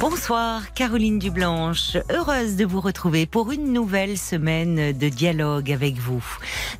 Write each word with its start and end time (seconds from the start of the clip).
Bonsoir 0.00 0.72
Caroline 0.74 1.20
Dublanche, 1.20 1.96
heureuse 2.10 2.56
de 2.56 2.64
vous 2.64 2.80
retrouver 2.80 3.26
pour 3.26 3.52
une 3.52 3.72
nouvelle 3.72 4.18
semaine 4.18 4.90
de 4.90 5.08
dialogue 5.08 5.70
avec 5.70 5.98
vous. 5.98 6.24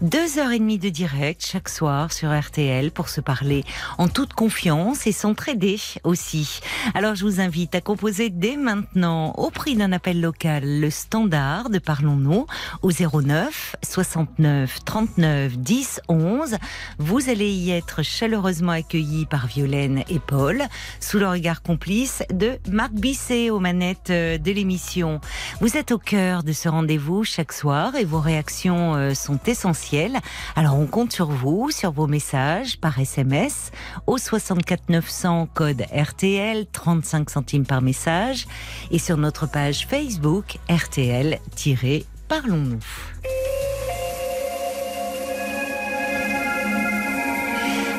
Deux 0.00 0.38
heures 0.38 0.50
et 0.50 0.58
demie 0.58 0.78
de 0.78 0.88
direct 0.88 1.46
chaque 1.46 1.68
soir 1.68 2.12
sur 2.12 2.36
RTL 2.36 2.90
pour 2.90 3.08
se 3.08 3.20
parler 3.20 3.64
en 3.98 4.08
toute 4.08 4.32
confiance 4.32 5.06
et 5.06 5.12
s'entraider 5.12 5.78
aussi. 6.02 6.60
Alors 6.94 7.14
je 7.14 7.24
vous 7.24 7.40
invite 7.40 7.76
à 7.76 7.80
composer 7.80 8.30
dès 8.30 8.56
maintenant 8.56 9.32
au 9.36 9.50
prix 9.50 9.76
d'un 9.76 9.92
appel 9.92 10.20
local 10.20 10.80
le 10.80 10.90
standard 10.90 11.70
de 11.70 11.78
Parlons-nous 11.78 12.46
au 12.82 12.90
09 12.90 13.76
69 13.82 14.84
39 14.84 15.56
10 15.58 16.00
11. 16.08 16.56
Vous 16.98 17.28
allez 17.28 17.52
y 17.52 17.70
être 17.70 18.02
chaleureusement 18.02 18.72
accueillis 18.72 19.26
par 19.26 19.46
Violaine 19.46 20.02
et 20.08 20.18
Paul 20.18 20.64
sous 20.98 21.20
le 21.20 21.28
regard 21.28 21.62
complice 21.62 22.24
de 22.32 22.58
Marc 22.68 22.92
Bisset 23.04 23.50
aux 23.50 23.60
manettes 23.60 24.08
euh, 24.08 24.38
de 24.38 24.50
l'émission. 24.50 25.20
Vous 25.60 25.76
êtes 25.76 25.92
au 25.92 25.98
cœur 25.98 26.42
de 26.42 26.52
ce 26.52 26.70
rendez-vous 26.70 27.22
chaque 27.22 27.52
soir 27.52 27.94
et 27.96 28.06
vos 28.06 28.18
réactions 28.18 28.94
euh, 28.94 29.12
sont 29.12 29.38
essentielles. 29.46 30.16
Alors 30.56 30.78
on 30.78 30.86
compte 30.86 31.12
sur 31.12 31.26
vous, 31.26 31.70
sur 31.70 31.92
vos 31.92 32.06
messages 32.06 32.80
par 32.80 32.98
SMS 32.98 33.72
au 34.06 34.16
64 34.16 34.88
900 34.88 35.48
code 35.52 35.82
RTL 35.94 36.64
35 36.72 37.28
centimes 37.28 37.66
par 37.66 37.82
message 37.82 38.46
et 38.90 38.98
sur 38.98 39.18
notre 39.18 39.50
page 39.50 39.86
Facebook 39.86 40.56
RTL-Parlons-nous. 40.70 42.80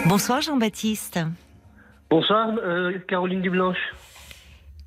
Bonsoir 0.08 0.42
Jean-Baptiste. 0.42 1.20
Bonsoir, 2.10 2.56
euh, 2.58 2.98
Caroline 3.08 3.44
Dublanche. 3.44 3.78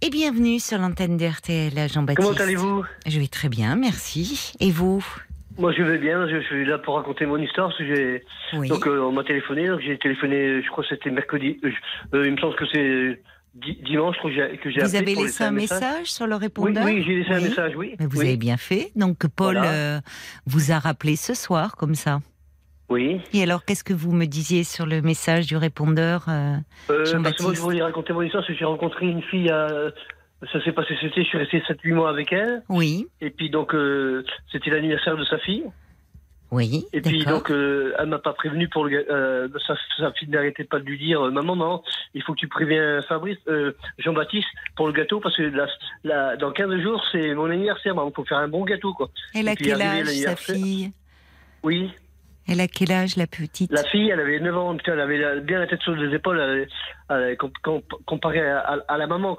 Et 0.01 0.11
bienvenue 0.11 0.61
sur 0.61 0.79
l'antenne 0.79 1.17
de 1.17 1.27
RTL, 1.27 1.73
Jean-Baptiste. 1.93 2.17
Comment 2.29 2.41
allez-vous? 2.41 2.85
Je 3.07 3.19
vais 3.19 3.27
très 3.27 3.49
bien, 3.49 3.75
merci. 3.75 4.53
Et 4.61 4.71
vous? 4.71 5.05
Moi, 5.59 5.73
je 5.73 5.83
vais 5.83 5.99
bien. 5.99 6.29
Je 6.29 6.41
suis 6.43 6.65
là 6.65 6.79
pour 6.79 6.95
raconter 6.95 7.27
mon 7.27 7.37
histoire. 7.39 7.73
J'ai... 7.79 8.23
Oui. 8.53 8.69
Donc, 8.69 8.87
euh, 8.87 9.01
on 9.01 9.11
m'a 9.11 9.25
téléphoné. 9.25 9.67
Donc, 9.67 9.81
j'ai 9.81 9.99
téléphoné, 9.99 10.63
je 10.63 10.69
crois 10.71 10.85
que 10.85 10.91
c'était 10.91 11.11
mercredi. 11.11 11.59
Euh, 11.65 11.71
euh, 12.15 12.27
il 12.27 12.33
me 12.33 12.37
semble 12.39 12.55
que 12.55 12.65
c'est 12.73 13.21
di- 13.57 13.77
dimanche 13.85 14.15
que 14.23 14.31
j'ai, 14.31 14.57
que 14.59 14.71
j'ai 14.71 14.81
vous 14.83 14.95
avez 14.95 15.15
laissé 15.17 15.43
un 15.43 15.51
message 15.51 16.07
sur 16.07 16.29
le 16.29 16.37
Oui, 16.37 16.41
répondeur? 16.43 16.85
oui, 16.85 17.03
j'ai 17.05 17.17
laissé 17.17 17.33
un 17.33 17.39
Oui. 17.43 17.49
message, 17.49 17.73
oui. 17.77 17.97
Mais 17.99 18.07
vous 18.07 18.21
oui. 18.21 18.27
avez 18.29 18.37
bien 18.37 18.57
fait. 18.57 18.93
Donc 18.95 19.27
Paul 19.35 19.57
Voilà. 19.57 19.73
euh, 19.73 20.01
vous 20.47 20.71
a 20.71 20.79
rappelé 20.79 21.17
ce 21.17 21.35
soir 21.35 21.75
comme 21.75 21.97
ça. 21.97 22.21
Oui. 22.89 23.21
Et 23.35 23.43
alors 23.43 23.65
qu'est-ce 23.65 23.85
que 23.85 23.93
vous 23.93 24.13
me 24.13 24.25
disiez 24.25 24.65
sur 24.65 24.87
le 24.87 25.03
message 25.03 25.47
du 25.47 25.57
répondeur 25.57 26.25
euh, 26.29 26.57
Euh, 26.91 27.05
parce 27.23 27.37
que 27.37 27.43
moi, 27.43 27.55
je 27.55 27.61
voulais 27.61 27.83
raconter 27.83 28.13
mon 28.13 28.23
histoire 28.23 28.43
parce 28.43 28.53
que 28.53 28.59
j'ai 28.59 28.65
rencontré 28.65 29.07
une 29.07 29.23
fille 29.23 29.51
à... 29.51 29.69
Ça 30.53 30.63
s'est 30.65 30.71
passé 30.73 30.95
cet 31.01 31.11
été, 31.11 31.25
je 31.25 31.29
suis 31.29 31.39
resté 31.39 31.59
7-8 31.69 31.95
mois 31.95 32.11
avec 32.11 32.33
elle. 32.33 32.63
Oui, 32.69 33.09
Et 33.21 33.31
puis, 33.31 33.51
donc, 33.51 33.75
euh, 33.75 34.25
c'était 34.53 34.71
l'anniversaire 34.71 35.17
de 35.17 35.25
sa 35.25 35.37
fille. 35.39 35.65
oui, 36.53 36.87
Et 36.93 37.01
puis 37.03 37.25
donc 37.27 37.51
euh, 37.51 37.93
elle 37.99 38.07
m'a 38.07 38.19
pas 38.21 38.33
prévenu 38.33 38.69
pour 38.69 38.85
le 38.87 39.05
euh, 39.11 39.49
sa, 39.67 39.75
sa 39.99 40.13
fille 40.13 40.29
n'arrêtait 40.31 40.65
pas 40.65 40.79
de 40.79 40.85
lui 40.85 40.97
dire 40.97 41.21
euh, 41.27 41.31
maman 41.31 41.57
non 41.57 41.83
il 42.15 42.23
faut 42.23 42.33
que 42.33 42.39
tu 42.39 42.49
préviens 42.49 43.03
Fabrice 43.07 43.37
euh, 43.49 43.73
Jean-Baptiste 43.99 44.49
pour 44.75 44.87
le 44.87 44.95
gâteau 44.95 45.21
parce 45.21 45.37
que 45.37 45.43
la, 45.43 45.67
la- 46.05 46.37
dans 46.37 46.51
15 46.51 46.81
jours 46.81 47.05
c'est 47.13 47.35
mon 47.35 47.51
anniversaire 47.51 47.93
il 47.95 48.13
faut 48.15 48.25
faire 48.25 48.39
un 48.39 48.49
bon 48.49 48.65
gâteau 48.65 48.95
quoi. 48.95 49.11
Elle 49.35 49.49
a 49.49 49.57
quel 49.57 49.83
âge 49.83 50.07
sa 50.07 50.37
fille? 50.37 50.91
Oui 51.63 51.91
Elle 52.49 52.61
a 52.61 52.67
quel 52.69 52.91
âge 52.93 53.17
la 53.17 53.27
petite? 53.27 53.71
La 53.71 53.85
fille 53.85 54.09
elle 54.11 54.21
avait 54.21 54.41
9 54.41 54.57
ans 54.57 54.77
elle 54.87 55.01
avait 55.01 55.41
bien 55.41 55.59
la 55.59 55.67
tête 55.67 55.83
sur 55.83 55.95
les 55.95 56.15
épaules 56.15 56.67
comparée 58.07 58.41
à, 58.51 58.97
la 58.97 59.07
maman. 59.07 59.37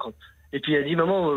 Et 0.52 0.58
puis 0.60 0.74
elle 0.74 0.84
dit 0.84 0.96
maman 0.96 1.30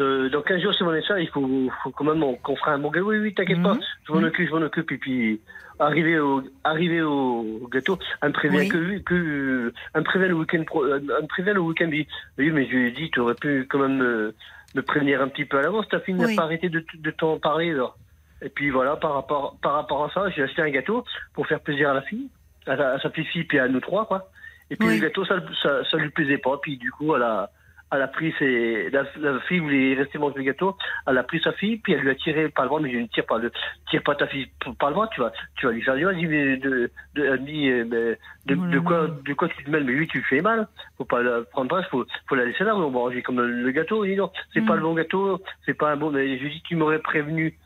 euh, 0.00 0.28
dans 0.28 0.42
15 0.42 0.60
jours 0.62 0.72
c'est 0.76 0.84
mon 0.84 0.90
anniversaire 0.90 1.18
il 1.18 1.28
faut, 1.28 1.68
faut 1.82 1.90
quand 1.90 2.04
même 2.04 2.36
qu'on 2.42 2.54
fera 2.56 2.72
un 2.72 2.78
bon 2.78 2.90
gâteau 2.90 3.10
oui 3.10 3.18
oui 3.18 3.34
t'inquiète 3.34 3.62
pas 3.62 3.74
Mhm. 3.74 3.80
je 4.06 4.12
m'en 4.12 4.22
occupe, 4.22 4.48
je 4.48 4.54
m'en 4.54 4.62
occupe. 4.62 4.92
Et 4.92 4.98
puis, 4.98 5.40
arrivé 5.80 6.18
au, 6.20 6.42
arrivé 6.62 7.02
au 7.02 7.68
gâteau, 7.72 7.98
elle 8.22 8.28
me 8.28 8.32
prévient 8.34 8.58
Oui. 8.58 8.68
que, 8.68 8.98
que, 8.98 9.72
elle 9.94 10.00
me 10.00 10.04
prévient 10.04 10.28
le 10.28 10.34
week-end, 10.34 10.62
elle 10.72 11.00
me 11.22 11.26
prévient 11.26 11.52
le 11.52 11.60
week-end. 11.60 11.90
Oui, 12.38 12.50
mais 12.52 12.66
je 12.66 12.70
lui 12.76 12.88
ai 12.88 12.90
dit, 12.92 13.10
tu 13.10 13.18
aurais 13.20 13.34
pu 13.34 13.66
quand 13.68 13.78
même 13.80 13.96
me, 13.96 14.34
me 14.76 14.82
prévenir 14.82 15.20
un 15.20 15.28
petit 15.28 15.44
peu 15.46 15.58
à 15.58 15.62
l'avance. 15.62 15.88
Ta 15.88 15.98
fille 16.00 16.14
n'a 16.14 16.26
Oui. 16.26 16.36
pas 16.36 16.42
arrêté 16.44 16.68
de, 16.68 16.84
de 16.96 17.10
t'en 17.10 17.38
parler, 17.40 17.70
alors. 17.72 17.96
Et 18.44 18.50
puis 18.50 18.70
voilà, 18.70 18.96
par 18.96 19.14
rapport, 19.14 19.56
par 19.62 19.72
rapport 19.72 20.04
à 20.04 20.10
ça, 20.10 20.28
j'ai 20.30 20.42
acheté 20.42 20.60
un 20.62 20.70
gâteau 20.70 21.04
pour 21.32 21.46
faire 21.46 21.60
plaisir 21.60 21.90
à 21.90 21.94
la 21.94 22.02
fille, 22.02 22.28
à, 22.66 22.76
sa- 22.76 22.92
à 22.92 22.98
sa 23.00 23.08
petite 23.10 23.28
fille, 23.28 23.44
puis 23.44 23.58
à 23.58 23.66
nous 23.68 23.80
trois, 23.80 24.04
quoi. 24.06 24.28
Et 24.70 24.76
puis 24.76 24.86
Oui. 24.88 24.98
le 24.98 25.02
gâteau, 25.06 25.24
ça, 25.24 25.36
ça, 25.62 25.82
ça 25.90 25.96
lui 25.96 26.10
plaisait 26.10 26.38
pas. 26.38 26.58
Puis 26.62 26.76
du 26.76 26.90
coup, 26.90 27.14
elle 27.16 27.22
a, 27.22 27.50
elle 27.92 28.02
a 28.02 28.08
pris 28.08 28.34
ses, 28.38 28.90
la, 28.90 29.04
la 29.20 29.38
fille 29.40 29.60
voulait 29.60 29.94
rester 29.94 30.18
manger 30.18 30.38
le 30.38 30.42
gâteau. 30.44 30.76
Elle 31.06 31.16
a 31.18 31.22
pris 31.22 31.40
sa 31.40 31.52
fille, 31.52 31.76
puis 31.78 31.92
elle 31.92 32.00
lui 32.00 32.10
a 32.10 32.14
tiré 32.14 32.48
par 32.48 32.64
le 32.64 32.68
bras, 32.70 32.80
mais 32.80 32.90
je 32.92 32.98
ne 32.98 33.06
tire 33.06 33.24
pas, 33.26 33.38
le, 33.38 33.52
tire 33.90 34.02
pas 34.02 34.14
ta 34.14 34.26
fille 34.26 34.48
par 34.78 34.88
le 34.90 34.94
bras, 34.94 35.08
tu 35.14 35.20
vas, 35.20 35.32
tu 35.56 35.66
vas 35.66 35.72
lui 35.72 35.82
faire 35.82 35.94
du 35.96 36.04
mal. 36.04 36.14
Elle 36.14 36.20
dit, 36.20 36.26
mais 36.26 36.56
de, 36.56 36.90
de, 37.14 37.24
elle 37.24 37.40
me 37.40 37.46
dit, 37.46 37.68
euh, 37.70 37.84
mais 37.88 38.18
de, 38.54 38.70
de 38.70 38.78
quoi, 38.80 39.06
de 39.24 39.32
quoi 39.34 39.48
tu 39.48 39.62
te 39.64 39.70
mêles? 39.70 39.84
Mais 39.84 39.92
lui, 39.92 40.08
tu 40.08 40.18
lui 40.18 40.24
fais 40.24 40.40
mal. 40.40 40.66
Faut 40.98 41.04
pas 41.04 41.22
la 41.22 41.42
prendre 41.42 41.68
pas, 41.70 41.82
faut, 41.84 42.04
faut 42.26 42.34
la 42.34 42.44
laisser 42.46 42.64
là. 42.64 42.74
On 42.74 42.80
va 42.80 42.88
manger 42.90 43.22
comme 43.22 43.40
le 43.40 43.70
gâteau. 43.70 44.04
Il 44.04 44.10
dit 44.12 44.16
non, 44.16 44.30
c'est 44.52 44.60
Mm. 44.62 44.66
pas 44.66 44.74
le 44.76 44.82
bon 44.82 44.94
gâteau, 44.94 45.40
c'est 45.66 45.74
pas 45.74 45.90
un 45.92 45.96
bon, 45.96 46.10
mais 46.10 46.36
je 46.38 46.42
lui 46.42 46.50
dis, 46.50 46.62
tu 46.62 46.76
m'aurais 46.76 46.98
prévenu, 47.00 47.56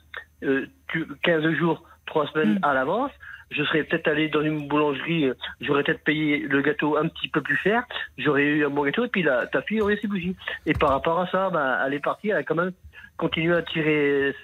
euh, 0.42 0.66
tu, 0.88 1.06
15 1.22 1.50
jours, 1.54 1.82
3 2.06 2.28
semaines 2.28 2.54
Mm. 2.54 2.64
à 2.64 2.74
l'avance. 2.74 3.10
Je 3.50 3.62
serais 3.64 3.82
peut-être 3.84 4.08
allé 4.08 4.28
dans 4.28 4.42
une 4.42 4.68
boulangerie, 4.68 5.24
euh, 5.26 5.34
j'aurais 5.62 5.82
peut-être 5.82 6.04
payé 6.04 6.38
le 6.38 6.60
gâteau 6.60 6.98
un 6.98 7.08
petit 7.08 7.28
peu 7.28 7.40
plus 7.40 7.56
cher, 7.56 7.82
j'aurais 8.18 8.42
eu 8.42 8.66
un 8.66 8.68
bon 8.68 8.84
gâteau, 8.84 9.06
et 9.06 9.08
puis 9.08 9.22
la, 9.22 9.46
ta 9.46 9.62
fille 9.62 9.80
aurait 9.80 9.96
ses 9.96 10.06
bougies. 10.06 10.36
Et 10.66 10.74
par 10.74 10.90
rapport 10.90 11.18
à 11.18 11.26
ça, 11.28 11.48
bah, 11.48 11.78
elle 11.86 11.94
est 11.94 12.00
partie, 12.00 12.28
elle 12.28 12.36
a 12.36 12.42
quand 12.42 12.54
même 12.54 12.72
continué 13.16 13.54
à 13.54 13.62
tirer. 13.62 14.34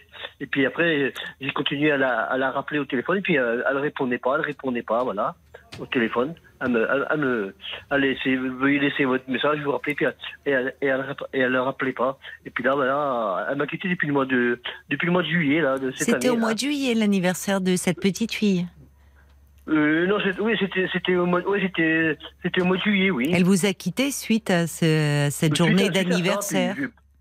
Et 0.40 0.46
puis 0.46 0.64
après, 0.64 1.12
j'ai 1.38 1.50
continué 1.50 1.92
à 1.92 1.98
la, 1.98 2.20
à 2.22 2.38
la 2.38 2.50
rappeler 2.50 2.78
au 2.78 2.86
téléphone, 2.86 3.18
et 3.18 3.20
puis 3.20 3.38
euh, 3.38 3.62
elle 3.70 3.76
répondait 3.76 4.18
pas, 4.18 4.36
elle 4.36 4.40
répondait 4.40 4.82
pas, 4.82 5.04
voilà, 5.04 5.34
au 5.80 5.86
téléphone. 5.86 6.34
Elle 6.60 6.70
me, 6.70 6.86
elle, 6.90 7.06
elle 7.10 7.20
me, 7.20 7.54
elle 7.90 8.00
laissait, 8.00 8.36
veuillez 8.36 8.78
laisser 8.78 9.04
votre 9.04 9.28
message, 9.28 9.58
vous 9.64 9.72
rappelais, 9.72 9.94
puis 9.94 10.06
et 10.46 10.50
elle, 10.50 10.74
et 10.80 10.86
elle, 10.86 11.04
et 11.32 11.40
elle 11.40 11.52
le 11.52 11.60
rappelait 11.60 11.92
pas. 11.92 12.18
Et 12.46 12.50
puis 12.50 12.64
là, 12.64 12.74
voilà, 12.74 13.46
elle 13.50 13.56
m'a 13.58 13.66
quitté 13.66 13.88
depuis 13.88 14.06
le 14.06 14.12
mois 14.12 14.24
de, 14.26 14.60
depuis 14.88 15.06
le 15.06 15.12
mois 15.12 15.22
de 15.22 15.28
juillet, 15.28 15.60
là, 15.60 15.78
de 15.78 15.90
cette 15.90 16.08
année. 16.08 16.18
C'était 16.20 16.30
au 16.30 16.34
là. 16.34 16.40
mois 16.40 16.54
de 16.54 16.58
juillet 16.60 16.94
l'anniversaire 16.94 17.60
de 17.60 17.76
cette 17.76 18.00
petite 18.00 18.32
fille. 18.32 18.66
Euh, 19.68 20.06
non, 20.06 20.18
oui, 20.40 20.54
c'était, 20.60 20.86
c'était 20.92 21.16
au 21.16 21.24
mois, 21.26 21.40
oui, 21.46 21.58
c'était, 21.62 22.18
c'était 22.42 22.60
au 22.60 22.66
mois 22.66 22.76
de 22.76 22.82
juillet, 22.82 23.10
oui. 23.10 23.30
Elle 23.34 23.44
vous 23.44 23.64
a 23.64 23.72
quitté 23.72 24.10
suite 24.10 24.50
à 24.50 24.66
ce- 24.66 25.28
cette 25.30 25.54
Suite 25.56 25.60
à- 25.60 25.64
journée 25.70 25.86
à 25.86 25.90
d'anniversaire. 25.90 26.76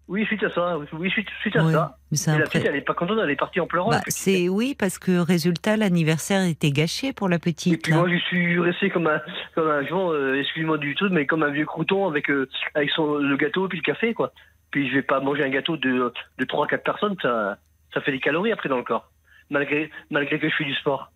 Oui, 0.10 0.26
suite 0.26 0.44
à 0.44 0.50
ça, 0.54 0.78
oui, 0.92 1.10
suite, 1.10 1.30
suite 1.42 1.56
à 1.56 1.72
ça. 1.72 1.98
mais 2.12 2.18
Et 2.36 2.38
la 2.38 2.46
petite, 2.46 2.66
elle 2.66 2.76
est 2.76 2.82
pas 2.82 2.94
contente, 2.94 3.18
elle 3.24 3.30
est 3.30 3.38
partie 3.38 3.62
en 3.62 3.68
pleurant. 3.68 3.90
Bah, 3.90 4.02
c'est 4.08 4.50
oui 4.50 4.76
parce 4.78 5.00
que 5.00 5.18
résultat 5.18 5.78
l'anniversaire 5.78 6.44
était 6.44 6.72
gâché 6.72 7.14
pour 7.14 7.30
la 7.30 7.38
Et 7.38 7.40
petite. 7.40 7.82
puis 7.84 7.94
moi, 7.94 8.10
je 8.10 8.18
suis 8.18 8.60
resté 8.60 8.90
comme 8.90 9.08
un, 9.08 9.22
comme 9.56 9.70
un 9.70 9.82
euh, 9.82 10.40
excusez-moi 10.42 10.78
du 10.78 10.94
tout, 10.96 11.08
mais 11.10 11.26
comme 11.26 11.42
un 11.44 11.52
vieux 11.52 11.66
crouton 11.66 12.06
avec, 12.08 12.30
euh, 12.30 12.50
avec 12.76 12.90
son, 12.90 13.16
le 13.16 13.38
gâteau 13.38 13.70
puis 13.70 13.78
le 13.78 13.84
café, 13.84 14.14
quoi. 14.14 14.34
Puis 14.72 14.90
je 14.90 14.96
vais 14.96 15.04
pas 15.04 15.22
manger 15.22 15.46
un 15.46 15.50
gâteau 15.50 15.78
de, 15.78 16.12
de 16.38 16.46
3-4 16.46 16.84
personnes, 16.84 17.16
ça, 17.22 17.58
ça 17.94 18.02
fait 18.02 18.12
des 18.12 18.20
calories 18.20 18.52
après 18.52 18.68
dans 18.68 18.78
le 18.78 18.84
corps. 18.84 19.10
Malgré, 19.50 19.90
malgré 20.10 20.38
que 20.38 20.50
je 20.50 20.56
fais 20.56 20.66
du 20.66 20.74
sport. 20.76 21.12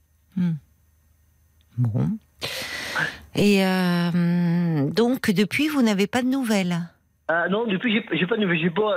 Bon. 1.78 2.10
Et 3.36 3.66
euh, 3.66 4.90
donc 4.92 5.30
depuis 5.32 5.68
vous 5.68 5.82
n'avez 5.82 6.08
pas 6.08 6.22
de 6.22 6.28
nouvelles? 6.28 6.78
Ah 7.28 7.50
non, 7.50 7.66
depuis 7.66 7.94
j'ai 8.12 8.28
pas. 8.28 8.36
J'ai 8.56 8.70
beau, 8.70 8.92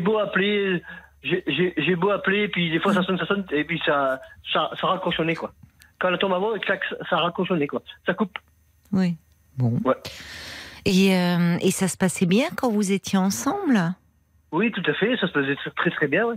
beau 0.00 0.18
appeler, 0.18 0.82
j'ai- 1.22 1.74
beau 1.96 2.10
appeler, 2.10 2.48
puis 2.48 2.70
des 2.70 2.80
fois 2.80 2.92
ça 2.92 3.02
sonne, 3.02 3.18
ça 3.18 3.26
sonne, 3.26 3.46
et 3.52 3.64
puis 3.64 3.80
ça, 3.86 4.20
ça, 4.52 4.70
ça 4.80 4.86
nez, 5.24 5.36
quoi. 5.36 5.52
Quand 6.00 6.08
elle 6.08 6.18
tombe 6.18 6.32
avant, 6.34 6.52
ça- 6.66 6.96
ça 7.08 7.16
nez, 7.56 7.66
quoi. 7.68 7.82
Ça 8.06 8.14
coupe. 8.14 8.36
Oui. 8.92 9.16
Bon. 9.56 9.78
Ouais. 9.84 9.94
Et, 10.84 11.14
euh, 11.16 11.56
et 11.60 11.70
ça 11.70 11.88
se 11.88 11.96
passait 11.96 12.26
bien 12.26 12.46
quand 12.56 12.70
vous 12.70 12.90
étiez 12.92 13.18
ensemble? 13.18 13.94
Oui, 14.52 14.70
tout 14.72 14.82
à 14.86 14.94
fait, 14.94 15.16
ça 15.16 15.26
se 15.28 15.32
faisait 15.32 15.56
très 15.76 15.90
très 15.90 16.08
bien, 16.08 16.26
ouais. 16.26 16.36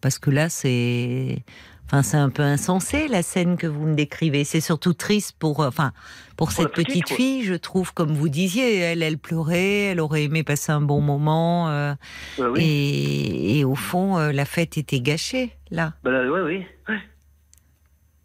Parce 0.00 0.18
que 0.18 0.30
là 0.30 0.48
c'est 0.48 1.38
Enfin, 1.86 2.02
c'est 2.02 2.16
un 2.16 2.30
peu 2.30 2.42
insensé 2.42 3.06
la 3.06 3.22
scène 3.22 3.58
que 3.58 3.66
vous 3.66 3.86
me 3.86 3.94
décrivez. 3.94 4.44
C'est 4.44 4.62
surtout 4.62 4.94
triste 4.94 5.36
pour, 5.38 5.60
euh, 5.60 5.68
enfin, 5.68 5.92
pour, 6.36 6.48
Pour 6.48 6.52
cette 6.52 6.72
petite, 6.72 7.10
fille, 7.10 7.44
je 7.44 7.52
trouve, 7.52 7.92
comme 7.92 8.12
vous 8.12 8.30
disiez, 8.30 8.78
elle, 8.78 9.02
elle 9.02 9.18
pleurait, 9.18 9.90
elle 9.90 10.00
aurait 10.00 10.24
aimé 10.24 10.42
passer 10.42 10.72
un 10.72 10.80
bon 10.80 11.02
moment, 11.02 11.68
euh, 11.68 11.94
oui. 12.38 12.62
et, 12.62 13.58
et 13.58 13.64
au 13.64 13.74
fond, 13.74 14.16
euh, 14.16 14.32
la 14.32 14.46
fête 14.46 14.78
était 14.78 15.00
gâchée 15.00 15.52
là. 15.70 15.92
Bah, 16.02 16.10
là, 16.12 16.30
ouais, 16.30 16.40
oui. 16.40 16.66
Ouais. 16.88 17.00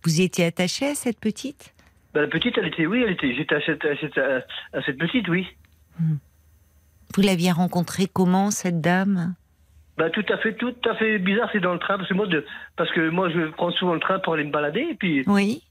Vous 0.04 0.22
y 0.22 0.24
étiez 0.24 0.46
attaché 0.46 0.88
à 0.88 0.96
cette 0.96 1.20
petite? 1.20 1.74
Ben, 2.14 2.22
la 2.22 2.28
petite, 2.28 2.58
elle 2.58 2.68
était, 2.68 2.86
oui, 2.86 3.04
elle 3.06 3.12
était, 3.12 3.36
j'étais 3.36 3.56
à 3.56 3.62
cette, 3.66 3.84
à 3.84 3.98
cette, 4.00 4.18
à 4.18 4.82
cette 4.86 4.98
petite, 4.98 5.28
oui. 5.28 5.46
Vous 6.00 7.22
l'aviez 7.22 7.52
rencontrée 7.52 8.08
comment, 8.08 8.50
cette 8.50 8.80
dame? 8.80 9.36
Bah 9.98 10.10
tout 10.12 10.26
à 10.30 10.38
fait, 10.38 10.54
tout 10.54 10.76
à 10.86 10.94
fait 10.96 11.18
bizarre, 11.18 11.50
c'est 11.52 11.60
dans 11.60 11.74
le 11.74 11.80
train 11.80 11.98
parce 11.98 12.08
que 12.08 12.14
moi, 12.14 12.28
de, 12.28 12.46
parce 12.76 12.92
que 12.92 13.10
moi 13.10 13.30
je 13.30 13.50
prends 13.52 13.72
souvent 13.72 13.96
le 13.96 14.00
train 14.00 14.20
pour 14.20 14.34
aller 14.34 14.44
me 14.44 14.52
balader 14.52 14.88
et 14.92 14.96
puis 14.96 15.24
Oui. 15.26 15.64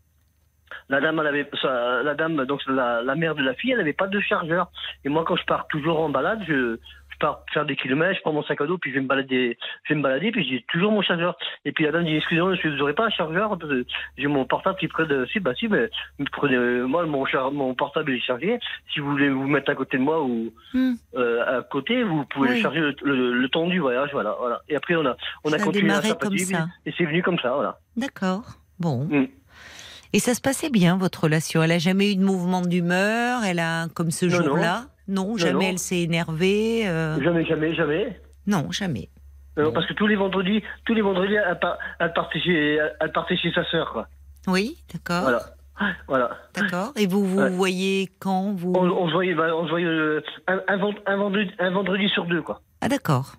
la 0.89 1.01
dame, 1.01 1.21
elle 1.21 1.29
avait, 1.29 1.49
la 1.63 2.15
dame, 2.15 2.45
donc 2.45 2.61
la, 2.67 3.03
la 3.03 3.15
mère 3.15 3.37
de 3.37 3.43
la 3.43 3.55
fille, 3.55 3.71
elle 3.73 3.81
avait 3.81 3.93
pas 3.93 4.09
de 4.09 4.19
chargeur. 4.21 4.71
Et 5.05 5.09
moi, 5.09 5.25
quand 5.25 5.37
je 5.37 5.45
pars 5.45 5.69
toujours 5.69 6.01
en 6.01 6.09
balade, 6.09 6.41
je, 6.49 6.79
je 7.17 7.27
pars 7.27 7.41
faire 7.53 7.65
des 7.65 7.77
kilomètres, 7.77 8.17
je 8.17 8.21
prends 8.21 8.33
mon 8.35 8.43
sac 8.43 8.61
à 8.61 8.67
dos, 8.67 8.77
puis 8.77 8.91
je 8.91 8.97
vais 8.97 9.01
me 9.03 9.07
balader, 9.09 9.57
je 9.85 9.95
vais 9.95 9.99
me 9.99 10.03
balader, 10.03 10.31
puis 10.33 10.47
j'ai 10.47 10.63
toujours 10.69 10.93
mon 10.93 11.01
chargeur. 11.01 11.35
Et 11.65 11.73
puis 11.73 11.85
la 11.85 11.93
dame 11.93 12.05
dit 12.05 12.15
excusez-moi, 12.15 12.51
monsieur, 12.51 12.75
vous 12.75 12.83
aurez 12.83 12.93
pas 12.93 13.07
un 13.07 13.11
chargeur? 13.11 13.49
Parce 13.59 13.71
que 13.71 13.87
J'ai 14.19 14.27
mon 14.27 14.45
portable 14.45 14.79
qui 14.79 14.85
est 14.85 14.89
près 14.89 15.07
de, 15.07 15.27
si 15.33 15.41
bah 15.41 15.53
si, 15.59 15.67
mais 15.69 15.89
prenez, 16.33 16.57
moi 16.87 17.07
mon 17.07 17.25
char, 17.25 17.51
mon 17.53 17.75
portable 17.75 18.13
est 18.13 18.21
chargé. 18.21 18.59
Si 18.93 19.01
vous 19.01 19.11
voulez 19.11 19.31
vous 19.31 19.47
mettre 19.47 19.71
à 19.71 19.75
côté 19.75 19.97
de 19.97 20.03
moi 20.03 20.23
ou 20.23 20.53
Hmm. 20.75 20.95
euh, 21.17 21.59
à 21.59 21.63
côté, 21.63 22.03
vous 22.03 22.25
pouvez 22.27 22.51
Oui. 22.51 22.61
charger 22.61 22.81
le, 22.81 22.95
le, 23.03 23.33
le 23.33 23.49
temps 23.49 23.67
du 23.67 23.79
voyage, 23.79 24.11
voilà, 24.13 24.37
voilà. 24.39 24.61
Et 24.69 24.77
après 24.77 24.95
on 24.97 25.07
a, 25.07 25.17
on 25.45 25.49
a 25.53 25.57
Ça 25.59 25.63
a 25.63 25.65
continué 25.65 25.93
à 25.93 26.01
comme 26.15 26.37
ça. 26.39 26.67
et 26.85 26.93
c'est 26.99 27.05
venu 27.05 27.23
comme 27.23 27.39
ça, 27.39 27.53
voilà. 27.55 27.79
D'accord. 27.97 28.43
Bon. 28.79 29.05
Mm. 29.05 29.29
Et 30.13 30.19
ça 30.19 30.35
se 30.35 30.41
passait 30.41 30.71
bien, 30.71 30.97
votre 30.97 31.25
relation? 31.25 31.63
Elle 31.63 31.73
a 31.73 31.79
jamais 31.79 32.13
eu 32.13 32.17
de 32.17 32.23
mouvement 32.25 32.63
d'humeur? 32.63 33.43
Elle 33.45 33.59
a, 33.59 33.89
comme 33.95 34.11
ce 34.11 34.29
jour-là? 34.29 34.85
Non. 35.09 35.37
jamais 35.37 35.53
non. 35.67 35.71
elle 35.71 35.79
s'est 35.79 36.01
énervée 36.03 36.89
euh, 36.89 37.21
Jamais, 37.23 37.45
jamais, 37.45 37.75
jamais. 37.75 38.21
Non, 38.47 38.71
jamais. 38.71 39.09
Euh. 39.59 39.71
Parce 39.73 39.87
que 39.87 39.95
tous 39.95 40.07
les 40.07 40.17
vendredis, 40.17 40.63
tous 40.85 40.95
les 40.95 41.03
vendredis, 41.03 41.35
elle, 41.35 41.59
par- 41.59 41.79
elle 41.99 42.13
partait 42.13 42.41
chez, 42.41 42.79
elle 43.01 43.13
partait 43.13 43.37
chez 43.37 43.51
sa 43.53 43.65
sœur, 43.65 43.93
quoi. 43.93 44.07
Oui, 44.47 44.77
d'accord. 44.93 45.23
Voilà. 45.23 45.41
Voilà. 46.09 46.31
D'accord. 46.55 46.93
Et 46.97 47.07
vous 47.07 47.25
vous 47.25 47.39
Ouais. 47.41 47.51
voyez 47.51 48.09
quand 48.19 48.53
vous? 48.55 48.73
On, 48.77 48.85
on 48.89 49.09
se 49.09 49.13
voyait, 49.13 49.35
bah, 49.35 49.55
on 49.55 49.65
se 49.65 49.71
voyait 49.71 49.87
euh, 49.87 50.23
un, 50.47 50.61
un 50.69 50.77
vend- 50.79 50.95
un 51.07 51.17
vendredi, 51.17 51.51
un 51.59 51.71
vendredi 51.71 52.09
sur 52.11 52.25
deux, 52.27 52.41
quoi. 52.43 52.61
Ah 52.81 52.89
d'accord. 52.89 53.35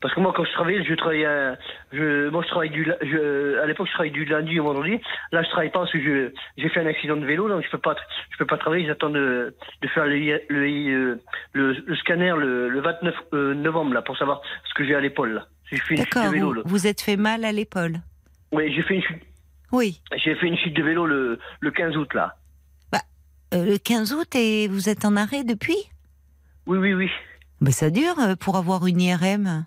Parce 0.00 0.14
que 0.14 0.20
moi, 0.20 0.32
quand 0.36 0.44
je 0.44 0.52
travaillais, 0.52 0.84
je 0.84 0.94
travaillais, 0.94 1.24
un- 1.26 1.56
je, 1.92 2.28
moi, 2.28 2.42
je 2.44 2.48
travaille 2.48 2.70
du, 2.70 2.84
je, 3.02 3.58
à 3.60 3.66
l'époque, 3.66 3.88
je 3.88 3.92
travaillais 3.92 4.12
du 4.14 4.24
lundi 4.24 4.60
au 4.60 4.64
vendredi. 4.64 5.00
Là, 5.32 5.42
je 5.42 5.48
travaille 5.48 5.70
pas 5.70 5.80
parce 5.80 5.90
que 5.92 6.00
je, 6.00 6.32
j'ai 6.56 6.68
fait 6.68 6.80
un 6.80 6.86
accident 6.86 7.16
de 7.16 7.26
vélo, 7.26 7.48
donc 7.48 7.64
je 7.64 7.70
peux 7.70 7.78
pas, 7.78 7.96
je 8.30 8.36
peux 8.38 8.46
pas 8.46 8.58
travailler. 8.58 8.86
J'attends 8.86 9.10
de, 9.10 9.56
de 9.82 9.88
faire 9.88 10.06
le, 10.06 10.14
euh, 10.50 11.16
le, 11.52 11.72
le 11.72 11.96
scanner 11.96 12.32
le, 12.36 12.68
le 12.68 12.80
29 12.80 13.14
euh, 13.34 13.54
novembre, 13.54 13.94
là, 13.94 14.02
pour 14.02 14.16
savoir 14.16 14.40
ce 14.68 14.74
que 14.74 14.84
j'ai 14.86 14.94
à 14.94 15.00
l'épaule, 15.00 15.32
là. 15.34 15.46
J'ai 15.70 15.78
fait 15.78 15.94
une 15.96 16.04
chute 16.04 16.14
D'accord. 16.14 16.30
de 16.30 16.34
vélo, 16.34 16.46
Vous, 16.48 16.54
là. 16.54 16.62
vous 16.64 16.86
êtes 16.86 17.00
fait 17.00 17.16
mal 17.16 17.44
à 17.44 17.50
l'épaule 17.52 17.96
Oui, 18.52 18.72
j'ai 18.74 18.82
fait 18.82 18.94
une 18.94 19.02
chute, 19.02 19.22
Oui. 19.72 20.00
j'ai 20.16 20.34
fait 20.36 20.46
une 20.46 20.56
chute 20.56 20.74
de 20.74 20.82
vélo 20.82 21.06
le, 21.06 21.38
le 21.60 21.70
15 21.70 21.96
août, 21.96 22.14
là. 22.14 22.34
Euh, 23.54 23.64
le 23.64 23.78
15 23.78 24.12
août 24.12 24.28
et 24.34 24.68
vous 24.68 24.90
êtes 24.90 25.06
en 25.06 25.16
arrêt 25.16 25.42
depuis? 25.42 25.88
Oui, 26.66 26.76
oui, 26.76 26.92
oui. 26.92 27.10
Mais 27.62 27.70
ça 27.70 27.88
dure 27.88 28.18
euh, 28.20 28.34
pour 28.36 28.56
avoir 28.58 28.86
une 28.86 29.00
IRM. 29.00 29.64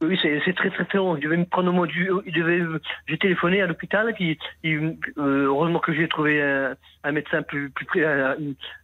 Oui, 0.00 0.16
c'est 0.22 0.54
très 0.54 0.70
très 0.70 0.84
très 0.84 0.98
long. 0.98 1.16
Il 1.16 1.22
devait 1.24 1.36
me 1.36 1.44
prendre 1.44 1.70
au 1.70 1.72
mois 1.72 1.88
du. 1.88 2.08
Il 2.24 2.32
devait. 2.32 2.62
J'ai 3.06 3.18
téléphoné 3.18 3.60
à 3.62 3.66
l'hôpital 3.66 4.14
puis 4.14 4.38
euh, 4.64 4.94
heureusement 5.16 5.80
que 5.80 5.92
j'ai 5.92 6.06
trouvé 6.06 6.40
un, 6.40 6.76
un 7.04 7.12
médecin 7.12 7.42
plus 7.42 7.70
plus 7.70 7.86
près, 7.86 8.04
un, 8.04 8.34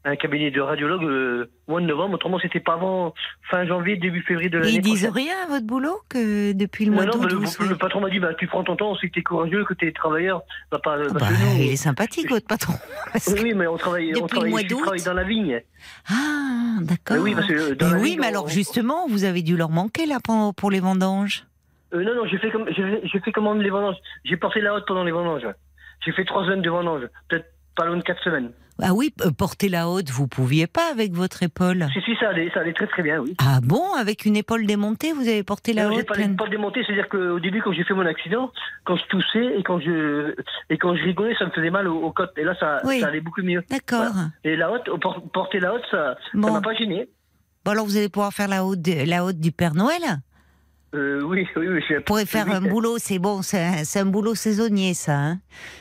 un 0.05 0.17
cabinet 0.17 0.51
de 0.51 0.61
radiologue 0.61 1.03
euh, 1.05 1.51
au 1.67 1.73
mois 1.73 1.81
de 1.81 1.87
novembre. 1.87 2.15
Autrement, 2.15 2.39
c'était 2.39 2.61
pas 2.61 2.75
avant 2.75 3.13
fin 3.51 3.67
janvier, 3.67 3.97
début 3.97 4.23
février 4.23 4.49
de 4.51 4.59
l'année 4.59 4.73
ils 4.75 4.81
disent 4.81 5.07
prochaine. 5.09 5.27
rien 5.29 5.35
à 5.45 5.49
votre 5.49 5.67
boulot 5.67 5.99
que 6.09 6.53
depuis 6.53 6.85
le 6.85 6.91
Non, 6.93 6.97
mois 6.99 7.07
non, 7.07 7.13
d'août 7.19 7.29
mais 7.41 7.47
vous 7.65 7.69
le, 7.69 7.77
patron 7.77 8.01
m'a 8.01 8.11
dit 8.11 8.21
bah 8.21 8.35
tu 8.35 8.47
prends 8.47 8.63
ton 8.65 8.77
temps, 8.77 8.97
c'est 9.01 9.09
que 9.09 9.15
t'es 9.15 9.23
courageux, 9.23 9.65
que 9.65 9.75
t'es 9.75 9.91
travailleur, 9.93 10.43
va 10.71 10.79
pas. 10.79 10.95
Ah 10.97 11.03
parce 11.11 11.13
bah, 11.15 11.27
que 11.29 11.33
nous- 11.57 11.63
il 11.65 11.73
est 11.73 11.77
sympathique 11.77 12.31
votre 12.31 12.47
patron. 12.47 12.75
Oui, 13.43 13.53
mais 13.55 13.67
on 13.67 13.77
travaille, 13.77 14.13
on 14.17 14.23
le 14.23 14.29
travaille, 14.29 14.67
je 14.69 14.75
travaille 14.77 15.03
dans 15.03 15.15
la 15.15 15.25
vigne. 15.25 15.61
Ah 16.09 16.79
d'accord. 16.83 17.19
Oui, 17.23 17.35
parce 17.35 17.47
que 17.47 17.75
dans 17.75 17.87
Mais 17.87 17.93
la 17.95 17.99
oui, 17.99 18.11
vigne, 18.11 18.21
mais 18.21 18.27
on- 18.27 18.31
alors 18.31 18.49
justement, 18.49 19.07
vous 19.09 19.25
avez 19.25 19.43
dû 19.43 19.57
leur 19.57 19.71
manquer 19.71 20.07
là 20.07 20.19
pour, 20.23 20.55
pour 20.55 20.71
les 20.71 20.81
vendanges. 20.81 21.45
Euh, 21.93 22.03
non, 22.03 22.15
non, 22.15 22.27
j'ai 22.27 22.39
fait 22.39 22.51
comme 22.51 22.67
j'ai 22.69 23.09
fait, 23.09 23.21
fait 23.21 23.33
commande 23.33 23.61
les 23.61 23.71
vendanges. 23.71 23.97
J'ai 24.25 24.37
porté 24.37 24.61
la 24.61 24.75
haute 24.75 24.85
pendant 24.87 25.05
les 25.05 25.13
vendanges. 25.13 25.47
J'ai 26.05 26.13
fait 26.13 26.25
trois 26.25 26.45
semaines 26.45 26.61
de 26.63 26.69
vendanges, 26.71 27.05
peut-être 27.29 27.47
pas 27.77 27.85
loin 27.87 27.97
de 27.97 28.03
quatre 28.03 28.23
semaines. 28.23 28.51
Ah 28.83 28.93
oui, 28.93 29.15
euh, 29.25 29.31
porter 29.31 29.69
la 29.69 29.89
haute, 29.89 30.11
vous 30.11 30.27
pouviez 30.27 30.67
pas 30.67 30.91
avec 30.91 31.13
votre 31.13 31.45
épaule. 31.45 31.87
Si, 31.93 32.01
si, 32.03 32.17
ça 32.19 32.31
allait, 32.31 32.51
ça 32.53 32.59
allait 32.61 32.73
très 32.73 32.89
très 32.89 33.05
bien, 33.05 33.21
oui. 33.21 33.37
Ah 33.39 33.61
bon, 33.63 33.93
avec 33.97 34.25
une 34.25 34.35
épaule 34.37 34.67
démontée, 34.67 35.13
vous 35.13 35.29
avez 35.29 35.45
porté 35.45 35.73
la 35.73 35.85
Non, 35.85 35.93
j'ai 35.93 36.01
haute 36.01 36.07
pas, 36.09 36.15
pleine- 36.15 36.35
pas 36.37 36.49
démonté, 36.49 36.83
c'est-à-dire 36.85 37.09
qu'au 37.09 37.39
début, 37.39 37.63
quand 37.63 37.73
j'ai 37.73 37.85
fait 37.85 37.95
mon 37.95 38.05
accident, 38.05 38.51
quand 38.85 38.97
je 38.97 39.05
toussais 39.07 39.59
et 39.59 39.63
quand 39.63 39.79
je 39.79 40.35
et 40.71 40.77
quand 40.79 40.97
je 40.97 41.05
rigolais, 41.05 41.37
ça 41.39 41.47
me 41.47 41.51
faisait 41.53 41.71
mal 41.71 41.87
aux, 41.87 42.01
aux 42.03 42.11
côtes. 42.11 42.33
Et 42.37 42.43
là, 42.43 42.57
ça, 42.59 42.81
Oui. 42.85 42.99
ça 42.99 43.07
allait 43.07 43.21
beaucoup 43.21 43.43
mieux. 43.43 43.63
D'accord. 43.71 44.13
Et 44.43 44.57
la 44.57 44.73
haute, 44.73 44.91
por- 45.01 45.23
porter 45.33 45.61
la 45.61 45.73
haute, 45.75 45.85
ça, 45.93 46.17
Bon. 46.35 46.51
m'a 46.53 46.61
pas 46.61 46.75
gêné. 46.75 47.09
Bon 47.65 47.71
alors 47.71 47.87
vous 47.87 47.97
allez 47.97 48.09
pouvoir 48.09 48.33
faire 48.33 48.49
la 48.49 48.65
haute, 48.65 48.81
la 49.07 49.25
haute 49.25 49.39
du 49.39 49.53
Père 49.53 49.75
Noël. 49.75 50.03
Euh, 50.95 51.23
oui, 51.23 51.47
oui, 51.57 51.67
oui. 51.69 51.81
je- 51.89 51.99
pourrez 52.01 52.25
faire 52.27 52.49
un 52.51 52.61
boulot, 52.61 52.97
c'est 52.99 53.19
bon, 53.19 53.43
c'est 53.43 53.61
un, 53.99 54.07
boulot 54.07 54.35
saisonnier 54.35 54.95
ça. 54.95 55.17
hein. 55.17 55.39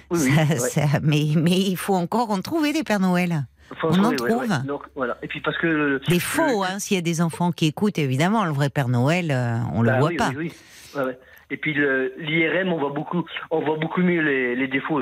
Oui, 0.10 0.20
oui, 0.24 0.32
Ça- 0.32 0.42
ouais. 0.42 0.58
ça- 0.70 1.00
mais, 1.04 1.24
mais 1.36 1.52
il 1.60 1.78
faut 1.78 1.94
encore 1.96 2.32
en 2.32 2.42
trouver 2.42 2.74
des 2.74 2.84
Pères 2.84 3.00
Noël. 3.00 3.46
Faut 3.80 3.88
on 3.90 4.00
en 4.04 4.12
trouver, 4.12 4.30
trouve. 4.32 4.42
ouais. 4.50 4.64
Donc, 4.68 4.84
voilà. 4.96 5.18
Et 5.24 5.28
puis 5.28 5.40
parce 5.42 5.58
que 5.58 5.68
le- 5.68 6.00
Des 6.08 6.20
faux, 6.20 6.64
hein, 6.64 6.80
s'il 6.80 6.96
y 6.96 6.98
a 6.98 7.02
des 7.02 7.22
enfants 7.22 7.52
qui 7.52 7.66
écoutent, 7.68 7.98
évidemment, 7.98 8.44
le 8.46 8.52
vrai 8.52 8.70
Père 8.70 8.88
Noël, 8.90 9.32
euh, 9.32 9.58
on 9.74 9.82
le 9.82 9.90
Bah 9.92 10.00
voit 10.00 10.10
oui, 10.10 10.18
pas. 10.18 10.30
oui, 10.36 10.52
oui. 10.96 11.02
Ouais. 11.02 11.18
Et 11.50 11.58
puis 11.58 11.74
le- 11.74 12.14
l'IRM, 12.20 12.72
on 12.74 12.80
voit 12.80 12.92
beaucoup, 12.92 13.24
on 13.52 13.64
voit 13.64 13.78
beaucoup 13.78 14.02
mieux 14.02 14.22
les, 14.22 14.56
les 14.56 14.68
défauts. 14.68 15.00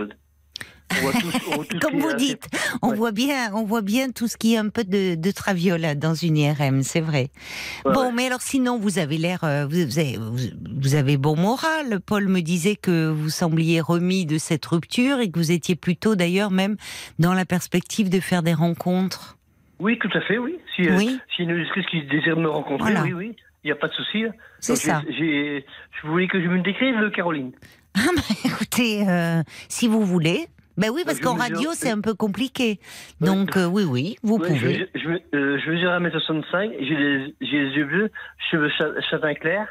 On 0.91 1.01
voit 1.01 1.11
tous, 1.13 1.33
on 1.47 1.55
voit 1.55 1.65
tout 1.65 1.75
ce 1.75 1.79
Comme 1.79 1.99
vous 1.99 2.07
assez- 2.07 2.17
dites, 2.17 2.47
on 2.81 2.89
ouais. 2.89 2.95
voit 2.95 3.11
bien, 3.11 3.53
on 3.53 3.63
voit 3.63 3.81
bien 3.81 4.09
tout 4.11 4.27
ce 4.27 4.37
qui 4.37 4.53
est 4.53 4.57
un 4.57 4.69
peu 4.69 4.83
de, 4.83 5.15
de 5.15 5.31
traviole 5.31 5.95
dans 5.97 6.13
une 6.13 6.37
IRM, 6.37 6.83
c'est 6.83 7.01
vrai. 7.01 7.29
Ouais, 7.85 7.93
bon, 7.93 8.07
ouais. 8.07 8.11
mais 8.13 8.25
alors 8.27 8.41
sinon, 8.41 8.77
vous 8.79 8.99
avez 8.99 9.17
l'air, 9.17 9.43
euh, 9.43 9.65
vous, 9.67 9.99
avez, 9.99 10.17
vous- 10.17 10.37
vous 10.81 10.95
avez 10.95 11.17
bon 11.17 11.35
moral. 11.35 11.99
Paul 12.05 12.27
me 12.27 12.41
disait 12.41 12.75
que 12.75 13.09
vous 13.09 13.29
sembliez 13.29 13.81
remis 13.81 14.25
de 14.25 14.37
cette 14.37 14.65
rupture 14.65 15.19
et 15.19 15.29
que 15.31 15.39
vous 15.39 15.51
étiez 15.51 15.75
plutôt 15.75 16.15
d'ailleurs 16.15 16.51
même 16.51 16.75
dans 17.19 17.33
la 17.33 17.45
perspective 17.45 18.09
de 18.09 18.19
faire 18.19 18.43
des 18.43 18.53
rencontres. 18.53 19.37
Oui, 19.79 19.97
tout 19.99 20.09
à 20.13 20.21
fait, 20.21 20.37
oui. 20.37 20.55
Si, 20.75 20.83
euh, 20.87 20.95
Oui. 20.97 21.19
si 21.35 21.43
une 21.43 21.53
auditrice 21.53 21.85
qui 21.87 22.03
désire 22.03 22.37
me 22.37 22.47
rencontrer, 22.49 22.91
Voilà. 22.91 23.03
oui, 23.03 23.13
oui. 23.13 23.35
Il 23.63 23.67
n'y 23.67 23.71
a 23.71 23.75
pas 23.75 23.87
de 23.87 23.93
souci. 23.93 24.23
C'est 24.59 24.73
Donc, 24.73 24.81
j'ai- 24.81 24.87
ça. 24.87 25.01
J'ai, 25.17 25.65
je 26.01 26.07
voulais 26.07 26.27
que 26.27 26.41
je 26.41 26.47
me 26.47 26.61
décrive, 26.61 26.95
Caroline. 27.15 27.51
Ah, 27.95 27.99
bah, 28.15 28.21
écoutez, 28.45 29.07
euh, 29.07 29.41
si 29.69 29.87
vous 29.87 30.03
voulez. 30.05 30.47
Ben 30.77 30.89
oui, 30.89 31.01
parce 31.05 31.17
je 31.17 31.23
qu'en 31.23 31.33
mesure- 31.35 31.55
radio, 31.55 31.69
c'est 31.73 31.89
un 31.91 32.01
peu 32.01 32.13
compliqué. 32.13 32.79
Ouais. 33.19 33.27
Donc, 33.27 33.57
euh, 33.57 33.65
oui, 33.65 33.83
oui, 33.83 34.15
vous 34.23 34.37
Ouais, 34.37 34.47
pouvez. 34.47 34.89
Je, 34.95 35.09
euh, 35.37 35.59
je 35.63 35.71
mesure 35.71 35.91
1m65, 35.91 36.71
j'ai 36.79 36.95
les, 36.95 37.35
yeux 37.75 37.85
bleus, 37.85 38.11
cheveux 38.49 38.69
châtain 39.09 39.33
clair. 39.35 39.67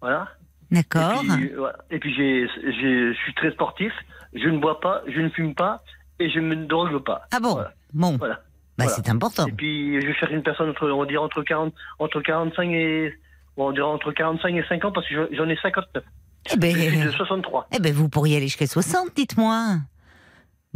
Voilà. 0.00 0.28
D'accord. 0.70 1.22
Et 1.24 1.36
puis, 1.36 1.52
voilà. 1.56 1.76
Je 1.90 3.12
suis 3.24 3.34
très 3.34 3.50
sportif. 3.52 3.92
Je 4.34 4.48
ne 4.48 4.58
bois 4.58 4.80
pas, 4.80 5.02
je 5.08 5.20
ne 5.20 5.28
fume 5.30 5.54
pas 5.54 5.82
et 6.20 6.28
je 6.30 6.38
ne 6.40 6.46
me 6.54 6.66
drogue 6.66 7.02
pas. 7.04 7.22
Ah 7.32 7.40
bon 7.40 7.54
Voilà. 7.54 7.72
Bon, 7.94 8.16
Voilà. 8.18 8.34
bah, 8.34 8.84
voilà. 8.84 8.90
c'est 8.92 9.08
important. 9.08 9.46
Et 9.46 9.52
puis 9.52 10.00
je 10.00 10.12
cherche 10.12 10.32
une 10.32 10.42
personne 10.42 10.68
entre, 10.70 10.88
on 10.90 11.00
va 11.00 11.06
dire 11.06 11.22
entre 11.22 11.42
40, 11.42 11.72
entre 11.98 12.20
45 12.20 12.68
et, 12.70 13.14
bon, 13.56 13.68
on 13.68 13.72
dirait 13.72 13.86
entre 13.86 14.12
45 14.12 14.54
et 14.54 14.64
50 14.68 14.94
parce 14.94 15.08
que 15.08 15.14
j'en- 15.14 15.28
j'en 15.32 15.48
ai 15.48 15.56
59. 15.56 16.04
Eh 16.52 16.56
ben, 16.58 16.74
Je 16.76 16.80
suis 16.90 17.00
de 17.04 17.10
63. 17.10 17.66
eh 17.72 17.78
ben, 17.78 17.92
vous 17.92 18.08
pourriez 18.08 18.36
aller 18.36 18.46
jusqu'à 18.48 18.66
60, 18.66 19.08
dites-moi. 19.16 19.76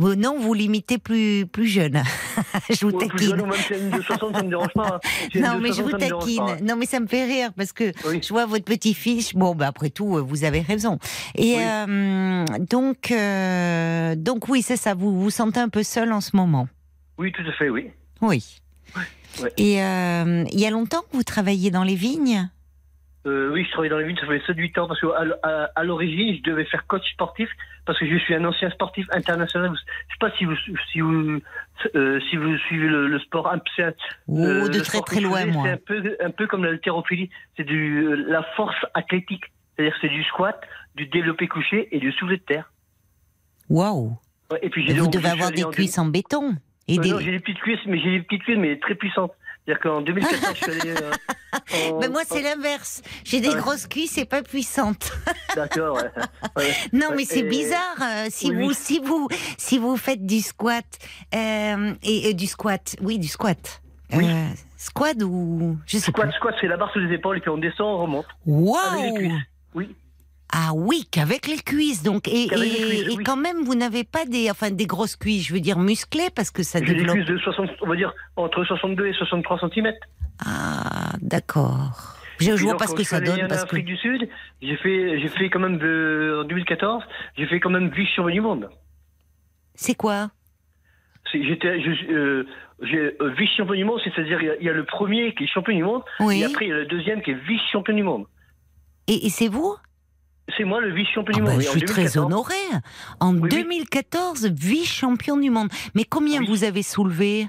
Vous, 0.01 0.15
non, 0.15 0.39
vous 0.39 0.55
limitez 0.55 0.97
plus, 0.97 1.45
plus 1.47 1.67
jeune. 1.67 2.03
je 2.71 2.87
vous 2.87 2.93
Ouais, 2.93 3.07
plus 3.07 3.19
taquine. 3.19 3.29
jeune 3.29 3.41
ou 3.43 3.47
même 3.47 3.55
si 3.61 3.73
elle 3.75 3.81
est 3.83 3.85
une 3.85 3.91
de 3.91 4.01
60, 4.01 4.35
ça 4.35 4.43
me 4.43 4.49
dérange 4.49 4.73
pas. 4.75 4.95
hein. 4.95 5.01
Si 5.05 5.29
elle 5.35 5.45
est 5.45 5.47
Non, 5.47 5.59
mais 5.61 5.69
je 5.69 5.75
60, 5.75 5.85
vous 5.85 5.91
ça 5.91 5.97
me 5.99 6.01
dérange 6.07 6.25
taquine. 6.25 6.39
pas. 6.47 6.57
Non, 6.63 6.77
mais 6.77 6.87
ça 6.87 7.01
me 7.01 7.07
fait 7.07 7.25
rire 7.27 7.51
parce 7.55 7.73
que 7.73 7.93
Oui. 8.09 8.21
je 8.23 8.29
vois 8.31 8.47
votre 8.47 8.65
petit 8.65 8.95
fiche. 8.95 9.35
Bon, 9.35 9.55
bah 9.55 9.67
après 9.67 9.91
tout, 9.91 10.17
euh, 10.17 10.23
vous 10.23 10.45
avez 10.45 10.61
raison. 10.63 10.99
Et 11.37 11.57
Oui. 11.57 11.63
euh, 11.63 12.45
donc, 12.71 13.11
euh, 13.13 14.15
donc 14.17 14.49
oui, 14.49 14.63
c'est 14.63 14.79
ça. 14.79 14.95
Vous 14.95 15.21
vous 15.21 15.31
sentez 15.31 15.61
un 15.61 15.69
peu 15.69 15.83
seul 15.83 16.13
en 16.13 16.23
ce 16.23 16.35
moment. 16.35 16.67
Oui, 17.19 17.31
tout 17.33 17.43
à 17.47 17.53
fait, 17.53 17.69
oui. 17.69 17.91
Oui. 18.23 18.43
Ouais. 18.97 19.53
Et 19.59 19.83
euh, 19.83 20.45
il 20.51 20.59
y 20.59 20.65
a 20.67 20.71
longtemps 20.71 21.03
que 21.03 21.15
vous 21.17 21.23
travaillez 21.25 21.71
dans 21.71 21.85
les 21.85 21.95
vignes? 21.95 22.49
Euh, 23.27 23.51
oui, 23.53 23.65
je 23.67 23.71
travaille 23.73 23.91
dans 23.91 23.99
les 23.99 24.07
villes, 24.07 24.19
ça 24.19 24.27
fait 24.27 24.39
7-8 24.51 24.79
ans, 24.81 24.89
parce 24.89 24.99
que 24.99 25.07
à, 25.43 25.69
à- 25.77 25.85
l'origine, 25.85 26.35
je 26.37 26.43
devais 26.51 26.65
faire 26.65 26.87
coach 26.87 27.03
sportif, 27.13 27.51
parce 27.85 27.99
que 27.99 28.07
je 28.09 28.17
suis 28.17 28.35
un 28.35 28.43
ancien 28.47 28.71
sportif 28.71 29.07
international. 29.13 29.73
Je 29.75 30.15
sais 30.15 30.19
pas 30.19 30.31
si 30.39 30.47
vous, 30.47 30.57
si 30.91 31.01
vous, 31.01 31.39
euh, 31.95 32.21
si 32.31 32.37
vous 32.37 32.57
suivez 32.67 32.89
le, 32.89 33.09
le 33.09 33.19
sport. 33.19 33.53
un- 33.53 33.61
c'est 33.77 33.83
un- 33.85 33.93
Oh, 34.27 34.39
euh, 34.39 34.69
de 34.69 34.81
très 34.81 35.01
très 35.03 35.21
loin, 35.21 35.45
moi. 35.47 35.65
C'est 35.67 35.73
un 35.73 35.77
peu, 35.77 36.17
un 36.25 36.31
peu 36.31 36.47
comme 36.47 36.65
l'haltérophilie. 36.65 37.29
C'est 37.59 37.65
du, 37.65 38.05
euh, 38.07 38.15
la 38.27 38.43
force 38.57 38.77
athlétique. 38.95 39.45
C'est-à-dire 39.77 39.95
que 39.95 40.01
c'est 40.01 40.09
du 40.15 40.25
squat, 40.25 40.59
du 40.95 41.07
développé 41.07 41.47
couché 41.47 41.89
et 41.93 41.99
du 42.01 42.13
soulevé 42.13 42.39
de 42.39 42.43
terre. 42.43 42.73
Waouh 43.69 44.17
Ouais, 44.51 44.59
Et 44.63 44.71
j'ai 44.75 44.95
Vous 44.95 45.05
donc- 45.05 45.13
devez 45.13 45.29
avoir 45.29 45.51
des 45.53 45.63
cuisses 45.65 45.99
en 45.99 46.07
béton. 46.07 46.57
Et 46.89 46.99
Euh, 46.99 47.03
des... 47.03 47.11
non, 47.11 47.21
j'ai 47.21 47.31
des 47.31 47.39
petites 47.41 47.61
cuisses, 47.61 47.79
mais 47.87 48.01
j'ai 48.01 48.11
des 48.19 48.21
petites 48.23 48.43
cuisses, 48.43 48.59
mais 48.59 48.79
très 48.79 48.95
puissantes. 48.97 49.33
C'est-à-dire 49.67 49.83
qu'en 49.83 50.01
2014, 50.01 50.55
je 50.55 50.65
suis 50.71 50.81
allé. 50.81 50.91
euh, 50.91 51.11
en- 51.93 51.99
Mais 52.01 52.09
moi, 52.09 52.23
c'est 52.27 52.43
l'inverse. 52.43 53.03
J'ai 53.25 53.41
des 53.41 53.55
grosses 53.55 53.87
cuisses 53.87 54.17
et 54.19 54.25
pas 54.25 54.43
puissantes. 54.43 55.13
D'accord, 55.55 55.97
ouais. 55.97 56.11
Ouais. 56.57 56.73
Non, 56.93 57.09
mais 57.17 57.25
c'est 57.25 57.41
et- 57.41 57.43
bizarre. 57.49 57.97
euh, 58.03 58.27
si 58.31 58.51
Oui, 58.51 58.65
vous, 58.67 58.73
si 58.73 58.99
vous, 59.01 59.29
si 59.59 59.79
vous 59.79 59.97
faites 59.97 60.25
du 60.25 60.41
squat 60.41 60.85
euh, 61.35 61.95
et, 62.03 62.31
et 62.31 62.35
du 62.35 62.47
squat, 62.47 62.97
oui, 63.03 63.19
du 63.19 63.29
squat. 63.29 63.81
Oui. 64.13 64.27
Euh, 64.29 64.49
squat 64.77 65.17
ou 65.23 65.77
je 65.87 65.99
sais 65.99 66.11
Squat, 66.11 66.27
pas. 66.31 66.33
squat, 66.33 66.55
c'est 66.61 66.67
la 66.67 66.77
barre 66.77 66.91
sous 66.93 66.99
les 66.99 67.15
épaules 67.15 67.39
et 67.39 67.41
puis 67.41 67.51
on 67.51 67.59
descend, 67.59 67.87
on 67.87 68.03
remonte. 68.03 68.27
Waouh. 68.47 69.31
Oui. 69.75 69.95
Ah 70.53 70.71
oui, 70.75 71.07
qu'avec 71.11 71.47
les 71.47 71.59
cuisses. 71.59 72.03
Donc 72.03 72.27
et, 72.29 72.45
et, 72.45 72.49
les 72.49 72.71
cuisses, 72.71 73.03
et 73.13 73.17
oui. 73.17 73.25
quand 73.25 73.37
même, 73.37 73.63
vous 73.65 73.75
n'avez 73.75 74.05
pas 74.05 74.25
des, 74.25 74.51
enfin, 74.51 74.71
des 74.71 74.87
grosses 74.87 75.17
cuisses. 75.17 75.47
Je 75.47 75.55
veux 75.55 75.61
dire 75.61 75.79
musclées 75.79 76.29
parce 76.35 76.51
que 76.51 76.63
ça 76.63 76.79
J'ai 76.81 76.87
des 76.87 76.95
développe. 76.95 77.17
cuisses 77.17 77.29
de 77.29 77.39
60, 77.39 77.71
on 77.83 77.87
va 77.87 77.97
dire, 77.97 78.13
entre 78.37 78.65
62 78.65 79.07
et 79.07 79.13
63 79.13 79.61
cm. 79.73 79.93
Ah, 80.45 81.13
d'accord. 81.21 82.17
Je, 82.41 82.57
je 82.57 82.65
vois 82.65 82.77
pas 82.79 82.87
ce 82.87 82.95
que 82.95 83.05
ça 83.05 83.21
donne 83.21 83.45
En 83.45 83.49
parce 83.49 83.61
que. 83.65 83.67
Afrique 83.69 83.85
du 83.85 83.97
Sud, 83.99 84.29
j'ai 84.63 84.77
fait, 84.79 85.21
j'ai 85.21 85.29
fait 85.29 85.51
quand 85.51 85.61
même 85.61 85.77
de, 85.79 86.41
en 86.43 86.45
2014, 86.49 87.03
j'ai 87.37 87.47
fait 87.47 87.61
quand 87.61 87.69
même 87.71 87.91
vice 87.91 88.09
champion 88.17 88.33
du 88.35 88.41
monde. 88.41 88.71
C'est 89.75 89.95
quoi? 89.95 90.31
J'étais, 91.33 91.69
euh, 91.69 92.45
euh, 92.83 93.35
vice 93.39 93.51
champion 93.57 93.75
du 93.75 93.85
monde, 93.85 94.01
c'est-à-dire 94.03 94.41
il 94.41 94.47
y 94.47 94.51
a- 94.51 94.57
il 94.59 94.65
y, 94.65 94.69
a 94.71 94.73
le 94.73 94.85
premier 94.85 95.35
qui 95.35 95.45
est 95.45 95.47
champion 95.47 95.77
du 95.77 95.85
monde, 95.85 96.03
Oui. 96.19 96.41
et 96.41 96.45
après 96.47 96.65
il 96.65 96.69
y 96.71 96.73
a 96.73 96.77
le 96.79 96.87
deuxième 96.87 97.23
qui 97.23 97.31
est 97.33 97.47
vice 97.47 97.61
champion 97.71 97.95
du 97.95 98.03
monde. 98.03 98.25
Et, 99.07 99.27
et 99.27 99.31
c'est 99.31 99.49
vous? 99.49 99.77
C'est 100.57 100.65
moi 100.65 100.81
le 100.81 100.93
vice 100.95 101.09
champion 101.15 101.33
Ah 101.37 101.39
du 101.39 101.43
bah, 101.45 101.51
monde. 101.53 101.61
Je 101.61 101.67
oui, 101.67 101.69
en 101.69 101.73
suis 101.73 101.83
très 101.83 102.03
2014. 102.05 102.27
honorée. 102.27 102.55
En 103.21 103.35
oui. 103.37 103.49
2014, 103.49 104.47
vice-champion 104.47 105.37
du 105.37 105.51
monde. 105.51 105.69
Mais 105.95 106.05
combien 106.05 106.41
Oui. 106.41 106.47
vous 106.49 106.65
avez 106.65 106.83
soulevé 106.83 107.49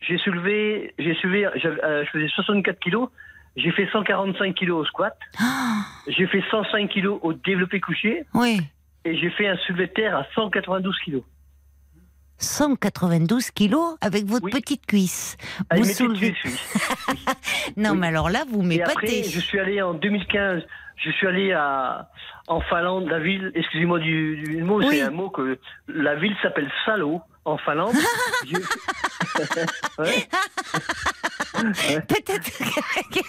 J'ai 0.00 0.18
soulevé, 0.18 0.94
j'ai 0.98 1.14
soulevé, 1.16 1.46
euh, 1.46 2.04
je 2.04 2.10
faisais 2.10 2.28
64 2.28 2.78
kilos. 2.80 3.08
J'ai 3.56 3.70
fait 3.70 3.88
145 3.92 4.54
kilos 4.54 4.82
au 4.82 4.84
squat. 4.84 5.16
Ah, 5.40 5.84
J'ai 6.08 6.26
fait 6.26 6.42
105 6.50 6.88
kilos 6.90 7.20
au 7.22 7.32
développé 7.32 7.78
couché. 7.80 8.24
Oui, 8.34 8.60
Et 9.04 9.16
j'ai 9.16 9.30
fait 9.30 9.46
un 9.46 9.56
soulevé 9.66 9.86
de 9.86 9.92
terre 9.92 10.16
à 10.16 10.26
192 10.34 10.96
kilos. 11.04 11.22
192 12.38 13.50
kilos 13.52 13.96
avec 14.00 14.24
votre 14.26 14.44
Oui. 14.46 14.50
petite 14.50 14.84
cuisse. 14.86 15.36
Ah, 15.70 15.76
Vous 15.76 15.84
soulevez. 15.84 16.34
Non, 17.76 17.92
Oui. 17.92 17.98
mais 17.98 18.06
alors 18.08 18.28
là, 18.28 18.44
vous 18.50 18.68
Et 18.70 18.82
après, 18.82 18.94
m'épatez. 19.06 19.24
je 19.30 19.40
suis 19.40 19.58
allé 19.60 19.80
en 19.80 19.94
2015, 19.94 20.62
je 20.96 21.10
suis 21.10 21.26
allé 21.26 21.52
à, 21.52 22.08
en 22.46 22.60
Finlande, 22.60 23.08
la 23.08 23.18
ville, 23.20 23.50
excusez-moi 23.54 23.98
du, 23.98 24.36
du 24.42 24.62
mot, 24.62 24.78
Oui. 24.78 24.86
c'est 24.90 25.02
un 25.02 25.10
mot 25.10 25.30
que, 25.30 25.58
la 25.88 26.14
ville 26.16 26.34
s'appelle 26.42 26.70
Salo, 26.84 27.20
en 27.44 27.56
Finlande. 27.58 27.94
Ouais, 31.56 32.00
Peut-être 32.00 32.24
qu'avec, 32.24 33.14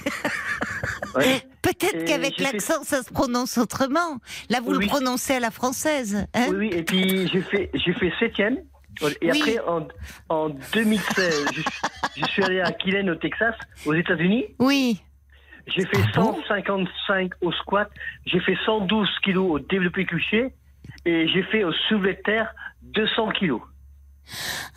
ouais. 1.15 1.41
peut-être 1.61 2.01
Et 2.01 2.05
qu'avec 2.05 2.33
j'ai 2.37 2.45
fait- 2.45 2.53
l'accent, 2.53 2.83
ça 2.83 3.03
se 3.03 3.11
prononce 3.13 3.57
autrement. 3.57 4.17
Là, 4.49 4.59
vous 4.61 4.75
Oui, 4.75 4.85
le 4.85 4.89
prononcez 4.89 5.35
à 5.35 5.39
la 5.39 5.51
française. 5.51 6.27
hein 6.33 6.47
Oui, 6.49 6.55
oui, 6.57 6.69
et 6.73 6.83
puis 6.83 7.27
j'ai 7.31 7.41
fait, 7.41 7.69
j'ai 7.73 7.93
fait 7.93 8.11
septième. 8.19 8.57
Et 9.21 9.31
Oui. 9.31 9.39
après, 9.41 9.59
en, 9.67 9.87
en 10.29 10.49
2016, 10.49 11.45
je, 11.53 11.61
suis- 11.61 11.71
je 12.17 12.25
suis 12.25 12.43
allé 12.43 12.61
à 12.61 12.71
Killen, 12.71 13.09
au 13.09 13.15
Texas, 13.15 13.55
aux 13.85 13.93
États-Unis. 13.93 14.45
oui. 14.59 15.01
J'ai 15.67 15.85
fait 15.85 16.01
Ah 16.15 16.19
bon 16.19 16.37
155 16.47 17.31
au 17.41 17.51
squat, 17.51 17.89
j'ai 18.25 18.39
fait 18.39 18.57
112 18.65 19.07
kilos 19.23 19.51
au 19.51 19.59
développé 19.59 20.05
couché, 20.05 20.53
et 21.05 21.27
j'ai 21.27 21.43
fait 21.43 21.63
au 21.63 21.73
soulevé 21.87 22.13
de 22.13 22.21
terre 22.21 22.53
200 22.83 23.31
kilos. 23.31 23.61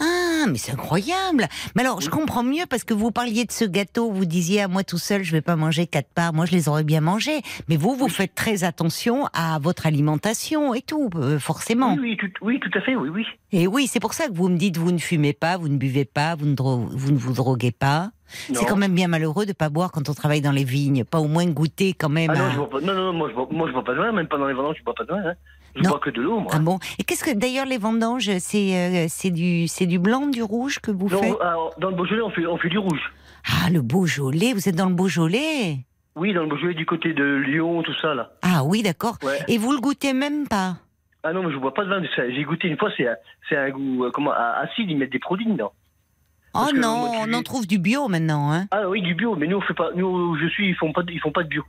Ah, 0.00 0.44
mais 0.48 0.58
c'est 0.58 0.72
incroyable. 0.72 1.46
Mais 1.74 1.82
alors, 1.82 2.00
je 2.00 2.10
comprends 2.10 2.42
mieux 2.42 2.66
parce 2.68 2.84
que 2.84 2.94
vous 2.94 3.10
parliez 3.10 3.44
de 3.44 3.52
ce 3.52 3.64
gâteau, 3.64 4.10
vous 4.10 4.24
disiez 4.24 4.62
à 4.62 4.68
moi 4.68 4.84
tout 4.84 4.98
seul, 4.98 5.22
je 5.22 5.32
vais 5.32 5.40
pas 5.40 5.56
manger 5.56 5.86
quatre 5.86 6.12
parts. 6.12 6.32
Moi, 6.32 6.46
je 6.46 6.52
les 6.52 6.68
aurais 6.68 6.84
bien 6.84 7.00
mangés. 7.00 7.40
Mais 7.68 7.76
vous, 7.76 7.94
vous 7.94 8.08
faites 8.08 8.34
très 8.34 8.64
attention 8.64 9.26
à 9.32 9.58
votre 9.58 9.86
alimentation 9.86 10.74
et 10.74 10.82
tout, 10.82 11.10
euh, 11.16 11.38
forcément. 11.38 11.94
Oui, 11.94 12.00
oui, 12.00 12.16
tout, 12.16 12.30
oui, 12.42 12.60
tout 12.60 12.70
à 12.74 12.80
fait, 12.82 12.96
oui, 12.96 13.08
oui. 13.08 13.24
Et 13.52 13.66
oui, 13.66 13.86
c'est 13.86 14.00
pour 14.00 14.14
ça 14.14 14.28
que 14.28 14.34
vous 14.34 14.48
me 14.48 14.56
dites, 14.56 14.76
vous 14.76 14.92
ne 14.92 14.98
fumez 14.98 15.32
pas, 15.32 15.56
vous 15.56 15.68
ne 15.68 15.78
buvez 15.78 16.04
pas, 16.04 16.34
vous 16.34 16.46
ne, 16.46 16.54
vous, 16.56 17.12
ne 17.12 17.18
vous 17.18 17.32
droguez 17.32 17.72
pas. 17.72 18.10
C'est 18.28 18.66
quand 18.66 18.76
même 18.76 18.94
bien 18.94 19.08
malheureux 19.08 19.46
de 19.46 19.52
pas 19.52 19.68
boire 19.68 19.90
quand 19.90 20.08
on 20.08 20.14
travaille 20.14 20.40
dans 20.40 20.52
les 20.52 20.64
vignes, 20.64 21.04
pas 21.04 21.18
au 21.18 21.28
moins 21.28 21.46
goûter 21.46 21.94
quand 21.94 22.08
même. 22.08 22.30
Ah 22.34 22.38
non, 22.38 22.44
à- 22.46 22.50
je 22.50 22.56
bois 22.56 22.70
pas, 22.70 22.80
non, 22.80 22.94
non, 22.94 23.12
moi 23.12 23.28
je 23.30 23.34
bois, 23.34 23.48
moi 23.50 23.66
je 23.68 23.72
bois 23.72 23.84
pas 23.84 23.92
de 23.94 23.98
vin, 23.98 24.12
même 24.12 24.28
pas 24.28 24.38
dans 24.38 24.46
les 24.46 24.54
vendanges, 24.54 24.76
je 24.78 24.84
bois 24.84 24.94
pas 24.94 25.04
de 25.04 25.08
vin. 25.12 25.22
Hein. 25.30 25.34
Je 25.76 25.82
Non. 25.82 25.90
bois 25.90 25.98
que 26.00 26.10
de 26.10 26.20
l'eau, 26.20 26.40
moi. 26.40 26.50
Ah 26.54 26.58
bon 26.58 26.78
Et 26.98 27.04
qu'est-ce 27.04 27.22
que 27.24 27.30
d'ailleurs 27.36 27.66
les 27.66 27.78
vendanges, 27.78 28.30
c'est 28.38 28.74
euh, 28.74 29.06
c'est 29.08 29.30
du 29.30 29.68
c'est 29.68 29.86
du 29.86 29.98
blanc, 29.98 30.26
du 30.26 30.42
rouge 30.42 30.78
que 30.80 30.90
vous 30.90 31.08
Non, 31.08 31.20
faites? 31.20 31.40
alors, 31.40 31.74
dans 31.78 31.90
le 31.90 31.96
Beaujolais, 31.96 32.22
on 32.22 32.30
fait, 32.30 32.46
on 32.46 32.56
fait 32.58 32.68
du 32.70 32.78
rouge. 32.78 33.00
Ah, 33.46 33.70
le 33.70 33.80
Beaujolais, 33.82 34.52
vous 34.54 34.68
êtes 34.68 34.74
dans 34.76 34.88
le 34.88 34.94
Beaujolais? 34.94 35.78
Oui, 36.16 36.32
dans 36.34 36.42
le 36.42 36.48
Beaujolais, 36.48 36.74
du 36.74 36.84
côté 36.86 37.12
de 37.12 37.22
Lyon, 37.22 37.82
tout 37.82 37.94
ça, 38.02 38.14
là. 38.14 38.32
Ah 38.42 38.64
oui, 38.64 38.82
d'accord. 38.82 39.16
Ouais. 39.22 39.38
Et 39.46 39.56
vous 39.58 39.70
le 39.72 39.78
goûtez 39.80 40.12
même 40.14 40.48
pas? 40.48 40.76
Ah 41.22 41.32
non, 41.32 41.42
mais 41.44 41.52
je 41.52 41.58
bois 41.58 41.74
pas 41.74 41.84
de 41.84 41.90
vin. 41.90 42.02
J'ai 42.16 42.44
goûté 42.44 42.66
une 42.68 42.78
fois, 42.78 42.90
c'est 42.96 43.56
un- 43.56 43.70
goût 43.70 44.04
euh, 44.04 44.10
comment, 44.12 44.32
acide, 44.32 44.90
ils 44.90 44.96
mettent 44.96 45.12
des 45.12 45.18
produits 45.18 45.46
dedans. 45.46 45.72
Oh 46.54 46.66
que 46.72 46.76
non, 46.80 46.98
moi, 46.98 47.10
on 47.26 47.32
en 47.34 47.42
trouve 47.42 47.66
du 47.66 47.78
bio 47.78 48.08
maintenant, 48.08 48.50
hein 48.52 48.66
Ah 48.70 48.88
oui, 48.88 49.02
du 49.02 49.14
bio, 49.14 49.36
mais 49.36 49.46
nous, 49.46 49.58
on 49.58 49.60
fait 49.60 49.74
pas, 49.74 49.90
nous, 49.94 50.36
je 50.38 50.46
suis, 50.48 50.68
ils 50.70 50.74
font 50.74 50.92
pas, 50.92 51.02
ils 51.08 51.20
font 51.20 51.30
pas 51.32 51.42
de 51.42 51.48
bio. 51.48 51.64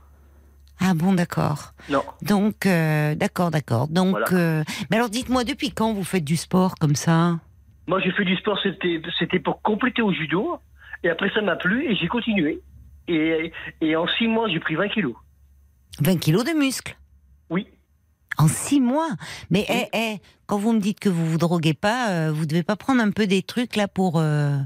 Ah 0.80 0.94
bon, 0.94 1.12
d'accord. 1.12 1.72
Non. 1.90 2.02
Donc, 2.22 2.64
euh, 2.64 3.14
d'accord, 3.14 3.50
d'accord. 3.50 3.88
Donc, 3.88 4.10
Voilà. 4.10 4.26
euh, 4.32 4.64
mais 4.90 4.96
alors 4.96 5.10
dites-moi, 5.10 5.44
depuis 5.44 5.70
quand 5.72 5.92
vous 5.92 6.04
faites 6.04 6.24
du 6.24 6.36
sport 6.36 6.74
comme 6.80 6.94
ça? 6.94 7.38
Moi, 7.86 8.00
j'ai 8.00 8.10
fait 8.12 8.24
du 8.24 8.36
sport, 8.36 8.58
c'était 8.62 9.02
c'était 9.18 9.40
pour 9.40 9.60
compléter 9.62 10.00
au 10.00 10.12
judo. 10.12 10.58
Et 11.04 11.10
après, 11.10 11.30
ça 11.34 11.42
m'a 11.42 11.56
plu 11.56 11.84
et 11.90 11.96
j'ai 11.96 12.08
continué. 12.08 12.60
Et, 13.08 13.52
et 13.80 13.96
en 13.96 14.06
six 14.18 14.26
mois, 14.28 14.48
j'ai 14.48 14.60
pris 14.60 14.74
20 14.74 14.88
kilos. 14.88 15.14
20 16.00 16.16
kilos 16.18 16.44
de 16.44 16.52
muscles. 16.52 16.96
En 18.40 18.48
six 18.48 18.80
mois. 18.80 19.08
Mais 19.50 19.66
Oui. 19.68 19.76
eh, 19.92 19.98
eh, 19.98 20.16
quand 20.46 20.58
vous 20.58 20.72
me 20.72 20.80
dites 20.80 21.00
que 21.00 21.08
vous 21.08 21.26
vous 21.26 21.38
droguez 21.38 21.74
pas, 21.74 22.10
euh, 22.10 22.32
vous 22.32 22.46
devez 22.46 22.62
pas 22.62 22.76
prendre 22.76 23.00
un 23.02 23.10
peu 23.10 23.26
des 23.26 23.42
trucs 23.42 23.76
là 23.76 23.88
pour. 23.88 24.14
euh, 24.16 24.56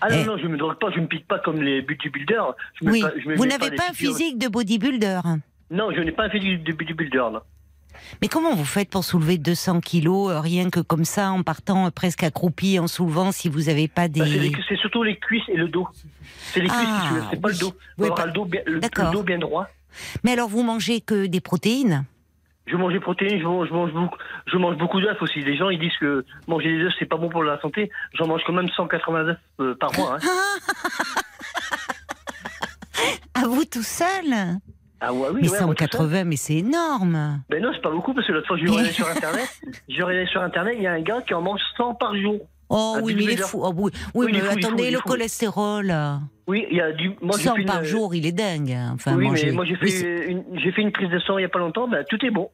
Ah 0.00 0.08
non, 0.10 0.16
Eh. 0.20 0.24
non, 0.24 0.38
je 0.38 0.46
me 0.46 0.56
drogue 0.56 0.78
pas, 0.78 0.90
je 0.94 1.00
me 1.00 1.06
pique 1.06 1.26
pas 1.26 1.38
comme 1.38 1.60
les 1.62 1.82
bodybuilders. 1.82 2.54
Je 2.80 2.88
Oui. 2.88 3.00
pas- 3.02 3.12
je 3.22 3.28
me 3.28 3.36
Vous 3.36 3.46
n'avez 3.46 3.70
des 3.70 3.76
pas 3.76 3.84
un 3.90 3.92
physique 3.92 4.38
de 4.38 4.48
bodybuilder. 4.48 5.20
Non, 5.70 5.90
je 5.94 6.00
n'ai 6.00 6.12
pas 6.12 6.24
un 6.24 6.30
physique 6.30 6.62
de 6.64 6.72
bodybuilder. 6.72 7.28
Mais 8.22 8.28
comment 8.28 8.54
vous 8.54 8.64
faites 8.64 8.90
pour 8.90 9.04
soulever 9.04 9.38
200 9.38 9.80
kilos 9.80 10.30
euh, 10.30 10.40
rien 10.40 10.70
que 10.70 10.80
comme 10.80 11.04
ça 11.04 11.30
en 11.30 11.42
partant 11.42 11.86
euh, 11.86 11.90
presque 11.90 12.22
accroupi 12.22 12.78
en 12.78 12.86
soulevant 12.86 13.32
si 13.32 13.48
vous 13.48 13.62
n'avez 13.62 13.88
pas 13.88 14.06
des. 14.08 14.20
Bah, 14.20 14.26
c'est 14.30 14.38
les- 14.38 14.52
c'est 14.68 14.76
surtout 14.76 15.02
les 15.02 15.16
cuisses 15.18 15.48
et 15.48 15.56
le 15.56 15.68
dos. 15.68 15.86
C'est 16.52 16.60
les 16.60 16.68
cuisses, 16.68 16.78
Ah, 16.80 17.10
veux, 17.12 17.22
c'est 17.30 17.40
pas 17.40 17.48
oui. 17.48 17.54
le 17.54 17.60
dos. 17.60 17.72
Oui, 17.98 18.08
pas- 18.14 18.26
le 18.26 18.32
dos 18.32 18.44
bien, 18.44 18.60
le, 18.66 18.74
le 18.80 19.12
dos 19.12 19.22
bien 19.22 19.38
droit. 19.38 19.66
Mais 20.22 20.32
alors 20.32 20.48
vous 20.48 20.62
mangez 20.62 21.00
que 21.00 21.26
des 21.26 21.40
protéines? 21.40 22.04
Je 22.70 22.76
mange 22.76 22.92
des 22.92 23.00
protéines, 23.00 23.40
je 23.40 23.44
mange, 23.44 23.68
je 23.68 23.72
mange 23.72 23.92
beaucoup, 23.92 24.18
je 24.46 24.56
mange 24.56 24.76
beaucoup 24.76 25.00
d'œufs 25.00 25.20
aussi. 25.22 25.40
Les 25.40 25.56
gens 25.56 25.70
ils 25.70 25.78
disent 25.78 25.96
que 25.98 26.24
manger 26.46 26.76
des 26.76 26.84
œufs 26.84 26.92
c'est 26.98 27.06
pas 27.06 27.16
bon 27.16 27.28
pour 27.28 27.42
la 27.42 27.60
santé. 27.60 27.90
J'en 28.14 28.26
mange 28.26 28.42
quand 28.46 28.52
même 28.52 28.68
180 28.68 29.28
œufs 29.28 29.36
euh, 29.60 29.74
par 29.74 29.92
mois. 29.98 30.16
Hein. 30.16 30.18
À 33.34 33.46
vous 33.46 33.64
tout 33.64 33.82
seul 33.84 34.34
Ah 35.00 35.12
ouais, 35.12 35.28
oui, 35.32 35.42
Mais 35.42 35.50
ouais, 35.50 35.60
moi, 35.64 35.74
tout 35.74 35.84
ça. 35.84 35.98
180, 35.98 36.24
mais 36.24 36.36
c'est 36.36 36.56
énorme 36.56 37.40
Ben 37.48 37.62
non, 37.62 37.70
c'est 37.72 37.80
pas 37.80 37.90
beaucoup 37.90 38.12
parce 38.12 38.26
que 38.26 38.32
l'autre 38.32 38.48
fois 38.48 38.56
je 38.56 38.64
allé 38.64 38.90
sur 38.92 39.08
internet. 39.08 39.48
Je 39.88 40.02
allé 40.02 40.26
sur 40.26 40.42
internet, 40.42 40.74
il 40.76 40.82
y 40.82 40.86
a 40.88 40.92
un 40.92 41.00
gars 41.00 41.22
qui 41.22 41.34
en 41.34 41.42
mange 41.42 41.60
100 41.76 41.94
par 41.94 42.16
jour. 42.16 42.40
Oh 42.70 42.94
Un 42.98 43.00
oui, 43.02 43.14
mais 43.16 43.24
il 43.24 43.30
est 43.30 43.36
fou. 43.38 43.60
Oh, 43.62 43.72
oui, 43.76 43.90
oui, 44.14 44.28
mais 44.32 44.40
fou, 44.40 44.58
attendez, 44.58 44.84
fou, 44.86 44.92
le 44.92 44.98
fou. 44.98 45.08
cholestérol, 45.08 45.90
euh, 45.90 46.16
Oui, 46.46 46.66
il 46.70 46.76
y 46.76 46.80
a 46.80 46.92
du. 46.92 47.10
Moi 47.22 47.36
j'ai 47.38 47.44
100 47.44 47.54
fait 47.54 47.60
une- 47.62 47.66
par 47.66 47.84
jour, 47.84 48.14
il 48.14 48.26
est 48.26 48.32
dingue. 48.32 48.76
Enfin, 48.92 49.16
oui, 49.16 49.24
manger. 49.28 49.46
mais 49.46 49.52
moi 49.52 49.64
j'ai 49.64 49.76
fait 49.76 50.30
une, 50.30 50.44
j'ai 50.54 50.72
fait 50.72 50.82
une 50.82 50.92
prise 50.92 51.08
de 51.10 51.18
sang 51.20 51.38
il 51.38 51.42
y 51.42 51.44
a 51.44 51.48
pas 51.48 51.58
longtemps. 51.58 51.88
Ben 51.88 52.04
tout 52.08 52.22
est 52.24 52.30
bon. 52.30 52.50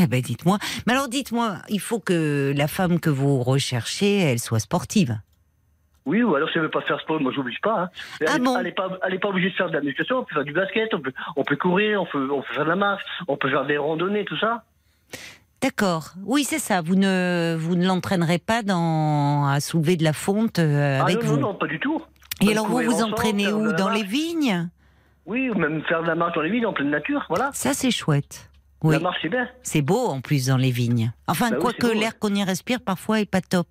Eh 0.00 0.06
ben, 0.08 0.20
dites-moi. 0.20 0.58
Mais 0.86 0.92
alors, 0.92 1.06
dites-moi, 1.08 1.58
il 1.68 1.78
faut 1.80 2.00
que 2.00 2.52
la 2.56 2.66
femme 2.66 2.98
que 2.98 3.10
vous 3.10 3.42
recherchez, 3.44 4.18
elle 4.18 4.40
soit 4.40 4.58
sportive. 4.58 5.16
Oui, 6.04 6.22
ou 6.22 6.34
alors 6.34 6.50
si 6.50 6.58
elle 6.58 6.64
veut 6.64 6.70
pas 6.70 6.82
faire 6.82 7.00
sport, 7.00 7.18
moi 7.20 7.32
j'oblige 7.34 7.60
pas. 7.62 7.84
Hein. 7.84 7.88
Elle, 8.20 8.26
Ah 8.30 8.38
bon 8.38 8.58
elle 8.58 8.66
est 8.66 8.72
pas, 8.72 8.90
elle 9.06 9.14
est 9.14 9.18
pas 9.18 9.28
obligée 9.28 9.48
de 9.50 9.54
faire 9.54 9.68
de 9.68 9.72
la 9.74 9.80
musculation. 9.80 10.18
On 10.18 10.24
peut 10.24 10.34
faire 10.34 10.44
du 10.44 10.52
basket, 10.52 10.92
on 10.92 11.00
peut, 11.00 11.12
on 11.36 11.44
peut 11.44 11.56
courir, 11.56 12.02
on 12.02 12.06
peut, 12.06 12.28
on 12.30 12.42
peut 12.42 12.52
faire 12.52 12.64
de 12.64 12.68
la 12.68 12.76
marche, 12.76 13.02
on 13.28 13.36
peut 13.38 13.48
faire 13.48 13.64
des 13.64 13.78
randonnées, 13.78 14.24
tout 14.26 14.36
ça. 14.36 14.64
D'accord. 15.64 16.12
Oui, 16.26 16.44
c'est 16.44 16.58
ça. 16.58 16.82
Vous 16.82 16.94
ne, 16.94 17.56
vous 17.58 17.74
ne 17.74 17.86
l'entraînerez 17.86 18.38
pas 18.38 18.62
dans, 18.62 19.46
à 19.46 19.60
soulever 19.60 19.96
de 19.96 20.04
la 20.04 20.12
fonte 20.12 20.58
euh, 20.58 20.98
ah 21.00 21.04
avec 21.04 21.22
non, 21.22 21.26
vous. 21.26 21.36
non, 21.36 21.48
non, 21.48 21.54
pas 21.54 21.66
du 21.66 21.80
tout. 21.80 22.02
Et 22.42 22.50
alors, 22.50 22.66
vous 22.66 22.82
vous 22.82 23.02
entraînez 23.02 23.50
où? 23.50 23.72
Dans 23.72 23.88
les 23.88 24.02
vignes? 24.02 24.68
Oui, 25.24 25.48
ou 25.48 25.54
même 25.54 25.82
faire 25.84 26.02
de 26.02 26.06
la 26.06 26.16
marche 26.16 26.34
dans 26.34 26.42
les 26.42 26.50
villes, 26.50 26.66
en 26.66 26.74
pleine 26.74 26.90
nature, 26.90 27.24
voilà. 27.30 27.50
Ça, 27.54 27.72
c'est 27.72 27.90
chouette. 27.90 28.50
Oui. 28.84 28.92
La 28.94 29.00
marche, 29.00 29.16
c'est 29.22 29.28
bien. 29.30 29.48
C'est 29.62 29.80
beau 29.82 30.06
en 30.08 30.20
plus 30.20 30.46
dans 30.48 30.56
les 30.58 30.70
vignes. 30.70 31.10
Enfin, 31.26 31.48
Bah 31.50 31.56
oui, 31.56 31.62
quoique 31.62 31.86
ouais. 31.86 31.94
l'air 31.94 32.18
qu'on 32.18 32.34
y 32.34 32.44
respire 32.44 32.80
parfois 32.80 33.20
est 33.20 33.28
pas 33.30 33.40
top. 33.40 33.66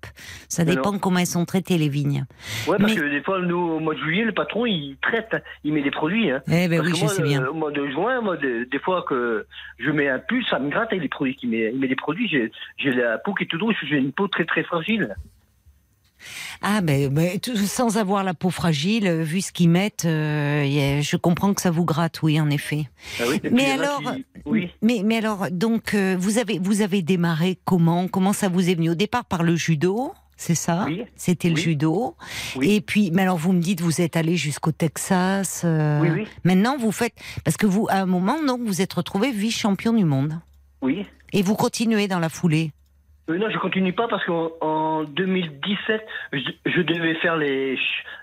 Ça 0.48 0.64
Mais 0.64 0.74
dépend 0.74 0.92
non. 0.92 0.98
comment 0.98 1.20
elles 1.20 1.26
sont 1.26 1.44
traitées 1.44 1.78
les 1.78 1.88
vignes. 1.88 2.26
Ouais, 2.66 2.76
parce 2.78 2.92
Mais- 2.94 3.00
que 3.00 3.08
des 3.08 3.22
fois, 3.22 3.40
nous, 3.40 3.56
au 3.56 3.78
mois 3.80 3.94
de 3.94 4.00
juillet, 4.00 4.24
le 4.24 4.32
patron, 4.32 4.66
il 4.66 4.96
traite, 5.00 5.28
hein, 5.32 5.38
il 5.62 5.72
met 5.72 5.82
des 5.82 5.92
produits. 5.92 6.30
Hein. 6.32 6.42
Eh 6.48 6.66
ben 6.68 6.78
Parce 6.82 6.88
oui, 6.88 6.92
que 6.94 6.98
je 6.98 7.06
sais 7.06 7.22
bien. 7.22 7.42
euh, 7.42 7.50
Au 7.50 7.54
mois 7.54 7.70
de 7.70 7.86
juin, 7.88 8.20
moi, 8.20 8.36
des, 8.36 8.66
des 8.66 8.78
fois 8.80 9.04
que 9.08 9.46
je 9.78 9.90
mets 9.90 10.08
un 10.08 10.18
pull, 10.18 10.44
ça 10.50 10.58
me 10.58 10.68
gratte 10.68 10.88
avec 10.90 11.02
les 11.02 11.08
produits 11.08 11.36
qu'il 11.36 11.48
met. 11.50 11.70
Il 11.72 11.78
met 11.78 11.88
des 11.88 11.94
produits, 11.96 12.28
j'ai 12.28 12.90
la 12.92 13.18
peau 13.18 13.34
qui 13.34 13.44
est 13.44 13.46
toute 13.46 13.62
rouge, 13.62 13.76
j'ai 13.88 13.96
une 13.96 14.12
peau 14.12 14.26
très 14.28 14.44
très 14.44 14.64
fragile. 14.64 15.14
Ah, 16.62 16.80
ben, 16.80 17.08
ben, 17.08 17.38
tout- 17.40 17.56
sans 17.56 17.96
avoir 17.96 18.24
la 18.24 18.34
peau 18.34 18.50
fragile, 18.50 19.06
euh, 19.06 19.22
vu 19.22 19.40
ce 19.40 19.52
qu'ils 19.52 19.68
mettent, 19.68 20.04
euh, 20.04 21.00
je 21.02 21.16
comprends 21.16 21.52
que 21.54 21.60
ça 21.60 21.70
vous 21.70 21.84
gratte, 21.84 22.22
oui, 22.22 22.40
en 22.40 22.50
effet. 22.50 22.88
Ah 23.20 23.24
oui, 23.28 23.40
Mais 23.50 23.70
alors, 23.72 24.00
qui- 24.14 24.24
oui. 24.46 24.70
Mais, 24.82 25.02
mais 25.04 25.18
alors, 25.18 25.46
donc, 25.50 25.94
euh, 25.94 26.16
vous 26.18 26.38
avez, 26.38 26.58
vous 26.58 26.80
avez 26.80 27.02
démarré 27.02 27.58
comment? 27.64 28.08
Comment 28.08 28.32
ça 28.32 28.48
vous 28.48 28.68
est 28.70 28.74
venu? 28.74 28.90
Au 28.90 28.94
départ 28.94 29.24
par 29.24 29.42
le 29.42 29.56
judo, 29.56 30.12
c'est 30.36 30.54
ça? 30.54 30.84
Oui. 30.88 31.02
C'était 31.16 31.48
le 31.48 31.54
Oui. 31.56 31.60
judo. 31.62 32.16
Oui. 32.56 32.72
Et 32.74 32.80
puis, 32.80 33.10
mais 33.12 33.22
alors, 33.22 33.38
vous 33.38 33.52
me 33.52 33.60
dites, 33.60 33.80
vous 33.80 34.00
êtes 34.00 34.16
allé 34.16 34.36
jusqu'au 34.36 34.72
Texas. 34.72 35.62
euh, 35.64 36.00
Oui, 36.00 36.08
oui. 36.10 36.26
Maintenant, 36.44 36.76
vous 36.78 36.92
faites, 36.92 37.14
parce 37.44 37.56
que 37.56 37.66
vous, 37.66 37.86
à 37.90 37.96
un 37.96 38.06
moment, 38.06 38.42
donc, 38.44 38.60
vous 38.64 38.80
êtes 38.82 38.92
retrouvé 38.92 39.30
vice-champion 39.32 39.92
du 39.92 40.04
monde. 40.04 40.38
Oui. 40.82 41.04
Et 41.32 41.42
vous 41.42 41.54
continuez 41.56 42.06
dans 42.08 42.20
la 42.20 42.28
foulée. 42.28 42.72
Euh, 43.30 43.38
non, 43.38 43.48
je 43.48 43.56
continue 43.58 43.92
pas 43.94 44.06
parce 44.06 44.22
qu'en 44.26 44.50
en 44.60 45.04
2017, 45.04 46.06
je, 46.32 46.38
je 46.66 46.80
devais 46.82 47.14
faire 47.16 47.36
les, 47.36 47.78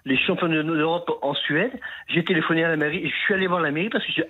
les 0.05 0.17
championnats 0.17 0.61
d'Europe 0.63 1.11
en 1.23 1.33
Suède. 1.33 1.71
J'ai 2.07 2.23
téléphoné 2.23 2.63
à 2.63 2.69
la 2.69 2.75
mairie, 2.77 3.09
je 3.09 3.15
suis 3.25 3.33
allé 3.33 3.47
voir 3.47 3.61
la 3.61 3.71
mairie 3.71 3.89
parce 3.89 4.05
que 4.05 4.11
je- 4.11 4.21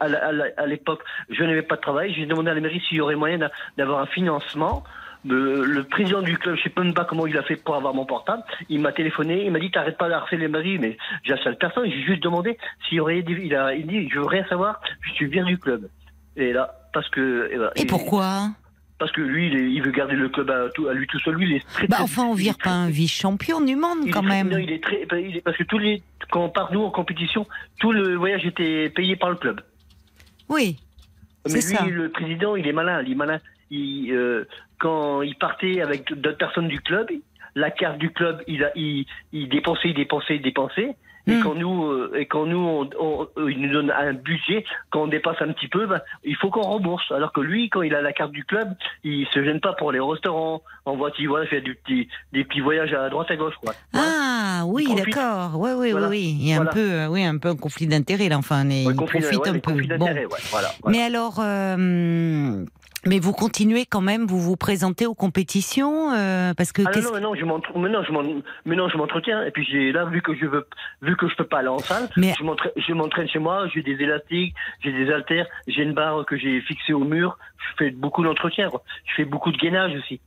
à 0.57 0.65
l'époque, 0.65 1.03
je 1.29 1.43
n'avais 1.43 1.61
pas 1.61 1.75
de 1.75 1.81
travail. 1.81 2.13
J'ai 2.13 2.25
demandé 2.25 2.51
à 2.51 2.53
la 2.53 2.61
mairie 2.61 2.81
s'il 2.87 2.97
y 2.97 3.01
aurait 3.01 3.15
moyen 3.15 3.37
d'a- 3.37 3.51
d'avoir 3.77 3.99
un 3.99 4.05
financement. 4.05 4.83
Le, 5.23 5.65
le 5.65 5.83
président 5.83 6.21
du 6.23 6.35
club, 6.37 6.55
je 6.55 6.63
sais 6.63 6.71
même 6.77 6.95
pas 6.95 7.05
comment 7.05 7.27
il 7.27 7.37
a 7.37 7.43
fait 7.43 7.55
pour 7.55 7.75
avoir 7.75 7.93
mon 7.93 8.05
portable. 8.05 8.41
Il 8.69 8.79
m'a 8.79 8.91
téléphoné, 8.91 9.43
il 9.45 9.51
m'a 9.51 9.59
dit 9.59 9.69
t'arrêtes 9.69 9.97
pas 9.97 10.09
d'harceler 10.09 10.41
les 10.41 10.47
mairies, 10.47 10.79
mais 10.79 10.97
j'harcèle 11.23 11.57
personne. 11.57 11.87
J'ai 11.91 12.01
juste 12.01 12.23
demandé 12.23 12.57
s'il 12.87 12.97
y 12.97 12.99
aurait 13.01 13.21
des, 13.21 13.33
il 13.33 13.55
a, 13.55 13.75
il 13.75 13.85
dit 13.85 14.09
je 14.09 14.17
veux 14.19 14.25
rien 14.25 14.45
savoir, 14.47 14.81
je 15.01 15.11
suis 15.11 15.27
bien 15.27 15.43
du 15.43 15.59
club. 15.59 15.87
Et 16.37 16.53
là, 16.53 16.73
parce 16.93 17.07
que 17.09 17.49
eh 17.51 17.57
ben, 17.57 17.69
Et 17.75 17.85
pourquoi? 17.85 18.47
Parce 19.01 19.12
que 19.13 19.22
lui, 19.22 19.48
il, 19.48 19.55
est- 19.55 19.72
il 19.72 19.81
veut 19.81 19.89
garder 19.89 20.15
le 20.15 20.29
club 20.29 20.51
à, 20.51 20.70
tout- 20.75 20.88
à 20.88 20.93
lui 20.93 21.08
tout 21.08 21.17
seul. 21.22 21.34
Lui, 21.34 21.50
il 21.50 21.55
est 21.55 21.67
très. 21.67 21.88
Bah, 21.88 21.96
très- 21.96 22.03
enfin, 22.03 22.24
on 22.25 22.36
vire 22.36 22.55
pas 22.63 22.70
un 22.70 22.89
vice-champion 22.91 23.60
du 23.60 23.75
monde, 23.75 23.98
quand 24.13 24.22
très- 24.22 24.29
même. 24.29 24.50
non, 24.50 24.60
il 24.60 24.72
est 24.72 24.84
très. 24.84 25.08
il 25.24 25.38
est- 25.38 25.41
parce 25.41 25.58
que 25.58 25.63
tous 25.63 25.79
les, 25.79 26.03
quand 26.29 26.46
on 26.46 26.50
part 26.50 26.72
nous 26.72 26.81
en 26.81 26.91
compétition, 26.91 27.48
tout 27.79 27.91
le 27.91 28.15
voyage 28.15 28.46
était 28.46 28.89
payé 28.91 29.15
par 29.15 29.31
le 29.31 29.38
club. 29.38 29.62
Oui. 30.50 30.77
Mais 31.48 31.53
lui, 31.55 31.62
ça. 31.62 31.84
le 31.88 32.10
président, 32.10 32.55
il 32.55 32.67
est 32.67 32.74
malin. 32.74 33.01
Il 33.01 33.13
est 33.13 33.15
malin. 33.15 33.39
Il, 33.72 34.12
euh, 34.13 34.46
quand 34.77 35.24
il 35.24 35.34
partait 35.36 35.81
avec 35.81 36.13
d'autres 36.13 36.38
personnes 36.38 36.67
du 36.67 36.79
club, 36.79 37.08
la 37.55 37.72
carte 37.72 37.98
du 37.98 38.12
club, 38.12 38.43
il, 38.48 38.63
a, 38.63 38.72
il, 38.75 39.05
il 39.34 39.50
dépensait, 39.50 39.89
il 39.89 39.96
dépensait, 39.96 40.36
il 40.36 40.41
dépensait. 40.43 40.96
Et 41.27 41.35
Hmm. 41.35 41.43
quand 41.43 41.55
nous, 41.55 41.83
euh, 41.85 42.11
et 42.17 42.25
quand 42.25 42.45
nous, 42.45 42.57
on, 42.57 42.89
on- 42.99 43.27
euh, 43.37 43.51
il 43.51 43.61
nous 43.61 43.71
donne 43.71 43.91
un 43.91 44.13
budget, 44.13 44.65
quand 44.89 45.03
on 45.03 45.07
dépasse 45.07 45.37
un 45.41 45.51
petit 45.53 45.67
peu, 45.67 45.85
ben, 45.85 46.01
il 46.23 46.35
faut 46.35 46.49
qu'on 46.49 46.61
rembourse. 46.61 47.11
Alors 47.11 47.31
que 47.31 47.41
lui, 47.41 47.69
quand 47.69 47.81
il 47.83 47.93
a 47.93 48.01
la 48.01 48.11
carte 48.13 48.31
du 48.31 48.43
club, 48.43 48.69
il 49.03 49.27
se 49.33 49.43
gêne 49.43 49.59
pas 49.59 49.73
pour 49.73 49.91
les 49.91 49.99
restaurants, 49.99 50.61
en 50.85 50.95
voiture, 50.95 51.29
voilà, 51.29 51.45
il 51.45 51.49
fait 51.49 51.61
du 51.61 51.75
petit, 51.75 52.07
des 52.33 52.43
petits 52.43 52.59
voyages 52.61 52.93
à 52.93 53.09
droite 53.09 53.29
à 53.29 53.35
gauche, 53.35 53.55
quoi. 53.61 53.73
Ah 53.93 54.63
oui, 54.65 54.87
d'accord. 54.95 55.51
Oui, 55.55 55.71
oui, 55.77 55.91
Voilà. 55.91 56.07
oui, 56.09 56.17
oui. 56.17 56.37
Il 56.39 56.47
y 56.49 56.53
a 56.53 56.55
Voilà. 56.57 56.71
un 56.71 56.73
peu, 56.73 56.91
euh, 56.91 57.07
oui, 57.07 57.23
un 57.23 57.37
peu 57.37 57.49
un 57.49 57.55
conflit 57.55 57.87
d'intérêt 57.87 58.29
là. 58.29 58.37
Enfin, 58.37 58.65
Ouais, 58.67 58.83
il 58.89 58.95
profite 58.95 59.21
ouais, 59.23 59.49
un 59.49 59.59
peu. 59.59 59.71
Bon. 59.97 60.05
ouais, 60.05 60.25
voilà, 60.49 60.69
voilà. 60.81 60.87
Mais 60.87 61.03
alors, 61.03 61.39
euh, 61.39 62.65
mais 63.05 63.20
vous 63.20 63.31
continuez 63.34 63.86
quand 63.86 64.01
même, 64.01 64.25
vous 64.27 64.39
vous 64.39 64.55
présentez 64.55 65.05
aux 65.08 65.15
compétitions 65.15 66.12
euh, 66.13 66.53
parce 66.53 66.72
que 66.72 66.81
Ah 66.86 66.91
non, 67.00 67.20
non, 67.20 67.34
mais 67.75 67.89
non, 67.89 68.03
je 68.03 68.12
mais 68.65 68.75
non, 68.75 68.89
je 68.89 68.98
m'entretiens. 68.98 69.43
Et 69.46 69.51
puis 69.51 69.65
j'ai 69.70 69.91
là, 69.91 70.05
vu 70.05 70.22
que 70.22 70.36
je 70.36 70.46
veux, 70.46 70.67
vu 71.01 71.15
que 71.15 71.27
je 71.27 71.36
peux 71.36 71.46
pas 71.46 71.60
aller 71.60 71.67
en 71.67 71.79
salle, 71.79 72.10
Mais- 72.17 72.34
je 72.38 72.93
m'entraîne, 72.93 73.27
chez 73.27 73.39
moi. 73.39 73.67
J'ai 73.74 73.81
des 73.81 73.93
élastiques, 74.03 74.53
j'ai 74.84 74.91
des 74.91 75.12
haltères, 75.12 75.48
j'ai 75.67 75.84
une 75.84 75.93
barre 75.93 76.25
que 76.25 76.38
j'ai 76.38 76.62
fixée 76.62 76.93
au 76.93 77.03
mur. 77.03 77.38
Je 77.58 77.86
fais 77.86 77.91
beaucoup 77.91 78.24
d'entretien. 78.24 78.70
Je 79.05 79.13
fais 79.15 79.25
beaucoup 79.25 79.51
de 79.51 79.58
gainage 79.58 79.91
aussi. 79.96 80.20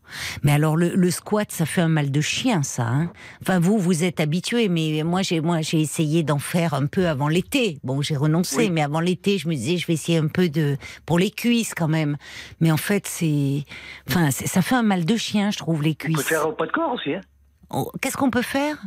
mais 0.45 0.53
alors 0.53 0.77
le, 0.77 0.91
le 0.95 1.11
squat, 1.11 1.51
ça 1.51 1.67
fait 1.67 1.81
un 1.81 1.89
mal 1.89 2.11
de 2.13 2.21
chien, 2.21 2.63
ça. 2.63 2.85
hein 2.87 3.11
enfin, 3.43 3.59
vous, 3.59 3.79
vous 3.79 4.05
êtes 4.05 4.21
habitué, 4.21 4.69
mais 4.69 5.03
moi, 5.05 5.23
j'ai 5.23 5.41
moi, 5.41 5.61
j'ai 5.61 5.81
essayé 5.81 6.23
d'en 6.23 6.39
faire 6.39 6.75
un 6.75 6.87
peu 6.87 7.09
avant 7.09 7.27
l'été. 7.29 7.79
Bon, 7.83 8.03
j'ai 8.03 8.17
renoncé, 8.17 8.57
Oui. 8.65 8.71
mais 8.71 8.83
avant 8.83 9.01
l'été, 9.01 9.39
je 9.39 9.49
me 9.49 9.55
disais, 9.55 9.77
je 9.79 9.87
vais 9.87 9.95
essayer 9.95 10.19
un 10.19 10.29
peu 10.29 10.49
de 10.49 10.77
pour 11.07 11.19
les 11.19 11.31
cuisses 11.31 11.75
quand 11.75 11.89
même. 11.89 12.17
Mais 12.65 12.71
en 12.73 12.79
fait, 12.79 13.07
c'est, 13.07 13.65
enfin, 14.09 14.31
ça 14.31 14.63
fait 14.63 14.75
un 14.75 14.83
mal 14.83 15.05
de 15.05 15.17
chien, 15.17 15.51
je 15.51 15.59
trouve 15.59 15.83
les 15.83 15.91
Vous 15.91 15.97
pouvez 15.97 16.15
cuisses. 16.15 16.29
faire 16.29 16.49
au 16.49 16.53
poids 16.53 16.67
de 16.67 16.73
corps 16.73 16.93
aussi. 16.93 17.13
Hein. 17.15 17.21
Oh, 17.69 17.91
Qu'est-ce 18.01 18.17
qu'on 18.17 18.31
peut 18.31 18.41
faire? 18.41 18.79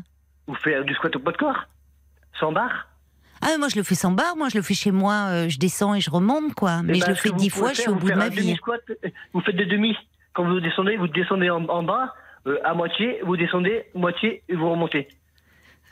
Vous 0.48 0.56
faites 0.56 0.84
du 0.84 0.96
squat 0.96 1.16
au 1.16 1.20
poids 1.20 1.32
de 1.32 1.38
corps, 1.38 1.66
sans 2.40 2.52
barre. 2.52 2.88
Ah, 3.42 3.56
moi, 3.60 3.68
je 3.70 3.76
le 3.76 3.84
fais 3.84 3.94
sans 3.94 4.12
barre. 4.12 4.36
Moi, 4.36 4.50
je 4.50 4.58
le 4.58 4.64
fais 4.64 4.74
chez 4.74 4.90
moi. 4.90 5.28
euh, 5.30 5.48
je 5.48 5.60
descends 5.60 5.94
et 5.94 6.02
je 6.02 6.10
remonte, 6.10 6.56
quoi. 6.56 6.82
Mais 6.82 6.94
Eh 6.98 7.02
je 7.02 7.06
ben, 7.06 7.10
le 7.12 7.16
fais 7.16 7.32
dix 7.34 7.52
fois, 7.52 7.72
je 7.74 7.82
suis 7.82 7.90
au 7.92 7.94
bout 7.96 8.10
de 8.10 8.16
ma 8.16 8.30
vie. 8.30 8.58
euh, 8.68 9.10
Vous 9.34 9.42
faites 9.42 9.56
des 9.56 9.68
demi. 9.68 9.96
Quand 10.34 10.44
vous 10.44 10.60
descendez, 10.60 10.98
vous 10.98 11.08
descendez 11.08 11.52
en, 11.52 11.64
en 11.66 11.84
bas, 11.84 12.16
euh, 12.48 12.58
à 12.66 12.74
moitié, 12.74 13.20
vous 13.24 13.38
descendez 13.38 13.86
moitié 13.94 14.42
et 14.50 14.56
vous 14.56 14.72
remontez. 14.72 15.08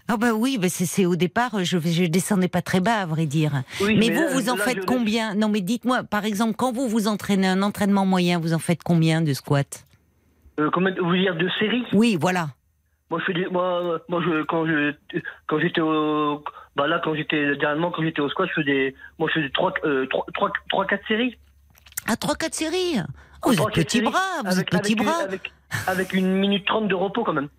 Ah 0.07 0.17
bah 0.17 0.33
oui, 0.33 0.57
bah 0.59 0.69
c'est 0.69 1.05
au 1.07 1.15
départ, 1.15 1.63
je 1.63 1.79
je 1.79 2.03
descendais 2.05 2.47
pas 2.47 2.61
très 2.61 2.79
bas, 2.79 3.01
à 3.01 3.05
vrai 3.07 3.25
dire. 3.25 3.63
Oui, 3.81 3.95
mais, 3.97 4.09
mais 4.09 4.15
vous, 4.15 4.21
là- 4.21 4.29
vous 4.33 4.49
en 4.49 4.55
là, 4.55 4.63
faites 4.63 4.77
je- 4.81 4.85
combien? 4.85 5.33
Non, 5.33 5.49
mais 5.49 5.61
dites-moi, 5.61 6.03
par 6.03 6.25
exemple, 6.25 6.53
quand 6.55 6.71
vous 6.71 6.87
vous 6.87 7.07
entraînez 7.07 7.47
un 7.47 7.63
entraînement 7.63 8.05
moyen, 8.05 8.37
vous 8.39 8.53
en 8.53 8.59
faites 8.59 8.83
combien 8.83 9.21
de 9.21 9.33
squats? 9.33 9.63
Euh, 10.59 10.69
combien, 10.71 10.93
vous 11.01 11.15
dire 11.15 11.35
de 11.35 11.49
séries 11.59 11.83
Oui, 11.91 12.17
voilà. 12.21 12.49
Moi, 13.09 13.19
je 13.19 13.25
fais 13.25 13.33
des, 13.33 13.47
moi, 13.47 13.99
moi, 14.07 14.21
je, 14.23 14.43
quand 14.43 14.65
je, 14.67 14.93
quand 15.47 15.59
j'étais 15.59 15.81
au, 15.81 16.43
bah 16.75 16.87
là, 16.87 17.01
quand 17.03 17.15
j'étais, 17.15 17.55
dernièrement, 17.55 17.91
quand 17.91 18.03
j'étais 18.03 18.21
au 18.21 18.29
squat, 18.29 18.47
je 18.55 18.61
faisais, 18.61 18.95
moi, 19.17 19.27
je 19.33 19.39
faisais 19.39 19.51
trois, 19.51 19.73
euh, 19.85 20.05
trois, 20.07 20.25
trois, 20.35 20.51
trois, 20.69 20.85
quatre 20.85 21.07
séries. 21.07 21.35
À 22.07 22.15
trois, 22.15 22.35
quatre 22.35 22.53
séries? 22.53 22.97
Oh, 23.43 23.51
vous 23.51 23.53
êtes 23.53 23.73
petit 23.73 24.01
bras, 24.01 24.19
vous 24.43 24.47
avec- 24.51 24.71
êtes 24.73 24.81
petit 24.81 24.95
bras. 24.95 25.23
Avec, 25.23 25.51
avec 25.87 26.13
une 26.13 26.31
minute 26.31 26.65
trente 26.67 26.87
de 26.87 26.95
repos, 26.95 27.23
quand 27.23 27.33
même. 27.33 27.49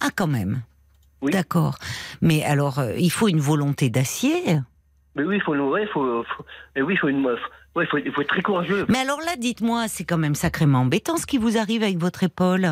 Ah, 0.00 0.08
quand 0.14 0.26
même. 0.26 0.62
Oui. 1.22 1.32
D'accord. 1.32 1.76
Mais 2.20 2.42
alors, 2.44 2.78
euh, 2.78 2.94
il 2.98 3.10
faut 3.10 3.28
une 3.28 3.40
volonté 3.40 3.90
d'acier. 3.90 4.58
Mais 5.16 5.24
oui, 5.24 5.36
il 5.36 5.42
faut, 5.42 5.54
ouais, 5.54 5.86
faut, 5.86 6.22
faut- 6.24 6.44
mais 6.76 6.82
oui, 6.82 6.94
il 6.94 6.96
faut 6.98 7.08
une, 7.08 7.24
ouais, 7.26 7.34
il 7.76 7.86
faut, 7.86 7.98
faut 8.12 8.20
être 8.22 8.28
très 8.28 8.42
courageux. 8.42 8.86
Mais 8.88 8.98
alors 8.98 9.18
là, 9.20 9.36
dites-moi, 9.38 9.88
c'est 9.88 10.04
quand 10.04 10.18
même 10.18 10.34
sacrément 10.34 10.80
embêtant 10.80 11.16
ce 11.16 11.26
qui 11.26 11.36
vous 11.38 11.58
arrive 11.58 11.82
avec 11.82 11.98
votre 11.98 12.22
épaule. 12.22 12.68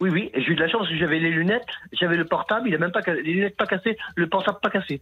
Oui, 0.00 0.10
oui, 0.10 0.30
j'ai 0.34 0.52
eu 0.52 0.54
de 0.56 0.60
la 0.60 0.68
chance, 0.68 0.88
que 0.88 0.96
j'avais 0.96 1.18
les 1.18 1.30
lunettes, 1.30 1.66
j'avais 1.92 2.16
le 2.16 2.26
portable, 2.26 2.68
il 2.68 2.74
a 2.74 2.78
même 2.78 2.92
pas, 2.92 3.00
les 3.06 3.22
lunettes 3.22 3.56
pas 3.56 3.66
cassées, 3.66 3.96
le 4.14 4.28
portable 4.28 4.58
pas 4.62 4.68
cassé. 4.70 5.00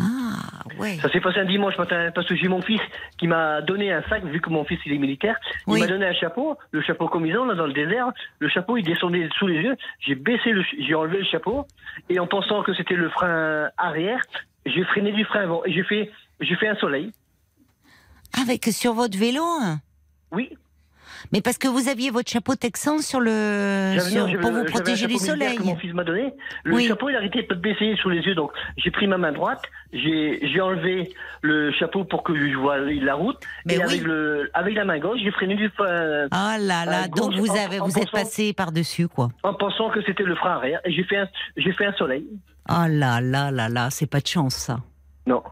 Ah, 0.00 0.64
ouais. 0.78 0.96
Ça 1.02 1.10
s'est 1.10 1.20
passé 1.20 1.38
un 1.40 1.44
dimanche 1.44 1.76
matin, 1.78 2.10
parce 2.14 2.26
que 2.26 2.34
j'ai 2.34 2.48
mon 2.48 2.62
fils 2.62 2.80
qui 3.18 3.26
m'a 3.26 3.60
donné 3.62 3.92
un 3.92 4.02
sac, 4.08 4.24
vu 4.24 4.40
que 4.40 4.48
mon 4.50 4.64
fils 4.64 4.78
il 4.86 4.92
est 4.94 4.98
militaire. 4.98 5.36
Il 5.66 5.72
Oui. 5.74 5.80
m'a 5.80 5.86
donné 5.86 6.06
un 6.06 6.14
chapeau, 6.14 6.56
le 6.72 6.80
chapeau 6.82 7.08
comme 7.08 7.26
ils 7.26 7.36
ont 7.36 7.44
là 7.44 7.54
dans 7.54 7.66
le 7.66 7.72
désert. 7.72 8.10
Le 8.38 8.48
chapeau 8.48 8.76
il 8.76 8.84
descendait 8.84 9.28
sous 9.38 9.46
les 9.46 9.60
yeux. 9.60 9.76
J'ai 10.00 10.14
baissé 10.14 10.50
le, 10.52 10.64
j'ai 10.78 10.94
enlevé 10.94 11.18
le 11.18 11.24
chapeau 11.24 11.66
et 12.08 12.18
en 12.18 12.26
pensant 12.26 12.62
que 12.62 12.72
c'était 12.74 12.94
le 12.96 13.08
frein 13.10 13.68
arrière, 13.76 14.20
j'ai 14.66 14.84
freiné 14.84 15.12
du 15.12 15.24
frein 15.24 15.42
avant 15.42 15.62
et 15.64 15.72
j'ai 15.72 15.84
fait, 15.84 16.10
j'ai 16.40 16.56
fait 16.56 16.68
un 16.68 16.76
soleil. 16.76 17.12
Avec 18.40 18.64
sur 18.66 18.94
votre 18.94 19.18
vélo 19.18 19.42
hein? 19.44 19.80
Oui. 20.32 20.56
Mais 21.32 21.40
parce 21.40 21.58
que 21.58 21.68
vous 21.68 21.88
aviez 21.88 22.10
votre 22.10 22.30
chapeau 22.30 22.54
texan 22.54 22.98
sur 22.98 23.20
le 23.20 23.96
sur- 24.00 24.26
non, 24.28 24.40
pour 24.40 24.50
vous 24.52 24.64
protéger 24.64 25.06
du 25.06 25.16
soleil. 25.16 25.56
Que 25.56 25.62
mon 25.62 25.76
fils 25.76 25.92
m'a 25.94 26.04
donné. 26.04 26.32
Le 26.64 26.74
Oui. 26.76 26.86
chapeau 26.88 27.08
il 27.08 27.16
arrêtait 27.16 27.42
de 27.48 27.54
baisser 27.54 27.94
sous 28.00 28.08
les 28.10 28.20
yeux, 28.20 28.34
donc 28.34 28.50
j'ai 28.76 28.90
pris 28.90 29.06
ma 29.06 29.18
main 29.18 29.32
droite, 29.32 29.62
j'ai, 29.92 30.40
j'ai 30.52 30.60
enlevé 30.60 31.12
le 31.42 31.72
chapeau 31.72 32.04
pour 32.04 32.22
que 32.22 32.34
je 32.34 32.56
vois 32.56 32.78
la 32.78 33.14
route 33.14 33.38
Mais 33.66 33.74
et 33.74 33.78
oui. 33.78 33.82
avec 33.84 34.02
le, 34.02 34.50
avec 34.54 34.74
la 34.74 34.84
main 34.84 34.98
gauche 34.98 35.20
j'ai 35.22 35.30
freiné 35.30 35.54
du 35.56 35.68
frein. 35.70 36.28
Ah 36.30 36.56
là 36.58 36.84
là, 36.84 37.02
À 37.04 37.08
donc 37.08 37.34
vous 37.34 37.50
avez 37.56 37.80
en 37.80 37.86
vous 37.86 37.98
êtes 37.98 38.10
pensant- 38.10 38.24
passé 38.24 38.52
par 38.52 38.72
dessus 38.72 39.08
quoi. 39.08 39.28
en 39.42 39.54
pensant 39.54 39.90
que 39.90 40.02
c'était 40.04 40.22
le 40.24 40.34
frein 40.36 40.52
arrière. 40.56 40.80
Et 40.84 40.92
j'ai 40.92 41.04
fait 41.04 41.16
un, 41.18 41.28
j'ai 41.56 41.72
fait 41.72 41.86
un 41.86 41.92
soleil. 41.94 42.26
Ah 42.68 42.88
là 42.88 43.20
là 43.20 43.50
là 43.50 43.68
là, 43.68 43.88
c'est 43.90 44.06
pas 44.06 44.20
de 44.20 44.26
chance 44.26 44.54
ça. 44.54 44.78
Non. 45.26 45.42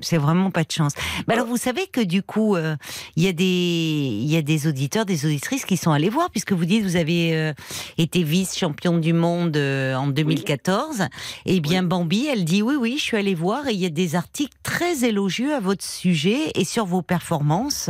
C'est 0.00 0.18
vraiment 0.18 0.50
pas 0.50 0.62
de 0.62 0.70
chance. 0.70 0.92
Alors 1.28 1.46
vous 1.46 1.56
savez 1.56 1.86
que 1.86 2.02
du 2.02 2.22
coup, 2.22 2.54
euh, 2.54 2.76
il 3.16 3.22
y 3.22 3.28
a 3.28 3.32
des 3.32 3.44
il 3.44 4.30
y 4.30 4.36
a 4.36 4.42
des 4.42 4.66
auditeurs, 4.66 5.06
des 5.06 5.24
auditrices 5.24 5.64
qui 5.64 5.76
sont 5.76 5.90
allés 5.90 6.10
voir 6.10 6.30
puisque 6.30 6.52
vous 6.52 6.64
dites 6.66 6.82
vous 6.82 6.96
avez 6.96 7.34
euh, 7.34 7.52
été 7.96 8.22
vice 8.22 8.58
champion 8.58 8.98
du 8.98 9.12
monde 9.12 9.56
euh, 9.56 9.94
en 9.94 10.08
2014. 10.08 11.06
Eh 11.46 11.60
bien 11.60 11.82
Bambi, 11.82 12.26
elle 12.26 12.44
dit 12.44 12.62
oui 12.62 12.74
oui, 12.78 12.96
je 12.98 13.02
suis 13.02 13.16
allée 13.16 13.34
voir 13.34 13.68
et 13.68 13.72
il 13.72 13.80
y 13.80 13.86
a 13.86 13.90
des 13.90 14.16
articles 14.16 14.56
très 14.62 15.04
élogieux 15.04 15.54
à 15.54 15.60
votre 15.60 15.84
sujet 15.84 16.50
et 16.54 16.64
sur 16.64 16.84
vos 16.84 17.02
performances. 17.02 17.88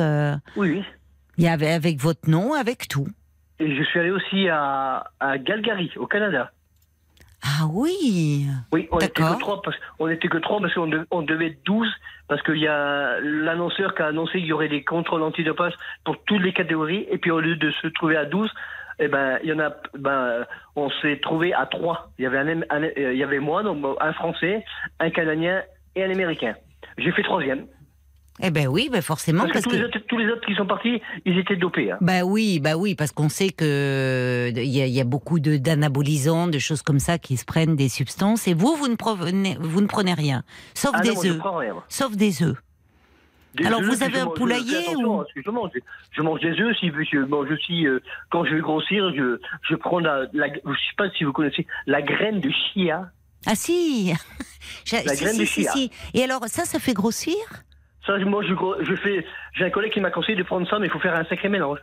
Oui, 0.57 0.71
oui. 0.71 0.85
il 1.39 1.45
y 1.45 1.49
avait 1.49 1.73
avec 1.73 2.01
votre 2.01 2.31
nom, 2.31 2.55
avec 2.55 2.87
tout. 2.89 3.09
Et 3.59 3.75
je 3.75 3.83
suis 3.85 3.99
allé 3.99 4.11
aussi 4.11 4.49
à, 4.49 5.11
à 5.19 5.39
Calgary, 5.39 5.91
au 5.97 6.07
Canada. 6.07 6.53
Ah 7.43 7.67
oui. 7.71 8.47
Oui, 8.73 8.89
on 8.91 8.99
était 8.99 9.09
D'accord. 9.23 9.37
que 9.37 9.41
trois 9.41 9.63
parce, 9.63 9.77
on 9.99 10.09
était 10.09 10.29
que 10.29 10.39
trois 10.39 10.61
parce 10.61 10.75
qu'on 10.75 10.87
de- 10.87 11.07
on 11.11 11.23
devait 11.23 11.49
être 11.49 11.65
12 11.65 11.89
parce 12.29 12.43
qu'il 12.43 12.59
y 12.59 12.67
a 12.67 13.21
l'annonceur 13.21 13.95
qui 13.95 14.03
a 14.03 14.07
annoncé 14.07 14.33
qu'il 14.39 14.47
y 14.47 14.53
aurait 14.53 14.69
des 14.69 14.83
contrôles 14.85 15.23
antidopage 15.23 15.75
pour 16.05 16.17
toutes 16.25 16.43
les 16.43 16.53
catégories 16.53 17.07
et 17.11 17.19
puis 17.19 17.31
au 17.31 17.41
lieu 17.41 17.57
de 17.57 17.71
se 17.83 17.87
trouver 17.89 18.17
à 18.17 18.25
12, 18.25 18.51
eh 18.99 19.09
ben 19.09 19.39
il 19.45 19.51
y 19.51 19.53
en 19.53 19.61
a 19.61 19.71
ben 19.99 20.45
on 20.75 20.91
s'est 21.03 21.19
trouvé 21.23 21.53
à 21.55 21.67
trois. 21.67 22.11
Il 22.19 22.23
y 22.23 22.27
avait 22.27 22.39
un, 22.39 22.63
un- 22.71 22.83
euh, 22.83 23.13
il 23.13 23.19
y 23.19 23.23
avait 23.23 23.39
moi 23.39 23.63
donc 23.63 23.85
un 24.01 24.13
français, 24.15 24.65
un 24.99 25.11
canadien 25.11 25.63
et 25.95 26.05
un 26.05 26.11
américain. 26.11 26.55
J'ai 26.99 27.13
fait 27.13 27.23
troisième. 27.23 27.67
Eh 28.43 28.51
ben 28.51 28.67
oui, 28.69 28.91
ben 28.93 29.01
forcément. 29.01 29.45
Parce, 29.45 29.53
Parce, 29.53 29.65
que, 29.65 29.71
tous, 29.71 29.77
Les 29.77 29.85
autres, 29.85 29.99
tous 30.09 30.19
les 30.19 30.27
autres 30.31 30.45
qui 30.47 30.55
sont 30.55 30.67
partis, 30.67 31.01
ils 31.25 31.39
étaient 31.39 31.57
dopés. 31.57 31.93
Hein. 31.93 31.97
Bah 32.03 32.23
oui, 32.25 32.61
bah 32.61 32.77
oui, 32.77 32.95
parce 32.95 33.11
qu'on 33.13 33.31
sait 33.31 33.49
que 33.49 34.53
il 34.55 34.63
y, 34.65 34.83
a- 34.83 34.87
il 34.87 34.93
y 34.93 35.01
a 35.01 35.05
beaucoup 35.05 35.41
de 35.41 35.57
d'anabolisants, 35.57 36.47
de 36.47 36.59
choses 36.59 36.83
comme 36.83 36.99
ça 36.99 37.19
qui 37.19 37.39
se 37.39 37.47
prennent 37.47 37.77
des 37.77 37.89
substances. 37.89 38.47
Et 38.47 38.53
vous, 38.53 38.75
vous 38.77 38.89
ne 38.89 38.97
prenez, 38.97 39.57
vous 39.59 39.81
ne 39.81 39.87
prenez 39.87 40.13
rien, 40.13 40.43
sauf 40.75 40.91
Ah 40.95 41.01
des 41.01 41.15
je 41.15 41.31
œufs, 41.31 41.41
sauf 41.89 42.15
des 42.15 42.43
œufs. 42.43 42.57
Des 43.55 43.65
Alors, 43.65 43.81
œufs, 43.81 43.87
vous 43.87 44.03
avez 44.03 44.19
je 44.19 44.25
un 44.25 44.27
poulailler 44.27 44.77
attention 44.89 45.21
ou- 45.21 45.23
que 45.35 45.41
je 45.43 45.51
mange. 45.51 45.71
Je 46.11 46.21
mange 46.21 46.41
des 46.41 46.61
œufs. 46.61 46.77
Si 46.79 46.91
je 47.11 47.19
mange 47.21 47.51
aussi, 47.51 47.87
euh, 47.87 48.01
quand 48.31 48.45
je 48.45 48.55
vais 48.55 48.61
grossir, 48.61 49.11
je, 49.17 49.41
je 49.63 49.75
prends 49.77 49.99
la, 49.99 50.27
la, 50.35 50.49
je 50.49 50.53
sais 50.73 50.95
pas 50.99 51.09
si 51.17 51.25
vous 51.25 51.33
connaissez 51.33 51.67
la 51.87 52.03
graine 52.03 52.41
de 52.41 52.51
chia. 52.51 53.11
Ah 53.47 53.55
si, 53.55 54.13
La 54.93 55.15
si, 55.15 55.23
graine 55.25 55.35
si, 55.37 55.41
de 55.41 55.45
si, 55.47 55.63
chia. 55.63 55.73
si. 55.73 55.91
Et 56.13 56.23
alors 56.23 56.45
ça, 56.49 56.67
ça 56.67 56.79
fait 56.79 56.93
grossir? 56.93 57.35
Ça, 58.07 58.17
moi, 58.19 58.43
je, 58.45 58.95
fais. 58.97 59.25
J'ai 59.55 59.65
un 59.65 59.71
collègue 59.71 59.93
qui 59.93 60.01
m'a 60.01 60.11
conseillé 60.11 60.37
de 60.37 60.43
prendre 60.45 60.69
ça, 60.69 60.79
mais 60.79 60.87
il 60.87 60.91
faut 60.91 61.01
faire 61.01 61.15
un 61.17 61.25
sacré 61.25 61.49
mélange. 61.49 61.79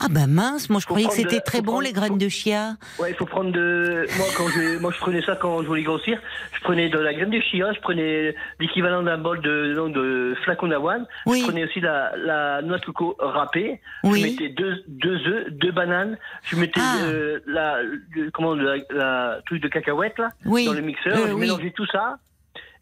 Ah 0.00 0.06
ben 0.08 0.26
mince, 0.26 0.70
moi 0.70 0.80
je 0.80 0.86
Faut 0.86 0.94
croyais 0.94 1.06
que 1.08 1.12
de- 1.12 1.16
c'était 1.28 1.40
très 1.40 1.60
bon 1.60 1.72
prendre- 1.72 1.84
les 1.86 1.92
graines 1.92 2.16
de 2.18 2.28
chia. 2.28 2.76
Ouais, 2.98 3.10
il 3.10 3.16
faut 3.16 3.26
prendre 3.26 3.50
de. 3.52 4.06
Moi, 4.16 4.26
quand 4.36 4.48
je, 4.48 4.78
moi, 4.78 4.90
je 4.94 4.98
prenais 4.98 5.20
ça 5.22 5.36
quand 5.36 5.60
je 5.62 5.66
voulais 5.66 5.82
grossir. 5.82 6.18
Je 6.54 6.60
prenais 6.60 6.88
de 6.88 6.98
la 6.98 7.12
graine 7.12 7.30
de 7.30 7.40
chia, 7.40 7.72
je 7.74 7.80
prenais 7.80 8.34
l'équivalent 8.58 9.02
d'un 9.02 9.18
bol 9.18 9.40
de, 9.42 9.74
non, 9.74 9.88
de 9.90 10.34
flacon 10.44 10.68
d'avoine. 10.68 11.04
Oui. 11.26 11.40
Je 11.40 11.46
prenais 11.46 11.64
aussi 11.64 11.80
la, 11.80 12.12
la 12.16 12.62
noix 12.62 12.78
de 12.78 12.84
coco 12.86 13.16
râpée. 13.18 13.80
Oui. 14.04 14.20
Je 14.22 14.26
mettais 14.44 14.48
deux, 14.54 14.82
deux 14.88 15.18
œufs, 15.26 15.50
deux 15.50 15.72
bananes. 15.72 16.16
Je 16.44 16.56
mettais 16.56 16.80
Ah. 16.82 16.98
euh, 17.02 17.40
la, 17.46 17.82
le- 17.82 18.30
comment, 18.32 18.54
la, 18.54 18.76
la 18.90 19.40
truc 19.46 19.60
de 19.62 19.68
cacahuète 19.68 20.16
là, 20.18 20.30
Oui. 20.46 20.64
dans 20.66 20.72
le 20.74 20.80
mixeur. 20.80 21.18
Euh, 21.18 21.26
je 21.28 21.34
mélangeais 21.34 21.72
tout 21.72 21.86
ça. 21.86 22.16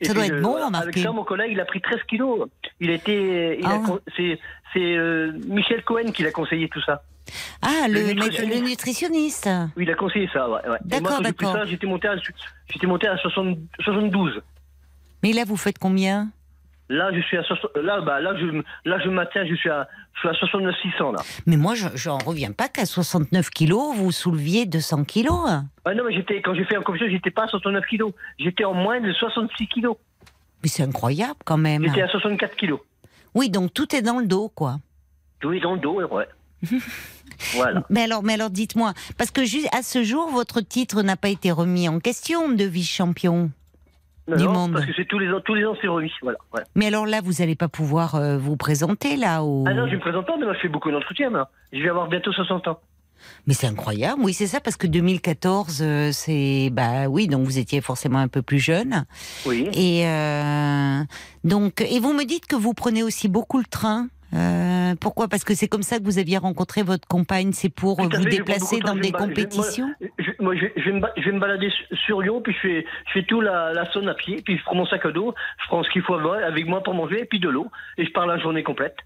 Ça 0.02 0.14
doit 0.14 0.26
être 0.26 0.40
bon, 0.40 0.56
Avec 0.72 0.98
ça, 0.98 1.12
mon 1.12 1.24
collègue, 1.24 1.50
il 1.52 1.60
a 1.60 1.64
pris 1.64 1.80
13 1.80 2.00
kilos. 2.08 2.48
Il 2.80 2.90
était, 2.90 3.60
Ah. 3.64 3.80
c'est, 4.16 4.38
euh, 4.76 5.32
Michel 5.46 5.82
Cohen 5.84 6.10
qui 6.12 6.22
l'a 6.22 6.32
conseillé 6.32 6.68
tout 6.68 6.82
ça. 6.82 7.02
Ah, 7.62 7.86
le, 7.88 8.00
Le 8.00 8.08
le 8.08 8.60
nutritionniste. 8.68 9.48
Oui, 9.76 9.84
il 9.84 9.90
a 9.90 9.94
conseillé 9.94 10.28
ça, 10.32 10.48
ouais. 10.48 10.68
ouais. 10.68 10.78
D'accord, 10.84 11.20
d'accord. 11.22 11.56
j'étais 11.66 11.86
monté 11.86 12.08
à, 12.08 12.16
monté 12.84 13.08
à 13.08 13.16
60 13.16 13.58
72. 13.80 14.42
Mais 15.22 15.32
là, 15.32 15.44
vous 15.46 15.56
faites 15.56 15.78
combien? 15.78 16.30
Là, 16.90 17.10
je 17.14 17.20
suis 17.22 17.36
à 17.38 17.42
60 17.42 17.76
là, 17.76 18.02
bah, 18.02 18.20
là, 18.20 18.34
je, 18.38 18.44
là, 18.84 18.98
je 19.02 19.08
maintiens, 19.08 19.46
je 19.46 19.54
suis 19.54 19.70
à, 19.70 19.88
je 20.14 20.20
suis 20.20 20.28
à 20.28 20.34
69 20.34 20.74
600 20.82 21.12
là. 21.12 21.20
Mais 21.46 21.56
moi, 21.56 21.74
je 21.74 21.88
j'en 21.94 22.18
reviens 22.18 22.52
pas 22.52 22.68
qu'à 22.68 22.84
69 22.84 23.48
kilos, 23.50 23.96
vous 23.96 24.12
souleviez 24.12 24.66
200 24.66 25.04
kilos. 25.04 25.48
Ah 25.84 25.94
non, 25.94 26.04
mais 26.04 26.14
j'étais, 26.14 26.42
quand 26.42 26.54
j'ai 26.54 26.64
fait 26.64 26.76
en 26.76 26.82
compétition, 26.82 27.10
j'étais 27.10 27.30
pas 27.30 27.44
à 27.44 27.48
69 27.48 27.84
kilos. 27.86 28.12
J'étais 28.38 28.64
en 28.64 28.74
moins 28.74 29.00
de 29.00 29.12
66 29.12 29.66
kilos. 29.68 29.96
Mais 30.62 30.68
c'est 30.68 30.82
incroyable 30.82 31.38
quand 31.44 31.56
même. 31.56 31.84
J'étais 31.84 32.02
à 32.02 32.08
64 32.08 32.54
kilos. 32.56 32.80
Oui, 33.34 33.48
donc 33.48 33.72
tout 33.72 33.94
est 33.96 34.02
dans 34.02 34.18
le 34.18 34.26
dos, 34.26 34.50
quoi. 34.50 34.76
Oui, 35.42 35.60
dans 35.60 35.74
le 35.74 35.80
dos, 35.80 36.00
ouais. 36.00 36.28
voilà. 37.54 37.82
Mais 37.90 38.02
alors, 38.02 38.22
mais 38.22 38.34
alors, 38.34 38.50
dites-moi, 38.50 38.92
parce 39.18 39.30
que 39.30 39.40
à 39.76 39.82
ce 39.82 40.02
jour, 40.02 40.30
votre 40.30 40.60
titre 40.60 41.02
n'a 41.02 41.16
pas 41.16 41.28
été 41.28 41.50
remis 41.50 41.88
en 41.88 41.98
question 41.98 42.50
de 42.50 42.64
vice-champion. 42.64 43.50
Non, 44.26 44.36
Du 44.36 44.44
non, 44.44 44.52
monde. 44.52 44.72
Parce 44.72 44.86
que 44.86 44.92
c'est 44.96 45.06
tous 45.06 45.18
les 45.18 45.30
ans, 45.30 45.40
tous 45.44 45.54
les 45.54 45.66
ans, 45.66 45.76
c'est 45.80 45.88
remis. 45.88 46.10
Voilà. 46.22 46.38
Mais 46.74 46.86
alors 46.86 47.06
là, 47.06 47.20
vous 47.22 47.32
n'allez 47.40 47.56
pas 47.56 47.68
pouvoir 47.68 48.14
euh, 48.14 48.38
vous 48.38 48.56
présenter 48.56 49.16
là 49.16 49.42
au... 49.44 49.64
Ah 49.66 49.74
non, 49.74 49.86
je 49.86 49.94
me 49.94 50.00
présente 50.00 50.26
pas, 50.26 50.36
mais 50.38 50.44
moi, 50.44 50.54
je 50.54 50.60
fais 50.60 50.68
beaucoup 50.68 50.90
d'entretiens. 50.90 51.30
Je 51.72 51.82
vais 51.82 51.88
avoir 51.88 52.08
bientôt 52.08 52.32
60 52.32 52.68
ans. 52.68 52.80
Mais 53.46 53.54
c'est 53.54 53.66
incroyable, 53.66 54.20
oui, 54.22 54.32
c'est 54.32 54.46
ça, 54.46 54.60
parce 54.60 54.76
que 54.76 54.86
2014, 54.86 55.80
euh, 55.82 56.10
c'est 56.12 56.70
bah 56.72 57.08
oui, 57.08 57.26
donc 57.26 57.44
vous 57.44 57.58
étiez 57.58 57.80
forcément 57.80 58.18
un 58.18 58.28
peu 58.28 58.42
plus 58.42 58.58
jeune. 58.58 59.04
Oui. 59.46 59.68
Et 59.72 60.06
euh, 60.06 61.00
donc, 61.42 61.80
et 61.80 62.00
vous 62.00 62.12
me 62.12 62.24
dites 62.24 62.46
que 62.46 62.56
vous 62.56 62.74
prenez 62.74 63.02
aussi 63.02 63.28
beaucoup 63.28 63.58
le 63.58 63.64
train. 63.64 64.08
Euh, 64.34 64.94
pourquoi? 65.00 65.28
Parce 65.28 65.44
que 65.44 65.54
c'est 65.54 65.68
comme 65.68 65.82
ça 65.82 65.98
que 65.98 66.04
vous 66.04 66.18
aviez 66.18 66.38
rencontré 66.38 66.82
votre 66.82 67.06
compagne. 67.06 67.52
C'est 67.52 67.68
pour 67.68 68.00
vous 68.02 68.10
fait, 68.10 68.28
déplacer 68.28 68.80
dans 68.80 68.96
des 68.96 69.12
compétitions? 69.12 69.86
Moi, 70.00 70.08
je, 70.18 70.30
moi, 70.40 70.54
je- 70.56 70.80
je 70.80 70.84
vais 70.86 70.92
me, 70.92 71.00
ba- 71.00 71.12
je 71.16 71.22
vais 71.22 71.32
me 71.32 71.38
balader 71.40 71.70
su- 71.70 71.96
sur 72.04 72.20
Lyon, 72.20 72.40
puis 72.42 72.52
je 72.54 72.58
fais, 72.58 72.86
je 73.06 73.12
fais 73.12 73.22
tout 73.24 73.40
la, 73.40 73.72
la 73.72 73.84
zone 73.92 74.08
à 74.08 74.14
pied, 74.14 74.42
puis 74.44 74.58
je 74.58 74.64
prends 74.64 74.74
mon 74.74 74.86
sac 74.86 75.06
à 75.06 75.10
dos, 75.12 75.34
je 75.62 75.66
prends 75.68 75.82
ce 75.84 75.90
qu'il 75.90 76.02
faut 76.02 76.14
avec 76.14 76.66
moi 76.66 76.82
pour 76.82 76.94
manger, 76.94 77.20
et 77.22 77.24
puis 77.26 77.38
de 77.38 77.48
l'eau, 77.48 77.70
et 77.96 78.04
je 78.04 78.10
pars 78.12 78.26
la 78.26 78.38
journée 78.38 78.62
complète, 78.64 78.96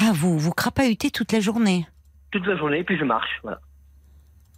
Ah, 0.00 0.10
vous 0.14 0.38
vous 0.38 0.52
crapahutez 0.52 1.10
toute 1.10 1.32
la 1.32 1.40
journée? 1.40 1.86
toute 2.32 2.46
la 2.46 2.56
journée, 2.56 2.82
puis 2.82 2.96
je 2.98 3.04
marche. 3.04 3.38
Voilà. 3.42 3.60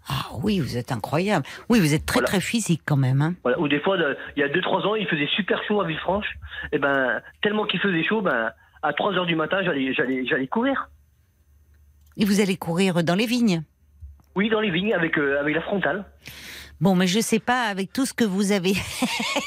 Ah 0.09 0.27
oui, 0.43 0.61
vous 0.61 0.77
êtes 0.77 0.93
incroyable. 0.93 1.45
Oui, 1.69 1.81
vous 1.81 1.93
êtes 1.95 2.07
très 2.07 2.21
Voilà. 2.21 2.27
très 2.29 2.41
physique 2.41 2.83
quand 2.87 2.97
même. 2.97 3.21
Hein. 3.23 3.35
Voilà. 3.43 3.59
Ou 3.59 3.69
des 3.69 3.81
fois, 3.81 3.97
il 4.37 4.41
y 4.41 4.43
a 4.43 4.49
2-3 4.49 4.87
ans, 4.87 4.95
il 4.95 5.07
faisait 5.09 5.29
super 5.35 5.61
chaud 5.67 5.81
à 5.81 5.87
Villefranche, 5.87 6.27
et 6.73 6.79
ben, 6.79 7.21
tellement 7.43 7.65
qu'il 7.67 7.81
faisait 7.81 8.05
chaud, 8.05 8.21
ben, 8.23 8.53
à 8.85 8.93
3 8.93 9.15
heures 9.15 9.27
du 9.27 9.35
matin, 9.35 9.59
j'allais, 9.65 10.47
courir. 10.47 10.91
Et 12.17 12.25
vous 12.25 12.41
allez 12.41 12.57
courir 12.57 13.03
dans 13.03 13.15
les 13.15 13.27
vignes? 13.27 13.63
Oui, 14.37 14.51
dans 14.51 14.61
les 14.61 14.71
vignes, 14.71 14.93
avec, 14.93 15.19
euh, 15.19 15.41
avec 15.41 15.55
la 15.55 15.63
frontale. 15.63 16.05
Bon, 16.81 16.95
mais 16.95 17.07
je 17.07 17.21
sais 17.21 17.39
pas, 17.39 17.63
avec 17.63 17.93
tout 17.93 18.05
ce 18.05 18.13
que 18.13 18.25
vous 18.25 18.53
avez, 18.53 18.75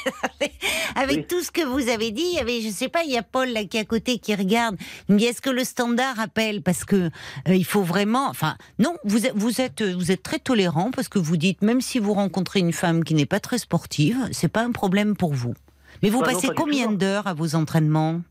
avec 0.96 1.16
Oui. 1.18 1.26
tout 1.28 1.40
ce 1.42 1.50
que 1.50 1.64
vous 1.64 1.88
avez 1.88 2.10
dit, 2.10 2.24
il 2.32 2.36
y 2.36 2.40
avait, 2.40 2.60
je 2.62 2.68
sais 2.68 2.88
pas, 2.88 3.04
il 3.04 3.10
y 3.12 3.18
a 3.18 3.22
Paul 3.22 3.48
là 3.50 3.64
qui 3.64 3.76
est 3.76 3.80
à 3.80 3.84
côté 3.84 4.18
qui 4.18 4.34
regarde. 4.34 4.76
Dit 5.08 5.26
est-ce 5.26 5.40
que 5.42 5.50
le 5.50 5.62
standard 5.62 6.18
appelle? 6.18 6.62
Parce 6.62 6.84
que 6.84 6.96
euh, 6.96 7.10
il 7.54 7.64
faut 7.66 7.82
vraiment, 7.82 8.28
enfin, 8.28 8.56
non, 8.78 8.96
vous 9.04 9.26
êtes, 9.26 9.34
vous 9.36 9.60
êtes, 9.60 9.82
vous 9.82 10.10
êtes 10.10 10.22
très 10.22 10.38
tolérant 10.38 10.90
parce 10.90 11.08
que 11.08 11.18
vous 11.18 11.36
dites 11.36 11.62
même 11.62 11.80
si 11.82 11.98
vous 11.98 12.14
rencontrez 12.14 12.60
une 12.60 12.72
femme 12.72 13.04
qui 13.04 13.14
n'est 13.14 13.26
pas 13.26 13.40
très 13.40 13.58
sportive, 13.58 14.16
c'est 14.32 14.48
pas 14.50 14.62
un 14.64 14.72
problème 14.72 15.14
pour 15.14 15.32
vous. 15.34 15.54
Mais 16.02 16.08
vous 16.08 16.22
Ah 16.24 16.32
non, 16.32 16.34
passez 16.34 16.48
combien 16.56 16.86
non. 16.86 16.92
d'heures 16.92 17.26
à 17.26 17.34
vos 17.34 17.54
entraînements? 17.54 18.22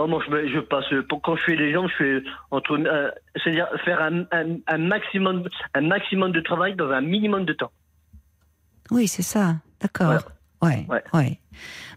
Oh, 0.00 0.06
moi, 0.06 0.22
je, 0.24 0.46
je 0.46 0.60
passe, 0.60 0.84
pour, 1.08 1.20
quand 1.22 1.34
je 1.34 1.42
fais 1.42 1.56
les 1.56 1.72
jambes, 1.72 1.88
je 1.88 1.96
fais 1.96 2.22
entre, 2.52 2.78
euh, 2.78 3.10
c'est-à-dire 3.34 3.66
faire 3.84 4.00
un, 4.00 4.20
un, 4.30 4.58
un 4.68 4.78
maximum, 4.78 5.42
un 5.74 5.80
maximum 5.80 6.30
de 6.30 6.40
travail 6.40 6.76
dans 6.76 6.88
un 6.90 7.00
minimum 7.00 7.44
de 7.44 7.52
temps. 7.52 7.72
Oui, 8.92 9.08
c'est 9.08 9.22
ça. 9.24 9.56
D'accord. 9.80 10.22
Ouais. 10.62 10.86
Ouais. 10.88 11.02
Ouais. 11.12 11.40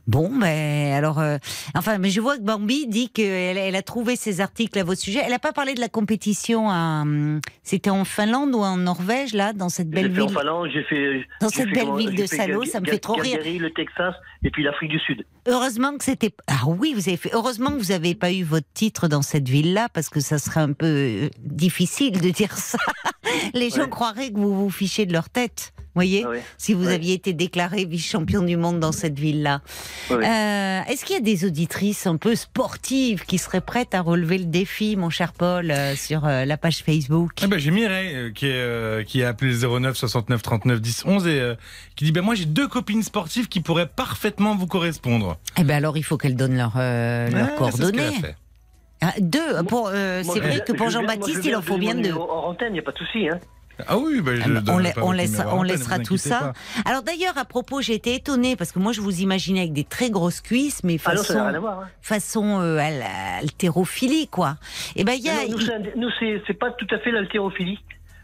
Bon, 0.08 0.30
ben 0.36 0.94
alors, 0.94 1.20
euh, 1.20 1.38
enfin, 1.76 1.98
mais 1.98 2.10
je 2.10 2.20
vois 2.22 2.38
que 2.38 2.42
Bambi 2.42 2.88
dit 2.88 3.10
qu'elle 3.10 3.58
elle 3.58 3.76
a 3.76 3.82
trouvé 3.82 4.16
ces 4.16 4.42
articles 4.42 4.78
à 4.80 4.84
vos 4.84 4.96
sujets. 4.96 5.22
Elle 5.24 5.32
n'a 5.32 5.40
pas 5.40 5.54
parlé 5.54 5.74
de 5.74 5.80
la 5.80 5.90
compétition 5.90 6.70
à. 6.70 7.02
hum, 7.04 7.40
C'était 7.64 7.90
en 7.92 8.04
Finlande 8.04 8.54
ou 8.56 8.60
en 8.60 8.78
Norvège, 8.78 9.34
là, 9.34 9.54
dans 9.54 9.70
cette 9.70 9.90
belle 9.90 10.14
fait 10.14 10.22
en 10.22 10.26
ville? 10.28 10.36
Finlande, 10.38 10.70
j'ai 10.74 10.84
fait. 10.84 11.26
Dans 11.40 11.50
j'ai 11.50 11.56
cette 11.58 11.70
fait 11.70 11.76
belle 11.86 11.96
ville 11.96 12.10
de 12.16 12.26
Gal- 12.26 12.68
ça 12.68 12.80
me 12.80 12.86
fait 12.88 12.98
trop 13.00 13.14
rire. 13.14 13.34
Calgary, 13.38 13.60
le 13.60 13.72
Texas, 13.72 14.16
et 14.44 14.50
puis 14.50 14.64
l'Afrique 14.64 14.90
du 14.92 15.00
Sud. 15.00 15.24
Heureusement 15.48 15.96
que 15.98 16.04
c'était. 16.04 16.32
Ah 16.48 16.62
oui, 16.68 16.94
vous 16.96 17.08
avez 17.08 17.18
fait. 17.18 17.30
Heureusement 17.34 17.72
que 17.72 17.78
vous 17.78 17.92
n'avez 17.92 18.16
pas 18.16 18.32
eu 18.32 18.44
votre 18.44 18.68
titre 18.74 19.08
dans 19.08 19.22
cette 19.22 19.48
ville-là, 19.48 19.88
parce 19.94 20.10
que 20.10 20.20
ça 20.20 20.40
serait 20.40 20.62
un 20.62 20.74
peu 20.74 20.86
euh, 20.88 21.30
difficile 21.40 22.20
de 22.22 22.30
dire 22.32 22.58
ça. 22.58 22.78
Les 23.54 23.70
gens 23.70 23.84
Ouais. 23.84 23.90
croiraient 23.90 24.32
que 24.32 24.38
vous 24.38 24.56
vous 24.56 24.70
fichez 24.70 25.06
de 25.06 25.14
leur 25.14 25.30
tête. 25.30 25.74
Voyez, 25.94 26.24
Ah 26.26 26.30
ouais. 26.30 26.42
si 26.58 26.74
vous 26.74 26.86
Ouais. 26.86 26.94
aviez 26.94 27.16
été 27.16 27.34
déclaré 27.34 27.84
vice-champion 27.84 28.44
du 28.44 28.56
monde 28.56 28.80
dans 28.80 28.94
cette 28.94 29.20
ville-là. 29.20 29.60
Euh, 30.10 30.82
Est-ce 30.88 31.04
qu'il 31.04 31.16
y 31.16 31.20
a 31.20 31.22
des 31.22 31.44
auditrices 31.44 32.08
un 32.08 32.16
peu 32.16 32.34
sportives 32.36 33.26
qui 33.26 33.38
seraient 33.38 33.60
prêtes 33.60 33.94
à 33.94 34.00
relever 34.00 34.38
le 34.38 34.46
défi, 34.46 34.96
mon 34.96 35.10
cher 35.10 35.34
Paul, 35.34 35.70
euh, 35.70 35.94
sur 35.98 36.26
euh, 36.26 36.46
la 36.46 36.56
page 36.56 36.78
Facebook? 36.86 37.32
Ah 37.42 37.48
bah, 37.48 37.58
j'ai 37.58 37.72
Mireille 37.72 38.32
qui, 38.34 38.46
est, 38.48 39.06
qui 39.06 39.22
a 39.22 39.28
appelé 39.30 39.52
le 39.52 39.80
09 39.80 39.98
69 39.98 40.42
39 40.42 40.80
10 40.80 41.04
11 41.06 41.28
et 41.28 41.54
qui 41.98 42.06
dit 42.06 42.12
ben 42.14 42.22
moi 42.22 42.36
j'ai 42.36 42.46
deux 42.46 42.70
copines 42.70 43.04
sportives 43.04 43.50
qui 43.50 43.60
pourraient 43.60 43.88
parfaitement 43.94 44.56
vous 44.56 44.68
correspondre. 44.68 45.38
Eh 45.58 45.64
ben 45.66 45.76
alors, 45.76 45.98
il 45.98 46.04
faut 46.04 46.18
qu'elles 46.18 46.38
donnent 46.38 46.56
leurs 46.58 46.76
euh, 46.78 47.30
leurs 47.30 47.56
coordonnées. 47.56 48.12
Ah, 49.02 49.14
deux. 49.20 49.64
Pour, 49.68 49.90
euh, 49.92 50.24
Moi, 50.24 50.34
c'est 50.36 50.40
vrai 50.42 50.64
que 50.66 50.74
pour 50.74 50.90
je 50.90 50.98
viens- 50.98 51.02
moi, 51.02 51.14
Jean-Baptiste, 51.14 51.44
je 51.44 51.50
il 51.50 51.56
en 51.56 51.62
faut 51.62 51.78
bien 51.78 51.96
deux. 51.96 52.14
En 52.14 52.50
antenne, 52.50 52.70
il 52.70 52.74
n'y 52.74 52.80
a 52.80 52.84
pas 52.84 52.92
de 52.92 52.98
souci. 53.00 53.28
Hein. 53.30 53.40
Ah 53.88 53.98
oui, 53.98 54.22
bah, 54.22 54.36
je 54.36 54.42
Ah, 54.44 54.48
bah, 54.62 54.74
on, 54.74 54.78
la- 54.78 55.24
laissera, 55.24 55.56
on 55.98 56.04
tout 56.04 56.18
ça. 56.18 56.40
pas. 56.40 56.54
Alors 56.86 57.02
d'ailleurs, 57.02 57.36
à 57.38 57.46
propos, 57.46 57.82
j'ai 57.82 57.96
été 57.96 58.14
étonnée 58.14 58.56
parce 58.56 58.72
que 58.72 58.78
moi, 58.78 58.92
je 58.92 59.02
vous 59.02 59.22
imaginais 59.22 59.62
avec 59.62 59.74
des 59.74 59.86
très 59.86 60.12
grosses 60.12 60.40
cuisses, 60.40 60.84
mais 60.84 60.98
Ah 61.06 61.16
non, 61.16 61.24
ça 61.24 61.34
n'a 61.34 61.40
rien 61.48 61.50
à 61.50 61.54
façon, 61.54 61.62
voir. 61.62 61.80
hein. 61.80 61.90
façon 62.02 62.60
euh, 62.62 62.78
à 62.78 62.92
la- 62.92 63.38
haltérophilie, 63.40 64.28
quoi. 64.28 64.58
Et 64.96 65.04
ben 65.04 65.14
il 65.14 65.24
y 65.24 65.30
a, 65.30 65.48
Non, 65.48 65.58
nous, 65.96 66.02
nous, 66.02 66.10
c'est 66.20 66.44
c'est 66.46 66.54
pas 66.54 66.70
tout 66.72 66.86
à 66.92 67.00
fait 67.00 67.10
l'haltérophilie. 67.12 67.80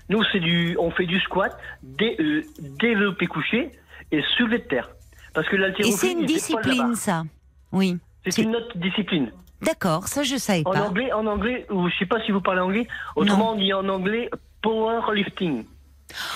Nous, 0.10 0.24
c'est 0.32 0.40
du, 0.40 0.78
on 0.80 0.92
fait 0.92 1.06
du 1.08 1.20
squat, 1.22 1.58
dé, 1.82 2.16
euh, 2.20 2.44
développé 2.80 3.26
couché 3.26 3.72
et 4.12 4.22
soulevé 4.38 4.60
de 4.60 4.64
terre. 4.66 4.90
Parce 5.34 5.48
que 5.50 5.56
et 5.56 5.60
l'haltérophilie. 5.60 5.98
c'est 5.98 6.12
une 6.12 6.18
c'est 6.20 6.54
la 6.54 6.62
discipline, 6.62 6.96
ça. 6.96 7.24
Oui. 7.72 7.98
C'est 8.28 8.44
une 8.44 8.56
autre 8.56 8.78
discipline. 8.78 9.32
D'accord, 9.62 10.08
ça 10.08 10.24
je 10.24 10.36
savais 10.38 10.62
En 10.66 10.72
pas. 10.72 10.82
anglais, 10.88 11.12
en 11.14 11.26
anglais, 11.26 11.66
ou 11.72 11.90
je 11.90 11.96
sais 11.98 12.06
pas 12.06 12.22
si 12.26 12.32
vous 12.32 12.42
parlez 12.42 12.62
anglais. 12.62 12.88
Autrement, 13.16 13.54
on 13.54 13.56
dit 13.56 13.74
en 13.74 13.88
anglais 13.90 14.30
powerlifting. 14.62 15.66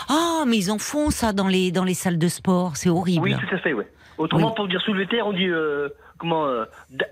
Ah, 0.09 0.43
mais 0.47 0.57
ils 0.57 0.71
en 0.71 0.79
font 0.79 1.11
ça 1.11 1.31
dans 1.33 1.47
les 1.47 1.71
dans 1.71 1.83
les 1.83 1.93
salles 1.93 2.17
de 2.17 2.27
sport, 2.27 2.75
c'est 2.77 2.89
horrible. 2.89 3.23
Oui, 3.23 3.35
tout 3.35 3.55
à 3.55 3.59
fait, 3.59 3.73
ouais. 3.73 3.87
Autrement, 4.17 4.47
Oui. 4.49 4.53
pour 4.55 4.67
dire 4.67 4.81
soulever 4.81 5.05
de 5.05 5.09
terre, 5.11 5.25
on 5.27 5.33
dit 5.33 5.47
euh, 5.47 5.89
comment 6.17 6.45
euh, 6.45 6.65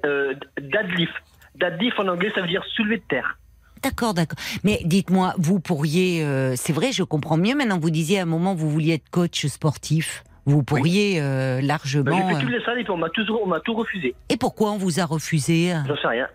euh, 0.05 0.33
deadlift. 0.59 1.13
Deadlift 1.55 1.99
en 1.99 2.07
anglais, 2.09 2.31
ça 2.35 2.41
veut 2.41 2.47
dire 2.47 2.63
soulever 2.75 2.97
de 2.97 3.03
terre. 3.07 3.37
D'accord, 3.81 4.13
d'accord. 4.13 4.37
Mais 4.63 4.81
dites-moi, 4.83 5.33
vous 5.37 5.59
pourriez, 5.61 6.23
euh, 6.23 6.53
c'est 6.57 6.73
vrai, 6.73 6.91
je 6.91 7.03
comprends 7.03 7.37
mieux 7.37 7.55
maintenant. 7.55 7.79
Vous 7.79 7.89
disiez 7.89 8.19
à 8.19 8.23
un 8.23 8.25
moment, 8.25 8.53
vous 8.53 8.69
vouliez 8.69 8.95
être 8.95 9.09
coach 9.09 9.45
sportif. 9.47 10.23
Vous 10.49 10.63
pourriez 10.63 11.19
euh, 11.21 11.57
Ben, 11.59 11.67
largement. 11.67 12.11
j'ai 12.17 12.23
fait 12.33 12.35
euh, 12.35 12.39
toutes 12.41 12.49
les 12.51 12.63
salles 12.65 12.79
et 12.79 12.83
puis 12.83 12.91
on 12.91 12.97
m'a 13.47 13.59
tout, 13.59 13.73
refusé. 13.73 14.15
Et 14.29 14.37
pourquoi 14.37 14.71
on 14.71 14.77
vous 14.77 14.99
a 14.99 15.05
refusé 15.05 15.73
J'en 15.87 15.95
sais 15.97 16.07
rien. 16.07 16.27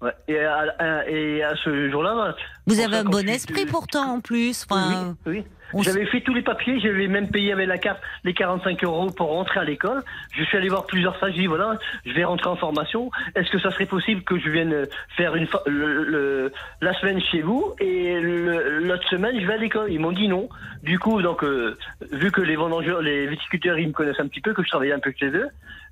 Ouais. 0.00 0.10
Et, 0.26 0.38
à, 0.40 0.64
à- 0.80 1.08
et 1.08 1.42
à 1.44 1.54
ce 1.62 1.90
jour-là, 1.90 2.14
bah, 2.14 2.36
Vous 2.66 2.80
avez 2.80 2.96
un 2.96 3.04
bon 3.04 3.28
esprit 3.28 3.66
pourtant 3.66 4.14
en 4.14 4.20
plus. 4.20 4.66
Enfin, 4.68 5.14
oui, 5.26 5.38
oui. 5.38 5.44
J'avais 5.80 6.06
fait 6.06 6.20
tous 6.20 6.34
les 6.34 6.42
papiers, 6.42 6.78
j'avais 6.80 7.08
même 7.08 7.28
payé 7.30 7.52
avec 7.52 7.66
la 7.68 7.78
carte 7.78 8.00
les 8.24 8.34
45 8.34 8.82
euros 8.84 9.10
pour 9.10 9.28
rentrer 9.28 9.60
à 9.60 9.64
l'école. 9.64 10.02
Je 10.32 10.42
suis 10.44 10.56
allé 10.56 10.68
voir 10.68 10.86
plusieurs 10.86 11.16
stages, 11.16 11.32
j'ai 11.34 11.40
dit 11.42 11.46
voilà, 11.46 11.78
je 12.04 12.12
vais 12.12 12.24
rentrer 12.24 12.48
en 12.50 12.56
formation. 12.56 13.10
Est-ce 13.34 13.50
que 13.50 13.58
ça 13.58 13.70
serait 13.72 13.86
possible 13.86 14.22
que 14.22 14.38
je 14.38 14.50
vienne 14.50 14.86
faire 15.16 15.34
une 15.36 15.46
le- 15.66 16.04
le- 16.04 16.52
la 16.80 16.94
semaine 17.00 17.20
chez 17.20 17.40
vous 17.42 17.74
et 17.80 18.20
l'autre 18.20 19.08
semaine 19.08 19.40
je 19.40 19.46
vais 19.46 19.54
à 19.54 19.58
l'école? 19.58 19.90
Ils 19.92 20.00
m'ont 20.00 20.12
dit 20.12 20.28
non. 20.28 20.48
Du 20.82 20.98
coup, 20.98 21.22
donc 21.22 21.42
euh, 21.44 21.76
vu 22.12 22.30
que 22.30 22.40
les 22.40 22.56
vendangeurs, 22.56 23.00
les 23.02 23.26
viticulteurs, 23.26 23.78
ils 23.78 23.88
me 23.88 23.92
connaissent 23.92 24.20
un 24.20 24.28
petit 24.28 24.40
peu, 24.40 24.52
que 24.52 24.62
je 24.62 24.68
travaillais 24.68 24.92
un 24.92 24.98
peu 25.00 25.12
chez 25.18 25.26
eux, 25.30 25.48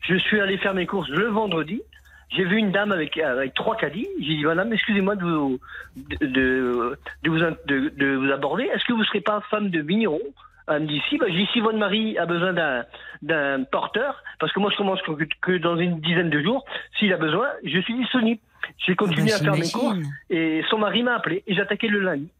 je 0.09 0.17
suis 0.17 0.41
allé 0.41 0.59
faire 0.59 0.75
mes 0.75 0.87
courses 0.87 1.09
le 1.09 1.27
vendredi. 1.27 1.83
J'ai 2.31 2.45
vu 2.45 2.59
une 2.59 2.71
dame 2.71 2.93
avec, 2.93 3.19
avec 3.19 3.55
trois 3.55 3.77
caddies. 3.77 4.09
J'ai 4.21 4.37
dit, 4.37 4.45
madame, 4.45 4.73
excusez-moi 4.73 5.17
de 5.17 5.25
vous, 5.25 5.59
de, 5.97 6.27
de, 6.27 6.99
de 7.25 7.31
vous, 7.31 7.39
de, 7.39 7.89
de 7.89 8.15
vous 8.17 8.31
aborder. 8.31 8.65
Est-ce 8.65 8.85
que 8.85 8.93
vous 8.93 9.01
ne 9.01 9.05
serez 9.05 9.21
pas 9.21 9.41
femme 9.51 9.71
de 9.71 9.81
vigneron 9.81 10.21
Elle 10.69 10.83
me 10.83 10.87
dit, 10.87 11.03
si. 11.09 11.19
Bah, 11.19 11.27
j'ai 11.29 11.39
dit, 11.39 11.49
si 11.53 11.61
votre 11.61 11.79
mari 11.79 12.17
a 12.19 12.27
besoin 12.27 12.53
d'un, 12.53 12.85
d'un 13.23 13.65
porteur, 13.65 14.23
parce 14.39 14.53
que 14.53 14.61
moi, 14.61 14.71
je 14.71 14.77
commence 14.77 15.03
que, 15.03 15.13
que 15.41 15.59
dans 15.59 15.77
une 15.77 16.01
dizaine 16.01 16.31
de 16.31 16.41
jours, 16.41 16.65
s'il 16.99 17.13
a 17.13 17.17
besoin, 17.17 17.49
je 17.65 17.81
suis 17.81 17.95
disponible. 17.95 18.41
J'ai 18.79 18.95
continué 18.95 19.31
bah, 19.31 19.37
à 19.37 19.39
faire 19.39 19.53
mes 19.55 19.65
j'imagine. 19.65 20.05
et 20.29 20.63
son 20.71 20.79
mari 20.79 21.03
m'a 21.03 21.17
appelé 21.17 21.43
et 21.47 21.55
j'ai 21.55 21.61
attaqué 21.61 21.89
le 21.89 22.01
lundi. 22.01 22.31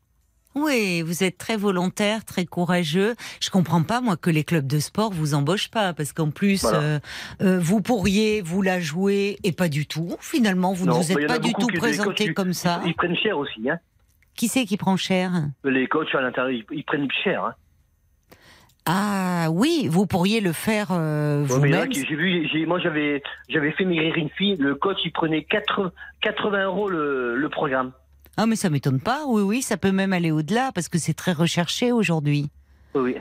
Oui, 0.55 1.03
vous 1.03 1.23
êtes 1.23 1.39
très 1.39 1.57
volontaire, 1.57 2.25
très 2.25 2.45
courageux. 2.45 3.15
Je 3.41 3.51
comprends 3.51 3.83
pas 3.83 4.01
moi 4.01 4.17
que 4.17 4.31
les 4.31 4.43
clubs 4.43 4.67
de 4.67 4.79
sport 4.81 5.13
vous 5.13 5.35
embauchent 5.35 5.71
pas 5.71 5.93
parce 5.93 6.13
qu'en 6.13 6.31
plus 6.31 6.63
Voilà. 6.63 6.79
euh, 6.81 6.99
euh, 7.43 7.59
vous 7.61 7.81
pourriez 7.81 8.43
vous 8.43 8.61
la 8.63 8.81
jouer 8.81 9.39
et 9.45 9.53
pas 9.53 9.69
du 9.69 9.87
tout. 9.87 10.17
Finalement, 10.21 10.73
vous 10.73 10.87
ne 10.87 10.93
vous 10.93 11.13
êtes 11.13 11.27
pas 11.29 11.39
du 11.39 11.53
tout 11.53 11.69
présenté 11.69 12.27
coachs, 12.27 12.35
comme 12.35 12.53
ça. 12.53 12.81
Ils 12.85 12.95
prennent 12.95 13.17
cher 13.17 13.39
aussi. 13.39 13.71
Hein. 13.71 13.79
Qui 14.35 14.49
c'est 14.49 14.65
qui 14.65 14.77
prend 14.77 14.97
cher? 14.97 15.31
Les 15.65 15.87
coachs 15.87 16.15
à 16.15 16.21
l'intérieur, 16.21 16.51
ils, 16.51 16.65
ils 16.77 16.85
prennent 16.85 17.09
cher. 17.23 17.45
Hein. 17.45 17.55
Ah 18.87 19.49
oui, 19.53 19.87
vous 19.91 20.07
pourriez 20.07 20.41
le 20.41 20.53
faire 20.53 20.89
euh, 20.91 21.45
vous-même. 21.47 21.93
j'ai 21.93 22.03
vu, 22.17 22.49
j'ai- 22.51 22.65
moi 22.67 22.81
j'avais, 22.81 23.23
j'avais 23.49 23.71
fait 23.73 23.85
maigrir 23.85 24.15
une 24.17 24.31
fille. 24.31 24.57
Le 24.57 24.75
coach, 24.75 24.97
il 25.05 25.13
prenait 25.13 25.45
80, 25.45 25.93
80 26.23 26.65
euros 26.65 26.89
le, 26.89 27.37
le 27.37 27.49
programme. 27.51 27.93
Ah 28.37 28.47
mais 28.47 28.57
ça 28.57 28.71
m'étonne 28.71 29.01
pas. 29.01 29.25
Oui 29.27 29.43
oui, 29.43 29.63
ça 29.63 29.77
peut 29.77 29.93
même 29.93 30.13
aller 30.13 30.31
au-delà 30.31 30.73
parce 30.73 30.89
que 30.89 30.99
c'est 30.99 31.15
très 31.15 31.33
recherché 31.33 31.93
aujourd'hui. 31.93 32.51
Oui. 32.95 33.15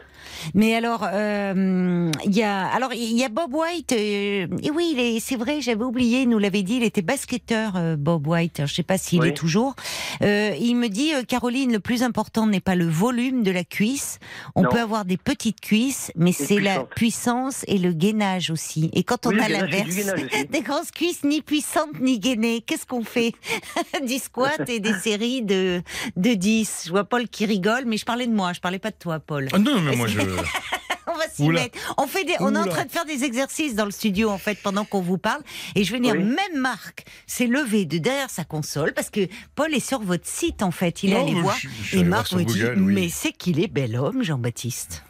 Mais 0.54 0.74
alors, 0.74 1.06
euh, 1.12 2.12
il 2.26 2.36
y 2.36 2.44
a, 2.44 2.66
alors 2.68 2.94
il 2.94 3.18
y 3.18 3.24
a 3.24 3.30
Bob 3.30 3.54
White. 3.54 3.92
euh, 3.92 4.48
et 4.64 4.72
oui, 4.74 4.92
il 4.94 5.00
est- 5.00 5.20
c'est 5.20 5.36
vrai, 5.36 5.62
j'avais 5.62 5.84
oublié. 5.84 6.22
Il 6.22 6.30
nous 6.30 6.40
l'avait 6.40 6.64
dit. 6.64 6.78
Il 6.78 6.84
était 6.84 7.02
basketteur, 7.02 7.74
euh, 7.76 7.96
Bob 7.96 8.26
White. 8.28 8.62
Je 8.66 8.74
sais 8.74 8.84
pas 8.84 8.98
s'il 8.98 9.22
Oui. 9.22 9.30
est 9.30 9.34
toujours. 9.34 9.76
Euh, 10.22 10.56
il 10.60 10.76
me 10.76 10.88
dit, 10.88 11.14
euh, 11.14 11.24
Caroline, 11.24 11.72
le 11.72 11.80
plus 11.80 12.04
important 12.04 12.48
n'est 12.48 12.60
pas 12.62 12.76
le 12.76 12.88
volume 12.88 13.44
de 13.44 13.52
la 13.52 13.64
cuisse. 13.64 14.20
On 14.56 14.64
Non. 14.64 14.70
peut 14.70 14.80
avoir 14.80 15.06
des 15.06 15.18
petites 15.18 15.62
cuisses, 15.62 16.12
mais 16.16 16.32
c'est 16.32 16.60
la 16.60 16.84
puissance 16.84 17.64
et 17.68 17.78
le 17.78 17.92
gainage 17.92 18.50
aussi. 18.50 18.90
Et 18.94 19.04
quand 19.04 19.26
on 19.26 19.32
Oui, 19.32 19.40
a 19.42 19.50
l'inverse, 19.50 19.96
des 20.52 20.62
grosses 20.62 20.92
cuisses 20.92 21.24
ni 21.24 21.42
puissantes 21.42 22.00
ni 22.00 22.18
gainées, 22.20 22.62
qu'est-ce 22.62 22.86
qu'on 22.86 23.04
fait? 23.04 23.34
Du 24.08 24.18
squat 24.18 24.68
et 24.70 24.80
des 24.80 24.94
séries 25.04 25.42
de 25.44 25.82
de 26.16 26.34
10. 26.34 26.84
Je 26.86 26.90
vois 26.92 27.04
Paul 27.04 27.28
qui 27.28 27.46
rigole, 27.46 27.84
mais 27.86 27.98
je 27.98 28.06
parlais 28.06 28.26
de 28.28 28.34
moi. 28.34 28.54
Je 28.54 28.60
parlais 28.62 28.80
pas 28.80 28.92
de 28.92 28.96
toi, 28.98 29.20
Paul. 29.20 29.48
Ah 29.68 29.72
non, 29.76 29.82
mais 29.82 29.96
moi 29.96 30.08
je. 30.08 30.20
On 31.12 31.18
va 31.18 31.28
s'y 31.28 31.50
mettre. 31.50 31.78
On 31.98 32.06
fait 32.06 32.24
des, 32.24 32.36
on 32.40 32.54
est 32.56 32.60
en 32.60 32.66
train 32.68 32.86
de 32.86 32.92
faire 32.92 33.04
des 33.04 33.24
exercices 33.24 33.74
dans 33.74 33.86
le 33.86 33.92
studio 33.92 34.30
en 34.30 34.38
fait 34.38 34.60
pendant 34.62 34.86
qu'on 34.86 35.02
vous 35.02 35.18
parle. 35.18 35.42
Et 35.76 35.84
je 35.84 35.92
vais 35.92 36.00
dire, 36.00 36.14
Oui. 36.16 36.24
même 36.24 36.62
Marc 36.62 37.04
s'est 37.26 37.48
levé 37.48 37.86
de 37.86 37.98
derrière 37.98 38.30
sa 38.30 38.44
console 38.44 38.94
parce 38.94 39.10
que 39.10 39.22
Paul 39.56 39.74
est 39.74 39.80
sur 39.86 40.02
votre 40.02 40.28
site 40.28 40.62
en 40.62 40.70
fait. 40.70 41.02
Il 41.02 41.12
est 41.12 41.16
Non, 41.16 41.24
allé 41.28 41.34
voir 41.42 41.58
je- 41.60 41.68
je 41.68 41.84
suis 41.88 41.98
et 42.00 42.04
Marc 42.04 42.32
me 42.34 42.44
dit, 42.44 42.60
Google, 42.60 42.76
oui. 42.84 42.94
mais 42.94 43.10
c'est 43.10 43.32
qu'il 43.32 43.60
est 43.60 43.68
bel 43.68 43.96
homme, 43.98 44.22
Jean-Baptiste. 44.24 45.04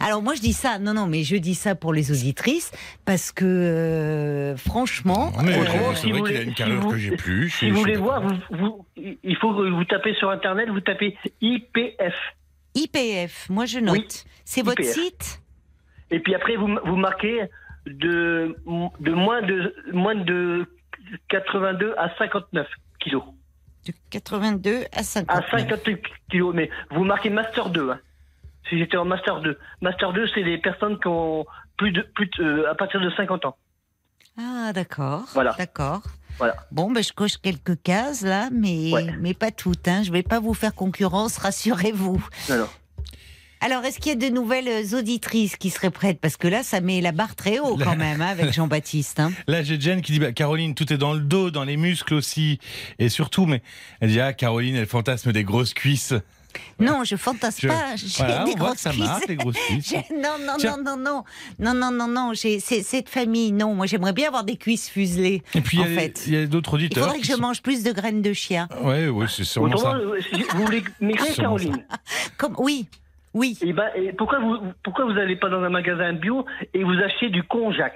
Alors 0.00 0.22
moi 0.22 0.34
je 0.34 0.40
dis 0.40 0.54
ça, 0.54 0.78
non 0.78 0.94
non, 0.94 1.06
mais 1.06 1.22
je 1.22 1.36
dis 1.36 1.54
ça 1.54 1.74
pour 1.74 1.92
les 1.92 2.10
auditrices 2.10 2.70
parce 3.04 3.30
que 3.30 3.44
euh, 3.44 4.56
franchement, 4.56 5.32
euh, 5.38 5.92
c'est 5.94 6.00
si 6.00 6.12
vrai 6.12 6.22
qu'il 6.22 6.36
a 6.38 6.42
une 6.42 6.56
si 6.56 6.62
vous- 6.80 6.90
que 6.90 6.96
j'ai 6.96 7.10
plus. 7.16 7.50
Si 7.50 7.68
vous 7.70 7.80
voulez 7.80 7.96
voir, 7.96 8.22
vous, 8.22 8.34
vous- 8.56 8.86
il 8.96 9.36
faut 9.36 9.52
que 9.54 9.68
vous 9.70 9.84
tapez 9.84 10.14
sur 10.14 10.30
Internet, 10.30 10.70
vous 10.70 10.80
tapez 10.80 11.14
IPF. 11.42 12.14
IPF, 12.74 13.48
moi 13.50 13.66
je 13.66 13.78
note. 13.78 13.94
Oui, 13.96 14.06
c'est 14.44 14.62
votre 14.62 14.82
site? 14.84 15.40
Et 16.10 16.20
puis 16.20 16.34
après, 16.34 16.56
vous, 16.56 16.68
vous 16.84 16.96
marquez 16.96 17.42
de, 17.86 18.56
de, 19.00 19.12
moins 19.12 19.42
de 19.42 19.74
moins 19.92 20.14
de 20.14 20.66
82 21.28 21.94
à 21.98 22.14
59 22.16 22.66
kilos. 23.00 23.22
de 23.86 23.92
82 24.10 24.84
à 24.92 25.02
50. 25.02 25.36
À 25.36 25.50
52 25.50 26.00
kilos, 26.30 26.54
mais 26.54 26.70
vous 26.90 27.04
marquez 27.04 27.30
Master 27.30 27.70
2. 27.70 27.90
hein. 27.90 28.00
Si 28.68 28.78
j'étais 28.78 28.96
en 28.96 29.04
Master 29.04 29.40
2. 29.42 29.58
Master 29.82 30.12
2, 30.12 30.26
c'est 30.34 30.42
les 30.42 30.56
personnes 30.58 30.98
qui 30.98 31.06
ont 31.08 31.44
plus 31.76 31.92
de, 31.92 32.00
plus 32.14 32.26
de- 32.38 32.42
euh, 32.44 32.70
à 32.70 32.74
partir 32.74 33.00
de 33.00 33.10
50 33.10 33.44
ans. 33.44 33.56
Ah, 34.38 34.72
d'accord. 34.72 35.24
Voilà. 35.34 35.54
D'accord. 35.58 36.02
Voilà. 36.38 36.56
Bon, 36.72 36.90
ben, 36.90 37.02
je 37.02 37.12
coche 37.12 37.36
quelques 37.40 37.80
cases 37.82 38.22
là, 38.22 38.48
mais, 38.52 38.92
Ouais. 38.92 39.06
mais 39.20 39.34
pas 39.34 39.50
toutes. 39.50 39.86
Hein. 39.88 40.02
Je 40.04 40.10
vais 40.12 40.22
pas 40.22 40.40
vous 40.40 40.54
faire 40.54 40.74
concurrence, 40.74 41.36
rassurez-vous. 41.38 42.24
Non, 42.50 42.56
non. 42.58 42.68
Alors, 43.60 43.82
est-ce 43.84 43.98
qu'il 43.98 44.12
y 44.12 44.14
a 44.14 44.28
de 44.28 44.34
nouvelles 44.34 44.68
euh, 44.68 44.98
auditrices 44.98 45.56
qui 45.56 45.70
seraient 45.70 45.90
prêtes? 45.90 46.20
Parce 46.20 46.36
que 46.36 46.46
là, 46.48 46.62
ça 46.62 46.82
met 46.82 47.00
la 47.00 47.12
barre 47.12 47.34
très 47.34 47.60
haut 47.60 47.78
quand 47.78 47.96
même 47.96 48.20
hein, 48.20 48.26
avec 48.26 48.52
Jean-Baptiste. 48.52 49.20
hein. 49.20 49.32
Là, 49.46 49.62
j'ai 49.62 49.80
Jen 49.80 50.02
qui 50.02 50.12
dit 50.12 50.18
bah, 50.18 50.32
Caroline, 50.32 50.74
tout 50.74 50.92
est 50.92 50.98
dans 50.98 51.14
le 51.14 51.20
dos, 51.20 51.50
dans 51.50 51.64
les 51.64 51.78
muscles 51.78 52.12
aussi. 52.12 52.58
Et 52.98 53.08
surtout, 53.08 53.46
mais 53.46 53.62
elle 54.00 54.10
dit 54.10 54.20
Ah, 54.20 54.34
Caroline, 54.34 54.76
elle 54.76 54.86
fantasme 54.86 55.32
des 55.32 55.44
grosses 55.44 55.72
cuisses. 55.72 56.12
Non, 56.80 57.04
je 57.04 57.16
fantasme 57.16 57.60
Je- 57.62 57.68
pas. 57.68 57.96
J'ai 57.96 58.24
Voilà, 58.24 58.44
des 58.44 58.54
grosses 58.54 58.78
ça 58.78 58.90
cuisses. 58.90 59.08
Non, 60.10 60.30
non, 60.40 60.54
Tiens. 60.58 60.76
non, 60.84 60.96
non, 60.96 60.96
non, 60.96 61.24
non, 61.58 61.74
non, 61.74 61.90
non, 61.90 62.08
non. 62.08 62.32
J'ai 62.34 62.60
cette 62.60 63.08
famille. 63.08 63.52
Non, 63.52 63.74
moi, 63.74 63.86
j'aimerais 63.86 64.12
bien 64.12 64.28
avoir 64.28 64.44
des 64.44 64.56
cuisses 64.56 64.88
fuselées. 64.90 65.42
Et 65.54 65.60
puis, 65.60 65.78
il 65.78 65.82
en 65.82 65.86
y 65.88 65.92
a- 65.96 66.00
fait, 66.00 66.22
il 66.26 66.34
y 66.34 66.36
a 66.36 66.46
d'autres 66.46 66.72
il 66.72 66.84
auditeurs. 66.86 67.04
faudrait 67.04 67.20
que 67.20 67.26
je 67.26 67.32
sont- 67.32 67.40
mange 67.40 67.62
plus 67.62 67.82
de 67.82 67.92
graines 67.92 68.22
de 68.22 68.32
chien. 68.32 68.68
Ouais, 68.82 69.08
ouais, 69.08 69.26
c'est 69.28 69.44
sûrement 69.44 69.68
Autrement, 69.74 69.92
ça. 69.92 69.96
euh, 69.98 70.18
vous 70.54 70.64
voulez 70.64 70.82
ça. 71.34 71.42
Caroline. 71.42 71.84
Comme 72.36 72.54
oui, 72.58 72.88
oui. 73.34 73.58
Et 73.62 73.72
ben, 73.72 73.88
et 73.96 74.12
pourquoi 74.12 74.38
vous 74.40 74.56
pourquoi 74.82 75.04
vous 75.04 75.12
n'allez 75.12 75.36
pas 75.36 75.48
dans 75.48 75.62
un 75.62 75.70
magasin 75.70 76.12
bio 76.12 76.44
et 76.72 76.84
vous 76.84 76.94
achetez 77.04 77.30
du 77.30 77.42
konjac? 77.42 77.94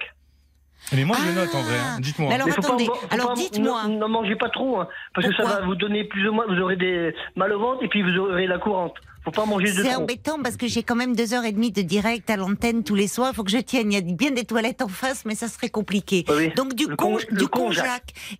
Mais 0.93 1.05
moi, 1.05 1.17
je 1.19 1.29
Ah. 1.31 1.41
note 1.41 1.53
en 1.55 1.61
vrai. 1.61 1.77
hein. 1.77 1.99
Dites-moi. 1.99 2.29
Mais 2.29 2.35
alors, 2.35 2.47
Mais 2.47 2.53
faut 2.53 2.61
pas 2.61 2.67
attendez, 2.69 2.89
en- 2.89 2.93
faut 2.95 3.07
alors 3.11 3.27
pas- 3.29 3.33
dites-moi. 3.35 3.87
Ne, 3.87 3.97
ne 3.97 4.05
mangez 4.05 4.35
pas 4.35 4.49
trop, 4.49 4.79
hein, 4.79 4.87
parce 5.13 5.27
que 5.27 5.33
ça 5.35 5.43
Pourquoi 5.43 5.59
va 5.61 5.65
vous 5.65 5.75
donner 5.75 6.03
plus 6.05 6.27
ou 6.27 6.33
moins. 6.33 6.45
Vous 6.47 6.59
aurez 6.59 6.75
des 6.77 7.13
mal 7.35 7.53
au 7.53 7.59
ventre 7.59 7.83
et 7.83 7.87
puis 7.87 8.01
vous 8.01 8.17
aurez 8.17 8.47
la 8.47 8.57
courante. 8.57 8.95
Faut 9.25 9.31
pas 9.31 9.45
manger 9.45 9.65
de 9.67 9.83
C'est 9.83 9.91
trop. 9.91 10.01
embêtant 10.03 10.41
parce 10.41 10.55
que 10.55 10.65
j'ai 10.67 10.81
quand 10.81 10.95
même 10.95 11.13
deux 11.15 11.33
heures 11.33 11.43
et 11.43 11.51
demie 11.51 11.71
de 11.71 11.81
direct 11.81 12.29
à 12.29 12.37
l'antenne 12.37 12.83
tous 12.85 12.95
les 12.95 13.07
soirs. 13.07 13.31
Il 13.33 13.35
faut 13.35 13.43
que 13.43 13.51
je 13.51 13.57
tienne. 13.57 13.91
Il 13.91 13.95
y 13.95 13.97
a 13.97 14.15
bien 14.15 14.31
des 14.31 14.45
toilettes 14.45 14.81
en 14.81 14.87
face, 14.87 15.25
mais 15.25 15.35
ça 15.35 15.47
serait 15.49 15.69
compliqué. 15.69 16.23
Oui, 16.29 16.35
oui. 16.37 16.53
Donc 16.55 16.73
du, 16.73 16.87
Le 16.87 16.95
con, 16.95 17.11
con- 17.11 17.17
le 17.29 17.37
du. 17.37 17.45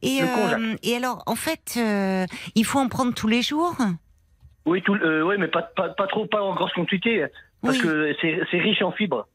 Et, 0.02 0.22
Le 0.22 0.26
euh, 0.72 0.76
et 0.82 0.96
alors, 0.96 1.22
en 1.28 1.36
fait, 1.36 1.74
euh, 1.78 2.26
il 2.56 2.64
faut 2.66 2.80
en 2.80 2.88
prendre 2.88 3.14
tous 3.14 3.28
les 3.28 3.42
jours? 3.42 3.76
Oui, 4.66 4.82
tout, 4.82 4.96
euh, 4.96 5.22
oui, 5.22 5.36
mais 5.38 5.48
pas, 5.50 5.64
pas, 5.64 5.90
pas 5.90 6.08
trop, 6.08 6.26
pas 6.26 6.42
en 6.42 6.56
grosse 6.56 6.72
quantité, 6.74 7.26
parce 7.62 7.78
Oui. 7.78 7.84
que 7.84 8.16
c'est 8.22 8.40
c'est 8.50 8.60
riche 8.60 8.82
en 8.82 8.92
fibres. 8.92 9.28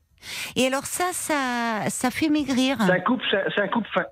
Et 0.56 0.66
alors 0.66 0.86
ça, 0.86 1.10
ça, 1.12 1.88
ça 1.90 2.10
fait 2.10 2.28
maigrir. 2.28 2.76
C'est 2.80 2.92
un 2.92 3.00
coupe, 3.00 3.22
c'est 3.30 3.60
un- 3.60 3.68
coupe 3.68 3.86
fin. 3.92 4.04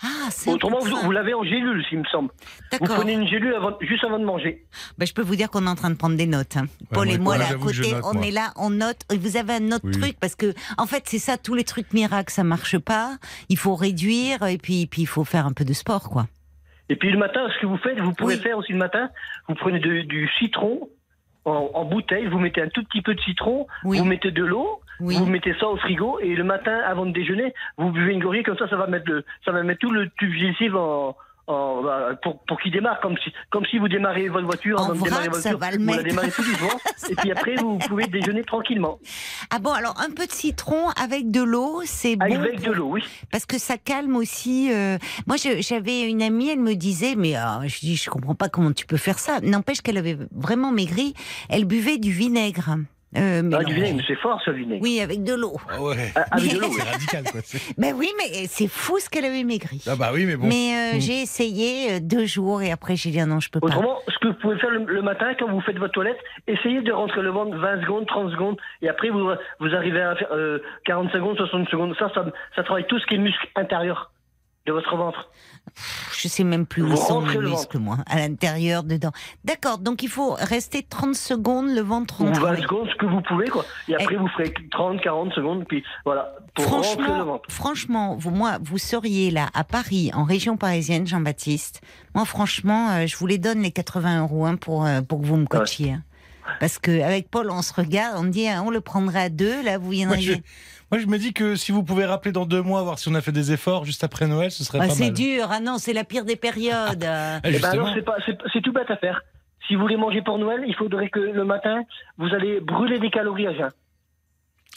Ah, 0.00 0.28
Autrement, 0.46 0.78
vous, 0.78 1.10
l'avez 1.10 1.34
en 1.34 1.42
gélule, 1.42 1.84
s'il 1.88 1.98
me 1.98 2.04
semble. 2.04 2.30
Vous 2.72 2.78
prenez 2.86 3.14
une 3.14 3.26
gélule 3.26 3.52
avant, 3.54 3.76
juste 3.80 4.04
avant 4.04 4.20
de 4.20 4.24
manger. 4.24 4.64
Ben, 4.96 5.06
je 5.06 5.12
peux 5.12 5.22
vous 5.22 5.34
dire 5.34 5.50
qu'on 5.50 5.66
est 5.66 5.68
en 5.70 5.74
train 5.74 5.90
de 5.90 5.96
prendre 5.96 6.16
des 6.16 6.26
notes. 6.26 6.56
hein. 6.56 6.66
Paul 6.92 7.06
moi, 7.06 7.14
et 7.14 7.18
moi, 7.18 7.36
moi, 7.36 7.38
là, 7.38 7.50
à 7.50 7.54
côté, 7.58 7.92
note, 7.92 8.04
on 8.04 8.14
moi. 8.14 8.26
est 8.26 8.30
là, 8.30 8.52
on 8.56 8.70
note. 8.70 8.98
Et 9.12 9.16
vous 9.18 9.36
avez 9.36 9.54
un 9.54 9.72
autre 9.72 9.86
Oui. 9.86 10.00
truc 10.00 10.16
parce 10.20 10.36
que, 10.36 10.54
en 10.76 10.86
fait, 10.86 11.02
c'est 11.06 11.18
ça, 11.18 11.36
tous 11.36 11.54
les 11.54 11.64
trucs 11.64 11.92
miracles, 11.92 12.32
ça 12.32 12.44
marche 12.44 12.78
pas. 12.78 13.16
Il 13.48 13.56
faut 13.58 13.74
réduire 13.74 14.44
et 14.46 14.56
puis, 14.58 14.86
puis 14.86 15.02
il 15.02 15.06
faut 15.06 15.24
faire 15.24 15.46
un 15.46 15.52
peu 15.52 15.64
de 15.64 15.72
sport, 15.72 16.10
quoi. 16.10 16.28
Et 16.90 16.94
puis 16.96 17.10
le 17.10 17.18
matin, 17.18 17.40
ce 17.56 17.60
que 17.60 17.66
vous 17.66 17.78
faites, 17.78 17.98
vous 17.98 18.12
pouvez 18.12 18.36
Oui. 18.36 18.40
faire 18.40 18.56
aussi 18.56 18.72
le 18.72 18.78
matin, 18.78 19.10
vous 19.48 19.56
prenez 19.56 19.80
de- 19.80 20.02
du 20.02 20.30
citron 20.38 20.88
en, 21.44 21.70
en 21.74 21.84
bouteille, 21.84 22.26
vous 22.28 22.38
mettez 22.38 22.62
un 22.62 22.68
tout 22.68 22.84
petit 22.84 23.02
peu 23.02 23.14
de 23.16 23.20
citron, 23.22 23.66
Oui. 23.84 23.98
vous 23.98 24.04
mettez 24.04 24.30
de 24.30 24.44
l'eau, 24.44 24.80
Oui. 25.00 25.16
vous 25.16 25.26
mettez 25.26 25.54
ça 25.60 25.68
au 25.68 25.76
frigo 25.76 26.18
et 26.20 26.34
le 26.34 26.44
matin, 26.44 26.78
avant 26.86 27.06
de 27.06 27.12
déjeuner, 27.12 27.54
vous 27.76 27.90
buvez 27.90 28.12
une 28.12 28.20
gorille, 28.22 28.42
comme 28.42 28.58
ça, 28.58 28.68
ça 28.68 28.76
va 28.76 28.86
mettre, 28.86 29.08
le, 29.10 29.24
ça 29.44 29.52
va 29.52 29.62
mettre 29.62 29.80
tout 29.80 29.90
le 29.90 30.08
tube 30.18 30.32
digestif 30.32 30.74
en, 30.74 31.16
en- 31.46 31.82
bah, 31.82 32.10
pour, 32.22 32.40
pour 32.44 32.60
qu'il 32.60 32.72
démarre, 32.72 33.00
comme 33.00 33.16
si, 33.24 33.32
comme 33.50 33.64
si 33.66 33.78
vous 33.78 33.88
démarrez 33.88 34.28
votre 34.28 34.44
voiture, 34.44 34.78
En 34.80 34.84
avant 34.90 34.94
de 34.94 35.02
démarrer 35.04 35.28
vrac, 35.28 35.30
votre 35.34 35.42
ça 35.42 35.50
voiture, 35.54 35.58
va 35.58 35.70
le 35.76 35.78
vous 35.82 35.86
la 35.88 35.96
mettre. 35.96 36.08
démarrez 36.08 36.30
tout 36.30 36.42
doucement, 36.42 36.80
et 37.10 37.14
puis 37.14 37.30
après, 37.32 37.54
vous 37.54 37.78
pouvez 37.88 38.06
déjeuner 38.06 38.42
tranquillement. 38.42 38.98
Ah 39.50 39.58
bon, 39.58 39.72
alors 39.72 39.94
un 40.00 40.10
peu 40.10 40.26
de 40.26 40.32
citron 40.32 40.88
avec 41.02 41.30
de 41.30 41.42
l'eau, 41.42 41.80
c'est 41.84 42.16
bon. 42.16 42.26
Avec 42.26 42.60
de 42.60 42.66
pour- 42.66 42.74
l'eau, 42.74 42.88
oui. 42.90 43.02
Parce 43.30 43.46
que 43.46 43.56
ça 43.58 43.78
calme 43.78 44.16
aussi. 44.16 44.70
euh, 44.72 44.98
Moi, 45.26 45.36
j'avais 45.60 46.02
une 46.10 46.22
amie, 46.22 46.50
elle 46.50 46.60
me 46.60 46.74
disait, 46.74 47.14
mais 47.16 47.36
euh, 47.36 47.66
je 47.66 47.78
dis, 47.80 47.96
je 47.96 48.10
comprends 48.10 48.34
pas 48.34 48.48
comment 48.48 48.72
tu 48.72 48.84
peux 48.84 48.96
faire 48.98 49.18
ça. 49.18 49.40
N'empêche 49.42 49.80
qu'elle 49.80 49.96
avait 49.98 50.18
vraiment 50.32 50.70
maigri. 50.72 51.14
Elle 51.48 51.64
buvait 51.64 51.96
du 51.98 52.10
vinaigre. 52.10 52.76
Euh, 53.16 53.40
mais 53.42 53.56
Ah, 53.56 53.62
non. 53.62 53.68
du 53.68 53.74
vinaigre, 53.74 53.96
mais 53.96 54.02
c'est 54.06 54.16
fort, 54.16 54.38
ça, 54.44 54.50
le 54.50 54.58
vinaigre. 54.58 54.82
Oui, 54.82 55.00
avec 55.00 55.22
de 55.24 55.32
l'eau. 55.34 55.56
Ah 55.70 55.80
ouais. 55.80 56.12
Ah, 56.14 56.24
avec 56.32 56.52
de 56.52 56.58
l'eau, 56.58 56.68
C'est 56.76 56.82
radical, 56.82 57.24
quoi. 57.24 57.40
Ben 57.78 57.94
oui, 57.96 58.10
mais 58.18 58.46
c'est 58.48 58.68
fou 58.68 58.98
ce 58.98 59.08
qu'elle 59.08 59.24
avait 59.24 59.44
maigri. 59.44 59.82
Ah 59.86 59.96
bah 59.96 60.10
oui, 60.12 60.26
mais 60.26 60.36
bon. 60.36 60.46
Mais 60.46 60.74
euh, 60.74 60.96
Mm. 60.96 61.00
j'ai 61.00 61.22
essayé 61.22 61.92
euh, 61.92 61.98
deux 62.02 62.26
jours 62.26 62.60
et 62.62 62.70
après 62.70 62.96
j'ai 62.96 63.10
dit 63.10 63.20
ah 63.20 63.24
non, 63.26 63.40
je 63.40 63.48
peux 63.50 63.60
pas. 63.60 63.66
Autrement, 63.68 63.98
ce 64.08 64.18
que 64.18 64.28
vous 64.28 64.34
pouvez 64.34 64.58
faire 64.58 64.70
le, 64.70 64.84
le 64.84 65.02
matin, 65.02 65.32
quand 65.38 65.48
vous 65.48 65.60
faites 65.62 65.78
votre 65.78 65.94
toilette, 65.94 66.18
essayez 66.46 66.82
de 66.82 66.92
rentrer 66.92 67.22
le 67.22 67.30
ventre 67.30 67.56
20 67.56 67.80
secondes, 67.82 68.06
30 68.06 68.30
secondes, 68.32 68.56
et 68.82 68.88
après 68.90 69.08
vous, 69.08 69.30
vous 69.60 69.74
arrivez 69.74 70.00
à 70.02 70.14
faire 70.16 70.28
euh, 70.32 70.58
40 70.84 71.10
secondes, 71.12 71.36
60 71.38 71.68
secondes. 71.70 71.94
Ça, 71.98 72.10
ça, 72.14 72.26
ça 72.56 72.62
travaille 72.62 72.86
tout 72.88 72.98
ce 72.98 73.06
qui 73.06 73.14
est 73.14 73.18
muscle 73.18 73.48
intérieur 73.56 74.12
de 74.66 74.72
votre 74.72 74.94
ventre. 74.96 75.30
Je 76.16 76.28
sais 76.28 76.44
même 76.44 76.66
plus 76.66 76.82
où 76.82 76.96
sont 76.96 77.20
mes 77.20 77.36
muscles, 77.38 77.78
moi, 77.78 77.98
à 78.06 78.16
l'intérieur, 78.16 78.82
dedans. 78.84 79.10
D'accord, 79.44 79.78
donc 79.78 80.02
il 80.02 80.08
faut 80.08 80.32
rester 80.38 80.82
30 80.82 81.14
secondes, 81.14 81.68
le 81.68 81.80
ventre 81.80 82.20
Ou 82.22 82.26
20 82.26 82.32
rentré. 82.40 82.62
secondes, 82.62 82.88
ce 82.90 82.94
que 82.96 83.06
vous 83.06 83.20
pouvez, 83.22 83.48
quoi. 83.48 83.64
Et 83.88 83.94
après, 83.94 84.16
vous 84.16 84.28
ferez 84.28 84.52
30, 84.70 85.00
40 85.00 85.32
secondes, 85.32 85.64
puis 85.68 85.82
voilà, 86.04 86.34
pour 86.54 86.64
rentrer 86.68 86.96
le 86.96 87.04
Franchement, 87.04 87.24
ventre. 87.24 87.50
franchement, 87.50 88.16
vous, 88.18 88.30
moi, 88.30 88.58
vous 88.62 88.78
seriez 88.78 89.30
là, 89.30 89.48
à 89.54 89.64
Paris, 89.64 90.10
en 90.14 90.24
région 90.24 90.56
parisienne, 90.56 91.06
Jean-Baptiste. 91.06 91.80
Moi, 92.14 92.24
franchement, 92.24 92.90
euh, 92.90 93.06
je 93.06 93.16
vous 93.16 93.26
les 93.26 93.38
donne 93.38 93.60
les 93.62 93.70
80 93.70 94.22
euros 94.22 94.46
hein, 94.46 94.56
pour, 94.56 94.84
euh, 94.86 95.00
pour 95.02 95.20
que 95.20 95.26
vous 95.26 95.36
me 95.36 95.46
coachiez. 95.46 95.92
hein. 95.92 96.02
Parce 96.60 96.78
qu'avec 96.78 97.30
Paul, 97.30 97.50
on 97.50 97.60
se 97.60 97.74
regarde, 97.74 98.16
on 98.18 98.24
dit, 98.24 98.48
ah, 98.48 98.62
on 98.64 98.70
le 98.70 98.80
prendrait 98.80 99.24
à 99.24 99.28
deux, 99.28 99.62
là, 99.62 99.76
vous 99.76 99.84
Moi 99.88 99.92
viendriez. 99.92 100.34
je, 100.36 100.40
moi, 100.90 101.00
je 101.00 101.06
me 101.06 101.18
dis 101.18 101.32
que 101.32 101.54
si 101.56 101.70
vous 101.72 101.82
pouvez 101.82 102.04
rappeler 102.06 102.32
dans 102.32 102.46
deux 102.46 102.62
mois, 102.62 102.82
voir 102.82 102.98
si 102.98 103.08
on 103.08 103.14
a 103.14 103.20
fait 103.20 103.32
des 103.32 103.52
efforts 103.52 103.84
juste 103.84 104.04
après 104.04 104.26
Noël, 104.26 104.50
ce 104.50 104.64
serait 104.64 104.78
Ah, 104.82 104.86
pas 104.88 104.94
c'est 104.94 105.04
mal. 105.04 105.12
dur, 105.12 105.48
ah 105.50 105.60
non, 105.60 105.78
c'est 105.78 105.92
la 105.92 106.04
pire 106.04 106.24
des 106.24 106.36
périodes. 106.36 107.04
Ah, 107.04 107.40
Eh 107.44 107.58
ben 107.58 107.92
c'est 107.94 108.04
c'est, 108.26 108.38
c'est 108.52 108.60
tout 108.62 108.72
bête 108.72 108.90
à 108.90 108.96
faire. 108.96 109.20
Si 109.66 109.74
vous 109.74 109.82
voulez 109.82 109.96
manger 109.98 110.22
pour 110.22 110.38
Noël, 110.38 110.64
il 110.66 110.74
faudrait 110.74 111.10
que 111.10 111.18
le 111.20 111.44
matin, 111.44 111.82
vous 112.16 112.28
allez 112.34 112.60
brûler 112.60 112.98
des 112.98 113.10
calories 113.10 113.46
à 113.48 113.52
jeun. 113.54 113.70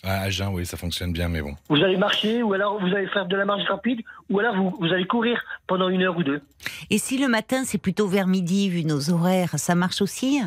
Ah, 0.04 0.21
à 0.21 0.30
jeun, 0.32 0.50
oui, 0.50 0.65
ça 0.65 0.78
fonctionne 0.78 1.13
bien, 1.13 1.30
mais 1.30 1.41
bon. 1.41 1.54
Vous 1.69 1.78
allez 1.84 1.95
marcher, 1.95 2.41
ou 2.43 2.54
alors 2.54 2.80
vous 2.82 2.88
allez 2.93 3.08
faire 3.08 3.28
de 3.28 3.36
la 3.36 3.45
marche 3.45 3.63
rapide, 3.69 4.02
ou 4.30 4.39
alors 4.39 4.56
vous, 4.56 4.76
vous 4.80 4.88
allez 4.91 5.06
courir 5.06 5.39
pendant 5.67 5.89
une 5.89 6.02
heure 6.02 6.17
ou 6.17 6.24
deux. 6.24 6.41
Et 6.89 6.97
si 6.97 7.17
le 7.19 7.28
matin, 7.28 7.63
c'est 7.65 7.78
plutôt 7.78 8.08
vers 8.08 8.26
midi, 8.28 8.67
vu 8.69 8.84
nos 8.84 9.12
horaires, 9.12 9.52
ça 9.58 9.76
marche 9.76 10.02
aussi? 10.02 10.41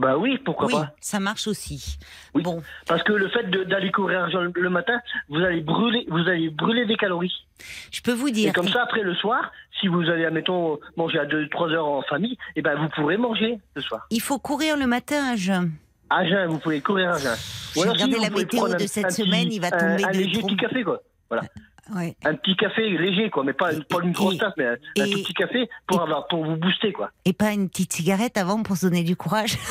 Bah 0.00 0.16
oui, 0.16 0.38
pourquoi 0.44 0.66
Oui, 0.68 0.72
pas. 0.72 0.94
ça 1.00 1.20
marche 1.20 1.46
aussi. 1.46 1.98
Oui. 2.34 2.42
Bon, 2.42 2.62
Parce 2.86 3.02
que 3.02 3.12
le 3.12 3.28
fait 3.28 3.44
d'aller 3.50 3.92
courir 3.92 4.26
le 4.54 4.70
matin, 4.70 4.98
vous 5.28 5.40
allez 5.42 5.60
brûler, 5.60 6.06
vous 6.08 6.26
allez 6.26 6.48
brûler 6.48 6.86
des 6.86 6.96
calories. 6.96 7.44
je 7.92 8.00
peux 8.00 8.14
vous 8.14 8.30
dire. 8.30 8.48
Et 8.48 8.52
comme 8.52 8.68
ça, 8.68 8.82
après 8.82 9.02
le 9.02 9.14
soir, 9.14 9.52
si 9.78 9.88
vous 9.88 10.00
allez, 10.08 10.24
admettons, 10.24 10.78
manger 10.96 11.18
à 11.18 11.26
2-3 11.26 11.72
heures 11.74 11.86
en 11.86 12.00
famille, 12.02 12.38
eh 12.56 12.62
ben 12.62 12.76
vous 12.76 12.88
pourrez 12.88 13.18
manger 13.18 13.58
le 13.74 13.82
soir. 13.82 14.06
Il 14.10 14.22
faut 14.22 14.38
courir 14.38 14.78
le 14.78 14.86
matin 14.86 15.22
à 15.32 15.36
jeun. 15.36 15.70
À 16.08 16.24
jeun, 16.26 16.46
vous 16.48 16.58
pouvez 16.58 16.80
courir 16.80 17.10
à 17.10 17.18
jeun. 17.18 17.36
J'ai 17.74 17.88
regardé 17.88 18.16
vous 18.16 18.22
la 18.22 18.30
météo 18.30 18.68
de 18.68 18.74
un- 18.76 18.78
cette 18.78 19.04
un 19.04 19.08
petit- 19.08 19.22
semaine, 19.22 19.48
il 19.52 19.60
va 19.60 19.66
un- 19.66 19.70
tomber 19.70 20.04
un 20.04 20.10
de 20.12 20.16
léger 20.16 20.40
petit 20.40 20.56
café, 20.56 20.82
quoi. 20.82 21.02
Voilà. 21.28 21.44
Ouais. 21.94 22.16
Un 22.24 22.34
petit 22.34 22.56
café 22.56 22.88
léger, 22.90 23.30
quoi, 23.30 23.44
mais 23.44 23.52
pas, 23.52 23.70
pas 23.88 23.98
une 24.02 24.12
grosse 24.12 24.38
tasse, 24.38 24.52
mais 24.56 24.66
un, 24.66 24.76
tout 24.76 25.22
petit 25.22 25.34
café 25.34 25.68
pour, 25.86 25.98
et- 25.98 26.02
avoir, 26.02 26.26
pour 26.28 26.44
vous 26.44 26.56
booster, 26.56 26.92
quoi. 26.92 27.10
Et 27.24 27.32
pas 27.32 27.52
une 27.52 27.68
petite 27.68 27.92
cigarette 27.92 28.36
avant 28.36 28.62
pour 28.62 28.76
se 28.76 28.86
donner 28.86 29.02
du 29.02 29.16
courage. 29.16 29.56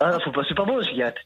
Ah 0.00 0.10
non, 0.10 0.18
faut 0.22 0.32
pas, 0.32 0.42
c'est 0.46 0.56
pas 0.56 0.64
bon, 0.64 0.76
le 0.76 0.82
cigarette. 0.82 1.16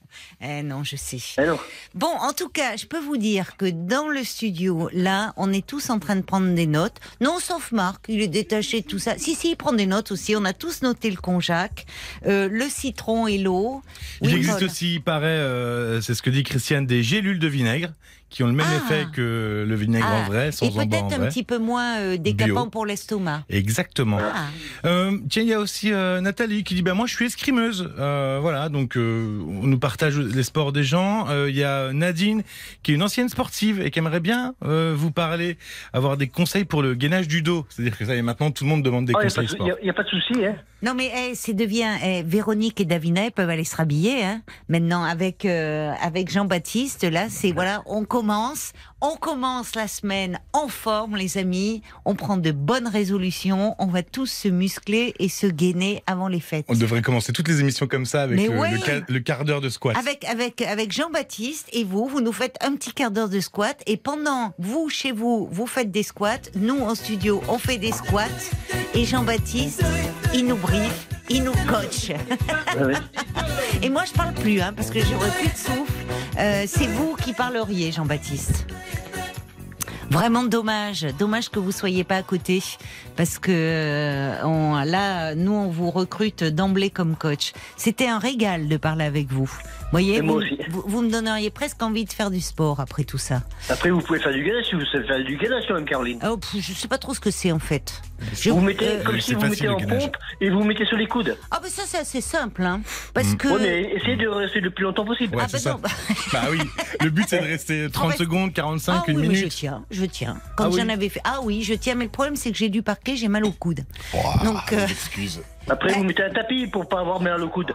Eh 0.42 0.62
non, 0.62 0.84
je 0.84 0.94
sais. 0.94 1.18
Eh 1.42 1.46
non. 1.46 1.58
Bon, 1.94 2.06
en 2.20 2.34
tout 2.34 2.50
cas, 2.50 2.76
je 2.76 2.84
peux 2.84 3.00
vous 3.00 3.16
dire 3.16 3.56
que 3.56 3.64
dans 3.68 4.06
le 4.08 4.22
studio, 4.22 4.90
là, 4.92 5.32
on 5.38 5.52
est 5.54 5.66
tous 5.66 5.88
en 5.88 5.98
train 5.98 6.16
de 6.16 6.20
prendre 6.20 6.54
des 6.54 6.66
notes. 6.66 6.96
Non, 7.22 7.38
sauf 7.40 7.72
Marc, 7.72 8.04
il 8.08 8.20
est 8.20 8.28
détaché 8.28 8.82
de 8.82 8.86
tout 8.86 8.98
ça. 8.98 9.16
Si, 9.16 9.34
si, 9.34 9.52
il 9.52 9.56
prend 9.56 9.72
des 9.72 9.86
notes 9.86 10.12
aussi. 10.12 10.36
On 10.36 10.44
a 10.44 10.52
tous 10.52 10.82
noté 10.82 11.10
le 11.10 11.16
konjac, 11.16 11.86
euh, 12.26 12.48
le 12.52 12.68
citron 12.68 13.26
et 13.26 13.38
l'eau. 13.38 13.80
Il 14.20 14.28
Oui, 14.28 14.34
existe 14.36 14.58
Paul. 14.58 14.68
aussi, 14.68 14.94
il 14.96 15.02
paraît, 15.02 15.26
euh, 15.28 16.02
c'est 16.02 16.14
ce 16.14 16.20
que 16.22 16.30
dit 16.30 16.44
Christiane, 16.44 16.84
des 16.86 17.02
gélules 17.02 17.38
de 17.38 17.48
vinaigre 17.48 17.88
qui 18.30 18.42
ont 18.42 18.46
le 18.46 18.52
même 18.52 18.66
Ah. 18.70 18.76
effet 18.76 19.06
que 19.12 19.64
le 19.66 19.74
vinaigre 19.74 20.06
Ah, 20.08 20.20
en 20.20 20.24
vrai, 20.24 20.52
sans 20.52 20.66
Et 20.66 20.70
peut-être 20.70 21.12
un 21.14 21.18
vrai. 21.18 21.28
petit 21.28 21.42
peu 21.44 21.58
moins 21.58 21.98
euh, 21.98 22.16
décapant 22.18 22.62
Bio. 22.62 22.66
pour 22.70 22.86
l'estomac. 22.86 23.44
Exactement. 23.48 24.18
Ah. 24.20 24.46
Euh, 24.84 25.16
tiens, 25.30 25.42
il 25.42 25.48
y 25.48 25.54
a 25.54 25.58
aussi 25.60 25.92
euh, 25.92 26.20
Nathalie 26.20 26.64
qui 26.64 26.74
dit 26.74 26.82
bah 26.82 26.94
moi 26.94 27.06
je 27.06 27.14
suis 27.14 27.24
escrimeuse. 27.26 27.90
Euh, 27.98 28.38
voilà, 28.40 28.68
donc 28.68 28.96
euh, 28.96 29.40
on 29.48 29.66
nous 29.66 29.78
partage 29.78 30.18
les 30.18 30.42
sports 30.42 30.72
des 30.72 30.84
gens. 30.84 31.26
Euh, 31.28 31.48
Il 31.48 31.56
y 31.56 31.64
a 31.64 31.92
Nadine 31.92 32.42
qui 32.82 32.92
est 32.92 32.94
une 32.94 33.02
ancienne 33.02 33.28
sportive 33.28 33.80
et 33.80 33.90
qui 33.90 33.98
aimerait 33.98 34.20
bien 34.20 34.54
euh, 34.64 34.92
vous 34.96 35.10
parler, 35.10 35.56
avoir 35.92 36.16
des 36.16 36.28
conseils 36.28 36.64
pour 36.64 36.82
le 36.82 36.94
gainage 36.94 37.28
du 37.28 37.40
dos. 37.42 37.64
C'est-à-dire 37.70 37.96
que 37.96 38.04
ça 38.04 38.14
y 38.14 38.18
est, 38.18 38.22
maintenant 38.22 38.50
tout 38.50 38.64
le 38.64 38.70
monde 38.70 38.82
demande 38.82 39.06
des 39.06 39.12
Il 39.12 39.22
conseils 39.22 39.44
n'y 39.44 39.48
sport. 39.48 39.68
a, 39.68 39.92
pas 39.94 40.02
de 40.02 40.08
souci, 40.08 40.44
hein. 40.44 40.54
Non 40.82 40.94
mais 40.94 41.10
eh, 41.16 41.34
c'est 41.34 41.54
devient 41.54 41.88
eh, 42.04 42.22
Véronique 42.22 42.80
et 42.80 42.84
Davina 42.84 43.30
peuvent 43.32 43.50
aller 43.50 43.64
se 43.64 43.74
rhabiller 43.74 44.22
hein. 44.24 44.42
maintenant 44.68 45.02
avec 45.02 45.44
euh, 45.44 45.90
avec 46.00 46.30
Jean-Baptiste 46.30 47.02
là 47.02 47.26
c'est 47.30 47.50
voilà 47.50 47.82
on 47.86 48.04
commence 48.04 48.17
on 49.00 49.16
commence 49.16 49.74
la 49.76 49.86
semaine 49.88 50.38
en 50.52 50.68
forme 50.68 51.16
les 51.16 51.38
amis 51.38 51.82
on 52.04 52.14
prend 52.14 52.36
de 52.36 52.50
bonnes 52.50 52.88
résolutions 52.88 53.74
on 53.78 53.86
va 53.86 54.02
tous 54.02 54.26
se 54.26 54.48
muscler 54.48 55.14
et 55.18 55.28
se 55.28 55.46
gainer 55.46 56.02
avant 56.06 56.28
les 56.28 56.40
fêtes 56.40 56.66
On 56.68 56.74
devrait 56.74 57.02
commencer 57.02 57.32
toutes 57.32 57.48
les 57.48 57.60
émissions 57.60 57.86
comme 57.86 58.06
ça 58.06 58.22
avec 58.22 58.40
le, 58.40 58.48
ouais. 58.58 58.70
le 58.72 58.78
ca- 58.78 59.00
le 59.08 59.20
quart 59.20 59.44
d'heure 59.44 59.60
de 59.60 59.68
squat. 59.68 59.96
avec 59.96 60.24
avec 60.24 60.62
avec 60.62 60.92
Jean-Baptiste 60.92 61.68
et 61.72 61.84
vous 61.84 62.06
vous 62.08 62.20
nous 62.20 62.32
faites 62.32 62.56
un 62.60 62.74
petit 62.74 62.92
quart 62.92 63.10
d'heure 63.10 63.28
de 63.28 63.40
squat 63.40 63.80
et 63.86 63.96
pendant 63.96 64.52
vous 64.58 64.88
chez 64.88 65.12
vous 65.12 65.48
vous 65.52 65.66
faites 65.66 65.90
des 65.90 66.02
squats 66.02 66.50
nous 66.56 66.80
en 66.80 66.94
studio 66.94 67.42
on 67.48 67.58
fait 67.58 67.78
des 67.78 67.92
squats 67.92 68.26
et 68.94 69.04
Jean-Baptiste 69.04 69.82
il 70.34 70.46
nous 70.46 70.56
brief 70.56 71.06
il 71.30 71.44
nous 71.44 71.52
coach 71.68 72.08
ouais. 72.80 72.94
Et 73.82 73.90
moi, 73.90 74.04
je 74.06 74.12
parle 74.12 74.32
plus, 74.34 74.60
hein, 74.60 74.72
parce 74.74 74.90
que 74.90 74.98
j'aurais 75.00 75.30
plus 75.30 75.48
de 75.48 75.56
souffle. 75.56 75.92
Euh, 76.38 76.64
c'est 76.68 76.86
vous 76.86 77.16
qui 77.16 77.32
parleriez, 77.32 77.90
Jean-Baptiste. 77.90 78.66
Vraiment 80.10 80.44
dommage, 80.44 81.06
dommage 81.18 81.50
que 81.50 81.58
vous 81.58 81.72
soyez 81.72 82.02
pas 82.04 82.16
à 82.16 82.22
côté, 82.22 82.62
parce 83.16 83.38
que 83.38 83.50
euh, 83.52 84.84
là, 84.84 85.34
nous, 85.34 85.52
on 85.52 85.68
vous 85.68 85.90
recrute 85.90 86.44
d'emblée 86.44 86.90
comme 86.90 87.14
coach. 87.14 87.52
C'était 87.76 88.08
un 88.08 88.18
régal 88.18 88.68
de 88.68 88.76
parler 88.76 89.04
avec 89.04 89.30
vous. 89.30 89.50
Voyez, 89.90 90.16
Et 90.16 90.22
moi 90.22 90.34
vous, 90.34 90.40
aussi. 90.42 90.58
vous, 90.68 90.82
vous 90.86 91.00
me 91.02 91.10
donneriez 91.10 91.48
presque 91.50 91.82
envie 91.82 92.04
de 92.04 92.12
faire 92.12 92.30
du 92.30 92.42
sport 92.42 92.78
après 92.80 93.04
tout 93.04 93.16
ça. 93.16 93.42
Après, 93.70 93.88
vous 93.88 94.02
pouvez 94.02 94.18
faire 94.18 94.32
du 94.34 94.44
gainage 94.44 94.66
si 94.66 94.74
vous 94.74 94.84
savez 94.92 95.06
faire 95.06 95.24
du 95.24 95.36
gainage, 95.38 95.64
quand 95.66 95.74
même, 95.74 95.86
Caroline. 95.86 96.18
Oh, 96.28 96.36
pff, 96.36 96.60
je 96.60 96.72
sais 96.74 96.88
pas 96.88 96.98
trop 96.98 97.14
ce 97.14 97.20
que 97.20 97.30
c'est 97.30 97.52
en 97.52 97.58
fait. 97.58 98.02
Je- 98.34 98.50
Vous 98.50 98.60
mettez, 98.60 98.86
euh, 98.86 99.02
comme 99.02 99.14
Oui, 99.14 99.22
si 99.22 99.32
vous 99.32 99.40
mettez 99.40 99.66
en 99.68 99.78
pompe 99.78 100.16
et 100.42 100.50
vous 100.50 100.62
mettez 100.62 100.84
sur 100.84 100.98
les 100.98 101.06
coudes. 101.06 101.38
Ah, 101.50 101.58
ben 101.62 101.70
ça, 101.70 101.84
c'est 101.86 101.98
assez 101.98 102.20
simple, 102.20 102.62
hein, 102.64 102.82
parce 103.14 103.28
Mm. 103.32 103.36
que. 103.36 103.48
Ouais, 103.48 103.60
mais 103.60 103.82
essayez 103.94 104.16
de 104.16 104.28
rester 104.28 104.60
le 104.60 104.70
plus 104.70 104.84
longtemps 104.84 105.06
possible. 105.06 105.34
Ouais, 105.36 105.44
ah, 105.50 105.68
non, 105.70 105.76
bah- 105.82 105.88
Bah 106.34 106.42
oui, 106.50 106.58
le 107.02 107.08
but 107.10 107.24
c'est 107.26 107.40
de 107.40 107.46
rester 107.46 107.88
30 107.92 108.10
bah, 108.10 108.16
secondes, 108.16 108.52
45, 108.52 108.92
ah 109.06 109.10
une 109.10 109.20
oui, 109.20 109.28
mais 109.28 109.34
je 109.36 109.40
minute. 109.40 109.54
tiens, 109.54 109.84
je 109.90 110.04
tiens. 110.04 110.36
Quand 110.56 110.64
Ah 110.64 110.68
oui. 110.70 110.80
j'en 110.82 110.88
avais 110.90 111.08
fait, 111.08 111.20
ah 111.24 111.38
oui, 111.42 111.62
je 111.62 111.72
tiens. 111.72 111.94
Mais 111.94 112.04
le 112.04 112.10
problème, 112.10 112.36
c'est 112.36 112.50
que 112.52 112.58
j'ai 112.58 112.68
du 112.68 112.82
parquet, 112.82 113.16
j'ai 113.16 113.28
mal 113.28 113.44
au 113.46 113.52
coude. 113.52 113.80
Donc, 114.44 114.72
euh, 114.74 114.86
Excuse. 114.90 115.40
Après, 115.70 115.94
vous 115.94 116.04
mettez 116.04 116.24
un 116.24 116.30
tapis 116.30 116.66
pour 116.66 116.86
pas 116.88 117.00
avoir 117.00 117.20
mal 117.20 117.42
au 117.42 117.48
coude. 117.48 117.72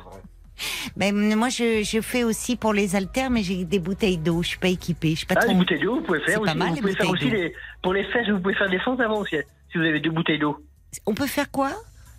Mais 0.96 1.12
moi, 1.36 1.50
je, 1.50 1.84
je 1.84 2.02
fais 2.02 2.24
aussi 2.24 2.56
pour 2.56 2.74
les 2.74 2.96
haltères, 2.96 3.30
mais 3.30 3.44
j'ai 3.44 3.66
des 3.66 3.80
bouteilles 3.80 4.18
d'eau. 4.18 4.42
Je 4.44 4.50
suis 4.50 4.60
pas 4.60 4.68
équipée. 4.70 5.12
Je 5.12 5.18
suis 5.18 5.26
pas 5.26 5.36
Ah, 5.38 5.42
trop. 5.42 5.52
les 5.52 5.58
bouteilles 5.58 5.80
d'eau, 5.82 5.96
vous 5.96 6.02
pouvez 6.04 6.20
faire 6.22 6.42
pas 6.42 6.50
aussi. 6.52 6.58
mal, 6.58 6.70
vous 6.70 6.76
les 6.76 6.82
pouvez 6.82 6.96
faire 6.96 7.10
aussi 7.10 7.30
les, 7.30 7.54
pour 7.82 7.94
les 7.94 8.04
fesses, 8.06 8.30
vous 8.30 8.40
pouvez 8.40 8.56
faire 8.56 8.70
des 8.70 8.80
fentes 8.80 9.00
avant 9.00 9.20
aussi, 9.20 9.38
hein, 9.38 9.42
si 9.72 9.78
vous 9.78 9.84
avez 9.84 10.00
deux 10.00 10.12
bouteilles 10.12 10.40
d'eau. 10.40 10.58
On 11.06 11.14
peut 11.14 11.28
faire 11.28 11.50
quoi? 11.52 11.72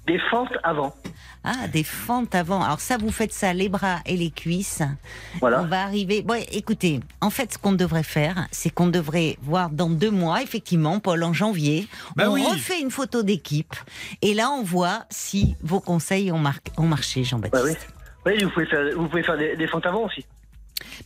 Des 0.07 0.19
fentes 0.31 0.53
avant. 0.63 0.95
Ah, 1.45 1.67
des 1.69 1.83
fentes 1.83 2.35
avant. 2.35 2.63
Alors 2.63 2.81
ça, 2.81 2.99
vous 2.99 3.11
faites 3.11 3.33
ça 3.33 3.55
les 3.55 3.71
bras 3.71 4.01
et 4.05 4.17
les 4.19 4.31
cuisses. 4.31 4.83
Voilà. 5.41 5.63
On 5.63 5.67
va 5.67 5.83
arriver. 5.83 6.21
Bon, 6.21 6.35
écoutez, 6.53 7.01
en 7.23 7.31
fait, 7.31 7.55
ce 7.55 7.59
qu'on 7.59 7.73
devrait 7.73 8.03
faire, 8.03 8.47
c'est 8.51 8.69
qu'on 8.69 8.89
devrait 8.89 9.39
voir 9.43 9.71
dans 9.71 9.89
deux 9.89 10.11
mois, 10.11 10.43
effectivement, 10.43 11.01
Paul, 11.01 11.23
en 11.23 11.33
janvier, 11.33 11.87
Bah 12.17 12.25
on 12.29 12.35
oui. 12.35 12.45
refait 12.45 12.81
une 12.81 12.91
photo 12.91 13.23
d'équipe, 13.23 13.75
et 14.21 14.35
là, 14.35 14.51
on 14.51 14.63
voit 14.63 15.05
si 15.09 15.55
vos 15.63 15.81
conseils 15.81 16.31
ont, 16.33 16.39
mar- 16.39 16.61
ont 16.77 16.87
marché, 16.87 17.25
Jean-Baptiste. 17.25 17.65
Ouais, 17.65 17.71
oui. 17.71 17.94
Oui, 18.27 18.43
vous 18.43 18.51
pouvez 18.51 18.67
faire, 18.67 18.85
vous 18.97 19.09
pouvez 19.09 19.23
faire 19.23 19.37
des, 19.37 19.57
des 19.57 19.69
aussi. 19.73 20.25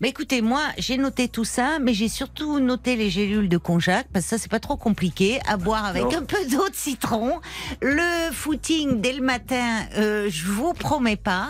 Bah 0.00 0.06
écoutez, 0.08 0.42
moi 0.42 0.60
j'ai 0.78 0.96
noté 0.96 1.28
tout 1.28 1.44
ça, 1.44 1.78
mais 1.80 1.92
j'ai 1.92 2.08
surtout 2.08 2.60
noté 2.60 2.94
les 2.94 3.10
gélules 3.10 3.48
de 3.48 3.58
konjac 3.58 4.06
parce 4.12 4.24
que 4.26 4.30
ça 4.30 4.38
c'est 4.38 4.50
pas 4.50 4.60
trop 4.60 4.76
compliqué 4.76 5.40
à 5.48 5.56
boire 5.56 5.84
avec 5.84 6.04
Non. 6.04 6.18
un 6.18 6.22
peu 6.22 6.36
d'eau 6.50 6.68
de 6.68 6.74
citron. 6.74 7.40
Le 7.82 8.32
footing 8.32 9.00
dès 9.00 9.12
le 9.12 9.22
matin, 9.22 9.80
euh, 9.96 10.28
je 10.30 10.46
vous 10.46 10.72
promets 10.72 11.16
pas. 11.16 11.48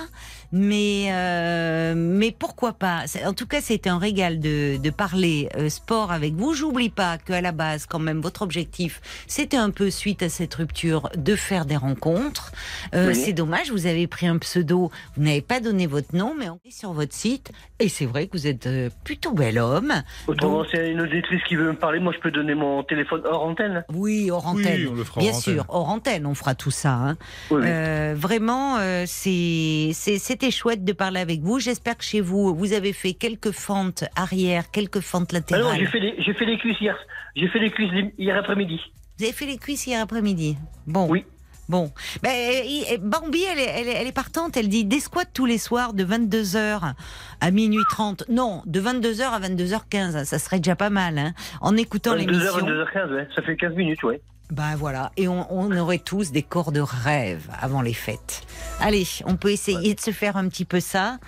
Mais 0.51 1.09
euh, 1.13 1.95
mais 1.95 2.31
pourquoi 2.37 2.73
pas 2.73 3.03
C'est- 3.07 3.27
En 3.27 3.35
tout 3.35 3.47
cas, 3.47 3.61
c'était 3.61 3.91
un 3.91 3.99
régal 3.99 4.41
de, 4.41 4.79
de 4.79 4.91
parler 4.91 5.49
euh, 5.57 5.69
sport 5.69 6.11
avec 6.11 6.35
vous. 6.35 6.55
J'oublie 6.55 6.89
pas 6.89 7.19
qu'à 7.19 7.41
la 7.43 7.53
base, 7.53 7.85
quand 7.87 7.99
même, 7.99 8.21
votre 8.21 8.41
objectif, 8.43 9.01
c'était 9.27 9.59
un 9.59 9.71
peu 9.71 9.91
suite 9.91 10.23
à 10.23 10.29
cette 10.31 10.55
rupture 10.55 11.11
de 11.17 11.37
faire 11.37 11.67
des 11.67 11.77
rencontres. 11.77 12.53
Euh, 12.95 13.09
Oui. 13.09 13.15
C'est 13.15 13.33
dommage, 13.35 13.71
vous 13.71 13.87
avez 13.87 14.07
pris 14.07 14.27
un 14.27 14.39
pseudo, 14.39 14.91
vous 15.17 15.23
n'avez 15.23 15.43
pas 15.43 15.61
donné 15.61 15.87
votre 15.87 16.17
nom, 16.17 16.35
mais 16.39 16.49
on 16.49 16.59
est 16.67 16.71
sur 16.73 16.93
votre 16.93 17.15
site. 17.15 17.53
Et 17.79 17.89
c'est 17.91 18.07
vrai 18.07 18.27
que 18.27 18.37
vous 18.37 18.47
êtes 18.47 18.69
plutôt 19.05 19.33
bel 19.33 19.59
homme. 19.59 19.93
Autrement, 20.27 20.59
Donc- 20.61 20.69
s'il 20.69 20.79
y 20.79 20.83
a 20.83 20.87
une 20.87 21.01
auditrice 21.03 21.43
qui 21.45 21.57
veut 21.57 21.69
me 21.73 21.77
parler, 21.77 22.01
moi 22.01 22.13
je 22.17 22.21
peux 22.21 22.31
donner 22.31 22.55
mon 22.55 22.83
téléphone 22.85 23.21
hors 23.25 23.45
antenne. 23.45 23.85
Oui, 23.93 24.31
hors 24.31 24.51
Oui, 24.55 24.63
antenne. 24.65 24.89
on 24.91 24.95
le 24.95 25.05
fera 25.05 25.21
Bien 25.21 25.33
hors 25.33 25.41
sûr, 25.41 25.53
antenne. 25.61 25.67
hors 25.69 25.89
antenne, 25.91 26.27
on 26.27 26.35
fera 26.35 26.55
tout 26.55 26.71
ça. 26.71 26.93
hein. 26.95 27.17
Oui, 27.51 27.59
oui. 27.61 27.67
Euh, 27.69 28.15
vraiment, 28.17 28.79
euh, 28.79 29.05
c'est 29.07 29.91
c'est 29.93 30.19
c'est 30.19 30.38
C'était 30.41 30.53
chouette 30.53 30.85
de 30.85 30.93
parler 30.93 31.19
avec 31.19 31.41
vous. 31.41 31.59
J'espère 31.59 31.97
que 31.99 32.05
chez 32.05 32.21
vous, 32.21 32.55
vous 32.55 32.73
avez 32.73 32.93
fait 32.93 33.13
quelques 33.13 33.51
fentes 33.51 34.05
arrière, 34.15 34.71
quelques 34.71 35.01
fentes 35.01 35.31
Ah 35.33 35.35
non, 35.35 35.41
latérales. 35.41 35.79
j'ai 35.81 35.87
fait 35.87 35.99
les, 35.99 36.15
j'ai 36.23 36.33
fait 36.33 36.45
les 36.45 36.57
cuisses 36.59 36.81
hier. 36.81 36.97
J'ai 37.35 37.49
fait 37.49 37.59
les 37.59 37.73
cuisses 37.73 37.91
hier 38.19 38.37
après-midi. 38.37 38.79
Vous 39.19 39.25
avez 39.25 39.33
fait 39.33 39.47
les 39.47 39.59
cuisses 39.59 39.89
hier 39.89 40.01
après-midi. 40.01 40.57
Bon. 40.87 41.09
Oui. 41.11 41.25
Bon. 41.69 41.91
Il- 42.23 42.99
Bambi, 43.01 43.43
elle 43.51 43.59
est, 43.59 43.65
elle, 43.65 43.89
est, 43.89 43.93
elle 43.95 44.07
est 44.07 44.13
partante. 44.13 44.57
Elle 44.57 44.69
dit 44.69 44.85
des 44.85 45.01
squats 45.01 45.25
tous 45.25 45.45
les 45.45 45.59
soirs 45.59 45.93
de 45.93 46.05
22h 46.05 46.95
à 47.41 47.51
minuit 47.51 47.83
30. 47.91 48.23
Non, 48.29 48.63
de 48.65 48.81
22h 48.81 49.23
à 49.23 49.41
22h15. 49.41 50.23
Ça 50.25 50.39
serait 50.39 50.59
déjà 50.61 50.77
pas 50.77 50.89
mal, 50.91 51.19
hein. 51.19 51.33
En 51.61 51.77
écoutant 51.77 52.15
22h, 52.15 52.19
l'émission. 52.19 52.59
22h15, 52.61 53.13
ouais. 53.13 53.29
Ça 53.35 53.43
fait 53.43 53.57
15 53.57 53.75
minutes, 53.75 54.05
ouais. 54.05 54.21
Ben 54.51 54.77
voilà. 54.77 55.13
Et 55.17 55.29
on, 55.29 55.47
on 55.53 55.71
aurait 55.77 55.99
tous 55.99 56.33
des 56.33 56.43
corps 56.43 56.73
de 56.73 56.81
rêve 56.81 57.49
avant 57.61 57.83
les 57.83 57.93
fêtes. 57.93 58.43
Allez, 58.81 59.05
on 59.27 59.37
peut 59.37 59.51
essayer 59.51 59.95
de 59.95 60.01
se 60.01 60.11
faire 60.11 60.37
un 60.39 60.49
petit 60.49 60.65
peu 60.65 60.81
ça. 60.81 61.19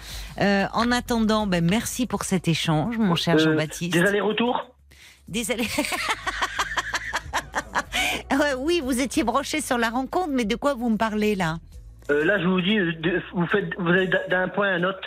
Euh, 0.41 0.65
en 0.73 0.91
attendant, 0.91 1.47
ben, 1.47 1.63
merci 1.65 2.07
pour 2.07 2.25
cet 2.25 2.49
échange, 2.49 2.97
mon 2.97 3.15
cher 3.17 3.35
Euh, 3.37 3.39
Jean-Baptiste. 3.39 3.93
Des 3.93 4.01
allers-retours? 4.07 4.67
Désolé. 5.29 5.65
Ouais, 8.33 8.55
oui, 8.59 8.81
vous 8.83 9.01
étiez 9.01 9.23
broché 9.25 9.61
sur 9.61 9.77
la 9.79 9.91
rencontre, 9.91 10.31
mais 10.33 10.45
de 10.45 10.57
quoi 10.57 10.75
vous 10.75 10.89
me 10.89 10.97
parlez 10.97 11.35
là? 11.35 11.59
Euh, 12.11 12.25
Là, 12.25 12.41
je 12.41 12.47
vous 12.47 12.61
dis, 12.61 12.79
euh, 12.79 13.21
vous, 13.35 13.47
faites, 13.47 13.71
vous 13.79 13.89
allez 13.91 14.09
d'un- 14.29 14.49
point 14.49 14.69
à 14.69 14.73
un 14.73 14.85
autre. 14.85 15.01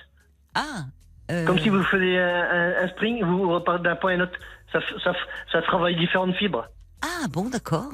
Ah 0.55 0.85
euh, 1.31 1.45
Comme 1.45 1.59
si 1.59 1.69
vous 1.69 1.81
faisiez 1.83 2.19
un, 2.19 2.43
un- 2.51 2.83
un 2.83 2.87
spring, 2.89 3.23
vous 3.23 3.49
repartez 3.51 3.83
d'un 3.83 3.95
point 3.95 4.11
à 4.13 4.15
un 4.17 4.19
autre. 4.21 4.37
Ça, 4.71 4.79
ça, 5.03 5.13
ça 5.51 5.61
travaille 5.63 5.95
différentes 5.95 6.35
fibres. 6.35 6.67
Ah 7.03 7.27
bon, 7.29 7.49
d'accord. 7.49 7.89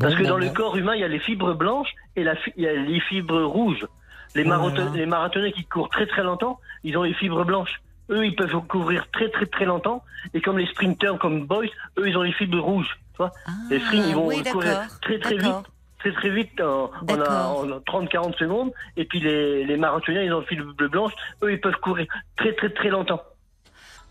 Parce 0.00 0.14
Bon, 0.14 0.20
que 0.22 0.26
dans 0.28 0.38
le 0.38 0.46
bon. 0.46 0.54
corps 0.54 0.76
humain, 0.76 0.94
il 0.94 1.00
y 1.00 1.04
a 1.04 1.08
les 1.08 1.18
fibres 1.18 1.54
blanches 1.54 1.92
et 2.16 2.24
la 2.24 2.34
fi- 2.36 2.52
il 2.56 2.62
y 2.64 2.68
a 2.68 2.72
les 2.72 3.00
fibres 3.00 3.42
rouges. 3.42 3.86
Les, 4.34 4.44
Voilà. 4.44 4.58
marathon- 4.62 4.92
les 4.94 5.04
marathoniens 5.06 5.50
qui 5.50 5.64
courent 5.64 5.90
très 5.90 6.06
très 6.06 6.22
longtemps, 6.22 6.58
ils 6.84 6.96
ont 6.96 7.02
les 7.02 7.12
fibres 7.14 7.44
blanches. 7.44 7.80
Eux, 8.10 8.24
ils 8.24 8.34
peuvent 8.34 8.56
courir 8.68 9.06
très 9.12 9.28
très 9.30 9.46
très 9.46 9.64
longtemps. 9.66 10.02
Et 10.34 10.40
comme 10.40 10.58
les 10.58 10.66
sprinters, 10.66 11.18
comme 11.18 11.46
Boys, 11.46 11.66
eux, 11.98 12.08
ils 12.08 12.16
ont 12.16 12.22
les 12.22 12.32
fibres 12.32 12.58
rouges. 12.60 12.98
Tu 13.12 13.18
vois 13.18 13.32
Ah, 13.46 13.50
les 13.70 13.80
sprints, 13.80 14.04
ils 14.08 14.14
vont 14.14 14.28
oui, 14.28 14.42
courir 14.44 14.88
très 15.02 15.18
très 15.18 15.36
vite. 15.36 15.52
Très 15.98 16.12
très 16.12 16.30
vite 16.30 16.60
en, 16.60 16.90
en, 17.08 17.70
en 17.70 17.80
30-40 17.80 18.36
secondes. 18.36 18.72
Et 18.96 19.04
puis 19.04 19.20
les, 19.20 19.64
les 19.64 19.76
marathoniens, 19.76 20.22
ils 20.22 20.32
ont 20.32 20.40
les 20.40 20.46
fibres 20.46 20.72
blanches. 20.88 21.12
Eux, 21.42 21.52
ils 21.52 21.60
peuvent 21.60 21.78
courir 21.80 22.06
très 22.36 22.52
très 22.54 22.70
très 22.70 22.88
longtemps. 22.88 23.20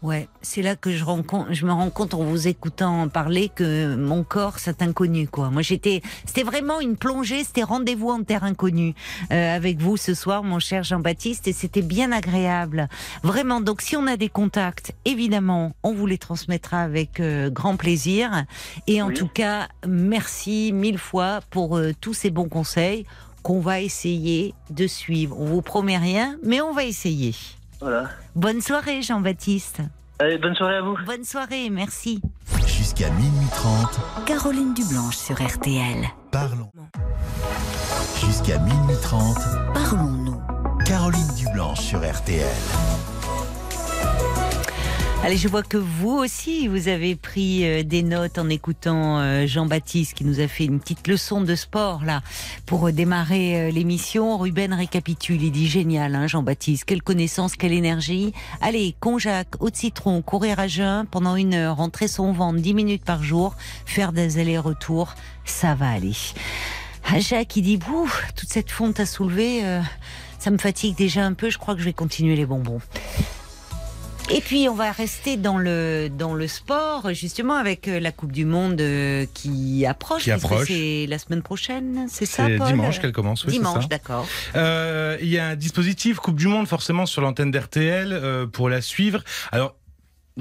Ouais, 0.02 0.28
c'est 0.42 0.64
là 0.64 0.76
que 0.76 0.90
je, 0.92 1.04
rencontre, 1.04 1.54
je 1.54 1.64
me 1.64 1.72
rends 1.72 1.92
compte 1.92 2.16
en 2.16 2.24
vous 2.24 2.48
écoutant 2.48 3.08
parler 3.08 3.50
que 3.54 3.96
mon 3.96 4.24
corps, 4.24 4.58
c'est 4.58 4.82
inconnu, 4.82 5.28
quoi. 5.28 5.52
Moi, 5.52 5.62
j'étais, 5.62 6.02
c'était 6.26 6.42
vraiment 6.42 6.80
une 6.80 6.98
plongée, 6.98 7.44
c'était 7.44 7.62
rendez-vous 7.62 8.10
en 8.10 8.24
terre 8.24 8.44
inconnue 8.44 8.96
euh, 9.32 9.56
avec 9.56 9.80
vous 9.80 9.98
ce 9.98 10.16
soir, 10.16 10.42
mon 10.44 10.58
cher 10.58 10.84
Jean-Baptiste, 10.84 11.48
et 11.48 11.54
c'était 11.54 11.84
bien 11.84 12.12
agréable. 12.12 12.90
Vraiment, 13.22 13.62
donc 13.62 13.82
si 13.82 13.96
on 13.96 14.08
a 14.08 14.18
des 14.18 14.30
contacts, 14.30 14.92
évidemment, 15.06 15.74
on 15.84 15.94
vous 15.94 16.08
les 16.08 16.18
transmettra 16.18 16.80
avec 16.80 17.20
euh, 17.20 17.52
grand 17.52 17.78
plaisir. 17.78 18.46
Et 18.88 19.04
en 19.04 19.10
Oui. 19.10 19.14
tout 19.14 19.28
cas, 19.28 19.68
merci 19.88 20.72
mille 20.74 20.98
fois 20.98 21.42
pour 21.52 21.78
euh, 21.78 21.92
tous 22.02 22.16
ces 22.16 22.32
bons 22.32 22.50
conseils 22.50 23.06
qu'on 23.44 23.60
va 23.60 23.82
essayer 23.82 24.56
de 24.72 24.88
suivre. 24.88 25.40
On 25.40 25.46
vous 25.46 25.62
promet 25.62 25.98
rien, 26.00 26.38
mais 26.44 26.60
on 26.60 26.74
va 26.74 26.86
essayer. 26.86 27.36
Voilà. 27.82 28.10
Bonne 28.36 28.62
soirée, 28.62 29.02
Jean-Baptiste. 29.02 29.82
Allez, 30.20 30.38
bonne 30.38 30.56
soirée 30.56 30.76
à 30.78 30.82
vous. 30.82 30.96
Bonne 31.06 31.24
soirée, 31.24 31.70
merci. 31.72 32.22
Jusqu'à 32.68 33.10
minuit 33.12 33.48
30, 33.56 34.26
Caroline 34.26 34.74
Dublanche 34.74 35.18
sur 35.18 35.36
RTL. 35.42 36.06
parlons. 36.32 36.70
Jusqu'à 38.24 38.60
minuit 38.60 38.96
30, 39.02 39.38
Parlons-nous. 39.74 40.40
Caroline 40.86 41.28
Dublanche 41.38 41.80
sur 41.80 42.00
RTL. 42.00 42.46
Allez, 45.24 45.38
je 45.38 45.48
vois 45.48 45.62
que 45.62 45.78
vous 45.78 46.18
aussi, 46.18 46.68
vous 46.68 46.88
avez 46.88 47.16
pris 47.16 47.64
euh, 47.64 47.84
des 47.84 48.02
notes 48.02 48.40
en 48.40 48.50
écoutant 48.50 49.20
euh, 49.20 49.46
Jean-Baptiste 49.46 50.16
qui 50.16 50.26
nous 50.26 50.40
a 50.40 50.48
fait 50.48 50.66
une 50.66 50.80
petite 50.80 51.08
leçon 51.08 51.42
de 51.42 51.54
sport 51.54 52.04
là 52.04 52.22
pour 52.66 52.88
euh, 52.88 52.92
démarrer 52.92 53.72
l'émission. 53.72 54.40
Ruben 54.40 54.74
récapitule, 54.74 55.44
il 55.44 55.52
dit 55.52 55.68
génial, 55.68 56.16
hein, 56.16 56.26
Jean-Baptiste, 56.26 56.86
quelle 56.86 57.04
connaissance, 57.04 57.56
quelle 57.56 57.72
énergie. 57.72 58.34
Allez, 58.62 58.96
Conjac, 59.00 59.48
eau 59.60 59.70
de 59.70 59.76
citron, 59.76 60.24
courir 60.24 60.60
à 60.60 60.68
jeun 60.68 61.06
pendant 61.06 61.36
une 61.36 61.54
heure, 61.54 61.78
rentrer 61.78 62.08
son 62.08 62.32
ventre 62.32 62.60
10 62.60 62.74
minutes 62.74 63.06
par 63.06 63.22
jour, 63.22 63.56
faire 63.86 64.14
des 64.14 64.40
allers-retours, 64.40 65.14
ça 65.46 65.76
va 65.76 65.92
aller. 65.92 66.16
Ah, 67.06 67.20
Jacques, 67.20 67.50
qui 67.50 67.62
dit, 67.62 67.78
Bouh, 67.78 68.10
toute 68.36 68.50
cette 68.50 68.72
fonte 68.72 69.00
à 69.00 69.06
soulever, 69.06 69.66
euh, 69.66 69.82
ça 70.40 70.50
me 70.50 70.58
fatigue 70.58 70.96
déjà 70.96 71.26
un 71.26 71.34
peu, 71.34 71.50
je 71.50 71.58
crois 71.58 71.74
que 71.76 71.80
je 71.82 71.86
vais 71.86 71.94
continuer 71.94 72.36
les 72.36 72.46
bonbons. 72.46 72.82
Et 74.34 74.40
puis 74.40 74.70
on 74.70 74.76
va 74.76 74.92
rester 74.92 75.36
dans 75.36 75.58
le 75.58 76.08
dans 76.10 76.34
le 76.34 76.48
sport 76.48 77.14
justement 77.14 77.56
avec 77.56 77.90
euh, 77.90 78.00
la 78.00 78.14
Coupe 78.14 78.32
du 78.32 78.46
Monde 78.46 78.80
euh, 78.80 79.26
qui 79.34 79.86
approche. 79.86 80.24
Qui 80.24 80.32
approche. 80.32 80.68
C'est 80.68 81.06
la 81.10 81.20
semaine 81.20 81.42
prochaine, 81.42 82.08
c'est 82.10 82.26
ça 82.26 82.46
C'est 82.48 82.58
Paul 82.58 82.68
dimanche 82.68 83.00
qu'elle 83.02 83.12
commence, 83.12 83.44
oui, 83.44 83.52
Dimanche, 83.52 83.90
d'accord. 83.90 84.26
Euh, 84.56 85.18
Il 85.22 85.28
y 85.28 85.38
a 85.38 85.48
un 85.48 85.56
dispositif 85.56 86.18
Coupe 86.18 86.38
du 86.38 86.48
Monde 86.48 86.68
forcément 86.68 87.06
sur 87.06 87.22
l'antenne 87.22 87.52
d'RTL 87.52 88.14
euh, 88.14 88.48
pour 88.48 88.70
la 88.70 88.82
suivre. 88.82 89.22
Alors. 89.52 89.76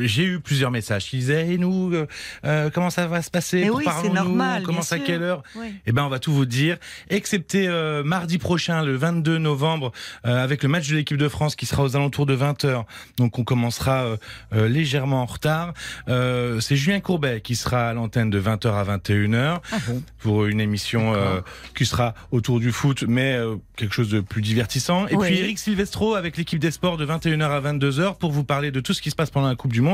J'ai 0.07 0.25
eu 0.25 0.41
plusieurs 0.41 0.71
messages 0.71 1.07
qui 1.07 1.19
disaient 1.19 1.49
et 1.53 1.59
nous 1.59 1.93
euh, 1.95 2.07
euh, 2.45 2.71
comment 2.73 2.91
ça 2.91 3.07
va 3.07 3.23
se 3.23 3.31
passer? 3.31 3.69
Oui, 3.71 3.85
c'est 4.03 4.09
normal, 4.13 4.63
Commence 4.63 4.93
bien 4.93 5.03
à 5.03 5.07
quelle 5.07 5.23
heure? 5.23 5.43
Oui. 5.57 5.75
Eh 5.87 5.93
ben, 5.93 6.05
on 6.05 6.09
va 6.09 6.19
tout 6.19 6.33
vous 6.33 6.47
dire, 6.47 6.77
excepté 7.09 7.67
euh, 7.69 8.03
mardi 8.03 8.39
prochain, 8.39 8.83
le 8.83 8.97
22 8.97 9.39
novembre, 9.39 9.93
euh, 10.27 10.43
avec 10.43 10.63
le 10.63 10.69
match 10.69 10.89
de 10.89 10.97
l'équipe 10.97 11.17
de 11.17 11.29
France 11.29 11.57
qui 11.57 11.67
sera 11.67 11.83
aux 11.83 11.97
alentours 11.97 12.27
de 12.27 12.37
20h. 12.37 12.85
Donc, 13.17 13.39
on 13.39 13.45
commencera 13.45 14.03
euh, 14.05 14.17
euh, 14.55 14.69
légèrement 14.69 15.23
en 15.23 15.27
retard. 15.27 15.75
Euh, 16.09 16.61
c'est 16.61 16.77
Julien 16.77 17.01
Courbet 17.01 17.41
qui 17.41 17.57
sera 17.57 17.89
à 17.89 17.93
l'antenne 17.95 18.31
de 18.31 18.41
20h 18.41 18.69
à 18.73 18.85
21h 18.99 19.61
Ah 19.73 19.77
bon? 19.89 20.03
pour 20.19 20.45
une 20.47 20.61
émission 20.61 21.15
euh, 21.15 21.41
qui 21.77 21.87
sera 21.87 22.15
autour 22.31 22.61
du 22.61 22.73
foot, 22.73 23.05
mais 23.09 23.35
euh, 23.35 23.57
quelque 23.77 23.95
chose 23.95 24.11
de 24.11 24.21
plus 24.21 24.43
divertissant. 24.43 25.07
Et 25.09 25.17
Oui. 25.17 25.27
puis 25.29 25.39
Eric 25.39 25.59
Silvestro 25.59 26.15
avec 26.15 26.37
l'équipe 26.37 26.59
des 26.59 26.71
sports 26.71 26.97
de 26.97 27.07
21h 27.07 27.43
à 27.43 27.61
22h 27.61 28.19
pour 28.19 28.31
vous 28.31 28.45
parler 28.45 28.71
de 28.71 28.81
tout 28.81 28.93
ce 28.95 29.03
qui 29.03 29.11
se 29.11 29.17
passe 29.17 29.31
pendant 29.31 29.49
la 29.49 29.55
Coupe 29.57 29.73
du 29.73 29.81
Monde. 29.81 29.89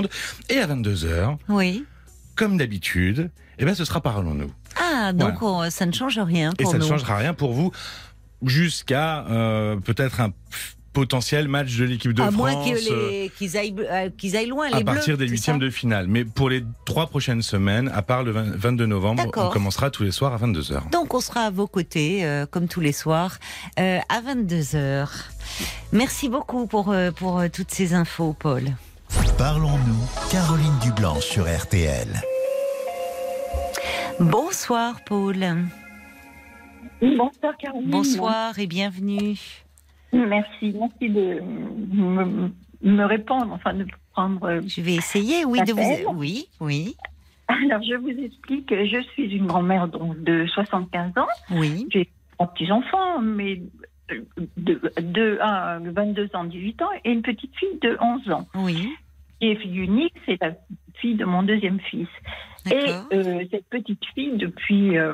Et 0.49 0.59
à 0.59 0.67
22h, 0.67 1.37
Oui. 1.49 1.85
comme 2.35 2.57
d'habitude, 2.57 3.31
eh 3.59 3.65
ben, 3.65 3.75
ce 3.75 3.85
sera 3.85 4.01
Parlons-nous. 4.01 4.53
Ah 4.79 5.13
donc 5.13 5.41
on- 5.43 5.71
ça 5.71 5.87
ne 5.87 5.93
change 5.93 6.19
rien 6.19 6.53
Et 6.59 6.63
pour 6.65 6.73
ça 6.73 6.79
ne 6.79 6.85
changera 6.85 7.17
rien 7.17 7.33
pour 7.35 7.53
vous 7.53 7.73
jusqu'à 8.43 9.25
euh, 9.29 9.77
peut-être 9.77 10.21
un 10.21 10.33
potentiel 10.93 11.47
match 11.49 11.77
de 11.77 11.85
l'équipe 11.85 12.13
de 12.15 12.23
à 12.23 12.27
France. 12.31 12.37
moins 12.37 12.55
que 12.65 12.91
euh, 12.91 13.29
qu'ils 13.37 13.57
aillent 13.59 13.75
euh, 13.79 14.09
aillent 14.39 14.47
loin 14.47 14.67
à 14.73 14.79
les 14.79 14.85
partir 14.85 15.17
Bleus, 15.17 15.27
des 15.27 15.31
huitièmes 15.31 15.59
de 15.59 15.69
finale. 15.69 16.07
Mais 16.09 16.25
pour 16.25 16.49
les 16.49 16.65
trois 16.87 17.07
prochaines 17.07 17.43
semaines, 17.43 17.91
à 17.95 18.01
part 18.01 18.23
le 18.23 18.31
20 18.33 18.57
22 18.57 18.87
novembre, 18.87 19.25
on 19.37 19.49
commencera 19.51 19.91
tous 19.91 20.05
les 20.05 20.11
soirs 20.11 20.33
à 20.33 20.39
22h. 20.39 20.91
Donc 20.91 21.13
on 21.13 21.21
sera 21.21 21.43
à 21.43 21.51
vos 21.51 21.67
côtés, 21.67 22.25
euh, 22.25 22.47
comme 22.47 22.67
tous 22.67 22.81
les 22.81 22.93
soirs, 22.93 23.39
euh, 23.79 23.99
à 24.09 24.21
22h. 24.23 25.09
Merci 25.93 26.29
beaucoup 26.31 26.67
pour, 26.67 26.91
euh, 26.91 27.11
pour 27.11 27.41
euh, 27.41 27.49
toutes 27.53 27.71
ces 27.71 27.93
infos, 27.93 28.35
Paul. 28.39 28.65
Parlons-nous, 29.39 30.31
Caroline 30.31 30.79
Dublanche 30.83 31.25
sur 31.25 31.45
RTL. 31.45 32.09
Bonsoir, 34.19 34.97
Paul. 35.05 35.37
Bonsoir 37.03 37.57
Caroline. 37.59 37.91
Bonsoir 37.91 38.59
et 38.59 38.67
bienvenue. 38.67 39.37
Merci, 40.13 40.75
merci 40.79 41.11
de 41.11 41.41
me, 41.43 42.51
me 42.83 43.05
répondre, 43.05 43.53
enfin 43.53 43.75
de 43.75 43.87
prendre. 44.13 44.45
euh, 44.45 44.61
Je 44.67 44.81
vais 44.81 44.95
essayer, 44.95 45.45
oui, 45.45 45.61
de 45.63 45.73
vous. 45.73 46.15
Oui, 46.19 46.49
oui, 46.61 46.97
Alors 47.49 47.83
je 47.83 47.97
vous 47.97 48.09
explique, 48.09 48.71
je 48.73 49.03
suis 49.13 49.31
une 49.37 49.47
grand-mère 49.47 49.89
donc 49.89 50.19
de 50.23 50.47
75 50.47 51.13
ans, 51.19 51.27
oui. 51.51 51.87
trois 52.33 52.47
petits 52.55 52.73
enfants, 52.73 53.21
mais 53.21 53.61
euh, 54.11 54.23
de, 54.57 54.81
de 55.01 55.39
un, 55.43 55.81
22 55.81 56.31
ans, 56.35 56.45
18 56.45 56.83
ans, 56.83 56.89
et 57.05 57.11
une 57.13 57.23
petite 57.23 57.55
fille 57.57 57.79
de 57.83 57.99
11 58.01 58.31
ans. 58.31 58.47
Oui, 58.55 58.89
Qui 59.41 59.51
est 59.51 59.57
fille 59.57 59.79
unique, 59.79 60.15
c'est 60.25 60.41
la 60.41 60.53
fille 60.95 61.15
de 61.15 61.25
mon 61.25 61.43
deuxième 61.43 61.81
fils. 61.81 62.09
Et 62.71 62.91
euh, 63.13 63.45
cette 63.51 63.69
petite 63.69 64.05
fille, 64.15 64.37
depuis 64.37 64.97
euh, 64.97 65.13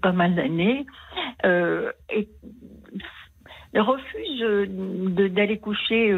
pas 0.00 0.12
mal 0.12 0.34
d'années, 0.34 0.86
euh, 1.44 1.90
refuse 3.74 4.68
d'aller 5.30 5.58
coucher 5.58 6.12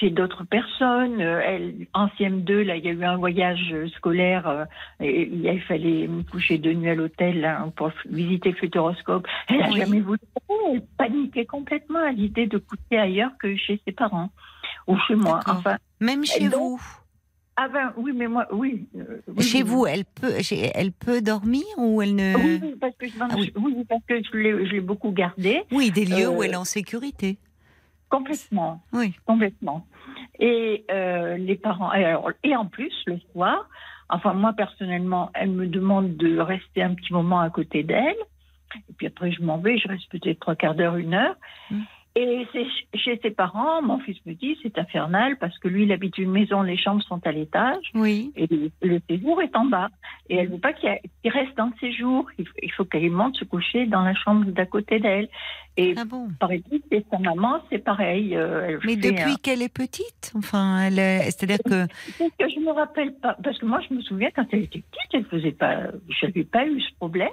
chez 0.00 0.10
d'autres 0.10 0.44
personnes. 0.44 1.20
Elle, 1.20 1.86
en 1.92 2.06
CM2, 2.06 2.62
là, 2.62 2.76
il 2.76 2.84
y 2.84 2.88
a 2.88 2.92
eu 2.92 3.04
un 3.04 3.16
voyage 3.16 3.74
scolaire 3.96 4.48
euh, 4.48 4.64
et 5.00 5.28
il, 5.32 5.60
fallait 5.62 6.06
me 6.08 6.22
coucher 6.22 6.58
deux 6.58 6.72
nuits 6.72 6.90
à 6.90 6.94
l'hôtel 6.94 7.40
là, 7.40 7.66
pour 7.76 7.90
visiter 8.10 8.50
le 8.50 8.56
futuroscope. 8.56 9.26
Elle 9.48 9.58
n'a 9.58 9.70
Oui. 9.70 9.78
jamais 9.78 10.00
voulu. 10.00 10.18
Elle 10.48 10.82
paniquait 10.98 11.46
complètement 11.46 12.00
à 12.00 12.12
l'idée 12.12 12.46
de 12.46 12.58
coucher 12.58 12.98
ailleurs 12.98 13.32
que 13.38 13.56
chez 13.56 13.80
ses 13.84 13.92
parents 13.92 14.30
ou 14.86 14.96
chez 15.06 15.14
moi. 15.14 15.40
Enfin, 15.46 15.76
Même 16.00 16.24
chez 16.24 16.48
donc- 16.48 16.60
vous. 16.60 16.82
Ah 17.56 17.68
ben 17.68 17.92
oui, 17.96 18.10
mais 18.12 18.26
moi, 18.26 18.48
oui. 18.50 18.88
euh, 18.96 19.20
oui, 19.28 19.42
Chez 19.44 19.62
oui. 19.62 19.68
vous, 19.68 19.86
elle 19.86 20.04
peut, 20.04 20.32
elle 20.74 20.90
peut 20.90 21.22
dormir 21.22 21.62
ou 21.76 22.02
elle 22.02 22.16
ne 22.16 22.34
Oui, 22.36 22.58
oui, 22.60 22.74
parce 22.80 22.96
que 22.96 23.06
je, 23.06 23.16
m'en- 23.16 23.28
Ah 23.30 23.36
oui. 23.38 23.52
parce 23.88 24.02
que 24.08 24.20
je 24.24 24.36
l'ai 24.72 24.80
beaucoup 24.80 25.12
gardé, 25.12 25.62
Oui, 25.70 25.92
des 25.92 26.04
lieux 26.04 26.28
où 26.28 26.40
Euh, 26.40 26.46
elle 26.46 26.52
est 26.54 26.56
en 26.56 26.64
sécurité. 26.64 27.38
complètement. 28.08 28.82
Oui. 28.92 29.14
Complètement. 29.24 29.86
Et 30.40 30.84
euh, 30.90 31.36
les 31.36 31.54
parents, 31.54 31.92
et, 31.92 32.04
alors, 32.04 32.30
et 32.42 32.56
en 32.56 32.66
plus, 32.66 32.92
le 33.06 33.18
soir, 33.32 33.68
enfin 34.08 34.32
moi 34.34 34.52
personnellement, 34.52 35.30
elle 35.34 35.50
me 35.50 35.66
demande 35.68 36.16
de 36.16 36.38
rester 36.40 36.82
un 36.82 36.94
petit 36.94 37.12
moment 37.12 37.38
à 37.40 37.50
côté 37.50 37.84
d'elle. 37.84 38.16
Et 38.88 38.92
puis 38.96 39.06
après, 39.06 39.30
je 39.30 39.40
m'en 39.42 39.58
vais, 39.58 39.78
je 39.78 39.86
reste 39.86 40.08
peut-être 40.10 40.40
trois 40.40 40.56
quarts 40.56 40.74
d'heure, 40.74 40.96
une 40.96 41.14
heure. 41.14 41.36
Mm. 41.70 41.82
Et 42.16 42.46
chez 42.94 43.18
ses 43.22 43.30
parents, 43.32 43.82
mon 43.82 43.98
fils 43.98 44.16
me 44.24 44.34
dit, 44.34 44.56
c'est 44.62 44.78
infernal 44.78 45.36
parce 45.38 45.58
que 45.58 45.66
lui, 45.66 45.82
il 45.82 45.90
habite 45.90 46.16
une 46.16 46.30
maison, 46.30 46.62
les 46.62 46.76
chambres 46.76 47.02
sont 47.02 47.20
à 47.26 47.32
l'étage 47.32 47.82
Oui. 47.94 48.32
et 48.36 48.46
le, 48.82 49.00
séjour 49.10 49.42
est 49.42 49.56
en 49.56 49.64
bas. 49.64 49.88
Et 50.30 50.36
elle 50.36 50.48
veut 50.48 50.58
pas 50.60 50.72
qu'il 50.72 50.90
reste 51.24 51.56
dans 51.56 51.66
le 51.66 51.72
séjour. 51.80 52.26
Il, 52.38 52.70
faut- 52.70 52.84
qu'elle 52.84 53.10
monte 53.10 53.34
se 53.36 53.44
coucher 53.44 53.86
dans 53.86 54.02
la 54.02 54.14
chambre 54.14 54.44
d'à 54.52 54.64
côté 54.64 55.00
d'elle. 55.00 55.28
Et 55.76 55.94
Ah 55.96 56.04
bon. 56.04 56.28
paraît-il, 56.38 56.82
c'est 56.92 57.04
sa 57.10 57.18
maman, 57.18 57.60
c'est 57.68 57.78
pareil. 57.82 58.36
euh, 58.36 58.64
elle 58.68 58.78
Mais 58.84 58.94
depuis 58.94 59.32
un- 59.32 59.34
qu'elle 59.42 59.60
est 59.62 59.68
petite, 59.74 60.32
enfin, 60.36 60.82
elle, 60.82 61.00
est- 61.00 61.24
c'est-à-dire 61.32 61.58
que 61.64 61.86
que 62.38 62.48
je 62.48 62.60
me 62.60 62.70
rappelle 62.70 63.12
pas, 63.14 63.36
parce 63.42 63.58
que 63.58 63.66
moi 63.66 63.80
je 63.88 63.92
me 63.92 64.00
souviens 64.02 64.30
quand 64.36 64.46
elle 64.52 64.60
était 64.62 64.84
petite, 64.88 65.10
elle 65.14 65.24
faisait 65.24 65.50
pas, 65.50 65.78
je 66.08 66.26
n'avais 66.26 66.44
pas 66.44 66.64
eu 66.64 66.80
ce 66.80 66.94
problème, 66.94 67.28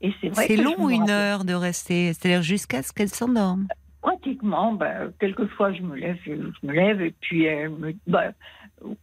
et 0.00 0.10
c'est 0.22 0.28
vrai 0.30 0.46
c'est 0.46 0.56
je 0.56 0.62
long 0.62 0.86
me 0.86 0.90
une 0.94 1.00
rappelle 1.02 1.14
heure 1.14 1.44
de 1.44 1.52
rester, 1.52 2.14
c'est-à-dire 2.14 2.40
jusqu'à 2.40 2.82
ce 2.82 2.94
qu'elle 2.94 3.10
s'endorme. 3.10 3.66
Pratiquement, 4.02 4.72
ben, 4.72 5.12
quelquefois 5.20 5.72
je 5.72 5.80
me 5.82 5.96
lève, 5.96 6.18
je, 6.26 6.32
je 6.32 6.66
me 6.66 6.72
lève, 6.72 7.00
et 7.00 7.14
puis 7.20 7.44
elle 7.44 7.70
me, 7.70 7.94
ben, 8.08 8.32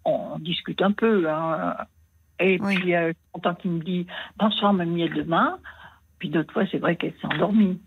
on 0.04 0.38
discute 0.40 0.82
un 0.82 0.92
peu, 0.92 1.30
hein, 1.30 1.76
et 2.40 2.60
Oui. 2.62 2.76
puis 2.76 2.96
euh, 2.96 3.14
tant 3.42 3.56
qu'il 3.56 3.72
me 3.72 3.80
dit 3.80 4.06
bonsoir 4.38 4.74
mamie, 4.74 5.04
à 5.04 5.08
demain, 5.08 5.58
puis 6.20 6.30
d'autres 6.30 6.52
fois 6.52 6.66
c'est 6.70 6.80
vrai 6.80 6.98
qu'elle 6.98 7.14
s'est 7.14 7.34
endormie. 7.34 7.80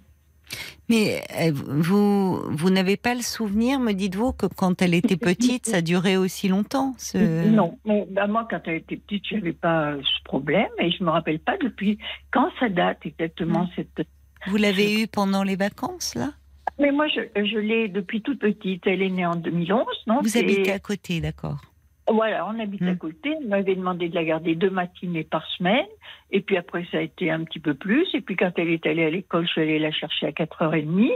Mais 0.88 1.22
euh, 1.38 1.52
vous, 1.52 2.36
vous 2.50 2.70
n'avez 2.70 2.96
pas 2.96 3.14
le 3.14 3.22
souvenir, 3.22 3.78
me 3.78 3.92
dites-vous, 3.92 4.32
que 4.32 4.46
quand 4.46 4.82
elle 4.82 4.94
était 4.94 5.16
petite, 5.32 5.66
ça 5.66 5.80
durait 5.80 6.16
aussi 6.16 6.48
longtemps 6.48 6.94
ce... 6.98 7.50
Non, 7.50 7.78
mais 7.84 8.06
ben, 8.10 8.26
moi 8.26 8.46
quand 8.50 8.60
elle 8.64 8.76
était 8.76 8.96
petite, 8.96 9.24
je 9.28 9.34
n'avais 9.36 9.52
pas 9.52 9.96
ce 9.96 10.22
problème, 10.24 10.70
et 10.78 10.90
je 10.90 11.04
me 11.04 11.10
rappelle 11.10 11.40
pas 11.40 11.58
depuis 11.58 11.98
quand 12.30 12.48
ça 12.58 12.70
date 12.70 13.04
exactement 13.04 13.68
cette 13.76 14.06
Vous 14.46 14.56
l'avez 14.56 15.02
eu 15.02 15.06
pendant 15.08 15.42
les 15.42 15.56
vacances, 15.56 16.14
là? 16.14 16.30
Mais 16.78 16.90
moi, 16.92 17.06
je, 17.08 17.20
je 17.44 17.58
l'ai 17.58 17.88
depuis 17.88 18.22
toute 18.22 18.38
petite. 18.38 18.86
Elle 18.86 19.02
est 19.02 19.10
née 19.10 19.26
en 19.26 19.36
2011, 19.36 19.84
non 20.06 20.20
Vous 20.22 20.36
habitez 20.38 20.72
à 20.72 20.78
côté, 20.78 21.20
d'accord. 21.20 21.60
Voilà, 22.08 22.46
on 22.46 22.58
habite 22.58 22.82
à 22.82 22.92
Hmm. 22.92 22.98
côté. 22.98 23.32
Elle 23.40 23.46
m'avait 23.48 23.76
demandé 23.76 24.08
de 24.08 24.14
la 24.14 24.24
garder 24.24 24.54
deux 24.56 24.70
matinées 24.70 25.22
par 25.24 25.46
semaine. 25.56 25.86
Et 26.32 26.40
puis 26.40 26.56
après, 26.56 26.84
ça 26.90 26.98
a 26.98 27.00
été 27.00 27.30
un 27.30 27.44
petit 27.44 27.60
peu 27.60 27.74
plus. 27.74 28.06
Et 28.14 28.20
puis 28.20 28.34
quand 28.36 28.50
elle 28.56 28.70
est 28.70 28.84
allée 28.86 29.04
à 29.04 29.10
l'école, 29.10 29.46
je 29.46 29.52
suis 29.52 29.60
allée 29.62 29.78
la 29.78 29.92
chercher 29.92 30.26
à 30.26 30.30
4h30. 30.32 31.10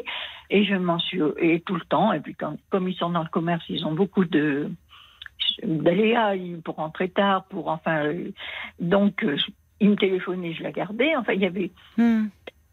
Et 0.50 0.64
je 0.64 0.74
m'en 0.76 0.98
suis... 1.00 1.20
Et 1.40 1.60
tout 1.60 1.74
le 1.74 1.80
temps. 1.88 2.12
Et 2.12 2.20
puis 2.20 2.34
quand, 2.36 2.56
comme 2.70 2.88
ils 2.88 2.94
sont 2.94 3.10
dans 3.10 3.22
le 3.24 3.28
commerce, 3.28 3.64
ils 3.68 3.84
ont 3.84 3.94
beaucoup 3.94 4.24
de 4.24 4.70
d'aléas 5.62 6.34
pour 6.64 6.76
rentrer 6.76 7.08
tard, 7.08 7.44
pour 7.46 7.68
enfin... 7.68 8.04
euh, 8.06 8.30
donc, 8.78 9.24
euh, 9.24 9.36
ils 9.80 9.90
me 9.90 9.96
téléphonaient, 9.96 10.52
je 10.54 10.62
la 10.62 10.72
gardais. 10.72 11.16
Enfin, 11.16 11.32
il 11.32 11.40
y 11.40 11.46
avait... 11.46 11.70
Hmm. 11.96 12.26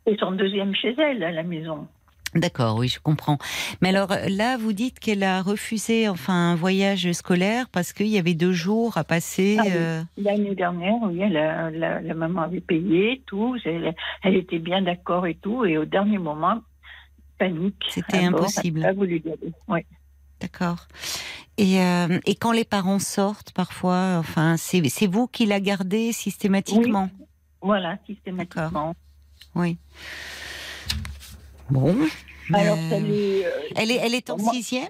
Et 0.06 0.18
son 0.18 0.32
deuxième 0.34 0.76
chez 0.76 0.94
elle, 1.00 1.24
à 1.24 1.32
la 1.32 1.44
maison. 1.44 1.88
D'accord, 2.36 2.78
oui, 2.78 2.88
je 2.88 3.00
comprends. 3.00 3.38
Mais 3.82 3.90
alors 3.90 4.10
là, 4.28 4.58
vous 4.58 4.74
dites 4.74 5.00
qu'elle 5.00 5.24
a 5.24 5.42
refusé 5.42 6.10
enfin 6.10 6.34
un 6.52 6.56
voyage 6.56 7.12
scolaire 7.12 7.68
parce 7.70 7.94
qu'il 7.94 8.08
y 8.08 8.18
avait 8.18 8.34
deux 8.34 8.54
jours 8.54 8.98
à 8.98 9.04
passer. 9.04 9.58
Ah 9.60 9.64
oui. 9.66 9.72
euh, 9.76 10.04
L'année 10.18 10.56
dernière, 10.56 10.96
oui, 11.04 11.24
a- 11.24 11.70
la, 11.70 12.02
la 12.02 12.14
maman 12.14 12.42
avait 12.42 12.62
payé 12.62 13.22
tout, 13.26 13.56
elle, 13.66 13.94
elle 14.24 14.36
était 14.36 14.60
bien 14.60 14.82
d'accord 14.82 15.28
et 15.28 15.36
tout, 15.36 15.66
et 15.66 15.78
au 15.78 15.86
dernier 15.86 16.18
moment, 16.18 16.62
panique. 17.38 17.84
C'était 17.90 18.24
impossible. 18.24 18.80
Elle 18.84 18.94
pas 18.94 19.00
voulu 19.00 19.22
y 19.24 19.28
aller. 19.30 19.54
Oui. 19.68 19.82
D'accord. 20.42 20.88
Et, 21.58 21.80
euh, 21.82 22.20
et 22.26 22.36
quand 22.36 22.52
les 22.52 22.66
parents 22.66 23.00
sortent, 23.00 23.52
parfois, 23.52 24.16
enfin, 24.18 24.58
c'est 24.58 25.08
vous 25.08 25.28
qui 25.28 25.46
la 25.46 25.60
gardez 25.60 26.12
systématiquement? 26.12 27.10
Voilà, 27.62 27.98
systématiquement. 28.08 28.96
Oui. 29.56 29.78
Bon. 31.70 31.95
Alors, 32.53 32.78
Euh, 32.78 32.89
elle 32.91 33.11
est, 33.11 33.45
euh, 33.45 33.49
elle 33.78 33.91
est, 33.91 33.95
elle 34.03 34.16
est 34.16 34.30
en 34.30 34.38
Moi- 34.38 34.53
sixième. 34.53 34.89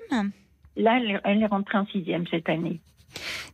là, 0.76 0.97
elle, 0.99 1.11
est- 1.11 1.19
elle 1.24 1.41
est 1.43 1.45
rentrée 1.47 1.78
en 1.78 1.86
sixième 1.88 2.26
cette 2.28 2.49
année. 2.49 2.80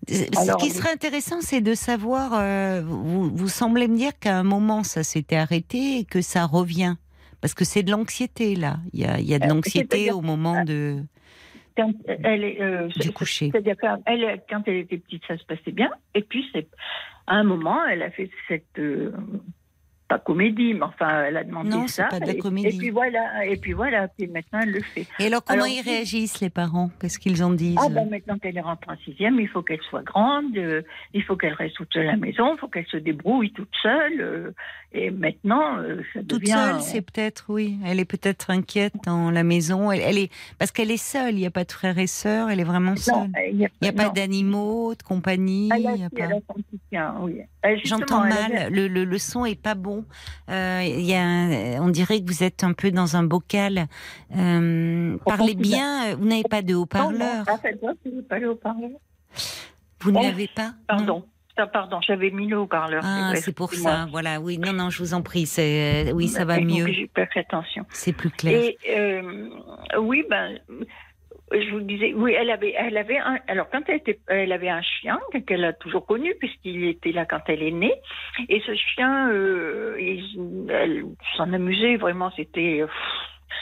Ce 0.07 0.23
Alors, 0.41 0.57
qui 0.57 0.69
serait 0.69 0.91
intéressant, 0.93 1.41
c'est 1.41 1.59
de 1.61 1.73
savoir. 1.73 2.31
euh, 2.33 2.81
vous, 2.81 3.29
vous 3.29 3.47
semblez 3.49 3.87
me 3.89 3.97
dire 3.97 4.17
qu'à 4.19 4.37
un 4.37 4.43
moment, 4.43 4.83
ça 4.83 5.03
s'était 5.03 5.35
arrêté 5.35 5.97
et 5.99 6.05
que 6.05 6.21
ça 6.21 6.45
revient. 6.45 6.95
Parce 7.41 7.53
que 7.53 7.65
c'est 7.65 7.83
de 7.83 7.91
l'anxiété, 7.91 8.55
là. 8.55 8.77
Il 8.93 9.01
y 9.01 9.05
a, 9.05 9.19
il 9.19 9.25
y 9.29 9.33
a 9.33 9.39
de 9.39 9.45
Euh, 9.45 9.47
l'anxiété 9.49 10.11
au 10.11 10.21
moment 10.21 10.63
de, 10.63 11.03
Quand 11.77 11.91
elle 12.07 12.43
est, 12.43 12.61
euh, 12.61 12.87
du 12.99 13.11
coucher. 13.11 13.49
C'est-à-dire 13.51 13.75
quand 13.79 13.97
elle, 14.05 14.41
quand 14.49 14.61
elle 14.67 14.77
était 14.77 14.97
petite, 14.97 15.23
ça 15.27 15.37
se 15.37 15.43
passait 15.45 15.71
bien. 15.71 15.89
Et 16.15 16.21
puis, 16.21 16.45
à 17.27 17.35
un 17.35 17.43
moment, 17.43 17.85
elle 17.85 18.01
a 18.03 18.11
fait 18.11 18.29
cette. 18.47 18.65
euh, 18.79 19.11
pas 20.09 20.19
comédie, 20.19 20.73
mais 20.73 20.81
enfin, 20.83 21.23
elle 21.27 21.37
a 21.37 21.43
demandé 21.45 21.69
Non, 21.69 21.87
ça. 21.87 22.05
pas 22.05 22.19
de 22.19 22.25
la 22.25 22.33
et- 22.33 22.37
comédie. 22.37 22.75
Et 22.75 22.77
puis 22.79 22.89
voilà, 22.89 23.45
et 23.45 23.55
puis 23.57 23.73
voilà, 23.73 24.07
puis 24.09 24.27
maintenant 24.27 24.59
elle 24.63 24.71
le 24.71 24.81
fait. 24.81 25.05
Et 25.19 25.27
alors, 25.27 25.43
comment 25.43 25.63
Alors, 25.63 25.67
ils 25.67 25.81
réagissent, 25.81 26.41
les 26.41 26.49
parents? 26.49 26.89
Qu'est-ce 26.99 27.19
qu'ils 27.19 27.43
en 27.43 27.51
disent? 27.51 27.77
Ah 27.79 27.87
ben 27.89 28.09
maintenant 28.09 28.37
qu'elle 28.39 28.57
est 28.57 28.61
rentrée 28.61 28.91
en 28.91 28.97
sixième, 29.05 29.39
il 29.39 29.47
faut 29.47 29.61
qu'elle 29.61 29.81
soit 29.89 30.03
grande, 30.03 30.57
euh, 30.57 30.81
il 31.13 31.23
faut 31.23 31.35
qu'elle 31.37 31.53
reste 31.53 31.75
toute 31.75 31.93
seule 31.93 32.07
à 32.07 32.11
la 32.11 32.17
maison, 32.17 32.55
il 32.55 32.59
faut 32.59 32.67
qu'elle 32.67 32.87
se 32.87 32.97
débrouille 32.97 33.51
toute 33.53 33.69
seule. 33.81 34.19
euh, 34.19 34.51
et 34.91 35.11
maintenant, 35.11 35.77
euh, 35.77 36.01
ça 36.15 36.21
Toute 36.21 36.41
devient... 36.41 36.51
seule, 36.53 36.81
c'est 36.81 37.01
peut-être, 37.01 37.45
oui. 37.49 37.77
Elle 37.85 37.99
est 37.99 38.05
peut-être 38.05 38.49
inquiète 38.49 38.93
dans 39.05 39.29
la 39.29 39.43
maison. 39.43 39.91
Elle, 39.91 40.01
elle 40.01 40.17
est 40.17 40.31
parce 40.57 40.71
qu'elle 40.71 40.89
est 40.89 40.97
seule. 40.97 41.35
Il 41.35 41.41
n'y 41.41 41.45
a 41.45 41.51
pas 41.51 41.63
de 41.63 41.71
frères 41.71 41.99
et 41.99 42.07
sœurs. 42.07 42.49
Elle 42.49 42.59
est 42.59 42.63
vraiment 42.63 42.95
seule. 42.95 43.29
Il 43.51 43.57
n'y 43.57 43.87
a, 43.87 43.91
pas 43.93 44.09
d'animaux, 44.09 44.95
de 44.95 45.03
compagnie. 45.03 45.69
Elle 45.75 45.85
a, 45.85 45.91
il 45.93 46.01
y 46.01 46.03
a 46.05 46.09
si, 46.09 46.15
pas- 46.15 46.23
elle 46.23 46.31
a 46.31 46.39
son 46.47 46.55
chien, 46.89 47.13
oui. 47.21 47.35
Justement, 47.75 47.99
J'entends 47.99 48.19
mal. 48.23 48.33
avait- 48.55 48.69
Le, 48.69 48.87
le, 48.87 49.03
le 49.03 49.17
son 49.17 49.43
est 49.45 49.61
pas 49.61 49.75
bon. 49.75 50.05
Euh, 50.49 50.81
y 50.85 51.13
a, 51.13 51.21
un- 51.21 51.81
on 51.81 51.89
dirait 51.89 52.21
que 52.21 52.25
vous 52.27 52.43
êtes 52.43 52.63
un 52.63 52.71
peu 52.73 52.89
dans 52.91 53.15
un 53.17 53.23
bocal. 53.23 53.87
Euh, 54.37 55.17
parlez 55.25 55.55
bien. 55.55 56.11
euh, 56.11 56.15
Vous 56.17 56.25
n'avez 56.25 56.43
pas 56.43 56.61
de 56.61 56.73
haut-parleur. 56.75 57.43
ah, 57.47 57.57
vous 60.01 60.11
ne 60.11 60.23
l'avez 60.23 60.47
pas. 60.47 60.73
Pardon. 60.87 61.25
Ça, 61.57 61.67
pardon, 61.67 61.99
j'avais 61.99 62.31
mis 62.31 62.47
le 62.47 62.57
haut-parleur. 62.59 63.01
Ah, 63.05 63.33
c'est 63.35 63.51
pour 63.53 63.73
ça. 63.73 64.07
Voilà. 64.09 64.39
Oui. 64.39 64.57
Non, 64.57 64.71
non. 64.71 64.89
Je 64.89 64.99
vous 65.03 65.13
en 65.13 65.21
prie. 65.21 65.45
C'est 65.45 66.13
oui, 66.13 66.29
ça 66.29 66.45
va 66.45 66.59
mieux. 66.61 66.87
J'ai 66.87 67.07
pas 67.13 67.25
fait 67.27 67.41
attention. 67.41 67.85
C'est 67.89 68.13
plus 68.13 68.29
clair. 68.29 68.53
Et 68.63 68.77
euh, 68.97 69.49
oui, 69.99 70.23
ben, 70.29 70.57
je 71.51 71.71
vous 71.71 71.81
disais, 71.81 72.13
oui, 72.15 72.33
elle 72.37 72.49
avait, 72.51 72.73
elle 72.77 72.97
avait 72.97 73.17
un, 73.17 73.37
alors 73.47 73.69
quand 73.71 73.81
elle 73.87 73.95
était, 73.97 74.19
elle 74.27 74.51
avait 74.51 74.69
un 74.69 74.81
chien 74.81 75.19
qu'elle 75.47 75.65
a 75.65 75.73
toujours 75.73 76.05
connu 76.05 76.33
puisqu'il 76.39 76.83
était 76.85 77.11
là 77.11 77.25
quand 77.25 77.41
elle 77.47 77.63
est 77.63 77.71
née. 77.71 77.93
Et 78.49 78.61
ce 78.65 78.75
chien, 78.75 79.29
euh, 79.29 79.95
il- 79.99 80.67
elle 80.69 81.03
s'en 81.37 81.51
amusait 81.53 81.95
vraiment. 81.97 82.31
C'était, 82.35 82.83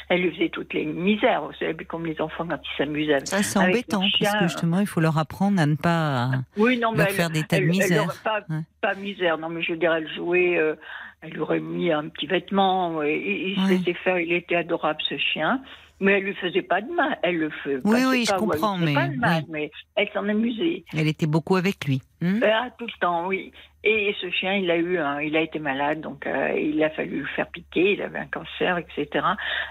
elle 0.10 0.22
lui 0.22 0.32
faisait 0.32 0.50
toutes 0.50 0.74
les 0.74 0.86
misères. 0.86 1.44
Vous 1.44 1.54
savez, 1.54 1.74
comme 1.86 2.06
les 2.06 2.20
enfants 2.22 2.46
quand 2.48 2.60
ils 2.62 2.78
s'amusaient. 2.78 3.26
Ça, 3.26 3.42
c'est 3.44 3.60
embêtant 3.60 4.02
parce 4.20 4.34
que 4.36 4.44
justement, 4.44 4.80
il 4.80 4.88
faut 4.88 5.00
leur 5.02 5.18
apprendre 5.18 5.60
à 5.62 5.66
ne 5.66 5.76
pas 5.76 6.30
Oui, 6.58 6.78
non, 6.80 6.92
mais 6.92 6.98
leur 7.00 7.08
elle- 7.08 7.14
faire 7.14 7.30
des 7.30 7.44
tas 7.44 7.58
de 7.58 7.64
elle- 7.64 7.70
elle 7.70 7.70
misère. 7.70 8.04
aurait 8.04 8.14
pas, 8.24 8.40
Ouais. 8.50 8.62
pas 8.82 8.94
misère, 8.96 9.38
non, 9.38 9.50
mais 9.50 9.62
je 9.62 9.72
veux 9.72 9.78
dire, 9.78 9.94
elle 9.94 10.10
jouait, 10.14 10.58
euh, 10.58 10.76
elle 11.22 11.32
lui 11.32 11.40
aurait 11.40 11.60
mis 11.60 11.92
un 11.92 12.10
petit 12.10 12.28
vêtement, 12.28 13.02
et, 13.02 13.54
il 13.56 13.56
se 13.62 13.70
laissait 13.72 13.94
faire, 14.04 14.20
il 14.20 14.32
était 14.34 14.56
adorable 14.56 15.00
ce 15.08 15.18
chien, 15.18 15.62
mais 16.00 16.14
elle 16.14 16.24
lui 16.24 16.36
faisait 16.36 16.62
pas 16.62 16.82
de 16.82 16.92
mal, 16.92 17.18
elle 17.24 17.38
le 17.38 17.50
fait. 17.64 17.78
Oui, 17.84 18.00
oui, 18.08 18.26
je 18.28 18.34
elle 18.34 18.40
comprends, 18.40 18.78
lui 18.78 18.86
faisait 18.88 18.94
mais- 18.94 19.02
pas 19.02 19.08
de 19.08 19.16
mal, 19.20 19.44
oui. 19.44 19.50
mais 19.52 19.72
elle 19.96 20.10
s'en 20.14 20.28
amusait. 20.28 20.84
Elle 20.96 21.08
était 21.08 21.26
beaucoup 21.28 21.56
avec 21.56 21.86
lui. 21.86 22.02
hein 22.22 22.40
Ah, 22.44 22.70
tout 22.78 22.86
le 22.86 23.00
temps, 23.00 23.28
oui. 23.28 23.52
Et 23.84 24.14
ce 24.20 24.30
chien, 24.32 24.54
il 24.56 24.70
a 24.70 24.76
eu, 24.78 24.98
un- 24.98 25.22
il 25.22 25.36
a 25.38 25.42
été 25.42 25.60
malade, 25.60 26.02
donc 26.02 26.28
euh, 26.28 26.52
il 26.60 26.84
a 26.84 26.90
fallu 26.90 27.20
le 27.22 27.26
faire 27.28 27.48
piquer, 27.48 27.94
il 27.94 28.02
avait 28.02 28.20
un 28.20 28.26
cancer, 28.28 28.78
etc. 28.80 29.26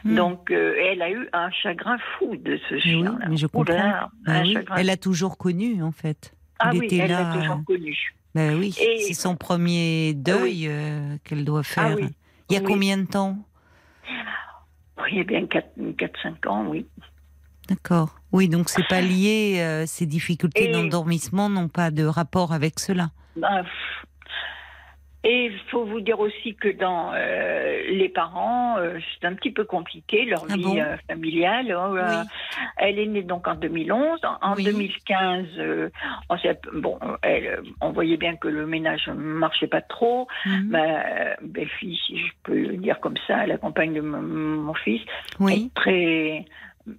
Hmm. 0.04 0.14
Donc, 0.14 0.50
euh, 0.50 0.74
elle 0.90 1.02
a 1.02 1.10
eu 1.10 1.28
un 1.32 1.50
chagrin 1.50 1.98
fou 2.18 2.34
de 2.36 2.58
ce 2.68 2.78
chien. 2.78 2.98
oui, 3.20 3.26
mais 3.28 3.36
je 3.36 3.46
comprends. 3.46 3.74
Oui, 4.26 4.56
Elle 4.76 4.90
a 4.90 4.96
toujours 4.96 5.36
connu, 5.36 5.82
en 5.82 5.92
fait. 5.92 6.32
ah 6.58 6.70
il 6.72 6.80
oui, 6.80 6.86
était 6.86 6.96
elle 6.98 7.10
l'a 7.10 7.34
toujours 7.34 7.56
euh, 7.56 7.64
connu. 7.66 7.96
Ben 8.34 8.54
oui, 8.58 8.72
c'est 8.72 9.14
son 9.14 9.34
premier 9.36 10.12
deuil 10.14 10.66
euh, 10.68 11.16
qu'elle 11.24 11.44
doit 11.44 11.62
faire. 11.62 11.92
Ah 11.92 11.94
oui. 11.96 12.08
Il 12.50 12.54
y 12.54 12.56
a 12.58 12.60
combien 12.60 12.96
de 12.98 13.06
temps? 13.06 13.36
Il 15.10 15.16
y 15.16 15.20
a 15.20 15.24
bien 15.24 15.42
4-5 15.44 16.48
ans, 16.48 16.66
oui. 16.68 16.86
D'accord. 17.68 18.20
Oui, 18.32 18.48
donc 18.48 18.68
c'est 18.68 18.86
pas 18.88 19.00
lié, 19.00 19.58
euh, 19.60 19.84
ces 19.86 20.06
difficultés 20.06 20.70
d'endormissement 20.70 21.48
n'ont 21.48 21.68
pas 21.68 21.90
de 21.90 22.04
rapport 22.04 22.52
avec 22.52 22.78
cela. 22.78 23.10
Bah, 23.36 23.62
pff. 23.62 24.06
Et 25.28 25.46
il 25.46 25.58
faut 25.72 25.84
vous 25.84 26.00
dire 26.00 26.20
aussi 26.20 26.54
que 26.54 26.68
dans 26.68 27.10
euh, 27.12 27.82
les 27.90 28.08
parents, 28.08 28.78
euh, 28.78 28.96
c'est 29.20 29.26
un 29.26 29.34
petit 29.34 29.50
peu 29.50 29.64
compliqué 29.64 30.24
leur 30.24 30.46
Ah 30.48 30.54
vie 30.54 30.62
bon 30.62 30.78
euh, 30.78 30.96
familiale. 31.08 31.76
Oui. 31.90 32.60
Elle 32.76 33.00
est 33.00 33.06
née 33.06 33.24
donc 33.24 33.48
en 33.48 33.56
2011. 33.56 34.20
En, 34.22 34.50
en 34.52 34.54
Oui. 34.54 34.62
2015, 34.62 35.46
euh, 35.58 35.88
on, 36.30 36.36
bon, 36.74 37.00
elle, 37.22 37.58
on 37.80 37.90
voyait 37.90 38.16
bien 38.18 38.36
que 38.36 38.46
le 38.46 38.68
ménage 38.68 39.08
ne 39.08 39.14
marchait 39.14 39.66
pas 39.66 39.80
trop. 39.80 40.28
Mhm. 40.44 40.68
Ma 40.68 41.02
belle-fille, 41.42 41.98
si 42.06 42.18
je 42.18 42.32
peux 42.44 42.54
le 42.54 42.76
dire 42.76 43.00
comme 43.00 43.16
ça, 43.26 43.46
la 43.46 43.58
compagne 43.58 43.94
de 43.94 44.02
mon, 44.02 44.22
mon 44.22 44.74
fils, 44.74 45.02
Oui. 45.40 45.72
est 45.72 45.74
très 45.74 46.44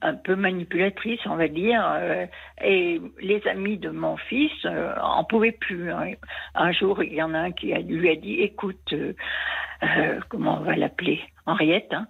un 0.01 0.15
peu 0.15 0.35
manipulatrice, 0.35 1.19
on 1.25 1.35
va 1.35 1.47
dire, 1.47 1.83
euh, 1.85 2.25
et 2.61 3.01
les 3.21 3.45
amis 3.47 3.77
de 3.77 3.89
mon 3.89 4.17
fils 4.17 4.51
euh, 4.65 4.93
en 5.01 5.23
pouvaient 5.23 5.51
plus. 5.51 5.91
hein. 5.91 6.11
Un 6.55 6.71
jour, 6.71 7.03
il 7.03 7.13
y 7.13 7.21
en 7.21 7.33
a 7.33 7.39
un 7.39 7.51
qui 7.51 7.73
lui 7.73 8.09
a 8.09 8.15
dit, 8.15 8.41
écoute, 8.41 8.93
euh, 8.93 10.19
comment 10.29 10.57
on 10.59 10.63
va 10.63 10.75
l'appeler 10.75 11.21
Henriette, 11.45 11.93
hein, 11.93 12.07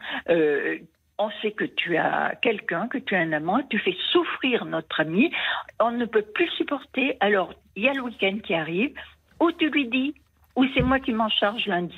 on 1.20 1.30
sait 1.42 1.52
que 1.52 1.66
tu 1.66 1.98
as 1.98 2.36
quelqu'un, 2.42 2.88
que 2.88 2.98
tu 2.98 3.16
as 3.16 3.20
un 3.20 3.34
amant, 3.34 3.62
tu 3.70 3.80
fais 3.80 3.96
souffrir 4.12 4.66
notre 4.66 5.02
ami, 5.02 5.32
on 5.80 5.92
ne 5.92 6.06
peut 6.06 6.22
plus 6.22 6.50
supporter, 6.52 7.18
alors 7.20 7.54
il 7.76 7.84
y 7.84 7.90
a 7.90 7.94
le 7.94 8.02
week-end 8.02 8.38
qui 8.44 8.54
arrive, 8.54 8.94
ou 9.40 9.52
tu 9.52 9.70
lui 9.70 9.88
dis, 9.88 10.14
ou 10.56 10.66
c'est 10.74 10.82
moi 10.82 11.00
qui 11.00 11.14
m'en 11.14 11.30
charge 11.30 11.66
lundi. 11.66 11.98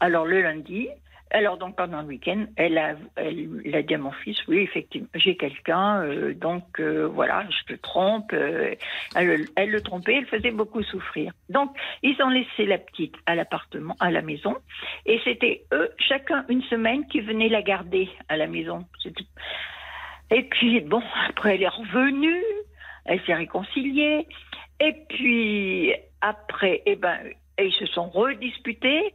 Alors 0.00 0.24
le 0.24 0.42
lundi, 0.42 0.88
alors 1.34 1.58
donc 1.58 1.76
pendant 1.76 2.00
le 2.00 2.06
week-end, 2.06 2.46
elle 2.56 2.78
a, 2.78 2.94
elle, 3.16 3.48
elle 3.64 3.86
dit 3.86 3.94
à 3.94 3.98
mon 3.98 4.12
fils, 4.12 4.38
oui 4.46 4.58
effectivement, 4.58 5.08
j'ai 5.14 5.36
quelqu'un, 5.36 6.02
euh, 6.02 6.32
donc 6.32 6.80
euh, 6.80 7.06
voilà, 7.06 7.44
je 7.50 7.74
te 7.74 7.80
trompe. 7.80 8.32
euh, 8.32 8.74
elle, 9.16 9.70
le 9.70 9.80
trompait, 9.82 10.14
elle 10.14 10.26
faisait 10.26 10.52
beaucoup 10.52 10.82
souffrir. 10.82 11.32
Donc 11.48 11.76
ils 12.02 12.16
ont 12.22 12.30
laissé 12.30 12.66
la 12.66 12.78
petite 12.78 13.16
à 13.26 13.34
l'appartement, 13.34 13.96
à 13.98 14.10
la 14.10 14.22
maison, 14.22 14.56
et 15.06 15.20
c'était 15.24 15.64
eux, 15.72 15.90
chacun 15.98 16.44
une 16.48 16.62
semaine, 16.62 17.06
qui 17.08 17.20
venaient 17.20 17.48
la 17.48 17.62
garder 17.62 18.08
à 18.28 18.36
la 18.36 18.46
maison. 18.46 18.86
Et 20.30 20.42
puis 20.44 20.80
bon, 20.80 21.02
après 21.28 21.56
elle 21.56 21.62
est 21.64 21.68
revenue, 21.68 22.44
elle 23.06 23.20
s'est 23.22 23.34
réconciliée, 23.34 24.28
et 24.80 24.92
puis 25.08 25.92
après, 26.20 26.82
eh 26.86 26.96
ben, 26.96 27.18
ils 27.58 27.72
se 27.72 27.86
sont 27.86 28.08
redisputés. 28.08 29.14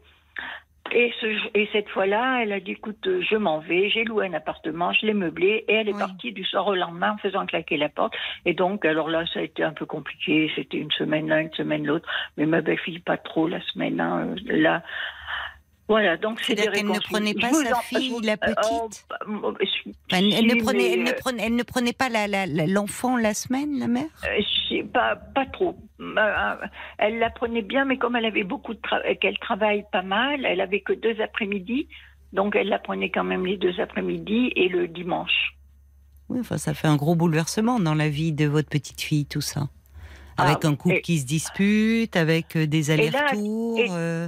Et, 0.92 1.14
ce, 1.22 1.28
et 1.54 1.70
cette 1.72 1.90
fois-là, 1.90 2.42
elle 2.42 2.52
a 2.52 2.60
dit, 2.60 2.72
écoute, 2.72 3.06
euh, 3.08 3.22
je 3.22 3.36
m'en 3.36 3.60
vais, 3.60 3.90
j'ai 3.90 4.04
loué 4.04 4.28
un 4.28 4.34
appartement, 4.34 4.92
je 4.94 5.06
l'ai 5.06 5.14
meublé, 5.14 5.66
et 5.68 5.74
elle 5.74 5.90
est 5.90 5.94
Oui. 5.94 6.00
partie 6.00 6.32
du 6.32 6.44
soir 6.44 6.68
au 6.68 6.76
lendemain 6.76 7.12
en 7.12 7.18
faisant 7.18 7.46
claquer 7.46 7.78
la 7.78 7.90
porte. 7.90 8.14
Et 8.46 8.54
donc, 8.54 8.86
alors 8.86 9.10
là, 9.10 9.26
ça 9.34 9.40
a 9.40 9.44
été 9.44 9.64
un 9.64 9.74
peu 9.74 9.86
compliqué, 9.86 10.52
c'était 10.56 10.78
une 10.78 10.92
semaine 10.92 11.28
là, 11.28 11.42
une 11.42 11.54
semaine 11.54 11.86
l'autre, 11.86 12.08
mais 12.38 12.46
ma 12.46 12.62
belle-fille, 12.62 13.00
pas 13.00 13.18
trop 13.18 13.48
la 13.48 13.62
semaine 13.62 14.00
hein, 14.00 14.28
euh, 14.28 14.36
là. 14.46 14.84
Voilà, 15.90 16.18
donc 16.18 16.40
c'est 16.40 16.54
des 16.54 16.62
C'est-à-dire 16.62 16.82
qu'elle 16.84 16.92
ne 16.92 17.00
prenait 17.00 17.34
pas 17.34 17.52
sa 17.52 17.78
en- 17.78 17.82
fille, 17.82 18.16
la 18.24 18.38
petite 18.38 19.06
oh, 19.28 19.54
je- 19.60 19.92
elle, 20.16 20.32
elle 20.34 20.46
ne 20.46 20.62
prenait, 20.62 20.94
elle, 20.94 21.04
ne 21.04 21.10
euh, 21.10 21.14
prenait, 21.20 21.44
elle 21.48 21.56
ne 21.56 21.64
prenait 21.64 21.94
pas 21.94 22.10
la- 22.10 22.28
la- 22.28 22.46
la- 22.46 22.68
l'enfant 22.68 23.18
la, 23.18 23.34
semaine, 23.34 23.80
la 23.80 23.88
mère? 23.88 24.06
Euh, 24.24 24.84
pas, 24.94 25.16
pas 25.16 25.48
trop. 25.48 25.76
Euh, 26.00 26.56
Elle 27.00 27.18
la 27.18 27.32
prenait 27.32 27.64
bien, 27.64 27.86
mais 27.86 27.98
comme 27.98 28.16
elle 28.16 28.26
avait 28.26 28.44
beaucoup 28.44 28.76
de 28.76 28.80
travail, 28.82 29.18
qu'elle 29.18 29.40
travaille 29.40 29.84
pas 29.92 30.04
mal, 30.04 30.46
elle 30.46 30.62
avait 30.62 30.82
que 30.82 30.94
deux 30.94 31.20
après-midi, 31.22 31.88
donc 32.34 32.56
elle 32.56 32.70
la 32.70 32.78
prenait 32.80 33.10
quand 33.10 33.24
même 33.24 33.48
les 33.48 33.58
deux 33.58 33.80
après-midi 33.80 34.54
et 34.56 34.70
le 34.70 34.88
dimanche. 34.88 35.56
Oui, 36.30 36.40
enfin, 36.42 36.60
ça 36.60 36.76
fait 36.76 36.88
un 36.88 36.98
gros 36.98 37.16
bouleversement 37.16 37.80
dans 37.80 37.96
la 37.96 38.10
vie 38.10 38.32
de 38.32 38.46
votre 38.46 38.70
petite 38.70 39.02
fille, 39.02 39.26
tout 39.26 39.42
ça. 39.42 39.70
Avec 40.40 40.58
Ah, 40.64 40.68
un 40.68 40.76
couple 40.76 40.96
et- 40.96 41.02
qui 41.02 41.20
se 41.20 41.26
dispute, 41.26 42.16
avec 42.16 42.56
euh, 42.56 42.66
des 42.68 42.92
allers-retours, 42.92 43.80
et- 43.80 43.88
euh, 43.92 44.28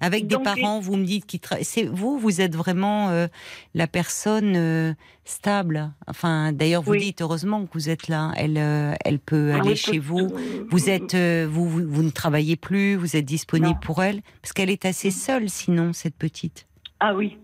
avec 0.00 0.26
des 0.26 0.38
parents, 0.38 0.80
vous 0.80 0.96
me 0.96 1.04
dites, 1.04 1.26
qui 1.26 1.36
tra- 1.38 1.88
vous, 1.88 2.18
vous 2.18 2.40
êtes 2.40 2.56
vraiment 2.56 3.10
euh, 3.10 3.26
la 3.74 3.86
personne 3.86 4.54
euh, 4.56 4.94
stable. 5.24 5.90
Enfin, 6.06 6.52
d'ailleurs, 6.52 6.82
vous 6.82 6.92
Oui. 6.92 7.00
dites 7.00 7.20
heureusement 7.20 7.64
que 7.66 7.72
vous 7.74 7.88
êtes 7.90 8.08
là. 8.08 8.32
Elle, 8.36 8.56
elle 9.04 9.18
peut 9.18 9.50
aller 9.52 9.60
Ah 9.62 9.66
Oui, 9.70 9.76
chez 9.76 9.98
tout- 9.98 10.02
vous. 10.04 10.28
Vous 10.70 10.88
êtes, 10.90 11.14
euh, 11.14 11.46
vous, 11.50 11.68
vous, 11.68 11.82
vous 11.86 12.02
ne 12.02 12.10
travaillez 12.10 12.56
plus, 12.56 12.96
vous 12.96 13.14
êtes 13.16 13.26
disponible 13.26 13.68
Non. 13.74 13.80
pour 13.82 14.02
elle, 14.02 14.22
parce 14.40 14.52
qu'elle 14.52 14.70
est 14.70 14.84
assez 14.86 15.10
seule, 15.10 15.48
sinon 15.50 15.92
cette 15.92 16.16
petite. 16.16 16.66
Ah 16.98 17.14
oui. 17.14 17.36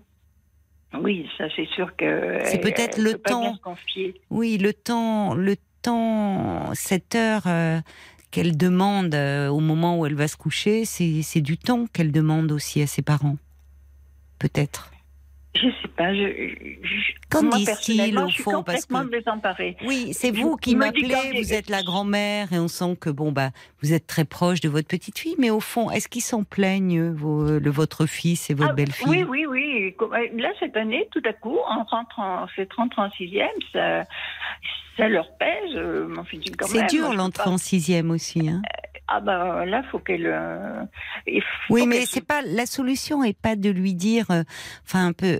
Oui, 1.02 1.28
ça 1.36 1.44
c'est 1.54 1.66
sûr 1.74 1.94
que. 1.96 2.38
C'est 2.44 2.60
peut-être 2.60 2.96
le 2.98 3.12
peut 3.12 3.18
pas 3.18 3.30
bien 3.40 3.56
temps. 3.62 3.76
se. 3.94 4.14
Oui, 4.30 4.56
le 4.56 4.72
temps, 4.72 5.34
le 5.34 5.56
cette 6.74 7.14
heure 7.14 7.42
euh, 7.46 7.80
qu'elle 8.30 8.56
demande 8.56 9.14
euh, 9.14 9.48
au 9.48 9.60
moment 9.60 9.98
où 9.98 10.06
elle 10.06 10.14
va 10.14 10.28
se 10.28 10.36
coucher, 10.36 10.84
c'est 10.84 11.40
du 11.40 11.58
temps 11.58 11.86
qu'elle 11.92 12.12
demande 12.12 12.52
aussi 12.52 12.82
à 12.82 12.86
ses 12.86 13.02
parents. 13.02 13.36
Peut-être. 14.38 14.90
Je 15.56 15.68
sais 15.82 15.88
pas. 15.96 16.14
Je, 16.14 16.20
je- 16.82 17.12
Qu'en 17.30 17.42
disent-ils, 17.42 18.16
au 18.18 18.28
fond, 18.30 18.62
parce 18.62 18.86
que- 18.86 19.10
désemparée. 19.10 19.76
Oui, 19.86 20.12
c'est 20.12 20.30
vous 20.30 20.56
qui 20.56 20.76
m'appelez, 20.76 21.14
vous 21.42 21.52
êtes 21.52 21.70
la 21.70 21.82
grand-mère 21.82 22.52
et 22.52 22.58
on 22.58 22.68
sent 22.68 22.96
que 23.00 23.10
bon 23.10 23.32
bah 23.32 23.50
vous 23.82 23.92
êtes 23.92 24.06
très 24.06 24.24
proche 24.24 24.60
de 24.60 24.68
votre 24.68 24.88
petite 24.88 25.18
fille, 25.18 25.34
mais 25.38 25.50
au 25.50 25.60
fond, 25.60 25.90
est-ce 25.90 26.08
qu'ils 26.08 26.22
s'en 26.22 26.44
plaignent 26.44 27.10
vos- 27.10 27.58
le, 27.58 27.70
votre 27.70 28.06
fils 28.06 28.50
et 28.50 28.54
votre 28.54 28.70
Ah, 28.70 28.74
belle-fille 28.74 29.06
Oui, 29.08 29.24
oui, 29.28 29.46
oui. 29.46 29.94
Euh, 30.00 30.28
Là, 30.40 30.50
cette 30.60 30.76
année, 30.76 31.08
tout 31.12 31.22
à 31.24 31.32
coup, 31.32 31.58
en 31.68 31.84
rentrant, 31.84 32.46
cette 32.56 32.72
rentrée 32.72 33.02
en 33.02 33.10
sixième, 33.10 33.48
ça, 33.72 34.04
ça 34.96 35.08
leur 35.08 35.36
pèse. 35.38 35.74
euh, 35.74 36.08
C'est 36.66 36.86
dur 36.86 37.12
l'entrée 37.12 37.50
en 37.50 37.58
sixième 37.58 38.10
aussi. 38.10 38.48
Hein. 38.48 38.62
Ah 39.08 39.20
ben 39.20 39.64
là, 39.66 39.82
faut 39.90 39.98
qu'elle. 40.00 40.26
euh, 40.26 40.82
Oui, 41.70 41.86
mais 41.86 42.06
c'est 42.06 42.24
pas 42.26 42.42
la 42.42 42.66
solution 42.66 43.22
est 43.22 43.38
pas 43.38 43.54
de 43.56 43.70
lui 43.70 43.94
dire, 43.94 44.30
euh, 44.30 44.42
enfin 44.84 45.06
un 45.06 45.12
peu, 45.12 45.38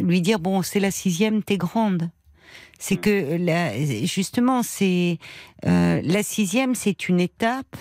lui 0.00 0.20
dire 0.20 0.38
bon 0.38 0.62
c'est 0.62 0.80
la 0.80 0.90
sixième, 0.90 1.42
t'es 1.42 1.56
grande. 1.56 2.10
C'est 2.78 2.96
Mm. 2.96 3.00
que 3.00 3.36
la, 3.44 4.04
justement 4.04 4.62
c'est 4.62 5.18
euh, 5.66 6.00
la 6.04 6.22
sixième, 6.22 6.74
c'est 6.76 7.08
une 7.08 7.18
étape 7.20 7.76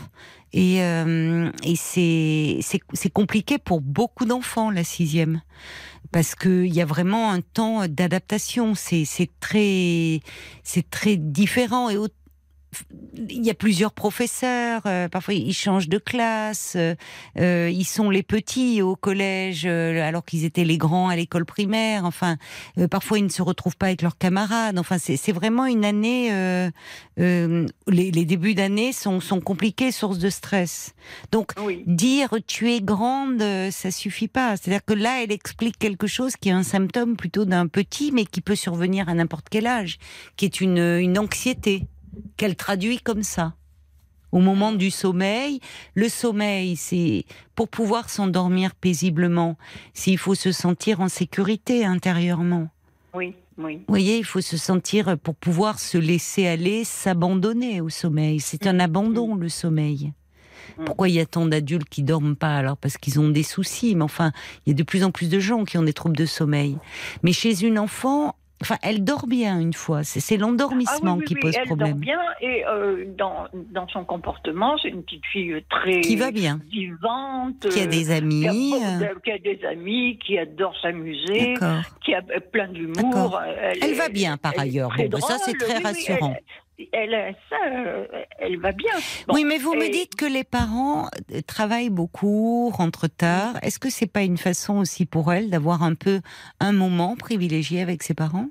et, 0.53 0.81
euh, 0.81 1.51
et 1.63 1.75
c'est 1.75 2.57
c'est 2.61 2.79
c'est 2.93 3.11
compliqué 3.13 3.59
pour 3.59 3.79
beaucoup 3.81 4.25
d'enfants 4.25 4.71
la 4.71 4.83
sixième 4.83 5.41
parce 6.11 6.33
que 6.35 6.63
il 6.65 6.73
y 6.73 6.81
a 6.81 6.85
vraiment 6.85 7.31
un 7.31 7.41
temps 7.41 7.87
d'adaptation. 7.87 8.73
C'est 8.73 9.05
c'est 9.05 9.29
très 9.39 10.19
c'est 10.63 10.89
très 10.89 11.15
différent 11.17 11.89
et 11.89 11.97
au- 11.97 12.07
il 13.29 13.45
y 13.45 13.49
a 13.49 13.53
plusieurs 13.53 13.93
professeurs, 13.93 14.81
euh, 14.85 15.07
parfois 15.07 15.33
ils 15.33 15.53
changent 15.53 15.89
de 15.89 15.97
classe, 15.97 16.73
euh, 16.75 16.95
euh, 17.39 17.69
ils 17.73 17.85
sont 17.85 18.09
les 18.09 18.23
petits 18.23 18.81
au 18.81 18.95
collège 18.95 19.63
euh, 19.65 20.01
alors 20.07 20.23
qu'ils 20.25 20.45
étaient 20.45 20.63
les 20.65 20.77
grands 20.77 21.09
à 21.09 21.15
l'école 21.15 21.45
primaire. 21.45 22.05
Enfin, 22.05 22.37
euh, 22.77 22.87
parfois 22.87 23.19
ils 23.19 23.23
ne 23.23 23.29
se 23.29 23.41
retrouvent 23.41 23.77
pas 23.77 23.87
avec 23.87 24.01
leurs 24.01 24.17
camarades. 24.17 24.77
Enfin, 24.77 24.97
c'est 24.97 25.31
vraiment 25.31 25.65
une 25.65 25.85
année. 25.85 26.31
euh, 26.31 26.69
euh, 27.19 27.65
les, 27.87 28.11
les 28.11 28.25
débuts 28.25 28.53
d'année 28.53 28.91
sont, 28.93 29.19
sont 29.19 29.39
compliqués, 29.41 29.91
source 29.91 30.19
de 30.19 30.29
stress. 30.29 30.93
Donc 31.31 31.53
Oui. 31.59 31.83
dire 31.87 32.29
tu 32.45 32.71
es 32.71 32.81
grande, 32.81 33.41
ça 33.71 33.91
suffit 33.91 34.27
pas. 34.27 34.55
C'est-à-dire 34.57 34.85
que 34.85 34.93
là, 34.93 35.23
elle 35.23 35.31
explique 35.31 35.77
quelque 35.79 36.07
chose 36.07 36.35
qui 36.35 36.49
est 36.49 36.53
un 36.53 36.63
symptôme 36.63 37.15
plutôt 37.15 37.45
d'un 37.45 37.67
petit, 37.67 38.11
mais 38.11 38.25
qui 38.25 38.41
peut 38.41 38.55
survenir 38.55 39.09
à 39.09 39.13
n'importe 39.13 39.47
quel 39.49 39.65
âge, 39.67 39.97
qui 40.35 40.45
est 40.45 40.61
une, 40.61 40.77
une 40.77 41.17
anxiété 41.17 41.85
qu'elle 42.37 42.55
traduit 42.55 42.99
comme 42.99 43.23
ça. 43.23 43.53
Au 44.31 44.39
moment 44.39 44.73
du 44.73 44.91
sommeil, 44.91 45.61
le 45.95 46.09
sommeil, 46.09 46.75
c'est 46.75 47.23
pour 47.55 47.69
pouvoir 47.69 48.09
s'endormir 48.09 48.75
paisiblement, 48.75 49.57
s'il 49.93 50.17
faut 50.17 50.35
se 50.35 50.51
sentir 50.51 50.99
en 50.99 51.07
sécurité 51.07 51.85
intérieurement. 51.85 52.69
Oui, 53.13 53.35
oui. 53.57 53.77
Vous 53.77 53.85
voyez, 53.87 54.17
il 54.17 54.25
faut 54.25 54.41
se 54.41 54.57
sentir 54.57 55.17
pour 55.17 55.33
pouvoir 55.33 55.79
se 55.79 55.97
laisser 55.97 56.45
aller, 56.45 56.83
s'abandonner 56.83 57.79
au 57.79 57.89
sommeil. 57.89 58.39
C'est 58.39 58.67
un 58.67 58.79
abandon, 58.79 59.35
le 59.35 59.49
sommeil. 59.49 60.13
Mm. 60.77 60.85
Pourquoi 60.85 61.09
il 61.09 61.15
y 61.15 61.19
a 61.19 61.25
tant 61.25 61.45
d'adultes 61.45 61.89
qui 61.89 62.03
dorment 62.03 62.35
pas 62.35 62.57
alors? 62.57 62.77
Parce 62.77 62.97
qu'ils 62.97 63.19
ont 63.19 63.29
des 63.29 63.43
soucis. 63.43 63.95
Mais 63.95 64.03
enfin, 64.03 64.31
il 64.65 64.71
y 64.71 64.73
a 64.73 64.75
de 64.75 64.83
plus 64.83 65.03
en 65.03 65.11
plus 65.11 65.29
de 65.29 65.39
gens 65.39 65.63
qui 65.63 65.77
ont 65.77 65.83
des 65.83 65.93
troubles 65.93 66.17
de 66.17 66.25
sommeil. 66.25 66.77
Mais 67.23 67.31
chez 67.31 67.65
une 67.65 67.79
enfant, 67.79 68.35
enfin, 68.61 68.77
elle 68.81 69.03
dort 69.03 69.27
bien 69.27 69.59
une 69.59 69.73
fois. 69.73 70.03
C'est 70.03 70.35
Ah 70.35 70.37
l'endormissement 70.39 71.13
oui, 71.13 71.19
oui, 71.19 71.25
qui 71.25 71.33
oui, 71.35 71.39
pose 71.41 71.55
elle 71.57 71.65
problème. 71.65 71.91
dort 71.91 71.99
bien 71.99 72.19
et 72.41 72.65
euh, 72.65 73.05
dans, 73.17 73.47
dans 73.71 73.87
son 73.87 74.03
comportement, 74.05 74.77
c'est 74.81 74.89
une 74.89 75.03
petite 75.03 75.25
fille 75.25 75.63
très 75.69 76.01
Qui 76.01 76.15
va 76.15 76.31
bien, 76.31 76.59
vivante, 76.71 77.67
qui 77.69 77.79
a 77.79 77.83
euh, 77.83 77.87
des 77.87 78.03
qui 78.05 78.11
a, 78.11 78.15
amis. 78.15 78.73
euh, 78.73 79.13
qui 79.23 79.31
a 79.31 79.37
des 79.39 79.59
amis, 79.65 80.17
qui 80.19 80.37
adore 80.37 80.75
s'amuser, 80.81 81.55
qui 82.03 82.13
a 82.13 82.19
euh, 82.19 82.39
plein 82.51 82.67
d'humour. 82.67 83.39
Elle, 83.45 83.77
Elle 83.81 83.93
va 83.95 84.09
bien 84.09 84.37
par 84.37 84.53
elle 84.55 84.61
ailleurs. 84.61 84.91
Bon, 84.97 85.07
ben, 85.09 85.19
ça 85.21 85.37
c'est 85.39 85.53
drôle, 85.53 85.69
très 85.69 85.83
rassurant. 85.83 86.35
Elle, 86.91 87.13
elle, 87.13 87.35
ça, 87.49 87.55
euh, 87.67 88.05
elle 88.39 88.57
va 88.59 88.71
bien. 88.71 88.93
Bon, 89.27 89.33
oui, 89.35 89.43
mais 89.45 89.57
vous 89.57 89.73
me 89.73 89.91
dites 89.91 90.15
que 90.15 90.25
les 90.25 90.43
parents 90.43 91.07
euh, 91.33 91.41
travaillent 91.45 91.89
beaucoup, 91.89 92.69
rentrent 92.69 93.07
tard. 93.07 93.57
Est-ce 93.61 93.79
que 93.79 93.89
c'est 93.89 94.11
pas 94.11 94.21
une 94.23 94.37
façon 94.37 94.77
aussi 94.77 95.05
pour 95.05 95.33
elle 95.33 95.49
d'avoir 95.49 95.83
un 95.83 95.95
peu 95.95 96.21
un 96.59 96.71
moment 96.73 97.15
privilégié 97.15 97.81
avec 97.81 98.03
ses 98.03 98.13
parents? 98.13 98.49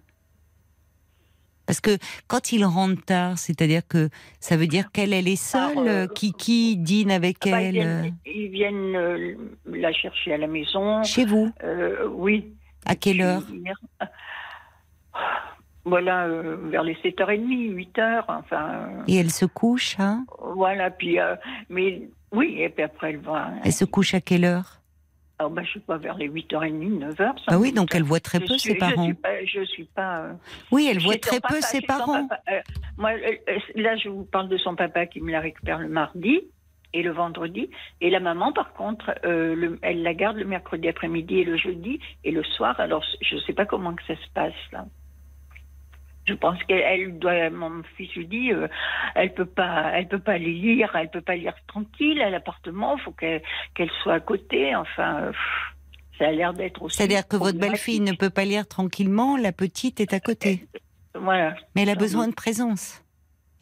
Parce 1.66 1.80
que 1.80 1.98
quand 2.28 2.52
ils 2.52 2.64
rentrent 2.64 3.04
tard, 3.04 3.38
c'est-à-dire 3.38 3.82
que 3.86 4.08
ça 4.38 4.56
veut 4.56 4.68
dire 4.68 4.92
qu'elle 4.92 5.12
elle 5.12 5.26
est 5.26 5.34
seule, 5.34 5.88
euh, 5.88 6.06
qui 6.06 6.32
qui 6.32 6.76
dîne 6.76 7.10
avec 7.10 7.38
Bah, 7.44 7.60
elle 7.60 7.76
ils 7.76 7.82
euh, 7.82 8.02
viennent, 8.02 8.16
ils 8.26 8.48
viennent, 8.48 8.96
euh, 8.96 9.34
la 9.66 9.92
chercher 9.92 10.34
à 10.34 10.38
la 10.38 10.46
maison. 10.46 11.02
chez 11.02 11.24
vous? 11.24 11.52
Euh, 11.64 12.06
oui. 12.08 12.52
À 12.84 12.94
quelle 12.94 13.20
heure? 13.20 13.42
Voilà, 15.86 16.24
euh, 16.26 16.56
vers 16.64 16.82
les 16.82 16.94
7h30, 16.96 17.72
8h, 17.72 18.24
enfin. 18.26 18.70
euh, 18.72 19.02
Et 19.06 19.14
elle 19.16 19.30
se 19.30 19.46
couche, 19.46 19.94
hein? 20.00 20.24
Voilà, 20.40 20.90
puis. 20.90 21.20
euh, 21.20 21.36
mais 21.68 22.02
oui, 22.32 22.56
et 22.58 22.68
puis 22.68 22.82
après, 22.82 23.10
elle 23.10 23.18
va. 23.20 23.50
Elle 23.64 23.72
se 23.72 23.84
couche 23.84 24.12
à 24.12 24.20
quelle 24.20 24.44
heure? 24.44 24.80
Ah, 25.38 25.48
bah, 25.48 25.62
je 25.62 25.74
sais 25.74 25.80
pas, 25.86 25.96
vers 25.96 26.16
les 26.16 26.28
8h30, 26.28 26.98
9h. 26.98 27.34
Ah 27.46 27.58
oui, 27.60 27.72
donc 27.72 27.94
elle 27.94 28.02
voit 28.02 28.18
très 28.18 28.40
peu 28.40 28.58
suis, 28.58 28.72
ses 28.72 28.74
parents. 28.78 29.06
Je 29.06 29.12
suis 29.12 29.14
pas. 29.14 29.44
Je 29.44 29.64
suis 29.64 29.84
pas 29.84 30.18
euh, 30.22 30.32
Oui, 30.72 30.88
elle 30.90 30.98
voit 30.98 31.18
très 31.18 31.40
peu 31.40 31.60
ses 31.60 31.80
parents. 31.82 32.26
papa. 32.26 32.40
Euh, 32.50 32.60
moi, 32.96 33.10
euh, 33.12 33.58
là, 33.76 33.96
je 33.96 34.08
vous 34.08 34.24
parle 34.24 34.48
de 34.48 34.56
son 34.58 34.74
papa 34.74 35.06
qui 35.06 35.20
me 35.20 35.30
la 35.30 35.40
récupère 35.40 35.78
le 35.78 35.88
mardi 35.88 36.40
et 36.94 37.02
le 37.04 37.12
vendredi. 37.12 37.70
Et 38.00 38.10
la 38.10 38.18
maman, 38.18 38.52
par 38.52 38.72
contre, 38.72 39.14
le- 39.22 39.78
elle 39.82 40.02
la 40.02 40.14
garde 40.14 40.36
le 40.38 40.46
mercredi 40.46 40.88
après-midi 40.88 41.38
et 41.40 41.44
le 41.44 41.56
jeudi 41.56 42.00
et 42.24 42.32
le 42.32 42.42
soir. 42.42 42.80
Alors, 42.80 43.04
je 43.20 43.36
ne 43.36 43.40
sais 43.42 43.52
pas 43.52 43.66
comment 43.66 43.94
que 43.94 44.02
ça 44.06 44.16
se 44.16 44.30
passe 44.34 44.54
là. 44.72 44.84
Je 46.28 46.34
pense 46.34 46.62
qu'elle 46.64 46.80
elle 46.80 47.18
doit. 47.18 47.50
Mon 47.50 47.82
fils 47.96 48.12
lui 48.14 48.26
dit, 48.26 48.52
euh, 48.52 48.68
elle 49.14 49.32
peut 49.32 49.46
pas, 49.46 49.92
elle 49.94 50.08
peut 50.08 50.18
pas 50.18 50.32
aller 50.32 50.52
lire, 50.52 50.94
elle 50.96 51.10
peut 51.10 51.20
pas 51.20 51.36
lire 51.36 51.54
tranquille 51.68 52.20
à 52.20 52.30
l'appartement. 52.30 52.96
Il 52.96 53.02
faut 53.02 53.12
qu'elle 53.12 53.42
qu'elle 53.74 53.90
soit 54.02 54.14
à 54.14 54.20
côté. 54.20 54.74
Enfin, 54.74 55.20
euh, 55.22 55.30
pff, 55.30 56.18
ça 56.18 56.28
a 56.28 56.32
l'air 56.32 56.52
d'être 56.52 56.82
aussi. 56.82 56.96
C'est-à-dire 56.96 57.28
que 57.28 57.36
votre 57.36 57.58
belle-fille 57.58 58.00
ne 58.00 58.12
peut 58.12 58.30
pas 58.30 58.44
lire 58.44 58.66
tranquillement, 58.66 59.36
la 59.36 59.52
petite 59.52 60.00
est 60.00 60.12
à 60.12 60.20
côté. 60.20 60.66
Voilà. 61.14 61.54
Mais 61.74 61.82
elle 61.82 61.90
a 61.90 61.94
besoin 61.94 62.28
de 62.28 62.34
présence. 62.34 63.02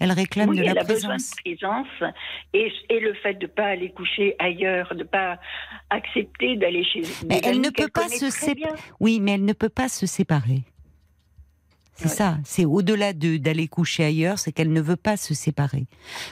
Elle 0.00 0.10
réclame 0.10 0.48
Oui, 0.48 0.58
de 0.58 0.62
la 0.62 0.72
elle 0.72 0.78
a 0.78 0.84
besoin 0.84 1.16
de 1.16 1.42
présence 1.44 2.12
et, 2.52 2.70
et 2.90 3.00
le 3.00 3.14
fait 3.14 3.34
de 3.34 3.42
ne 3.46 3.50
pas 3.50 3.66
aller 3.66 3.90
coucher 3.92 4.34
ailleurs, 4.40 4.92
de 4.92 4.98
ne 4.98 5.04
pas 5.04 5.38
accepter 5.88 6.56
d'aller 6.56 6.84
chez 6.84 7.02
Mais 7.28 7.40
elle 7.44 7.60
ne 7.60 7.70
peut 7.70 7.88
pas 7.88 8.08
se 8.08 8.28
très 8.28 8.52
sép- 8.52 8.56
bien. 8.56 8.74
Oui, 8.98 9.20
mais 9.20 9.32
elle 9.34 9.44
ne 9.44 9.52
peut 9.52 9.68
pas 9.68 9.88
se 9.88 10.06
séparer. 10.06 10.62
C'est 11.96 12.06
Ouais. 12.06 12.10
ça, 12.10 12.38
c'est 12.44 12.64
au-delà 12.64 13.12
de 13.12 13.36
d'aller 13.36 13.68
coucher 13.68 14.04
ailleurs, 14.04 14.38
c'est 14.40 14.50
qu'elle 14.50 14.72
ne 14.72 14.80
veut 14.80 14.96
pas 14.96 15.16
se 15.16 15.32
séparer. 15.32 15.86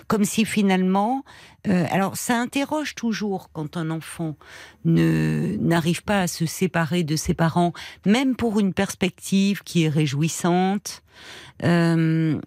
Comme 0.08 0.24
si 0.24 0.44
finalement, 0.44 1.24
euh, 1.68 1.86
alors 1.90 2.16
ça 2.16 2.36
interroge 2.40 2.94
toujours 2.96 3.50
quand 3.52 3.76
un 3.76 3.90
enfant 3.90 4.36
ne 4.84 5.56
n'arrive 5.60 6.02
pas 6.02 6.22
à 6.22 6.26
se 6.26 6.46
séparer 6.46 7.04
de 7.04 7.14
ses 7.14 7.34
parents, 7.34 7.72
même 8.06 8.34
pour 8.34 8.58
une 8.58 8.74
perspective 8.74 9.62
qui 9.62 9.84
est 9.84 9.88
réjouissante. 9.88 11.02
Euh, 11.62 12.40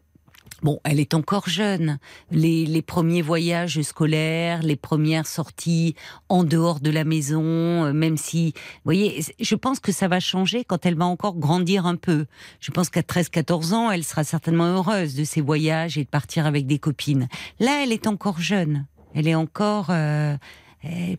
Bon, 0.66 0.80
elle 0.84 1.00
est 1.00 1.14
encore 1.14 1.48
jeune. 1.48 2.00
Les, 2.32 2.66
les 2.66 2.82
premiers 2.82 3.22
voyages 3.22 3.80
scolaires, 3.84 4.64
les 4.64 4.76
premières 4.76 5.28
sorties 5.28 5.94
en 6.28 6.44
dehors 6.44 6.80
de 6.80 6.90
la 6.90 7.04
maison, 7.04 7.44
euh, 7.44 7.94
même 7.94 8.18
si, 8.18 8.54
vous 8.56 8.82
voyez, 8.86 9.24
je 9.40 9.54
pense 9.54 9.80
que 9.80 9.92
ça 9.92 10.08
va 10.08 10.20
changer 10.20 10.64
quand 10.64 10.88
elle 10.88 10.96
va 10.96 11.06
encore 11.06 11.36
grandir 11.36 11.86
un 11.86 11.98
peu. 11.98 12.26
Je 12.62 12.72
pense 12.72 12.90
qu'à 12.90 13.02
13-14 13.02 13.74
ans, 13.76 13.92
elle 13.92 14.04
sera 14.04 14.24
certainement 14.24 14.66
heureuse 14.66 15.14
de 15.14 15.24
ses 15.24 15.42
voyages 15.42 16.00
et 16.00 16.04
de 16.04 16.10
partir 16.10 16.48
avec 16.48 16.66
des 16.66 16.80
copines. 16.80 17.28
Là, 17.60 17.84
elle 17.84 17.92
est 17.92 18.08
encore 18.08 18.40
jeune. 18.40 18.88
Elle 19.14 19.28
est 19.28 19.36
encore... 19.36 19.92
euh, 19.92 20.36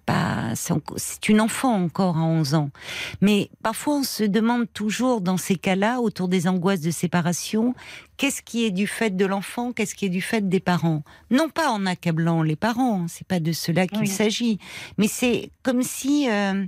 pas, 0.04 0.52
c'est 0.54 1.28
une 1.28 1.40
enfant 1.40 1.74
encore 1.74 2.16
à 2.16 2.22
11 2.22 2.54
ans. 2.54 2.70
Mais 3.20 3.50
parfois, 3.62 3.96
on 3.98 4.02
se 4.02 4.24
demande 4.24 4.66
toujours 4.72 5.20
dans 5.20 5.36
ces 5.36 5.56
cas-là, 5.56 6.00
autour 6.00 6.28
des 6.28 6.46
angoisses 6.48 6.80
de 6.80 6.90
séparation, 6.90 7.74
qu'est-ce 8.16 8.42
qui 8.42 8.64
est 8.64 8.70
du 8.70 8.86
fait 8.86 9.16
de 9.16 9.24
l'enfant, 9.26 9.72
qu'est-ce 9.72 9.94
qui 9.94 10.04
est 10.06 10.10
du 10.10 10.20
fait 10.22 10.48
des 10.48 10.60
parents? 10.60 11.02
Non 11.30 11.48
pas 11.48 11.70
en 11.70 11.86
accablant 11.86 12.42
les 12.42 12.56
parents, 12.56 13.06
c'est 13.08 13.26
pas 13.26 13.40
de 13.40 13.52
cela 13.52 13.86
qu'il 13.86 14.00
Oui. 14.00 14.06
s'agit, 14.08 14.58
mais 14.98 15.08
c'est 15.08 15.50
comme 15.62 15.82
si 15.82 16.28
euh, 16.30 16.64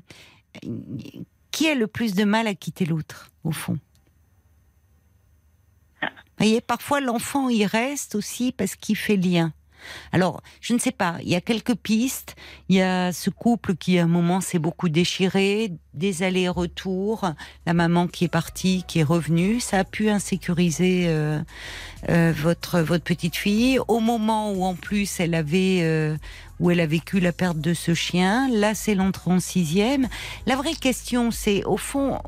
qui 1.50 1.68
a 1.68 1.74
le 1.74 1.86
plus 1.86 2.14
de 2.14 2.24
mal 2.24 2.46
à 2.46 2.54
quitter 2.54 2.84
l'autre, 2.84 3.30
au 3.44 3.52
fond? 3.52 3.78
Vous 6.02 6.08
voyez, 6.44 6.60
parfois 6.60 7.00
l'enfant 7.00 7.48
y 7.48 7.66
reste 7.66 8.14
aussi 8.14 8.52
parce 8.52 8.76
qu'il 8.76 8.96
fait 8.96 9.16
lien. 9.16 9.52
Alors, 10.12 10.42
je 10.60 10.74
ne 10.74 10.78
sais 10.78 10.92
pas, 10.92 11.16
il 11.22 11.28
y 11.28 11.34
a 11.34 11.40
quelques 11.40 11.74
pistes. 11.74 12.36
Il 12.68 12.76
y 12.76 12.82
a 12.82 13.12
ce 13.12 13.30
couple 13.30 13.74
qui, 13.74 13.98
à 13.98 14.04
un 14.04 14.08
moment, 14.08 14.40
s'est 14.40 14.58
beaucoup 14.58 14.88
déchiré, 14.88 15.72
des 15.94 16.22
allers-retours, 16.22 17.32
la 17.66 17.74
maman 17.74 18.06
qui 18.06 18.24
est 18.24 18.28
partie, 18.28 18.84
qui 18.86 19.00
est 19.00 19.04
revenue. 19.04 19.60
Ça 19.60 19.80
a 19.80 19.84
pu 19.84 20.08
insécuriser 20.08 21.06
euh, 21.08 21.40
euh, 22.08 22.32
votre, 22.36 22.82
petite 22.98 23.36
fille. 23.36 23.78
Au 23.88 24.00
moment 24.00 24.52
où, 24.52 24.64
en 24.64 24.74
plus, 24.74 25.20
elle 25.20 25.34
avait, 25.34 25.80
euh, 25.82 26.16
où 26.60 26.70
elle 26.70 26.80
a 26.80 26.86
vécu 26.86 27.20
la 27.20 27.32
perte 27.32 27.58
de 27.58 27.74
ce 27.74 27.94
chien, 27.94 28.48
là, 28.50 28.74
c'est 28.74 28.94
l'entrée 28.94 29.32
en 29.32 29.40
sixième. 29.40 30.08
La 30.46 30.56
vraie 30.56 30.74
question, 30.74 31.30
c'est, 31.30 31.64
au 31.64 31.76
fond, 31.76 32.20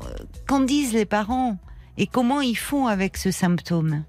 qu'en 0.47 0.59
disent 0.59 0.93
les 0.93 1.05
parents 1.05 1.57
et 1.97 2.07
comment 2.07 2.41
ils 2.41 2.57
font 2.57 2.87
avec 2.87 3.17
ce 3.17 3.31
symptôme? 3.31 4.03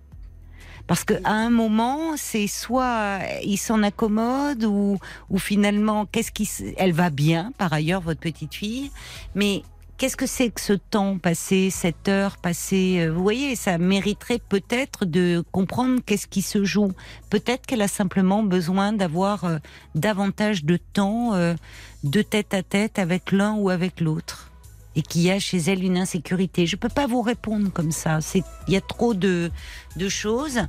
Parce 0.92 1.04
qu'à 1.04 1.20
un 1.24 1.48
moment, 1.48 2.18
c'est 2.18 2.46
soit 2.46 3.20
il 3.42 3.56
s'en 3.56 3.82
accommode 3.82 4.64
ou, 4.64 4.98
ou 5.30 5.38
finalement, 5.38 6.04
qu'est-ce 6.04 6.30
qui, 6.30 6.46
elle 6.76 6.92
va 6.92 7.08
bien, 7.08 7.50
par 7.56 7.72
ailleurs, 7.72 8.02
votre 8.02 8.20
petite 8.20 8.52
fille, 8.54 8.90
mais 9.34 9.62
qu'est-ce 9.96 10.18
que 10.18 10.26
c'est 10.26 10.50
que 10.50 10.60
ce 10.60 10.74
temps 10.74 11.16
passé, 11.16 11.70
cette 11.70 12.10
heure 12.10 12.36
passée 12.36 13.06
euh, 13.06 13.10
Vous 13.10 13.22
voyez, 13.22 13.56
ça 13.56 13.78
mériterait 13.78 14.42
peut-être 14.46 15.06
de 15.06 15.42
comprendre 15.50 16.02
qu'est-ce 16.04 16.26
qui 16.26 16.42
se 16.42 16.62
joue. 16.62 16.92
Peut-être 17.30 17.64
qu'elle 17.64 17.80
a 17.80 17.88
simplement 17.88 18.42
besoin 18.42 18.92
d'avoir 18.92 19.44
euh, 19.44 19.56
davantage 19.94 20.62
de 20.62 20.76
temps 20.76 21.32
euh, 21.32 21.54
de 22.04 22.20
tête 22.20 22.52
à 22.52 22.62
tête 22.62 22.98
avec 22.98 23.32
l'un 23.32 23.54
ou 23.54 23.70
avec 23.70 23.98
l'autre. 23.98 24.51
Et 24.94 25.02
qu'il 25.02 25.22
y 25.22 25.30
a 25.30 25.38
chez 25.38 25.58
elle 25.58 25.82
une 25.82 25.96
insécurité. 25.96 26.66
Je 26.66 26.76
peux 26.76 26.90
pas 26.90 27.06
vous 27.06 27.22
répondre 27.22 27.70
comme 27.72 27.92
ça. 27.92 28.18
Il 28.68 28.74
y 28.74 28.76
a 28.76 28.80
trop 28.82 29.14
de, 29.14 29.50
de 29.96 30.08
choses. 30.08 30.60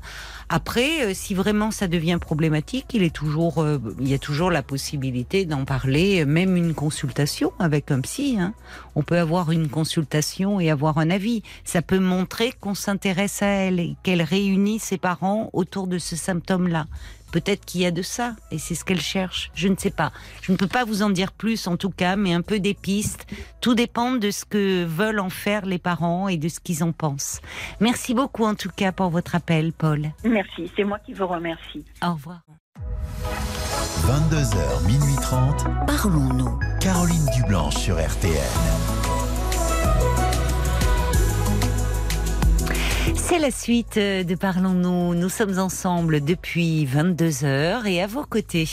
Après, 0.48 1.06
euh, 1.06 1.14
si 1.14 1.34
vraiment 1.34 1.72
ça 1.72 1.88
devient 1.88 2.18
problématique, 2.22 2.86
il 2.94 3.04
est 3.04 3.14
toujours, 3.14 3.62
euh, 3.62 3.80
il 4.00 4.08
y 4.08 4.14
a 4.14 4.20
toujours 4.20 4.50
la 4.50 4.64
possibilité 4.64 5.46
d'en 5.46 5.66
parler, 5.66 6.26
même 6.26 6.56
une 6.56 6.74
consultation 6.74 7.52
avec 7.60 7.92
un 7.92 8.00
psy. 8.02 8.38
hein. 8.40 8.54
On 8.96 9.04
peut 9.04 9.18
avoir 9.18 9.52
une 9.52 9.68
consultation 9.68 10.60
et 10.60 10.70
avoir 10.70 11.00
un 11.00 11.10
avis. 11.10 11.44
Ça 11.66 11.82
peut 11.82 12.00
montrer 12.00 12.54
qu'on 12.60 12.76
s'intéresse 12.76 13.42
à 13.42 13.48
elle 13.48 13.80
et 13.80 13.96
qu'elle 14.04 14.22
réunit 14.22 14.80
ses 14.80 14.98
parents 14.98 15.50
autour 15.54 15.88
de 15.88 15.98
ce 15.98 16.16
symptôme-là. 16.16 16.88
Peut-être 17.34 17.66
qu'il 17.66 17.82
y 17.82 17.86
a 17.88 17.92
de 17.92 18.04
ça, 18.04 18.36
et 18.52 18.60
c'est 18.60 18.76
ce 18.76 18.86
qu'elle 18.86 19.02
cherche. 19.02 19.50
Je 19.56 19.68
ne 19.68 19.76
sais 19.76 19.90
pas. 19.90 20.12
Je 20.44 20.52
ne 20.52 20.58
peux 20.58 20.68
pas 20.68 20.86
vous 20.86 21.02
en 21.02 21.10
dire 21.10 21.32
plus, 21.32 21.66
en 21.66 21.78
tout 21.78 21.90
cas, 21.90 22.16
mais 22.16 22.32
un 22.32 22.44
peu 22.44 22.60
des 22.60 22.76
pistes. 22.76 23.26
Tout 23.60 23.74
dépend 23.74 24.12
de 24.12 24.30
ce 24.30 24.46
que 24.46 24.86
veulent 24.86 25.20
en 25.20 25.32
faire 25.32 25.66
les 25.66 25.80
parents 25.80 26.28
et 26.28 26.38
de 26.38 26.48
ce 26.48 26.60
qu'ils 26.60 26.84
en 26.84 26.92
pensent. 26.92 27.42
Merci 27.80 28.14
beaucoup, 28.14 28.46
en 28.46 28.54
tout 28.54 28.70
cas, 28.70 28.92
pour 28.92 29.10
votre 29.10 29.34
appel, 29.34 29.74
Paul. 29.74 30.12
Merci, 30.24 30.72
c'est 30.76 30.84
moi 30.84 31.00
qui 31.00 31.14
vous 31.14 31.26
remercie. 31.26 31.84
Au 32.04 32.14
revoir. 32.14 32.42
22h, 34.06 34.86
minuit 34.86 35.16
30. 35.20 35.66
Parlons-nous. 35.88 36.60
Caroline 36.80 37.26
Dublanche 37.36 37.78
sur 37.78 37.96
RTL. 37.96 39.03
C'est 43.26 43.40
la 43.40 43.52
suite 43.52 43.98
de 43.98 44.36
Parlons-nous. 44.36 45.16
Nous 45.16 45.30
sommes 45.30 45.58
ensemble 45.58 46.24
depuis 46.24 46.86
22 46.86 47.46
heures 47.46 47.86
et 47.86 48.02
à 48.02 48.06
vos 48.06 48.26
côtés 48.26 48.68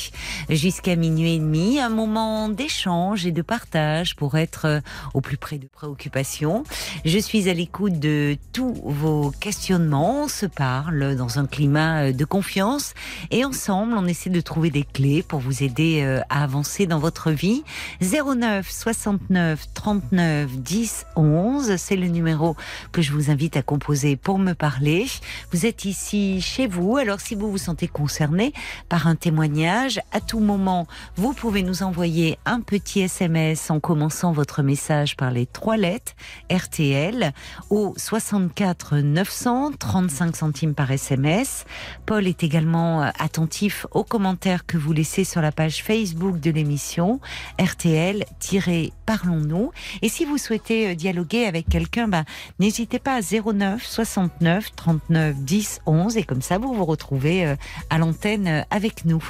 jusqu'à 0.48 0.96
minuit 0.96 1.36
et 1.36 1.38
demi. 1.38 1.78
Un 1.78 1.88
moment 1.88 2.48
d'échange 2.48 3.26
et 3.26 3.30
de 3.30 3.42
partage 3.42 4.16
pour 4.16 4.36
être 4.36 4.64
euh, 4.66 4.80
au 5.14 5.20
plus 5.20 5.36
près 5.36 5.58
de 5.58 5.68
préoccupations. 5.68 6.64
Je 7.04 7.18
suis 7.18 7.48
à 7.48 7.54
l'écoute 7.54 8.00
de 8.00 8.36
tous 8.52 8.74
vos 8.84 9.30
questionnements. 9.30 10.24
On 10.24 10.28
se 10.28 10.46
parle 10.46 11.14
dans 11.14 11.38
un 11.38 11.46
climat 11.46 12.08
euh, 12.08 12.12
de 12.12 12.24
confiance 12.24 12.94
et 13.30 13.44
ensemble, 13.44 13.94
on 13.96 14.06
essaie 14.06 14.30
de 14.30 14.40
trouver 14.40 14.70
des 14.70 14.82
clés 14.82 15.22
pour 15.22 15.38
vous 15.38 15.62
aider 15.62 16.02
euh, 16.02 16.20
à 16.28 16.42
avancer 16.42 16.86
dans 16.86 16.98
votre 16.98 17.30
vie. 17.30 17.62
09 18.00 18.68
69 18.68 19.68
39 19.74 20.50
10 20.58 21.06
11, 21.14 21.76
c'est 21.76 21.96
le 21.96 22.08
numéro 22.08 22.56
que 22.90 23.00
je 23.00 23.12
vous 23.12 23.30
invite 23.30 23.56
à 23.56 23.62
composer 23.62 24.16
pour 24.16 24.39
me 24.40 24.54
parler. 24.54 25.06
Vous 25.52 25.66
êtes 25.66 25.84
ici 25.84 26.40
chez 26.40 26.66
vous, 26.66 26.96
alors 26.96 27.20
si 27.20 27.34
vous 27.34 27.50
vous 27.50 27.58
sentez 27.58 27.88
concerné 27.88 28.52
par 28.88 29.06
un 29.06 29.14
témoignage, 29.14 30.00
à 30.12 30.20
tout 30.20 30.40
moment, 30.40 30.86
vous 31.16 31.32
pouvez 31.32 31.62
nous 31.62 31.82
envoyer 31.82 32.38
un 32.44 32.60
petit 32.60 33.00
SMS 33.00 33.70
en 33.70 33.80
commençant 33.80 34.32
votre 34.32 34.62
message 34.62 35.16
par 35.16 35.30
les 35.30 35.46
trois 35.46 35.76
lettres 35.76 36.12
RTL 36.50 37.32
au 37.70 37.94
64 37.96 38.96
900 38.96 39.72
35 39.78 40.36
centimes 40.36 40.74
par 40.74 40.90
SMS. 40.90 41.64
Paul 42.06 42.26
est 42.26 42.42
également 42.42 43.02
euh, 43.02 43.10
attentif 43.18 43.86
aux 43.92 44.04
commentaires 44.04 44.66
que 44.66 44.76
vous 44.76 44.92
laissez 44.92 45.24
sur 45.24 45.40
la 45.40 45.52
page 45.52 45.82
Facebook 45.82 46.40
de 46.40 46.50
l'émission 46.50 47.20
RTL-Parlons 47.60 48.90
Parlons-nous. 49.10 49.72
Et 50.02 50.08
si 50.08 50.24
vous 50.24 50.38
souhaitez 50.38 50.90
euh, 50.90 50.94
dialoguer 50.94 51.44
avec 51.44 51.68
quelqu'un, 51.68 52.06
bah, 52.06 52.24
n'hésitez 52.58 52.98
pas 52.98 53.16
à 53.16 53.20
09 53.20 53.84
69 53.84 54.29
39 54.76 55.36
10 55.36 55.80
11 55.86 56.16
et 56.16 56.22
comme 56.24 56.42
ça 56.42 56.58
vous 56.58 56.74
vous 56.74 56.84
retrouvez 56.84 57.46
euh, 57.46 57.56
à 57.90 57.98
l'antenne 57.98 58.46
euh, 58.46 58.62
avec 58.70 59.04
nous. 59.04 59.22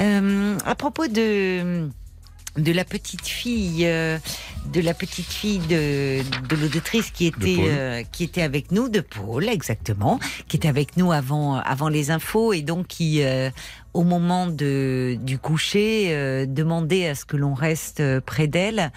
Euh, 0.00 0.56
à 0.64 0.74
propos 0.74 1.06
de 1.06 1.88
de 2.56 2.72
la 2.72 2.84
petite 2.84 3.26
fille, 3.26 3.84
euh, 3.86 4.18
de 4.72 4.80
la 4.80 4.94
petite 4.94 5.26
fille 5.26 5.58
de, 5.58 6.22
de 6.48 6.56
l'auditrice 6.56 7.10
qui 7.10 7.26
était 7.26 7.56
euh, 7.60 8.02
qui 8.10 8.24
était 8.24 8.42
avec 8.42 8.72
nous, 8.72 8.88
de 8.88 9.00
Paul 9.00 9.48
exactement, 9.48 10.18
qui 10.48 10.56
était 10.56 10.68
avec 10.68 10.96
nous 10.96 11.12
avant 11.12 11.56
avant 11.56 11.88
les 11.88 12.10
infos 12.10 12.52
et 12.52 12.62
donc 12.62 12.86
qui 12.86 13.22
euh, 13.22 13.50
au 13.92 14.02
moment 14.02 14.48
de, 14.48 15.16
du 15.20 15.38
coucher, 15.38 16.08
euh, 16.08 16.46
demandait 16.46 17.06
à 17.06 17.14
ce 17.14 17.24
que 17.24 17.36
l'on 17.36 17.54
reste 17.54 18.02
près 18.20 18.48
d'elle. 18.48 18.90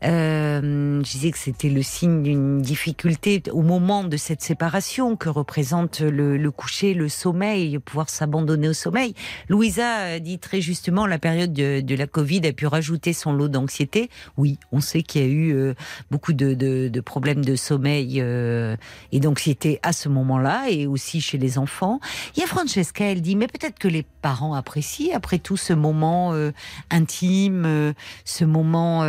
Je 0.00 1.02
disais 1.02 1.32
que 1.32 1.38
c'était 1.38 1.70
le 1.70 1.82
signe 1.82 2.22
d'une 2.22 2.62
difficulté 2.62 3.42
au 3.50 3.62
moment 3.62 4.04
de 4.04 4.16
cette 4.16 4.42
séparation 4.42 5.16
que 5.16 5.28
représente 5.28 6.00
le, 6.00 6.36
le 6.36 6.50
coucher, 6.52 6.94
le 6.94 7.08
sommeil, 7.08 7.80
pouvoir 7.80 8.08
s'abandonner 8.08 8.68
au 8.68 8.72
sommeil. 8.72 9.14
Louisa 9.48 10.20
dit 10.20 10.38
très 10.38 10.60
justement 10.60 11.06
la 11.06 11.18
période 11.18 11.52
de, 11.52 11.80
de 11.80 11.94
la 11.96 12.06
Covid 12.06 12.46
a 12.46 12.52
pu 12.52 12.66
rajouter 12.66 13.12
son 13.12 13.32
lot 13.32 13.48
d'anxiété. 13.48 14.08
Oui, 14.36 14.58
on 14.70 14.80
sait 14.80 15.02
qu'il 15.02 15.13
y 15.20 15.24
a 15.24 15.28
eu 15.28 15.54
euh, 15.54 15.74
beaucoup 16.10 16.32
de, 16.32 17.00
problèmes 17.00 17.44
de 17.44 17.56
sommeil 17.56 18.18
euh, 18.20 18.76
et 19.12 19.20
d'anxiété 19.20 19.80
à 19.82 19.92
ce 19.92 20.08
moment-là 20.08 20.70
et 20.70 20.86
aussi 20.86 21.20
chez 21.20 21.38
les 21.38 21.58
enfants. 21.58 22.00
Il 22.36 22.40
y 22.40 22.42
a 22.42 22.46
Francesca, 22.46 23.04
elle 23.04 23.20
dit 23.20 23.36
mais 23.36 23.46
peut-être 23.46 23.78
que 23.78 23.88
les 23.88 24.04
parents 24.22 24.54
apprécient 24.54 25.14
après 25.14 25.38
tout 25.38 25.56
ce 25.56 25.72
moment 25.72 26.32
euh, 26.32 26.52
intime, 26.90 27.64
euh, 27.66 27.92
ce 28.24 28.44
moment 28.44 29.04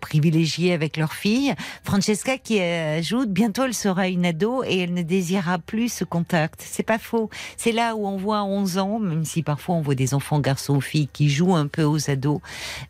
privilégié 0.00 0.72
avec 0.72 0.96
leur 0.96 1.12
fille. 1.12 1.54
Francesca 1.84 2.38
qui 2.38 2.60
ajoute 2.60 3.30
bientôt 3.30 3.64
elle 3.64 3.74
sera 3.74 4.08
une 4.08 4.26
ado 4.26 4.64
et 4.64 4.78
elle 4.78 4.94
ne 4.94 5.02
désirera 5.02 5.58
plus 5.58 5.92
ce 5.92 6.04
contact. 6.04 6.64
C'est 6.66 6.82
pas 6.82 6.98
faux. 6.98 7.30
C'est 7.56 7.72
là 7.72 7.94
où 7.94 8.06
on 8.06 8.16
voit 8.16 8.38
à 8.38 8.44
11 8.44 8.78
ans, 8.78 8.98
même 8.98 9.24
si 9.24 9.42
parfois 9.42 9.76
on 9.76 9.80
voit 9.80 9.94
des 9.94 10.14
enfants 10.14 10.40
garçons 10.40 10.76
ou 10.76 10.80
filles 10.80 11.08
qui 11.12 11.28
jouent 11.28 11.56
un 11.56 11.66
peu 11.66 11.84
aux 11.84 12.10
ados, 12.10 12.40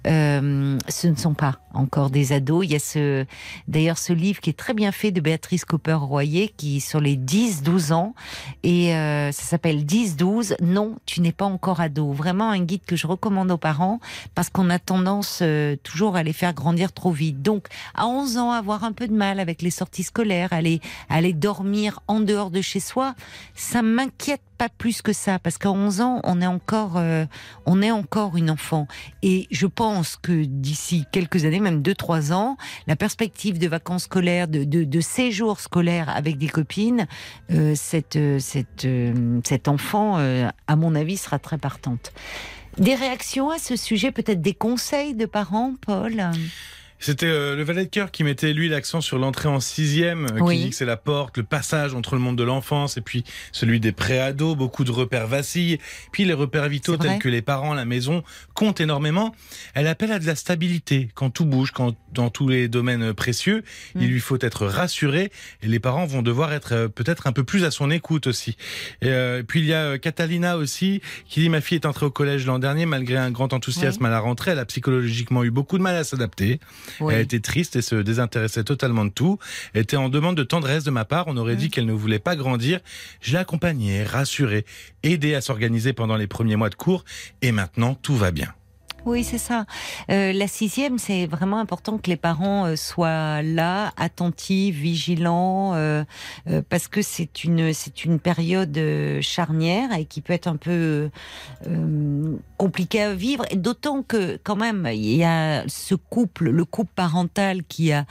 ce 0.05 1.07
ne 1.07 1.17
sont 1.17 1.35
pas 1.35 1.59
encore 1.75 2.11
des 2.11 2.33
ados. 2.33 2.65
Il 2.65 2.73
y 2.73 2.77
a 2.77 2.79
ce 2.79 3.25
d'ailleurs 3.69 3.99
ce 3.99 4.13
livre 4.13 4.41
qui 4.41 4.51
est 4.51 4.59
très 4.59 4.75
bien 4.75 4.93
fait 4.93 5.11
de 5.11 5.21
Béatrice 5.21 5.65
Cooper-Royer 5.65 6.53
qui 6.57 6.81
sur 6.81 7.01
les 7.01 7.17
10-12 7.17 7.93
ans 7.93 8.15
et 8.63 8.95
euh, 8.95 9.33
ça 9.33 9.43
s'appelle 9.43 9.85
10-12. 9.85 10.57
Non, 10.63 10.97
tu 11.07 11.21
n'es 11.21 11.33
pas 11.33 11.45
encore 11.45 11.81
ado. 11.81 12.13
Vraiment 12.13 12.51
un 12.51 12.61
guide 12.61 12.85
que 12.87 12.97
je 12.97 13.07
recommande 13.07 13.51
aux 13.51 13.59
parents 13.59 14.01
parce 14.35 14.51
qu'on 14.51 14.71
a 14.71 14.79
tendance 14.79 15.41
euh, 15.43 15.77
toujours 15.83 16.17
à 16.17 16.23
les 16.23 16.33
faire 16.33 16.55
grandir 16.55 16.93
trop 16.93 17.13
vite. 17.13 17.43
Donc 17.43 17.69
à 17.95 18.07
11 18.07 18.39
ans, 18.39 18.51
avoir 18.51 18.85
un 18.85 18.93
peu 18.93 19.09
de 19.09 19.15
mal 19.15 19.41
avec 19.41 19.63
les 19.63 19.71
sorties 19.71 20.03
scolaires, 20.03 20.53
aller 20.53 20.81
aller 21.09 21.33
dormir 21.33 22.01
en 22.09 22.21
dehors 22.21 22.51
de 22.51 22.61
chez 22.61 22.81
soi, 22.81 23.15
ça 23.55 23.83
m'inquiète 23.83 24.43
pas 24.61 24.69
plus 24.69 25.01
que 25.01 25.15
ça 25.15 25.39
parce 25.39 25.57
qu'à 25.57 25.71
11 25.71 26.03
ans, 26.03 26.21
on 26.23 26.43
est 26.43 26.47
encore 26.47 26.99
euh, 26.99 27.25
on 27.65 27.81
est 27.81 27.91
encore 27.91 28.37
une 28.37 28.51
enfant 28.51 28.87
et 29.23 29.47
je 29.51 29.67
pense 29.67 30.17
que 30.17 30.45
d'ici 30.45 31.07
quelques 31.13 31.47
années, 31.47 31.61
même 31.61 31.81
2-3 31.81 32.35
ans, 32.35 32.59
la 32.87 32.95
perspective 32.95 33.59
de 33.59 33.67
vacances 33.69 34.03
scolaires, 34.03 34.49
de, 34.49 34.65
de, 34.65 34.85
de 34.85 35.01
séjours 35.01 35.61
scolaires 35.61 36.11
avec 36.15 36.37
des 36.37 36.49
copines, 36.49 37.07
euh, 37.51 37.73
cette, 37.75 38.17
euh, 38.17 38.39
cette, 38.39 38.85
euh, 38.85 39.41
cet 39.45 39.67
enfant, 39.67 40.19
à 40.19 40.77
mon 40.77 40.95
avis, 40.95 41.17
sera 41.17 41.39
très 41.39 41.57
partante. 41.57 42.13
Des 42.77 42.95
réactions 42.95 43.49
à 43.49 43.59
ce 43.59 43.77
sujet, 43.77 44.13
peut-être 44.13 44.43
des 44.43 44.55
conseils 44.55 45.15
de 45.15 45.25
parents, 45.25 45.75
Paul? 45.81 46.23
C'était 47.01 47.27
euh, 47.27 47.57
le 47.57 47.63
valet 47.65 47.85
de 47.87 47.91
cœur 47.91 48.11
qui 48.11 48.25
mettait 48.25 48.53
lui 48.53 48.69
l'accent 48.69 49.01
sur 49.01 49.19
l'entrée 49.19 49.49
en 49.49 49.59
sixième, 49.61 50.27
euh, 50.27 50.41
Oui. 50.41 50.57
qui 50.59 50.65
dit 50.65 50.71
que 50.71 50.77
c'est 50.77 50.85
la 50.85 50.97
porte, 50.97 51.39
le 51.39 51.45
passage 51.45 51.95
entre 51.95 52.15
le 52.15 52.21
monde 52.21 52.37
de 52.37 52.45
l'enfance 52.45 52.97
et 52.97 53.01
puis 53.01 53.25
celui 53.53 53.81
des 53.81 53.93
préados. 53.93 54.55
Beaucoup 54.55 54.85
de 54.85 54.91
repères 54.93 55.27
vacillent. 55.27 55.79
Puis 56.13 56.25
les 56.25 56.35
repères 56.35 56.69
vitaux 56.69 56.97
tels 56.97 57.19
que 57.19 57.29
les 57.29 57.43
parents, 57.43 57.75
la 57.75 57.85
maison 57.85 58.23
comptent 58.55 58.81
énormément. 58.81 59.35
Elle 59.75 59.87
appelle 59.87 60.13
à 60.13 60.19
de 60.19 60.27
la 60.27 60.37
stabilité 60.37 61.09
quand 61.15 61.31
tout 61.31 61.47
bouge, 61.47 61.73
quand 61.73 61.97
dans 62.13 62.31
tous 62.31 62.49
les 62.49 62.69
domaines 62.69 63.13
précieux, 63.15 63.65
Mm. 63.95 64.03
il 64.03 64.09
lui 64.09 64.21
faut 64.21 64.39
être 64.41 64.67
rassuré 64.67 65.31
et 65.63 65.67
les 65.67 65.81
parents 65.81 66.07
vont 66.07 66.23
devoir 66.23 66.53
être 66.53 66.73
euh, 66.73 66.89
peut-être 66.89 67.27
un 67.27 67.33
peu 67.33 67.45
plus 67.45 67.65
à 67.65 67.71
son 67.71 67.91
écoute 67.91 68.27
aussi. 68.27 68.57
Et 69.03 69.09
euh, 69.09 69.43
puis 69.43 69.61
il 69.61 69.67
y 69.67 69.73
a 69.73 69.85
euh, 69.85 69.99
Catalina 69.99 70.57
aussi 70.57 71.01
qui 71.27 71.41
dit 71.41 71.49
ma 71.49 71.61
fille 71.61 71.77
est 71.77 71.87
entrée 71.87 72.07
au 72.07 72.11
collège 72.11 72.47
l'an 72.47 72.59
dernier 72.59 72.87
malgré 72.87 73.17
un 73.17 73.31
grand 73.31 73.53
enthousiasme 73.53 74.05
à 74.05 74.11
la 74.11 74.21
rentrée, 74.21 74.53
elle 74.53 74.59
a 74.59 74.65
psychologiquement 74.65 75.45
eu 75.45 75.51
beaucoup 75.51 75.79
de 75.79 75.83
mal 75.83 75.97
à 75.97 76.05
s'adapter. 76.05 76.61
Oui. 77.01 77.15
Elle 77.15 77.21
était 77.21 77.41
triste 77.41 77.77
et 77.77 77.83
se 77.83 77.97
désintéressait 77.97 78.65
totalement 78.65 79.05
de 79.05 79.11
tout. 79.11 79.39
Elle 79.75 79.83
était 79.83 79.97
en 79.97 80.09
demande 80.09 80.37
de 80.37 80.43
tendresse 80.43 80.85
de 80.85 80.91
ma 80.91 81.05
part. 81.05 81.25
On 81.29 81.37
aurait 81.37 81.57
dit 81.57 81.71
qu'elle 81.71 81.87
ne 81.87 81.93
voulait 81.93 82.19
pas 82.19 82.37
grandir. 82.37 82.81
Je 83.21 83.33
l'ai 83.33 83.39
accompagnée, 83.39 84.03
rassurée, 84.05 84.65
aidée 85.03 85.35
à 85.35 85.41
s'organiser 85.41 85.93
pendant 85.93 86.17
les 86.17 86.27
premiers 86.27 86.57
mois 86.57 86.71
de 86.71 86.75
cours. 86.75 87.05
Et 87.43 87.53
maintenant, 87.53 87.95
tout 87.95 88.17
va 88.17 88.31
bien. 88.31 88.53
Oui, 89.07 89.25
c'est 89.25 89.39
ça. 89.39 89.65
Euh, 90.11 90.33
la 90.33 90.47
sixième, 90.47 90.99
c'est 90.99 91.27
vraiment 91.27 91.59
important 91.59 91.97
que 91.97 92.11
les 92.11 92.17
parents 92.17 92.67
euh, 92.67 92.77
soient 92.77 93.41
là, 93.41 93.93
attentifs, 93.97 94.77
vigilants, 94.77 95.73
euh, 95.75 96.05
parce 96.69 96.87
que 96.87 97.01
c'est 97.01 97.45
une 97.45 97.73
c'est 97.73 98.05
une 98.05 98.19
période 98.19 98.79
charnière 99.21 99.93
et 99.97 100.05
qui 100.05 100.21
peut 100.21 100.33
être 100.33 100.49
un 100.49 100.57
peu 100.57 101.11
compliquée 102.59 103.03
à 103.03 103.15
vivre. 103.15 103.45
D'autant 103.55 104.03
que 104.03 104.39
quand 104.43 104.57
même 104.57 104.89
il 104.93 105.17
y 105.17 105.25
a 105.25 105.65
ce 105.69 105.95
couple, 105.95 106.51
le 106.51 106.65
couple 106.65 106.93
parental 106.95 107.63
qui 107.65 107.93
a 107.93 108.05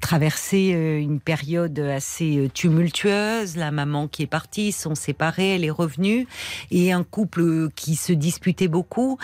traversé 0.00 0.68
une 1.02 1.20
période 1.20 1.78
assez 1.78 2.50
tumultueuse. 2.54 3.56
La 3.56 3.70
maman 3.70 4.08
qui 4.08 4.22
est 4.22 4.26
partie, 4.26 4.68
ils 4.68 4.72
sont 4.72 4.94
séparés, 4.94 5.56
elle 5.56 5.64
est 5.64 5.70
revenue, 5.70 6.26
et 6.70 6.92
un 6.92 7.04
couple 7.04 7.68
qui 7.74 7.96
se 7.96 8.12
disputait 8.12 8.68
beaucoup 8.68 9.18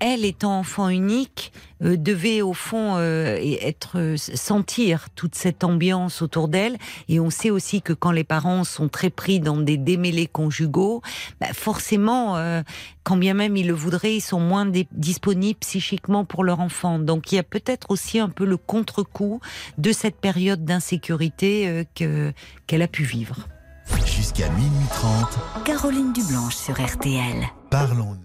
elle 0.00 0.24
étant 0.24 0.58
enfant 0.58 0.88
unique 0.88 1.52
euh, 1.82 1.96
devait 1.96 2.42
au 2.42 2.52
fond 2.52 2.94
euh, 2.96 3.36
et 3.40 3.66
être 3.66 3.98
euh, 3.98 4.16
sentir 4.16 5.08
toute 5.14 5.34
cette 5.34 5.64
ambiance 5.64 6.22
autour 6.22 6.48
d'elle. 6.48 6.76
Et 7.08 7.20
on 7.20 7.30
sait 7.30 7.50
aussi 7.50 7.82
que 7.82 7.92
quand 7.92 8.12
les 8.12 8.24
parents 8.24 8.64
sont 8.64 8.88
très 8.88 9.10
pris 9.10 9.40
dans 9.40 9.56
des 9.56 9.76
démêlés 9.76 10.26
conjugaux 10.26 11.02
bah, 11.40 11.48
forcément 11.52 12.36
euh, 12.36 12.62
quand 13.02 13.16
bien 13.16 13.34
même 13.34 13.56
ils 13.56 13.68
le 13.68 13.74
voudraient 13.74 14.16
ils 14.16 14.20
sont 14.20 14.40
moins 14.40 14.70
disponibles 14.92 15.58
psychiquement 15.60 16.24
pour 16.24 16.44
leur 16.44 16.60
enfant. 16.60 16.98
Donc 16.98 17.32
il 17.32 17.36
y 17.36 17.38
a 17.38 17.44
peut-être 17.44 17.90
aussi 17.90 18.18
un 18.18 18.28
peu 18.28 18.44
le 18.44 18.56
contre-coup 18.56 19.40
de 19.78 19.92
cette 19.92 20.16
période 20.16 20.64
d'insécurité 20.64 21.68
euh, 21.68 21.84
que 21.94 22.32
qu'elle 22.66 22.82
a 22.82 22.88
pu 22.88 23.04
vivre. 23.04 23.48
Jusqu'à 24.04 24.48
minuit 24.50 24.88
30, 24.90 25.64
Caroline 25.64 26.12
Dublanche 26.12 26.56
sur 26.56 26.74
RTL. 26.74 27.46
Parlons-nous. 27.70 28.24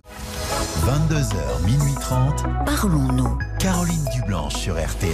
22h, 0.85 1.65
minuit 1.65 1.93
30, 1.99 2.43
Parlons-nous. 2.65 3.37
Caroline 3.59 4.05
Dublanche 4.15 4.55
sur 4.55 4.75
RTL. 4.75 5.11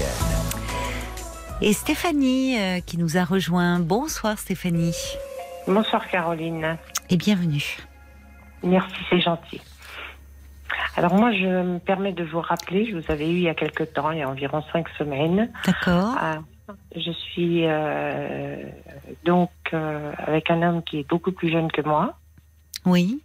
et 1.62 1.74
Stéphanie 1.74 2.58
euh, 2.60 2.80
qui 2.80 2.98
nous 2.98 3.18
a 3.18 3.24
rejoint 3.26 3.80
bonsoir 3.80 4.38
Stéphanie 4.38 4.96
Bonsoir 5.68 6.08
Caroline. 6.10 6.78
et 7.10 7.18
bienvenue 7.18 7.78
Merci, 8.64 8.96
c'est 9.10 9.20
gentil. 9.22 9.62
Alors 10.96 11.14
moi, 11.14 11.32
je 11.32 11.46
me 11.46 11.78
permets 11.80 12.12
de 12.14 12.24
vous 12.24 12.42
rappeler, 12.42 12.88
je 12.90 12.98
vous 12.98 13.12
avais 13.12 13.30
eu 13.30 13.36
il 13.36 13.42
y 13.44 13.50
a 13.50 13.54
quelque 13.54 13.84
temps, 13.84 14.10
il 14.12 14.18
y 14.20 14.24
a 14.24 14.30
environ 14.30 14.64
cinq 14.74 14.88
semaines. 14.98 15.52
d'accord 15.66 16.16
Ah, 16.20 16.38
je 16.96 17.12
suis 17.12 17.66
euh, 17.66 18.64
donc 19.26 19.52
euh, 19.74 20.12
avec 20.18 20.50
un 20.50 20.62
homme 20.64 20.84
qui 20.84 21.00
est 21.00 21.08
beaucoup 21.08 21.32
plus 21.32 21.50
jeune 21.52 21.72
que 21.72 21.82
moi. 21.82 22.18
oui 22.86 23.22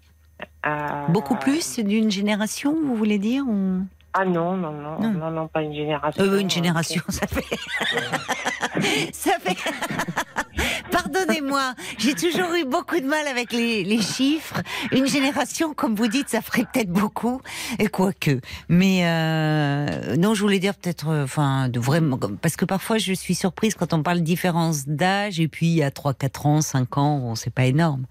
Beaucoup 1.08 1.34
plus 1.36 1.78
d'une 1.80 2.10
génération, 2.10 2.74
vous 2.84 2.94
voulez 2.94 3.18
dire 3.18 3.44
ou... 3.48 3.80
Ah 4.14 4.26
non, 4.26 4.56
non, 4.58 4.72
non, 4.72 5.00
Non. 5.00 5.10
non, 5.10 5.30
non, 5.30 5.48
pas 5.48 5.62
une 5.62 5.72
génération. 5.74 6.22
Euh, 6.22 6.38
Une 6.38 6.50
génération, 6.50 7.00
ça 7.08 7.26
fait. 7.26 7.46
ça 9.12 9.32
fait. 9.40 9.56
Pardonnez-moi, 10.90 11.72
j'ai 11.96 12.14
toujours 12.14 12.52
eu 12.54 12.66
beaucoup 12.66 13.00
de 13.00 13.06
mal 13.06 13.26
avec 13.26 13.52
les, 13.52 13.84
les 13.84 14.02
chiffres. 14.02 14.60
Une 14.92 15.06
génération, 15.06 15.72
comme 15.72 15.94
vous 15.94 16.08
dites, 16.08 16.28
ça 16.28 16.42
ferait 16.42 16.66
peut-être 16.70 16.90
beaucoup, 16.90 17.40
et 17.78 17.86
quoique. 17.88 18.40
Mais 18.68 19.06
euh, 19.06 20.16
non, 20.16 20.34
je 20.34 20.42
voulais 20.42 20.58
dire 20.58 20.74
peut-être, 20.74 21.08
euh, 21.08 21.24
enfin, 21.24 21.70
de 21.70 21.80
vraiment, 21.80 22.18
parce 22.42 22.56
que 22.56 22.66
parfois 22.66 22.98
je 22.98 23.14
suis 23.14 23.34
surprise 23.34 23.74
quand 23.74 23.94
on 23.94 24.02
parle 24.02 24.18
de 24.18 24.24
différence 24.24 24.86
d'âge, 24.86 25.40
et 25.40 25.48
puis 25.48 25.66
il 25.68 25.74
y 25.76 25.82
a 25.82 25.90
3, 25.90 26.12
4 26.12 26.46
ans, 26.46 26.60
5 26.60 26.98
ans, 26.98 27.18
bon, 27.18 27.34
c'est 27.34 27.52
pas 27.52 27.64
énorme. 27.64 28.04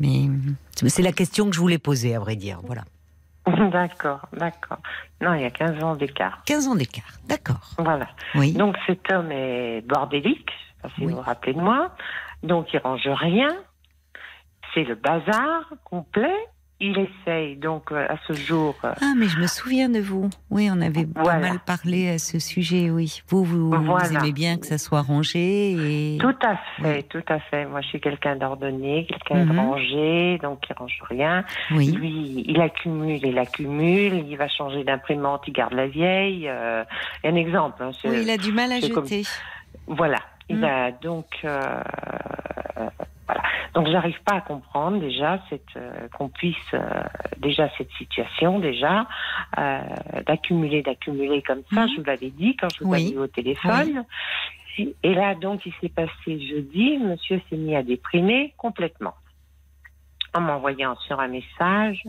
Mais 0.00 0.28
c'est 0.88 1.02
la 1.02 1.12
question 1.12 1.48
que 1.48 1.54
je 1.54 1.60
voulais 1.60 1.78
poser, 1.78 2.14
à 2.14 2.18
vrai 2.18 2.34
dire. 2.36 2.60
Voilà. 2.64 2.82
D'accord, 3.70 4.20
d'accord. 4.32 4.78
Non, 5.20 5.34
il 5.34 5.42
y 5.42 5.44
a 5.44 5.50
15 5.50 5.82
ans 5.82 5.96
d'écart. 5.96 6.42
15 6.46 6.68
ans 6.68 6.74
d'écart, 6.74 7.10
d'accord. 7.26 7.70
Voilà. 7.78 8.08
Oui. 8.34 8.52
Donc 8.52 8.76
cet 8.86 9.10
homme 9.12 9.32
est 9.32 9.80
bordélique, 9.86 10.50
si 10.94 11.04
Oui. 11.04 11.06
vous 11.12 11.16
vous 11.16 11.22
rappelez 11.22 11.54
de 11.54 11.60
moi. 11.60 11.94
Donc 12.42 12.72
il 12.72 12.78
range 12.78 13.06
rien. 13.08 13.48
C'est 14.74 14.84
le 14.84 14.94
bazar 14.94 15.72
complet. 15.84 16.34
Il 16.80 16.96
essaye 16.98 17.56
donc 17.56 17.92
euh, 17.92 18.06
à 18.08 18.16
ce 18.26 18.32
jour. 18.32 18.74
euh, 18.84 18.92
Ah, 19.00 19.12
mais 19.16 19.28
je 19.28 19.38
me 19.38 19.46
souviens 19.46 19.88
de 19.88 20.00
vous. 20.00 20.30
Oui, 20.50 20.68
on 20.72 20.80
avait 20.80 21.04
pas 21.06 21.22
Voilà. 21.22 21.48
mal 21.50 21.58
parlé 21.60 22.08
à 22.08 22.18
ce 22.18 22.38
sujet, 22.38 22.90
oui. 22.90 23.20
Vous, 23.28 23.44
vous, 23.44 23.74
aimez 24.14 24.32
bien 24.32 24.56
que 24.56 24.66
ça 24.66 24.78
soit 24.78 25.02
rangé 25.02 26.14
et... 26.14 26.18
Tout 26.18 26.34
à 26.42 26.56
fait, 26.80 27.02
tout 27.04 27.22
à 27.28 27.38
fait. 27.38 27.66
Moi, 27.66 27.80
je 27.82 27.88
suis 27.88 28.00
quelqu'un 28.00 28.36
d'ordonné, 28.36 29.06
quelqu'un 29.06 29.44
de 29.44 29.52
Mhm. 29.52 29.58
rangé, 29.58 30.38
donc 30.42 30.60
il 30.68 30.72
range 30.74 31.02
rien. 31.08 31.44
Oui. 31.72 31.92
Lui, 31.92 32.44
il 32.48 32.60
accumule, 32.60 33.20
il 33.24 33.38
accumule. 33.38 34.24
Il 34.28 34.36
va 34.36 34.48
changer 34.48 34.82
d'imprimante, 34.84 35.42
il 35.46 35.52
garde 35.52 35.74
la 35.74 35.86
vieille. 35.86 36.48
Euh, 36.48 36.82
un 37.24 37.34
exemple. 37.34 37.82
hein, 37.82 37.90
Oui, 38.04 38.20
il 38.22 38.30
a 38.30 38.36
du 38.36 38.52
mal 38.52 38.72
à 38.72 38.80
comme- 38.88 39.04
jeter. 39.06 39.22
Voilà. 39.86 40.18
Il 40.48 40.58
Mm. 40.58 40.64
a 40.64 40.90
donc 40.92 41.26
euh, 41.44 41.80
voilà. 43.32 43.42
Donc 43.74 43.88
j'arrive 43.88 44.20
pas 44.24 44.36
à 44.36 44.40
comprendre 44.40 44.98
déjà 44.98 45.40
cette 45.48 45.76
euh, 45.76 46.08
qu'on 46.16 46.28
puisse 46.28 46.56
euh, 46.74 47.02
déjà 47.38 47.68
cette 47.78 47.90
situation 47.92 48.58
déjà 48.58 49.06
euh, 49.58 49.80
d'accumuler 50.26 50.82
d'accumuler 50.82 51.42
comme 51.42 51.62
ça. 51.72 51.86
Mm. 51.86 51.88
Je 51.90 51.96
vous 52.00 52.04
l'avais 52.04 52.30
dit 52.30 52.56
quand 52.56 52.68
je 52.74 52.84
vous 52.84 52.90
Oui. 52.90 53.06
avais 53.06 53.14
eu 53.14 53.18
au 53.18 53.26
téléphone. 53.26 54.04
Et 54.78 55.14
là 55.14 55.34
donc 55.34 55.64
il 55.66 55.72
s'est 55.80 55.90
passé 55.90 56.40
jeudi. 56.48 56.98
Monsieur 56.98 57.40
s'est 57.48 57.56
mis 57.56 57.76
à 57.76 57.82
déprimer 57.82 58.54
complètement 58.56 59.14
en 60.34 60.40
m'envoyant 60.40 60.96
sur 60.96 61.20
un 61.20 61.28
message. 61.28 62.02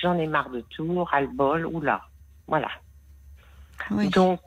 J'en 0.00 0.16
ai 0.18 0.26
marre 0.26 0.50
de 0.50 0.60
tout, 0.70 1.04
ras-le-bol, 1.04 1.66
oula. 1.66 2.02
Voilà. 2.46 2.68
Oui. 3.90 4.08
Donc, 4.10 4.40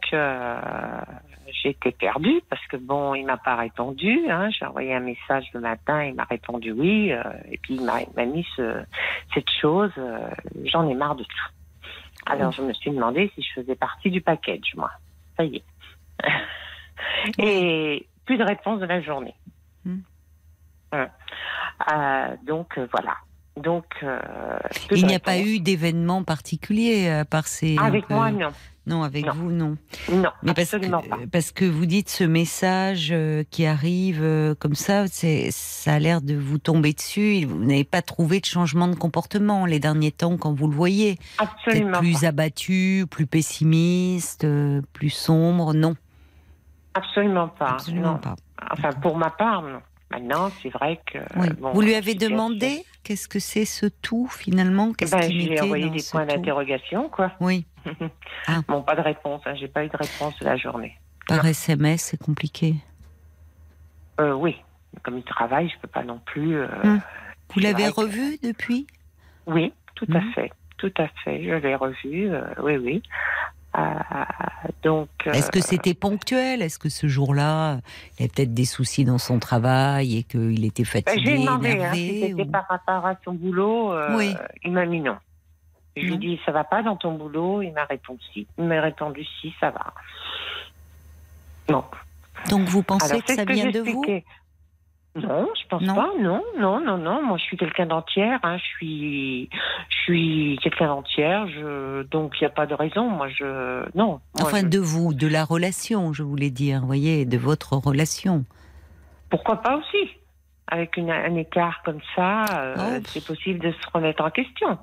j'étais 1.64 1.91
perdue 1.91 2.41
parce 2.49 2.66
que 2.68 2.78
bon, 2.78 3.14
il 3.16 3.26
m'a 3.26 3.38
pas 3.38 3.56
répondu. 3.56 4.20
Hein. 4.30 4.49
J'ai 4.52 4.66
envoyé 4.66 4.93
un 4.93 4.99
message 5.02 5.45
le 5.54 5.60
matin, 5.60 6.04
il 6.04 6.16
m'a 6.16 6.24
répondu 6.26 6.72
oui, 6.72 7.12
euh, 7.12 7.22
et 7.52 7.58
puis 7.58 7.76
il 7.76 7.84
m'a 7.84 8.26
mis 8.26 8.45
ce, 8.56 8.84
cette 9.34 9.49
chose. 9.62 9.91
euh, 9.97 10.30
J'en 10.66 10.88
ai 10.89 10.93
marre 10.93 11.16
de 11.16 11.24
tout. 11.24 11.47
Alors, 12.28 12.52
je 12.52 12.62
me 12.62 12.74
suis 12.74 12.91
demandé 12.91 13.32
si 13.36 13.41
je 13.41 13.62
faisais 13.62 13.76
partie 13.76 14.12
du 14.12 14.22
package, 14.22 14.74
moi. 14.76 14.91
Ça 15.38 15.43
y 15.43 15.56
est. 15.58 15.64
et 17.39 18.08
plus 18.26 18.38
de 18.38 18.43
réponse 18.43 18.80
de 18.80 18.86
la 18.86 19.02
journée. 19.02 19.34
Hmm. 19.86 19.99
Hein. 20.91 21.08
Euh, 21.91 22.36
donc 22.45 22.78
voilà. 22.91 23.16
Donc, 23.58 23.86
Il 24.91 25.06
n'y 25.06 25.16
a 25.16 25.20
pas 25.20 25.38
eu 25.39 25.60
d'événement 25.60 26.24
particulier 26.24 27.10
à 27.10 27.26
part 27.26 27.47
ces... 27.47 27.76
Avec 27.78 28.06
un 28.06 28.08
peu- 28.08 28.14
moi, 28.14 28.32
non. 28.32 28.52
Non, 28.88 29.03
avec 29.03 29.25
Non. 29.27 29.34
vous, 29.36 29.51
non. 29.51 29.77
Non, 30.11 30.32
Mais 30.41 30.53
parce 30.55 30.73
absolument 30.73 31.01
que, 31.01 31.09
pas. 31.09 31.17
parce 31.32 31.51
que 31.51 31.65
vous 31.65 31.86
dites 31.86 32.09
ce 32.09 32.23
message 32.23 33.09
euh, 33.11 33.43
qui 33.51 33.65
arrive 33.67 34.21
euh, 34.23 34.55
comme 34.55 34.73
ça, 34.73 35.05
ça 35.07 35.93
a 35.93 35.99
l'air 35.99 36.21
de 36.21 36.34
vous 36.34 36.57
tomber 36.57 36.91
dessus. 36.93 37.45
Vous 37.45 37.59
n'avez 37.63 37.84
pas 37.84 38.01
trouvé 38.01 38.39
de 38.39 38.45
changement 38.45 38.88
de 38.88 38.95
comportement 38.95 39.67
les 39.67 39.79
derniers 39.79 40.11
temps 40.11 40.36
quand 40.36 40.51
vous 40.53 40.67
le 40.67 40.75
voyez. 40.75 41.19
Absolument 41.38 41.99
plus 41.99 42.21
pas. 42.21 42.27
abattu, 42.29 43.05
plus 43.09 43.27
pessimiste, 43.27 44.45
euh, 44.45 44.82
plus 44.93 45.11
sombre. 45.11 45.75
Non, 45.75 45.95
Absolument 46.95 47.47
pas. 47.49 47.67
absolument 47.69 48.13
non. 48.13 48.17
pas. 48.17 48.36
Enfin, 48.71 48.89
pour 48.93 49.15
ma 49.15 49.29
part, 49.29 49.61
non. 49.61 49.79
Maintenant, 50.12 50.51
c'est 50.62 50.70
vrai 50.70 50.99
que. 51.05 51.18
Oui. 51.38 51.47
euh, 51.49 51.53
bon, 51.59 51.72
vous 51.72 51.82
lui 51.82 51.95
avez 51.95 52.14
demandé 52.16 52.84
qu'est-ce 53.03 53.28
que 53.28 53.39
c'est 53.39 53.66
ce 53.66 53.86
tout 53.86 54.28
finalement? 54.28 54.89
Eh 54.91 54.95
Qu'est-ce 54.95 55.12
ben, 55.16 55.22
qui 55.22 55.28
je 55.34 55.38
lui 55.38 55.45
ai 55.45 55.49
mettait 55.51 55.62
envoyé 55.62 55.86
dans 55.88 55.93
des 55.95 56.03
points 56.12 56.26
d'interrogation, 56.26 57.09
quoi. 57.09 57.32
Oui, 57.39 57.66
Ah. 58.47 58.62
Bon, 58.68 58.82
pas 58.84 58.95
de 58.95 59.01
réponse. 59.01 59.41
Hein. 59.45 59.55
J'ai 59.55 59.68
pas 59.68 59.84
eu 59.86 59.89
de 59.89 59.97
réponse 59.97 60.38
de 60.39 60.45
la 60.45 60.57
journée. 60.57 60.97
par 61.28 61.45
SMS, 61.45 62.01
c'est 62.01 62.22
compliqué. 62.22 62.76
Euh, 64.20 64.34
oui. 64.34 64.57
Comme 65.03 65.18
il 65.18 65.24
travaille, 65.24 65.70
je 65.70 65.80
peux 65.80 65.88
pas 65.88 66.03
non 66.03 66.20
plus. 66.26 66.57
euh, 66.57 66.68
Hum. 66.84 67.01
Vous 67.53 67.59
l'avez 67.62 67.86
que- 67.91 68.01
revu 68.01 68.38
depuis? 68.43 68.86
Oui, 69.47 69.74
tout 69.95 70.07
à 70.14 70.20
Mhm. 70.20 70.34
fait. 70.34 70.51
Tout 70.78 70.93
à 70.97 71.07
fait. 71.24 71.43
Je 71.43 71.53
l'ai 71.55 71.76
revu. 71.76 72.30
euh, 72.32 72.41
oui, 72.62 72.78
oui. 72.78 73.03
Euh, 73.78 73.82
donc. 74.84 75.07
euh, 75.28 75.32
Est-ce 75.32 75.49
que 75.51 75.61
c'était 75.61 75.93
ponctuel? 75.93 76.61
Est-ce 76.61 76.78
que 76.78 76.89
ce 76.89 77.07
jour-là, 77.07 77.80
il 78.17 78.22
y 78.22 78.24
avait 78.24 78.32
peut-être 78.34 78.53
des 78.53 78.65
soucis 78.65 79.05
dans 79.05 79.17
son 79.17 79.39
travail 79.39 80.17
et 80.17 80.24
qu'il 80.24 80.65
était 80.65 80.84
ben, 80.84 80.89
fatigué, 81.03 81.22
J'ai 81.26 81.38
demandé 81.38 81.82
hein, 81.82 81.93
si 81.93 82.22
c'était 82.22 82.45
par 82.45 82.67
rapport 82.67 83.05
à 83.05 83.15
son 83.24 83.34
boulot. 83.34 83.93
euh, 83.93 84.17
Oui. 84.17 84.36
Il 84.65 84.74
m'a 84.74 84.86
mis 84.86 84.99
non. 84.99 85.17
Je 85.95 86.03
lui 86.03 86.13
ai 86.13 86.17
dit, 86.17 86.39
ça 86.45 86.51
va 86.51 86.63
pas 86.63 86.84
dans 86.84 86.95
ton 86.95 87.13
boulot 87.13 87.61
Il 87.61 87.72
m'a 87.74 87.84
répondu 87.86 88.22
si. 88.34 88.47
Il 88.57 88.65
m'a 88.65 88.80
répondu 88.82 89.26
si, 89.41 89.53
ça 89.59 89.72
va. 89.72 89.93
Non. 91.69 91.84
Donc 92.49 92.67
vous 92.67 92.82
pensez 92.84 93.11
Alors, 93.11 93.24
que 93.24 93.36
ça 93.36 93.45
vient 93.45 93.69
de 93.69 93.80
vous? 93.80 94.03
Non, 95.14 95.45
je 95.62 95.68
pense 95.68 95.82
Non. 95.82 95.93
pas. 95.95 96.09
Non, 96.22 96.41
non, 96.57 96.80
non, 96.80 96.97
non. 96.97 97.22
Moi, 97.22 97.38
je 97.38 97.43
suis 97.43 97.57
quelqu'un 97.57 97.86
d'entière. 97.86 98.39
hein. 98.43 98.57
Je 98.57 98.64
suis, 98.64 99.49
je 99.89 99.95
suis 100.03 100.59
quelqu'un 100.64 100.88
d'entière. 100.88 101.47
Je, 101.49 102.03
donc, 102.03 102.36
il 102.39 102.43
n'y 102.43 102.47
a 102.47 102.49
pas 102.51 102.66
de 102.66 102.74
raison. 102.74 103.09
Moi, 103.09 103.28
je, 103.28 103.84
non. 103.93 104.07
Moi, 104.07 104.20
Enfin, 104.41 104.62
je- 104.62 104.68
de 104.68 104.80
vous, 104.80 105.14
de 105.14 105.28
la 105.28 105.43
relation, 105.43 106.14
je 106.14 106.24
voulais 106.24 106.49
dire, 106.49 106.80
vous 106.80 106.88
voyez, 106.88 107.26
de 107.26 107.38
votre 107.38 107.74
relation. 107.76 108.45
Pourquoi 109.30 109.62
pas 109.62 109.76
aussi? 109.78 110.09
Avec 110.68 110.95
une- 110.95 111.12
un 111.12 111.36
écart 111.36 111.82
comme 111.84 111.99
ça, 112.16 112.45
euh, 112.53 112.76
Oh. 112.78 113.03
c'est 113.07 113.26
possible 113.26 113.59
de 113.59 113.72
se 113.72 113.88
remettre 113.93 114.24
en 114.24 114.30
question. 114.30 114.78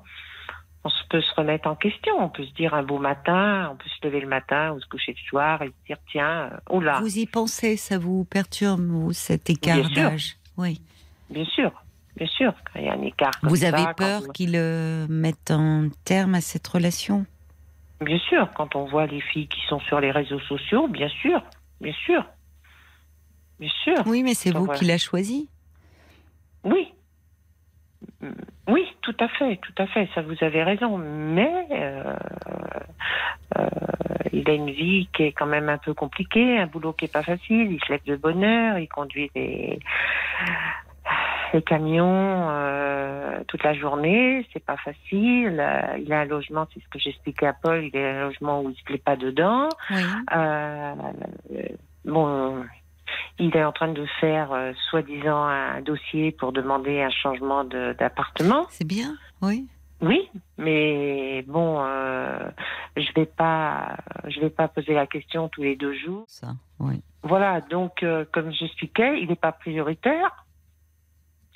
On 0.85 0.89
peut 1.09 1.21
se 1.21 1.33
remettre 1.35 1.67
en 1.67 1.75
question. 1.75 2.13
On 2.19 2.29
peut 2.29 2.45
se 2.45 2.53
dire 2.53 2.73
un 2.73 2.83
beau 2.83 2.99
matin, 2.99 3.69
on 3.71 3.75
peut 3.75 3.89
se 3.89 4.07
lever 4.07 4.21
le 4.21 4.27
matin 4.27 4.71
ou 4.73 4.79
se 4.79 4.87
coucher 4.87 5.11
le 5.13 5.27
soir 5.29 5.61
et 5.61 5.67
se 5.67 5.85
dire 5.87 5.97
tiens, 6.09 6.49
euh, 6.53 6.73
oula, 6.75 6.99
Vous 7.01 7.17
y 7.17 7.25
pensez, 7.25 7.75
ça 7.77 7.97
vous 7.97 8.23
perturbe, 8.25 8.79
vous, 8.81 9.11
cet 9.11 9.49
écart 9.49 9.75
Bien 9.77 9.89
sûr. 9.89 10.09
d'âge 10.09 10.37
Oui. 10.57 10.79
bien 11.29 11.43
sûr, 11.45 11.71
bien 12.15 12.27
sûr, 12.27 12.53
quand 12.71 12.79
il 12.79 12.85
y 12.85 12.89
a 12.89 12.93
un 12.93 13.01
écart 13.01 13.31
comme 13.41 13.49
Vous 13.49 13.57
ça, 13.57 13.67
avez 13.75 13.93
peur 13.95 14.21
on- 14.27 14.31
qu'il 14.31 14.55
euh, 14.55 15.05
mette 15.09 15.51
un 15.51 15.89
terme 16.05 16.35
à 16.35 16.41
cette 16.41 16.67
relation? 16.67 17.25
Bien 17.99 18.19
sûr, 18.19 18.49
quand 18.55 18.75
on 18.77 18.85
voit 18.85 19.05
les 19.07 19.19
filles 19.19 19.49
qui 19.49 19.59
sont 19.67 19.81
sur 19.81 19.99
les 19.99 20.11
réseaux 20.11 20.39
sociaux, 20.41 20.87
bien 20.87 21.09
sûr, 21.09 21.41
bien 21.81 21.93
sûr, 22.05 22.23
bien 23.59 23.69
sûr, 23.83 23.95
Oui, 24.05 24.23
mais 24.23 24.33
c'est 24.33 24.51
vous 24.51 24.63
voilà. 24.63 24.79
qui 24.79 24.85
l'a 24.85 24.97
choisi. 24.97 25.49
oui. 26.63 26.93
Mm, 28.21 28.31
Oui, 28.67 28.85
tout 29.01 29.15
à 29.19 29.27
fait, 29.27 29.57
tout 29.57 29.73
à 29.77 29.87
fait, 29.87 30.07
ça 30.13 30.21
vous 30.21 30.35
avez 30.41 30.63
raison. 30.63 30.97
Mais 30.97 31.67
euh, 31.71 32.15
euh, 33.57 33.67
il 34.31 34.49
a 34.49 34.53
une 34.53 34.71
vie 34.71 35.09
qui 35.13 35.23
est 35.23 35.31
quand 35.31 35.45
même 35.45 35.69
un 35.69 35.77
peu 35.77 35.93
compliquée, 35.93 36.57
un 36.57 36.67
boulot 36.67 36.93
qui 36.93 37.05
est 37.05 37.13
pas 37.13 37.23
facile. 37.23 37.71
Il 37.71 37.79
se 37.85 37.91
lève 37.91 38.03
de 38.05 38.15
bonne 38.15 38.43
heure, 38.43 38.77
il 38.77 38.87
conduit 38.87 39.31
des 39.33 39.79
les 41.53 41.61
camions 41.63 42.47
euh, 42.49 43.39
toute 43.47 43.63
la 43.63 43.73
journée, 43.73 44.45
c'est 44.53 44.63
pas 44.63 44.77
facile. 44.77 45.57
Euh, 45.59 45.97
Il 45.99 46.13
a 46.13 46.21
un 46.21 46.25
logement, 46.25 46.67
c'est 46.73 46.79
ce 46.79 46.87
que 46.89 46.99
j'expliquais 46.99 47.47
à 47.47 47.53
Paul, 47.53 47.83
il 47.83 47.97
a 47.97 48.17
un 48.17 48.21
logement 48.21 48.61
où 48.61 48.69
il 48.69 48.75
se 48.75 48.83
plaît 48.83 49.01
pas 49.03 49.15
dedans. 49.15 49.69
Oui. 49.89 50.03
Euh, 50.35 50.93
bon, 52.05 52.63
il 53.39 53.55
est 53.55 53.63
en 53.63 53.71
train 53.71 53.91
de 53.91 54.05
faire, 54.19 54.51
euh, 54.51 54.73
soi-disant, 54.89 55.43
un 55.43 55.81
dossier 55.81 56.31
pour 56.31 56.51
demander 56.51 57.01
un 57.01 57.09
changement 57.09 57.63
d'appartement. 57.63 58.65
C'est 58.69 58.87
bien, 58.87 59.15
oui. 59.41 59.67
Oui, 60.01 60.29
mais 60.57 61.41
bon, 61.47 61.81
euh, 61.83 62.39
je 62.95 63.07
vais 63.15 63.25
pas, 63.25 63.97
je 64.27 64.39
vais 64.39 64.49
pas 64.49 64.69
poser 64.69 64.93
la 64.93 65.05
question 65.07 65.49
tous 65.49 65.61
les 65.63 65.75
deux 65.75 65.93
jours. 65.93 66.23
Ça, 66.27 66.47
oui. 66.79 67.01
Voilà, 67.23 67.59
donc 67.59 68.01
euh, 68.01 68.23
comme 68.31 68.51
j'expliquais, 68.53 69.19
il 69.21 69.27
n'est 69.27 69.35
pas 69.35 69.51
prioritaire 69.51 70.45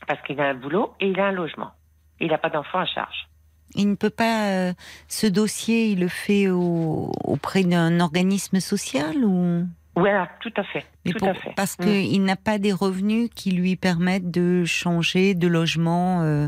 parce 0.07 0.21
qu'il 0.23 0.41
a 0.41 0.49
un 0.49 0.55
boulot 0.55 0.93
et 0.99 1.07
il 1.07 1.19
a 1.21 1.27
un 1.27 1.31
logement. 1.31 1.71
Il 2.19 2.27
n'a 2.31 2.37
pas 2.37 2.49
d'enfant 2.49 2.79
à 2.79 2.85
charge. 2.85 3.29
Il 3.75 3.89
ne 3.89 3.95
peut 3.95 4.09
pas. 4.09 4.49
euh, 4.49 4.73
ce 5.07 5.25
dossier, 5.25 5.87
il 5.91 6.01
le 6.01 6.09
fait 6.09 6.49
au- 6.49 7.11
auprès 7.23 7.63
d'un 7.63 8.01
organisme 8.01 8.59
social 8.59 9.23
ou? 9.23 9.65
Voilà, 9.95 10.27
tout 10.41 10.51
à 10.57 10.63
fait, 10.63 10.85
tout 11.05 11.13
pour- 11.19 11.27
à 11.29 11.33
fait. 11.35 11.53
Parce 11.55 11.77
Mm. 11.77 11.83
qu'il 11.85 12.23
n'a 12.23 12.35
pas 12.35 12.57
des 12.57 12.73
revenus 12.73 13.29
qui 13.35 13.51
lui 13.51 13.75
permettent 13.75 14.31
de 14.31 14.63
changer 14.65 15.35
de 15.35 15.47
logement 15.47 16.21
euh, 16.23 16.47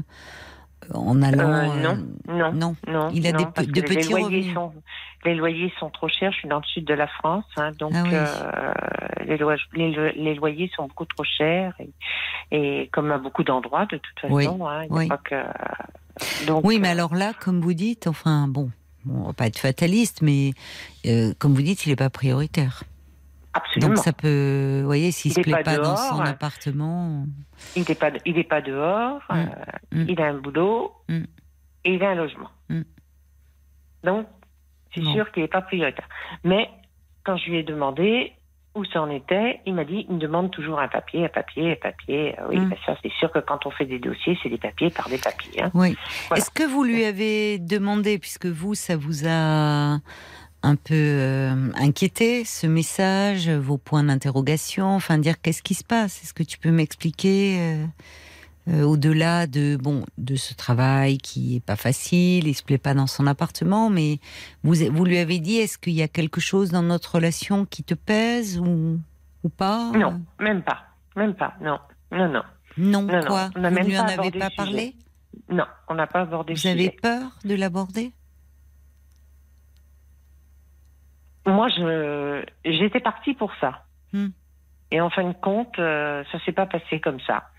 en 0.93 1.21
allant. 1.21 1.49
Euh, 1.49 1.81
non, 1.81 1.97
euh, 2.29 2.33
non, 2.33 2.51
non. 2.53 2.75
non. 2.87 3.09
Il 3.13 3.27
a 3.27 3.31
non, 3.33 3.37
des 3.57 3.65
de 3.67 3.81
petits 3.81 3.95
les 3.97 4.03
loyers 4.09 4.25
revenus. 4.25 4.53
Sont, 4.55 4.73
les 5.25 5.35
loyers 5.35 5.71
sont 5.79 5.89
trop 5.91 6.07
chers. 6.07 6.31
Je 6.31 6.37
suis 6.39 6.47
dans 6.47 6.57
le 6.57 6.63
sud 6.63 6.85
de 6.85 6.93
la 6.95 7.07
France, 7.07 7.45
hein, 7.57 7.71
donc 7.77 7.91
Ah 7.95 8.03
oui. 8.03 8.09
euh, 8.13 8.73
les, 9.25 9.37
lois- 9.37 9.55
les, 9.73 9.91
lo- 9.91 10.11
les 10.15 10.33
loyers 10.35 10.71
sont 10.75 10.87
beaucoup 10.87 11.05
trop 11.05 11.23
chers 11.23 11.73
et, 11.79 11.89
et 12.51 12.89
comme 12.91 13.11
à 13.11 13.17
beaucoup 13.19 13.43
d'endroits 13.43 13.85
de 13.85 13.97
toute 13.97 14.19
façon. 14.19 14.33
Oui, 14.33 14.47
hein, 14.47 14.83
il 14.85 14.91
n'y 14.91 14.97
a 14.97 15.01
oui. 15.01 15.07
pas 15.07 15.17
que. 15.17 16.45
Donc, 16.47 16.65
Oui, 16.65 16.79
mais 16.79 16.89
alors 16.89 17.13
là, 17.13 17.33
comme 17.39 17.61
vous 17.61 17.73
dites, 17.73 18.07
enfin 18.07 18.47
bon, 18.47 18.71
on 19.07 19.23
va 19.27 19.33
pas 19.33 19.45
être 19.47 19.59
fataliste, 19.59 20.21
mais 20.23 20.53
comme 21.39 21.53
vous 21.53 21.61
dites, 21.61 21.85
il 21.85 21.89
n'est 21.89 21.95
pas 21.95 22.09
prioritaire. 22.09 22.83
Absolument. 23.55 23.93
Donc 23.95 24.03
ça 24.03 24.13
peut, 24.13 24.79
vous 24.81 24.85
voyez, 24.85 25.11
s'il 25.11 25.31
Il 25.31 25.35
se 25.35 25.41
plaît 25.41 25.51
pas 25.53 25.63
pas, 25.63 25.75
dans 25.77 25.83
dehors, 25.83 25.97
son 25.97 26.19
appartement. 26.21 27.25
Il 27.75 27.83
n'est 27.89 27.95
pas, 27.95 28.11
il 28.25 28.37
est 28.37 28.43
pas 28.43 28.61
dehors. 28.61 29.21
Mm. 29.29 29.33
euh, 29.35 29.45
Mm. 29.91 30.05
Il 30.09 30.21
a 30.21 30.25
un 30.27 30.33
boulot 30.35 30.91
Mm. 31.09 31.23
et 31.85 31.93
il 31.95 32.03
a 32.03 32.09
un 32.09 32.15
logement. 32.15 32.49
Donc, 34.03 34.27
c'est 34.93 35.01
sûr 35.03 35.31
qu'il 35.31 35.41
n'est 35.43 35.49
pas 35.49 35.61
prioritaire. 35.61 36.07
Mais 36.43 36.69
quand 37.23 37.37
je 37.37 37.49
lui 37.49 37.57
ai 37.57 37.63
demandé, 37.63 38.33
où 38.75 38.83
ça 38.85 39.01
en 39.01 39.09
était. 39.09 39.61
Il 39.65 39.73
m'a 39.73 39.85
dit, 39.85 40.05
il 40.09 40.15
me 40.15 40.19
demande 40.19 40.51
toujours 40.51 40.79
un 40.81 40.89
papier, 40.89 41.23
un 41.23 41.29
papier, 41.29 41.71
un 41.71 41.75
papier. 41.81 42.35
Euh, 42.39 42.47
Oui, 42.49 42.59
ben 42.59 42.75
ça, 42.85 42.97
c'est 43.01 43.11
sûr 43.13 43.31
que 43.31 43.39
quand 43.39 43.65
on 43.65 43.71
fait 43.71 43.85
des 43.85 43.99
dossiers, 43.99 44.37
c'est 44.43 44.49
des 44.49 44.57
papiers 44.57 44.89
par 44.89 45.07
des 45.07 45.17
papiers. 45.17 45.63
hein. 45.63 45.71
Oui. 45.73 45.95
Voilà. 46.27 46.41
Est-ce 46.41 46.51
que 46.51 46.63
vous 46.63 46.83
lui 46.83 47.05
avez 47.05 47.57
demandé, 47.57 48.19
puisque 48.19 48.47
vous, 48.47 48.75
ça 48.75 48.97
vous 48.97 49.25
a 49.25 49.99
un 50.65 50.75
peu 50.75 50.93
euh, 50.93 51.69
inquiété, 51.75 52.43
ce 52.43 52.65
message, 52.65 53.49
vos 53.49 53.77
points 53.77 54.03
d'interrogation, 54.03 54.95
enfin 54.95 55.19
dire 55.19 55.39
qu'est-ce 55.41 55.61
qui 55.61 55.75
se 55.75 55.83
passe? 55.83 56.23
Est-ce 56.23 56.33
que 56.33 56.43
tu 56.43 56.57
peux 56.57 56.71
m'expliquer 56.71 57.57
euh, 57.59 57.85
euh, 58.69 58.81
au-delà 58.81 59.45
de 59.45 59.77
bon 59.79 60.05
de 60.17 60.35
ce 60.35 60.55
travail 60.55 61.19
qui 61.19 61.57
est 61.57 61.59
pas 61.63 61.75
facile, 61.75 62.47
il 62.47 62.55
se 62.55 62.63
plaît 62.63 62.79
pas 62.79 62.95
dans 62.95 63.05
son 63.05 63.27
appartement, 63.27 63.91
mais 63.91 64.19
vous 64.63 64.73
vous 64.91 65.05
lui 65.05 65.19
avez 65.19 65.37
dit 65.37 65.57
est-ce 65.57 65.77
qu'il 65.77 65.93
y 65.93 66.01
a 66.01 66.07
quelque 66.07 66.41
chose 66.41 66.71
dans 66.71 66.81
notre 66.81 67.15
relation 67.15 67.65
qui 67.65 67.83
te 67.83 67.93
pèse 67.93 68.59
ou 68.59 68.99
ou 69.43 69.49
pas? 69.49 69.91
Non, 69.91 70.19
même 70.39 70.63
pas. 70.63 70.79
Même 71.15 71.35
pas. 71.35 71.53
Non, 71.61 71.77
non, 72.11 72.27
non. 72.27 72.41
non, 72.77 73.01
non, 73.03 73.21
quoi? 73.27 73.51
on 73.55 73.59
n'a 73.59 73.69
Vous 73.69 73.75
même 73.75 73.87
lui 73.87 73.99
en 73.99 74.07
avez 74.07 74.31
pas 74.31 74.49
parlé? 74.49 74.95
Non, 75.47 75.65
on 75.87 75.93
n'a 75.93 76.07
pas 76.07 76.21
abordé 76.21 76.55
Vous 76.55 76.67
avez 76.67 76.89
peur 76.89 77.37
de 77.45 77.53
l'aborder? 77.53 78.11
Moi, 81.45 81.67
je 81.69 82.43
j'étais 82.65 82.99
partie 82.99 83.33
pour 83.33 83.51
ça. 83.61 83.83
Hmm. 84.13 84.29
Et 84.91 85.01
en 85.01 85.09
fin 85.09 85.23
de 85.23 85.33
compte, 85.33 85.77
euh, 85.79 86.23
ça 86.31 86.39
s'est 86.45 86.51
pas 86.51 86.65
passé 86.65 86.99
comme 86.99 87.19
ça. 87.21 87.49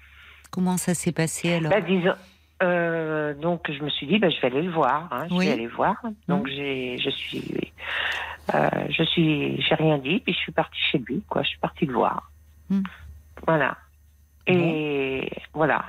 Comment 0.51 0.77
ça 0.77 0.95
s'est 0.95 1.13
passé 1.13 1.55
alors 1.55 1.71
Bah, 1.73 1.81
disons, 1.81 2.15
euh, 2.63 3.35
donc 3.35 3.71
je 3.71 3.83
me 3.83 3.91
suis 3.91 4.07
dit, 4.07 4.19
bah, 4.19 4.31
je 4.31 4.41
vais 4.41 4.47
aller 4.47 4.63
le 4.63 4.71
voir. 4.73 5.09
hein, 5.13 5.27
je 5.29 5.35
Oui. 5.35 5.47
vais 5.47 5.53
aller 5.53 5.67
voir. 5.67 5.97
Donc 6.29 6.47
j'ai, 6.49 6.99
je 6.99 7.11
suis, 7.11 7.73
euh, 8.55 8.69
je 8.91 9.03
suis, 9.03 9.61
j'ai 9.61 9.75
rien 9.75 9.99
dit, 9.99 10.21
puis 10.21 10.33
je 10.33 10.39
suis 10.39 10.53
partie 10.53 10.81
chez 10.81 10.99
lui, 10.99 11.23
quoi. 11.29 11.43
Je 11.43 11.49
suis 11.49 11.59
partie 11.59 11.85
le 11.87 11.95
voir. 11.95 12.31
Hmm. 12.71 12.83
Voilà. 13.47 13.77
Et 14.47 15.29
voilà. 15.53 15.85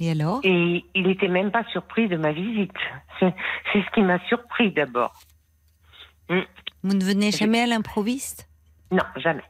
Et 0.00 0.10
alors? 0.10 0.40
Et 0.44 0.84
il 0.94 1.06
était 1.08 1.28
même 1.28 1.50
pas 1.50 1.64
surpris 1.72 2.08
de 2.08 2.16
ma 2.16 2.32
visite. 2.32 2.72
C'est, 3.18 3.34
c'est 3.72 3.82
ce 3.82 3.90
qui 3.92 4.02
m'a 4.02 4.18
surpris 4.28 4.70
d'abord. 4.70 5.14
Vous 6.28 6.94
ne 6.94 7.04
venez 7.04 7.30
jamais 7.30 7.60
à 7.60 7.66
l'improviste? 7.66 8.48
Non, 8.90 9.02
jamais. 9.16 9.44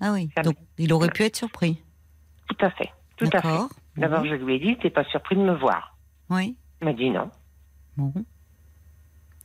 Ah 0.00 0.12
oui. 0.12 0.30
Jamais. 0.36 0.44
Donc 0.46 0.56
il 0.78 0.92
aurait 0.92 1.10
pu 1.10 1.22
être 1.24 1.36
surpris. 1.36 1.82
Tout 2.48 2.64
à 2.64 2.70
fait. 2.70 2.90
Tout 3.16 3.28
à 3.32 3.40
fait. 3.42 3.58
D'abord, 3.96 4.24
je 4.24 4.34
lui 4.34 4.54
ai 4.54 4.58
dit, 4.60 4.76
t'es 4.78 4.90
pas 4.90 5.04
surpris 5.04 5.36
de 5.36 5.42
me 5.42 5.54
voir. 5.54 5.96
Oui. 6.30 6.56
Il 6.80 6.84
m'a 6.86 6.92
dit 6.92 7.10
non. 7.10 7.30
Bon. 7.96 8.12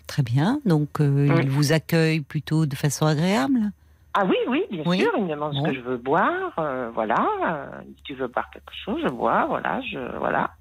Très 0.07 0.21
bien. 0.23 0.61
Donc 0.65 1.01
euh, 1.01 1.27
Oui. 1.29 1.39
il 1.43 1.49
vous 1.49 1.71
accueille 1.73 2.21
plutôt 2.21 2.65
de 2.65 2.75
façon 2.75 3.05
agréable? 3.05 3.71
Ah 4.13 4.23
oui, 4.25 4.37
oui, 4.47 4.63
bien 4.71 4.83
Oui. 4.85 4.99
sûr. 5.01 5.11
Il 5.17 5.25
me 5.25 5.29
demande 5.29 5.53
Bon. 5.53 5.65
ce 5.65 5.69
que 5.69 5.75
je 5.75 5.81
veux 5.81 5.97
boire. 5.97 6.53
euh, 6.59 6.89
voilà. 6.93 7.27
Euh, 7.47 7.81
si 7.97 8.03
tu 8.03 8.13
veux 8.15 8.27
boire 8.27 8.49
quelque 8.51 8.71
chose, 8.85 9.01
je 9.03 9.09
bois. 9.09 9.45
Voilà. 9.47 9.81
Je, 9.81 10.17
voilà. 10.17 10.51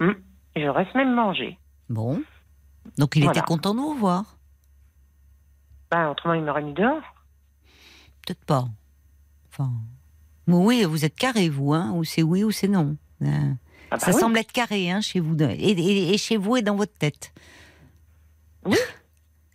Et 0.00 0.62
Je 0.62 0.68
reste 0.68 0.94
même 0.94 1.14
manger. 1.14 1.58
Bon. 1.88 2.20
Donc 2.98 3.14
il 3.16 3.22
Voilà. 3.24 3.38
était 3.38 3.46
content 3.46 3.74
de 3.74 3.80
vous 3.80 3.94
voir? 3.94 4.35
Ben, 5.90 6.10
autrement, 6.10 6.34
il 6.34 6.42
m'aurait 6.42 6.62
mis 6.62 6.72
dehors. 6.74 7.02
Peut-être 8.26 8.44
pas. 8.44 8.64
Enfin. 9.52 9.70
Mais 10.46 10.54
oui, 10.56 10.84
vous 10.84 11.04
êtes 11.04 11.14
carré 11.16 11.48
vous, 11.48 11.72
hein 11.74 11.92
Ou 11.94 12.04
c'est 12.04 12.22
oui 12.22 12.44
ou 12.44 12.50
c'est 12.50 12.68
non. 12.68 12.96
Euh, 13.22 13.26
Ah 13.90 13.96
bah 13.96 13.98
ça 13.98 14.12
oui. 14.12 14.20
semble 14.20 14.38
être 14.38 14.52
carré, 14.52 14.90
hein, 14.90 15.00
chez 15.00 15.20
vous, 15.20 15.36
et, 15.40 15.52
et- 15.54 16.14
et 16.14 16.18
chez 16.18 16.36
vous 16.36 16.56
et 16.56 16.62
dans 16.62 16.76
votre 16.76 16.92
tête. 16.98 17.32
Oui. 18.64 18.76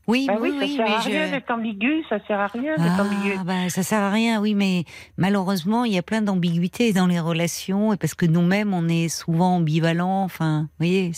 Oui, 0.08 0.26
Bah 0.28 0.38
oui, 0.42 0.52
oui, 0.60 0.76
ça 0.78 0.86
sert 0.88 0.98
à 0.98 1.02
je- 1.02 1.10
rien 1.10 1.32
d'être 1.32 1.52
ambigu. 1.52 2.04
Ça 2.10 2.18
sert 2.26 2.40
à 2.40 2.48
rien 2.48 2.76
d'être 2.76 3.00
ambigu. 3.00 3.36
Ah, 3.40 3.44
bah, 3.44 3.70
ça 3.70 3.84
sert 3.84 4.00
à 4.02 4.10
rien, 4.10 4.42
oui, 4.42 4.56
mais 4.56 4.84
malheureusement, 5.16 5.86
il 5.86 5.94
y 5.94 5.98
a 5.98 6.02
plein 6.02 6.22
d'ambiguïtés 6.22 6.92
dans 6.92 7.08
les 7.08 7.20
relations, 7.20 7.94
et 7.94 7.98
parce 7.98 8.16
que 8.16 8.26
nous-mêmes, 8.26 8.74
on 8.74 8.88
est 8.90 9.08
souvent 9.10 9.58
ambivalents. 9.58 10.24
Enfin, 10.24 10.62
vous 10.64 10.70
voyez, 10.86 11.12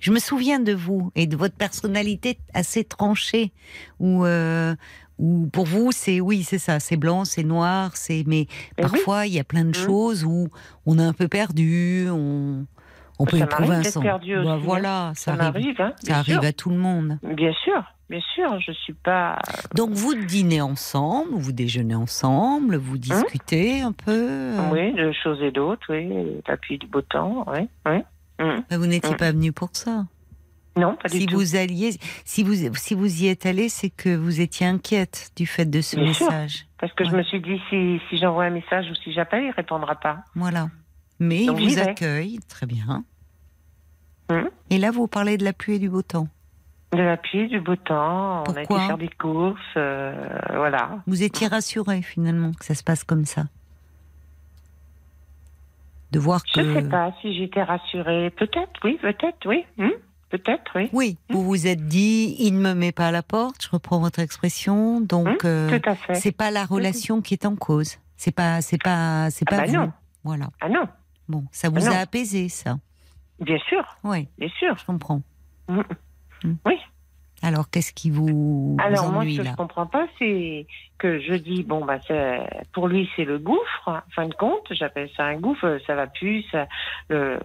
je 0.00 0.10
me 0.12 0.18
souviens 0.18 0.60
de 0.60 0.72
vous 0.72 1.10
et 1.14 1.26
de 1.26 1.36
votre 1.36 1.54
personnalité 1.56 2.38
assez 2.54 2.84
tranchée, 2.84 3.52
où, 3.98 4.24
euh, 4.24 4.74
où 5.18 5.48
pour 5.52 5.66
vous, 5.66 5.90
c'est 5.92 6.20
oui, 6.20 6.42
c'est 6.44 6.58
ça, 6.58 6.78
c'est 6.80 6.96
blanc, 6.96 7.24
c'est 7.24 7.42
noir, 7.44 7.96
c'est. 7.96 8.22
Mais 8.26 8.42
Eh 8.78 8.82
oui. 8.82 8.82
parfois, 8.82 9.26
il 9.26 9.34
y 9.34 9.40
a 9.40 9.44
plein 9.44 9.62
de 9.64 9.68
Mhm. 9.68 9.84
choses 9.86 10.24
où 10.24 10.48
on 10.86 10.98
est 10.98 11.04
un 11.04 11.12
peu 11.12 11.26
perdu, 11.28 12.06
on, 12.10 12.66
on 13.18 13.24
peut 13.26 13.38
Ça 13.38 13.44
éprouver 13.44 13.74
un 13.76 13.82
perdu 14.00 14.34
Bah, 14.36 14.40
aussi, 14.42 14.50
hein. 14.50 14.56
voilà, 14.62 15.12
ça, 15.16 15.36
Ça 15.36 15.42
arrive. 15.44 15.80
hein, 15.80 15.92
Ça 16.04 16.18
arrive 16.18 16.34
sûr. 16.36 16.44
à 16.44 16.52
tout 16.52 16.70
le 16.70 16.76
monde. 16.76 17.18
Bien 17.24 17.52
sûr, 17.64 17.82
bien 18.08 18.20
sûr. 18.34 18.60
Je 18.60 18.70
suis 18.70 18.92
pas. 18.94 19.38
Donc 19.74 19.90
vous 19.90 20.14
dînez 20.14 20.60
ensemble, 20.60 21.30
vous 21.34 21.50
déjeunez 21.52 21.96
ensemble, 21.96 22.76
vous 22.76 22.96
discutez 22.98 23.80
un 23.80 23.90
peu. 23.92 24.12
euh, 24.12 24.70
Oui, 24.72 24.92
de 24.94 25.10
choses 25.12 25.42
et 25.42 25.50
d'autres. 25.50 25.86
Oui, 25.92 26.40
la 26.46 26.56
pluie 26.56 26.78
du 26.78 26.86
beau 26.86 27.00
temps. 27.02 27.44
Oui, 27.48 27.68
oui. 27.86 27.98
Mais 28.38 28.76
vous 28.76 28.86
n'étiez 28.86 29.10
Hum. 29.12 29.16
pas 29.16 29.32
venu 29.32 29.52
pour 29.52 29.70
ça. 29.72 30.06
Non, 30.76 30.94
pas 30.94 31.08
du 31.08 31.18
Si 31.18 31.26
tout. 31.26 31.36
vous 31.36 31.56
alliez, 31.56 31.90
si 32.24 32.44
vous 32.44 32.54
si 32.76 32.94
vous 32.94 33.22
y 33.22 33.26
êtes 33.26 33.46
allé, 33.46 33.68
c'est 33.68 33.90
que 33.90 34.14
vous 34.14 34.40
étiez 34.40 34.64
inquiète 34.66 35.32
du 35.34 35.44
fait 35.46 35.64
de 35.66 35.80
ce 35.80 35.96
Bien 35.96 36.12
sûr. 36.12 36.26
message. 36.26 36.66
Parce 36.78 36.92
que 36.92 37.04
je 37.04 37.10
me 37.16 37.22
suis 37.24 37.40
dit, 37.40 37.60
si, 37.68 38.00
si 38.08 38.16
j'envoie 38.18 38.44
un 38.44 38.50
message 38.50 38.86
ou 38.90 38.94
si 38.94 39.12
j'appelle, 39.12 39.42
il 39.44 39.50
répondra 39.50 39.96
pas. 39.96 40.18
Voilà. 40.36 40.68
Mais 41.18 41.46
Donc, 41.46 41.58
il 41.60 41.70
vous 41.70 41.78
accueille, 41.80 42.38
très 42.48 42.66
bien. 42.66 43.04
Hum. 44.30 44.48
Et 44.70 44.78
là, 44.78 44.90
vous 44.92 45.08
parlez 45.08 45.36
de 45.36 45.44
la 45.44 45.52
pluie 45.52 45.74
et 45.76 45.78
du 45.80 45.88
beau 45.88 46.02
temps. 46.02 46.28
De 46.92 46.98
la 47.02 47.16
pluie, 47.16 47.48
du 47.48 47.60
beau 47.60 47.74
temps. 47.76 48.44
on 48.46 48.52
a 48.54 48.60
été 48.62 48.66
Pourquoi? 48.68 48.86
faire 48.86 48.98
des 48.98 49.08
courses. 49.08 49.60
euh, 49.76 50.14
voilà. 50.54 51.02
Vous 51.08 51.22
étiez 51.24 51.48
rassurée 51.48 52.02
finalement 52.02 52.52
que 52.52 52.64
ça 52.64 52.74
se 52.74 52.84
passe 52.84 53.02
comme 53.04 53.24
ça. 53.24 53.46
De 56.12 56.18
voir 56.18 56.42
Je 56.54 56.60
que. 56.62 56.74
sais 56.74 56.88
pas 56.88 57.12
si 57.20 57.34
j'étais 57.36 57.62
rassurée. 57.62 58.30
Peut-être, 58.30 58.70
oui, 58.84 58.98
peut-être, 59.00 59.46
oui. 59.46 59.64
Hum, 59.78 59.90
Peut-être, 60.30 60.72
oui. 60.74 60.90
Oui, 60.92 61.16
vous 61.30 61.42
vous 61.42 61.66
êtes 61.66 61.86
dit, 61.86 62.36
il 62.38 62.52
ne 62.52 62.60
me 62.60 62.74
met 62.74 62.92
pas 62.92 63.06
à 63.08 63.10
la 63.10 63.22
porte. 63.22 63.62
Je 63.64 63.70
reprends 63.70 63.98
votre 63.98 64.18
expression. 64.18 65.00
Donc, 65.00 65.26
Hum, 65.26 65.36
euh, 65.46 65.78
Tout 65.78 65.88
à 65.88 65.94
fait. 65.94 66.14
c'est 66.16 66.32
pas 66.32 66.50
la 66.50 66.66
relation 66.66 67.22
qui 67.22 67.32
est 67.34 67.46
en 67.46 67.56
cause. 67.56 67.96
C'est 68.18 68.32
pas, 68.34 68.60
c'est 68.60 68.82
pas, 68.82 69.30
c'est 69.30 69.46
Ah 69.48 69.50
pas 69.50 69.56
bah 69.62 69.66
vous. 69.68 69.72
non. 69.76 69.92
Voilà. 70.24 70.50
Ah 70.60 70.68
non, 70.68 70.86
Bon, 71.28 71.44
ça 71.50 71.68
vous 71.70 71.88
Ah 71.88 71.96
a 71.96 71.98
apaisé, 72.00 72.48
ça. 72.50 72.76
bien 73.40 73.56
sûr, 73.68 73.82
Oui, 74.04 74.28
bien 74.38 74.48
sûr. 74.58 74.76
je 74.76 74.84
comprends. 74.84 75.22
Hum. 75.68 75.82
Oui. 76.66 76.74
Alors, 77.42 77.70
qu'est-ce 77.70 77.92
qui 77.92 78.10
vous, 78.10 78.26
vous 78.26 78.76
Alors 78.80 79.12
moi, 79.12 79.24
ce 79.24 79.36
que 79.36 79.42
là 79.42 79.50
je 79.52 79.56
comprends 79.56 79.86
pas, 79.86 80.06
c'est 80.18 80.66
que 80.98 81.20
je 81.20 81.34
dis 81.34 81.62
bon 81.62 81.84
bah 81.84 81.98
pour 82.72 82.88
lui 82.88 83.08
c'est 83.14 83.24
le 83.24 83.38
gouffre. 83.38 83.88
En 83.88 84.00
fin 84.10 84.26
de 84.26 84.34
compte, 84.34 84.66
j'appelle 84.72 85.08
ça 85.16 85.24
un 85.24 85.36
gouffre. 85.36 85.78
Ça 85.86 85.94
va 85.94 86.06
plus, 86.08 86.42
ça, 86.50 86.66
le, 87.08 87.38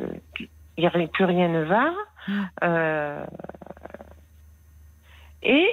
il 0.78 0.84
y 0.84 0.88
a- 0.88 1.08
plus 1.08 1.26
rien 1.26 1.48
ne 1.50 1.64
va. 1.64 1.91
Mm. 2.28 2.41
Euh, 2.64 3.26
et 5.44 5.68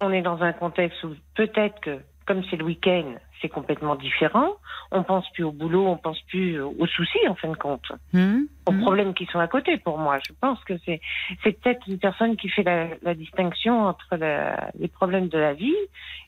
on 0.00 0.12
est 0.12 0.22
dans 0.22 0.42
un 0.42 0.52
contexte 0.52 1.02
où 1.04 1.14
peut-être 1.34 1.80
que 1.80 1.98
comme 2.28 2.42
c'est 2.48 2.56
le 2.56 2.64
week-end, 2.64 3.14
c'est 3.42 3.48
complètement 3.48 3.96
différent. 3.96 4.50
On 4.92 5.02
pense 5.02 5.24
plus 5.32 5.42
au 5.44 5.50
boulot, 5.52 5.86
on 5.88 5.96
pense 5.96 6.20
plus 6.28 6.60
aux 6.60 6.86
soucis 6.86 7.26
en 7.28 7.34
fin 7.34 7.48
de 7.50 7.56
compte 7.56 7.90
Hum, 8.14 8.46
aux 8.66 8.70
hum. 8.72 8.80
problèmes 8.82 9.14
qui 9.14 9.26
sont 9.26 9.40
à 9.40 9.48
côté 9.48 9.78
pour 9.78 9.98
moi. 9.98 10.18
Je 10.26 10.32
pense 10.40 10.62
que 10.64 10.74
c'est 10.84 11.00
c'est 11.42 11.52
peut-être 11.60 11.84
une 11.88 11.98
personne 11.98 12.36
qui 12.36 12.48
fait 12.50 12.62
la, 12.62 12.88
la 13.02 13.14
distinction 13.14 13.74
entre 13.86 14.16
la- 14.16 14.70
les 14.78 14.88
problèmes 14.88 15.28
de 15.28 15.38
la 15.38 15.54
vie 15.54 15.80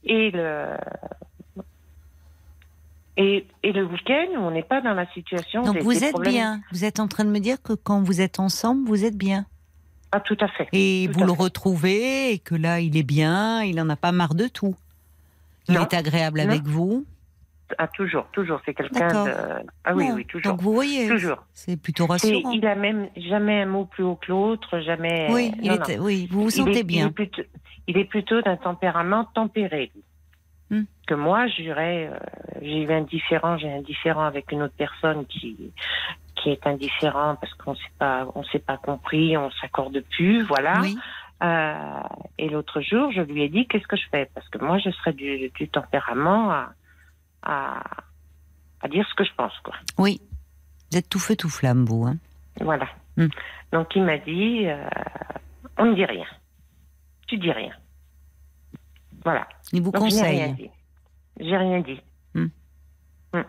et 0.04 0.30
le 0.32 0.74
et, 3.16 3.46
et 3.62 3.72
le 3.72 3.84
week-end 3.84 4.26
où 4.36 4.38
on 4.40 4.50
n'est 4.50 4.62
pas 4.62 4.80
dans 4.80 4.94
la 4.94 5.06
situation. 5.12 5.62
Donc, 5.62 5.74
des- 5.74 5.80
vous 5.80 5.92
des 5.92 6.04
êtes 6.04 6.12
problèmes- 6.12 6.32
bien. 6.32 6.60
Vous 6.72 6.84
êtes 6.84 7.00
en 7.00 7.08
train 7.08 7.24
de 7.24 7.30
me 7.30 7.40
dire 7.40 7.60
que 7.62 7.74
quand 7.74 8.00
vous 8.02 8.20
êtes 8.20 8.40
ensemble, 8.40 8.86
vous 8.88 9.04
êtes 9.04 9.16
bien. 9.16 9.44
Ah, 10.12 10.20
tout 10.20 10.36
à 10.40 10.48
fait. 10.48 10.68
Et 10.72 11.06
Tout 11.12 11.18
vous 11.20 11.26
le 11.26 11.34
fait. 11.34 11.42
retrouvez 11.42 12.32
et 12.32 12.38
que 12.38 12.54
là, 12.54 12.80
il 12.80 12.96
est 12.96 13.02
bien, 13.04 13.62
il 13.62 13.80
en 13.80 13.88
a 13.90 13.96
pas 13.96 14.10
marre 14.12 14.34
de 14.34 14.48
tout. 14.48 14.74
Il 15.70 15.76
Non. 15.76 15.82
est 15.82 15.94
agréable 15.94 16.40
Non. 16.40 16.48
avec 16.50 16.62
vous. 16.64 17.06
Ah, 17.78 17.86
toujours, 17.86 18.26
toujours. 18.32 18.60
C'est 18.66 18.74
quelqu'un 18.74 19.06
de. 19.24 19.30
Ah 19.84 19.94
oui, 19.94 20.08
oui, 20.12 20.26
toujours. 20.26 20.50
Donc 20.52 20.60
vous 20.60 20.72
voyez, 20.74 21.06
Toujours. 21.08 21.44
c'est 21.52 21.80
plutôt 21.80 22.06
rassurant. 22.06 22.50
il 22.50 22.66
a 22.66 22.74
même 22.74 23.08
jamais 23.16 23.62
un 23.62 23.66
mot 23.66 23.84
plus 23.84 24.02
haut 24.02 24.16
que 24.16 24.30
l'autre, 24.32 24.80
jamais. 24.80 25.28
Oui, 25.30 25.52
il 25.62 25.68
non, 25.70 25.74
est- 25.84 25.96
non. 25.96 26.04
oui, 26.04 26.26
vous 26.32 26.42
vous 26.42 26.50
sentez 26.50 26.70
est- 26.70 26.74
Il 26.74 26.78
est 26.78 26.82
bien. 26.82 27.12
il 27.86 27.96
est 27.96 28.04
plutôt 28.06 28.42
d'un 28.42 28.56
tempérament 28.56 29.24
tempéré. 29.34 29.92
Hmm. 30.70 30.82
Que 31.06 31.14
moi, 31.14 31.46
j'irais, 31.46 32.10
euh, 32.12 32.18
j'ai 32.60 32.82
eu 32.82 32.92
un 32.92 33.02
différent, 33.02 33.56
j'ai 33.58 33.72
un 33.72 33.82
différent 33.82 34.24
avec 34.24 34.50
une 34.50 34.62
autre 34.62 34.74
personne 34.76 35.24
qui 35.26 35.70
qui 36.36 36.50
est 36.50 36.66
indifférent 36.66 37.36
parce 37.40 37.52
qu'on 37.54 37.74
on 38.34 38.42
s'est 38.44 38.58
pas 38.60 38.78
compris, 38.78 39.36
on 39.36 39.50
s'accorde 39.60 40.02
plus, 40.16 40.42
voilà. 40.42 40.80
Oui. 40.80 40.96
Euh, 41.42 42.00
et 42.38 42.48
l'autre 42.48 42.80
jour, 42.82 43.10
je 43.12 43.22
lui 43.22 43.42
ai 43.42 43.48
dit 43.48 43.66
qu'est-ce 43.66 43.86
que 43.86 43.96
je 43.96 44.06
fais? 44.10 44.30
Parce 44.34 44.48
que 44.50 44.58
moi, 44.58 44.78
je 44.78 44.90
serais 44.90 45.12
du, 45.14 45.48
du 45.50 45.68
tempérament 45.68 46.50
à, 46.50 46.72
à 47.42 47.82
à 48.82 48.88
dire 48.88 49.06
ce 49.10 49.14
que 49.14 49.24
je 49.24 49.34
pense, 49.36 49.52
quoi. 49.62 49.74
Oui. 49.98 50.20
Vous 50.90 50.98
êtes 50.98 51.08
tout 51.10 51.18
feu, 51.18 51.36
tout 51.36 51.50
flamme, 51.50 51.84
vous. 51.84 52.06
Hein. 52.06 52.16
Voilà. 52.60 52.88
Hmm. 53.16 53.28
Donc 53.72 53.88
il 53.94 54.02
m'a 54.02 54.16
dit, 54.18 54.66
euh, 54.66 54.88
on 55.76 55.86
ne 55.86 55.94
dit 55.94 56.04
rien. 56.06 56.24
Tu 57.26 57.36
dis 57.36 57.50
rien. 57.52 57.72
Voilà. 59.24 59.46
Il 59.72 59.82
vous 59.82 59.90
Donc, 59.92 60.02
rien 60.02 60.10
conseille. 60.10 60.54
dit. 60.54 60.70
J'ai 61.40 61.56
rien 61.56 61.80
dit. 61.80 62.00
Hmm. 62.34 62.46
Hmm. 63.34 63.42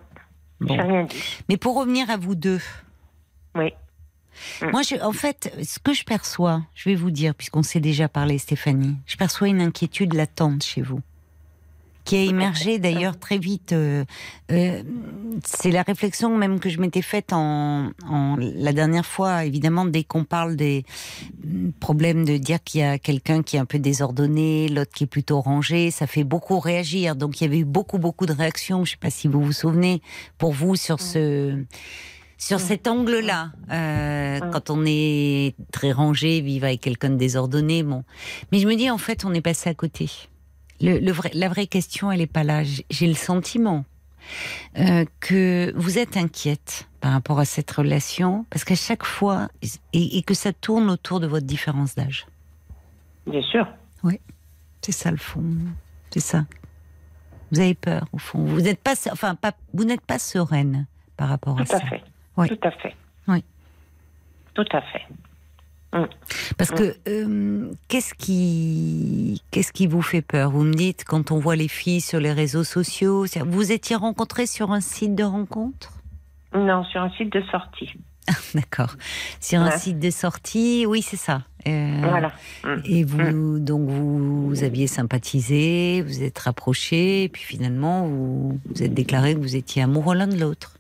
Bon. 0.60 0.76
J'ai 0.76 0.82
rien 0.82 1.04
dit. 1.06 1.24
Mais 1.50 1.58
pour 1.58 1.78
revenir 1.80 2.10
à 2.10 2.18
vous 2.18 2.36
deux, 2.36 2.60
Oui. 3.56 3.74
Mm. 4.62 4.70
moi, 4.72 4.82
je, 4.82 4.96
en 5.04 5.12
fait, 5.12 5.54
ce 5.64 5.80
que 5.80 5.94
je 5.94 6.04
perçois, 6.04 6.64
je 6.76 6.90
vais 6.90 6.96
vous 6.96 7.12
dire, 7.12 7.36
puisqu'on 7.36 7.64
s'est 7.64 7.80
déjà 7.80 8.08
parlé, 8.08 8.38
Stéphanie, 8.38 8.96
je 9.06 9.18
perçois 9.18 9.48
une 9.50 9.62
inquiétude 9.62 10.14
latente 10.14 10.64
chez 10.64 10.82
vous, 10.82 11.02
qui 12.04 12.16
a 12.16 12.22
émergé 12.24 12.80
d'ailleurs 12.80 13.20
très 13.20 13.38
vite. 13.38 13.74
euh, 13.74 14.04
euh, 14.52 14.82
c'est 15.46 15.70
la 15.70 15.84
réflexion 15.84 16.36
même 16.36 16.60
que 16.60 16.68
je 16.70 16.80
m'étais 16.82 17.04
faite 17.04 17.32
en, 17.32 17.92
en- 18.10 18.36
la 18.40 18.74
dernière 18.74 19.06
fois, 19.06 19.46
évidemment, 19.46 19.86
dès 19.86 20.04
qu'on 20.04 20.24
parle 20.24 20.56
des 20.56 20.84
mm, 21.46 21.70
problèmes 21.80 22.26
de 22.26 22.38
dire 22.38 22.58
qu'il 22.64 22.82
y 22.82 22.84
a 22.84 22.98
quelqu'un 22.98 23.44
qui 23.44 23.56
est 23.58 23.60
un 23.60 23.66
peu 23.66 23.78
désordonné, 23.78 24.68
l'autre 24.68 24.92
qui 24.96 25.04
est 25.04 25.08
plutôt 25.08 25.42
rangé, 25.42 25.92
ça 25.92 26.08
fait 26.08 26.24
beaucoup 26.24 26.60
réagir. 26.60 27.16
Donc 27.16 27.40
il 27.40 27.44
y 27.44 27.48
avait 27.48 27.60
eu 27.60 27.66
beaucoup, 27.66 28.00
beaucoup 28.00 28.26
de 28.26 28.34
réactions. 28.34 28.78
Je 28.84 28.92
ne 28.92 28.96
sais 28.96 29.00
pas 29.00 29.12
si 29.12 29.28
vous 29.28 29.42
vous 29.42 29.54
souvenez, 29.54 30.02
pour 30.40 30.54
vous 30.54 30.76
sur 30.76 31.00
ce 31.00 31.56
sur 32.44 32.60
cet 32.60 32.88
angle-là, 32.88 33.52
euh, 33.72 34.40
quand 34.52 34.72
on 34.72 34.84
est 34.86 35.54
très 35.72 35.92
rangé, 35.92 36.42
vivre 36.42 36.66
avec 36.66 36.82
quelqu'un 36.82 37.12
de 37.12 37.16
désordonné, 37.16 37.84
bon. 37.84 38.04
Mais 38.52 38.58
je 38.58 38.68
me 38.68 38.76
dis, 38.76 38.90
en 38.90 38.98
fait, 38.98 39.26
on 39.26 39.34
est 39.34 39.42
passé 39.42 39.70
à 39.70 39.76
côté. 39.76 40.10
Le, 40.82 40.98
le 40.98 41.12
vrai, 41.12 41.30
la 41.36 41.50
vraie 41.50 41.68
question, 41.68 42.12
elle 42.12 42.22
est 42.22 42.26
pas 42.32 42.44
là. 42.44 42.64
J'ai- 42.64 42.86
J'ai 42.90 43.06
le 43.06 43.14
sentiment 43.14 43.86
euh, 44.80 45.06
que 45.20 45.72
vous 45.76 46.00
êtes 46.00 46.18
inquiète 46.18 46.88
par 47.00 47.12
rapport 47.12 47.40
à 47.40 47.46
cette 47.46 47.70
relation, 47.70 48.46
parce 48.50 48.64
qu'à 48.64 48.76
chaque 48.76 49.04
fois, 49.06 49.50
et, 49.94 50.18
et 50.18 50.24
que 50.24 50.34
ça 50.34 50.52
tourne 50.52 50.90
autour 50.90 51.20
de 51.20 51.28
votre 51.28 51.46
différence 51.46 51.94
d'âge. 51.96 52.26
Bien 53.28 53.42
sûr. 53.44 53.68
C'est 54.84 54.92
ça 54.94 55.12
le 55.12 55.18
fond. 55.18 55.44
C'est 56.10 56.22
ça. 56.22 56.46
Vous 57.52 57.60
avez 57.60 57.76
peur, 57.76 58.08
au 58.14 58.18
fond. 58.18 58.44
Vous 58.46 58.62
n'êtes 58.62 58.80
pas, 58.82 58.96
enfin, 59.12 59.36
pas, 59.36 59.54
vous 59.76 59.84
n'êtes 59.84 60.02
pas 60.02 60.18
sereine 60.18 60.88
par 61.18 61.30
rapport 61.30 61.60
à 61.60 61.66
Tout 61.66 61.74
à 61.76 61.80
ça. 61.80 61.86
fait. 61.86 62.02
Oui. 62.38 62.48
Tout 62.48 62.60
à 62.64 62.72
fait. 62.72 62.96
Oui. 63.28 63.44
Tout 64.54 64.66
à 64.72 64.82
fait. 64.82 65.02
Parce 66.58 66.72
que 66.72 66.96
euh, 67.10 67.72
qu'est-ce 67.90 68.14
qui 68.14 69.42
qu'est-ce 69.52 69.74
qui 69.74 69.88
vous 69.88 70.02
fait 70.02 70.22
peur? 70.22 70.52
Vous 70.52 70.64
me 70.64 70.74
dites 70.74 71.04
quand 71.04 71.32
on 71.32 71.40
voit 71.40 71.58
les 71.58 71.68
filles 71.68 72.00
sur 72.02 72.20
les 72.20 72.32
réseaux 72.32 72.64
sociaux, 72.64 73.26
vous 73.46 73.72
étiez 73.72 73.98
rencontrés 73.98 74.46
sur 74.46 74.72
un 74.72 74.80
site 74.80 75.16
de 75.16 75.24
rencontre? 75.24 75.92
Non, 76.54 76.84
sur 76.86 77.02
un 77.02 77.10
site 77.12 77.32
de 77.34 77.42
sortie. 77.52 77.92
D'accord. 78.56 78.96
Sur 79.42 79.62
un 79.62 79.72
site 79.72 80.00
de 80.00 80.12
sortie, 80.12 80.86
oui, 80.86 81.02
c'est 81.02 81.18
ça. 81.18 81.42
Euh, 81.68 82.02
Voilà. 82.02 82.32
Mm. 82.64 82.82
Et 82.86 83.04
vous 83.04 83.60
donc 83.60 83.90
vous, 83.90 84.48
vous 84.48 84.64
aviez 84.64 84.88
sympathisé, 84.88 86.02
vous 86.02 86.24
êtes 86.24 86.40
rapprochés, 86.40 87.24
et 87.24 87.30
puis 87.30 87.44
finalement 87.44 88.08
vous 88.08 88.60
vous 88.66 88.84
êtes 88.84 88.94
déclaré 88.94 89.34
que 89.36 89.40
vous 89.40 89.58
étiez 89.58 89.82
amoureux 89.82 90.16
l'un 90.16 90.28
de 90.28 90.38
l'autre. 90.38 90.78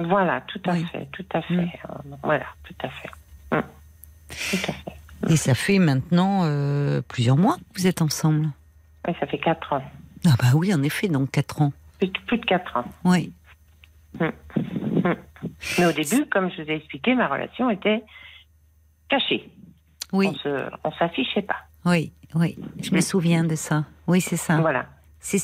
Voilà, 0.00 0.40
tout 0.42 0.60
à 0.66 0.72
Oui. 0.72 0.84
fait, 0.90 1.06
tout 1.12 1.24
à 1.34 1.42
fait. 1.42 1.54
Mm. 1.54 2.16
Voilà, 2.22 2.46
tout 2.64 2.74
à 2.82 2.88
fait. 2.88 3.10
Mm. 3.52 3.60
Tout 4.28 4.70
à 4.70 4.72
fait. 4.72 5.32
Et 5.32 5.36
ça 5.36 5.54
fait 5.54 5.78
maintenant 5.78 6.42
euh, 6.44 7.02
plusieurs 7.06 7.36
mois 7.36 7.56
que 7.74 7.80
vous 7.80 7.86
êtes 7.86 8.00
ensemble. 8.00 8.48
Oui, 9.06 9.14
ça 9.20 9.26
fait 9.26 9.38
quatre 9.38 9.72
ans. 9.74 9.82
Ah 10.26 10.34
bah 10.38 10.48
oui, 10.54 10.72
en 10.74 10.82
effet, 10.82 11.08
donc 11.08 11.30
quatre 11.30 11.60
ans. 11.62 11.72
Plus, 11.98 12.10
plus 12.26 12.38
de 12.38 12.44
quatre 12.46 12.76
ans. 12.76 12.84
Oui. 13.04 13.32
Mais 14.18 15.86
au 15.86 15.92
début, 15.92 16.26
comme 16.30 16.50
je 16.50 16.62
vous 16.62 16.70
ai 16.70 16.76
expliqué, 16.76 17.14
ma 17.14 17.28
relation 17.28 17.70
était 17.70 18.02
cachée. 19.08 19.48
Oui, 20.12 20.28
On 20.84 20.92
s'affichait 20.92 21.42
pas. 21.42 21.56
oui, 21.84 22.12
oui. 22.34 22.56
Je 22.82 22.92
me 22.94 23.00
souviens 23.00 23.44
de 23.44 23.54
ça. 23.54 23.84
Oui, 24.06 24.20
c'est 24.20 24.36
ça. 24.36 24.56
Voilà. 24.60 24.86
C'est 25.20 25.38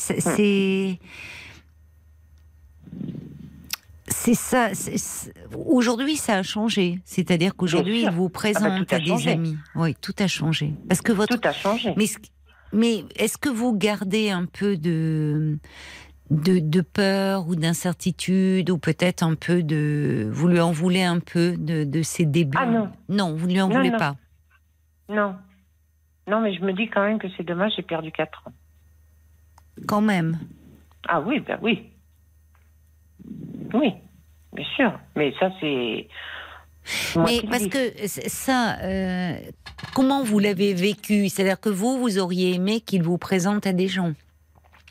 c'est 4.19 4.35
ça. 4.35 4.71
Aujourd'hui, 5.55 6.17
ça 6.17 6.35
a 6.37 6.43
changé. 6.43 7.01
C'est-à-dire 7.05 7.55
qu'aujourd'hui, 7.57 8.03
il 8.03 8.11
vous 8.11 8.29
présente 8.29 8.87
tout 8.87 8.95
a 8.95 8.99
à 8.99 9.01
des 9.01 9.29
amis. 9.29 9.57
Oui, 9.75 9.95
tout 10.01 10.15
a 10.19 10.27
changé. 10.27 10.73
Parce 10.89 11.01
que 11.03 11.13
votre. 11.13 11.37
Tout 11.39 11.49
a 11.49 11.53
changé. 11.53 11.93
Mais 11.97 12.07
ce- 12.07 12.19
mais 12.73 13.05
est-ce 13.17 13.39
que 13.39 13.49
vous 13.49 13.77
gardez 13.77 14.31
un 14.31 14.47
peu 14.47 14.77
de 14.77 15.59
de, 16.31 16.59
de 16.59 16.81
peur 16.81 17.47
ou 17.49 17.55
d'incertitude 17.55 18.71
ou 18.71 18.79
peut-être 18.79 19.23
un 19.23 19.35
peu 19.37 19.63
de 19.63 20.29
vous 20.33 20.49
lui 20.49 20.61
en 20.61 20.73
voulez 20.73 21.03
un 21.05 21.21
peu 21.21 21.57
de, 21.57 21.85
de 21.85 22.03
ses 22.03 22.25
débuts? 22.27 22.59
Ah 22.61 22.67
non. 22.67 22.91
non 23.09 23.35
vous 23.35 23.47
ne 23.47 23.53
lui 23.53 23.61
en 23.61 23.69
Non, 23.69 23.77
voulez 23.77 23.91
non. 23.91 23.99
pas? 23.99 24.17
Non. 25.09 25.37
Non, 26.29 26.41
mais 26.41 26.53
je 26.55 26.63
me 26.65 26.73
dis 26.73 26.89
quand 26.89 27.05
même 27.05 27.19
que 27.21 27.29
c'est 27.37 27.45
dommage, 27.45 27.73
j'ai 27.77 27.83
perdu 27.83 28.11
quatre 28.11 28.43
ans. 28.49 28.53
quand 29.87 30.01
même 30.01 30.39
Ah 31.09 31.21
oui, 31.21 31.39
ben 31.41 31.59
oui. 31.63 31.93
Oui, 33.75 33.93
bien 34.57 34.67
sûr. 34.75 34.99
Mais 35.15 35.33
ça, 35.39 35.51
c'est. 35.61 36.09
Mais 37.17 37.41
parce 37.49 37.65
dis. 37.65 37.71
que 37.71 38.07
ça, 38.07 38.79
euh, 38.83 39.37
comment 39.95 40.23
vous 40.23 40.39
l'avez 40.39 40.73
vécu? 40.73 41.29
C'est-à-dire 41.29 41.61
que 41.61 41.69
vous, 41.69 41.99
vous 41.99 42.19
auriez 42.19 42.55
aimé 42.55 42.81
qu'il 42.81 43.03
vous 43.03 43.19
présente 43.19 43.67
à 43.67 43.73
des 43.73 43.89
gens, 43.89 44.13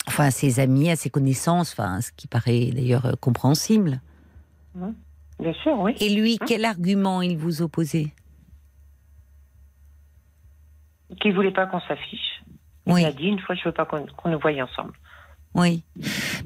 enfin 0.08 0.26
à 0.26 0.32
ses 0.32 0.60
amis, 0.60 0.90
à 0.90 0.96
ses 0.96 1.10
connaissances, 1.10 1.72
enfin 1.72 2.02
ce 2.02 2.12
qui 2.12 2.28
paraît 2.28 2.72
d'ailleurs 2.74 3.06
euh, 3.06 3.14
compréhensible. 3.20 4.02
Bien 5.40 5.54
sûr, 5.64 5.80
oui. 5.80 5.96
Et 6.00 6.10
lui, 6.10 6.38
quel 6.46 6.66
argument 6.66 7.22
il 7.22 7.38
vous 7.38 7.62
opposait? 7.62 8.12
Qui 11.22 11.32
voulait 11.32 11.52
pas 11.52 11.66
qu'on 11.66 11.80
s'affiche. 11.82 12.44
Oui. 12.88 13.02
Il 13.02 13.06
a 13.06 13.14
dit 13.14 13.28
une 13.28 13.40
fois, 13.40 13.56
je 13.56 13.64
veux 13.64 13.72
pas 13.72 13.86
qu'on 13.86 14.06
qu'on 14.06 14.30
nous 14.30 14.40
voie 14.40 14.52
ensemble. 14.62 14.94
Oui, 15.56 15.84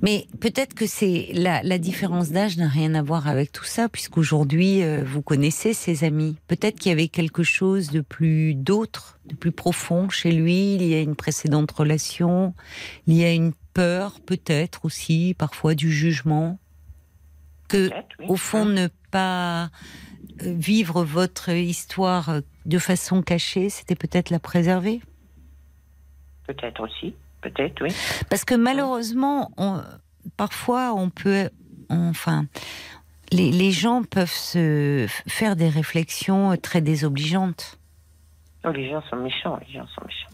mais 0.03 0.27
peut-être 0.40 0.76
que 0.76 0.86
c'est 0.86 1.31
la, 1.34 1.64
la 1.64 1.80
différence 1.80 2.30
d'âge 2.30 2.57
n'a 2.57 2.68
rien 2.68 2.94
à 2.94 3.02
voir 3.02 3.27
avec 3.27 3.52
tout 3.52 3.64
ça, 3.64 3.90
puisqu'aujourd'hui 3.90 4.84
euh, 4.84 5.03
vous 5.03 5.23
connaissez 5.23 5.73
ses 5.73 6.03
amis. 6.03 6.38
Peut-être 6.48 6.80
qu'il 6.80 6.91
y 6.91 6.94
avait 6.94 7.07
quelque 7.07 7.41
chose 7.41 7.90
de 7.90 8.02
plus 8.02 8.53
d'autre, 8.53 9.19
de 9.26 9.34
plus 9.34 9.52
profond 9.52 10.10
chez 10.10 10.31
lui. 10.31 10.76
Il 10.76 10.84
y 10.84 10.94
a 10.94 11.02
une 11.02 11.15
précédente 11.15 11.72
relation, 11.72 12.53
il 13.07 13.15
y 13.15 13.23
a 13.23 13.34
une 13.34 13.53
peur, 13.73 14.19
peut-être 14.19 14.86
aussi 14.86 15.36
parfois 15.36 15.73
du 15.73 15.91
jugement, 15.91 16.60
que 17.68 17.90
oui. 18.19 18.26
au 18.27 18.36
fond 18.36 18.65
ne 18.65 18.90
pas 19.10 19.72
euh, 20.44 20.53
vivre 20.56 21.03
votre 21.03 21.49
histoire 21.49 22.30
euh, 22.30 22.41
de 22.68 22.77
façon 22.77 23.23
cachée, 23.23 23.69
c'était 23.69 23.95
peut-être 23.95 24.30
la 24.30 24.40
préserver? 24.40 25.02
Peut-être 26.45 26.81
aussi. 26.81 27.15
Peut-être, 27.41 27.82
oui. 27.84 27.94
Parce 28.30 28.44
que 28.45 28.56
malheureusement, 28.56 29.52
on- 29.57 29.82
parfois, 30.38 30.94
on 30.94 31.10
peut, 31.10 31.49
enfin, 31.90 32.45
les, 33.32 33.52
les 33.52 33.72
gens 33.72 34.03
peuvent 34.03 34.30
se 34.32 35.06
faire 35.28 35.56
des 35.56 35.70
réflexions 35.70 36.56
très 36.57 36.82
désobligeantes, 36.82 37.76
Oh, 38.66 38.72
les 38.72 38.90
gens 38.90 39.02
sont 39.10 39.16
méchants, 39.16 39.57
les 39.66 39.74
gens 39.74 39.88
sont 39.95 40.02
méchants. 40.06 40.28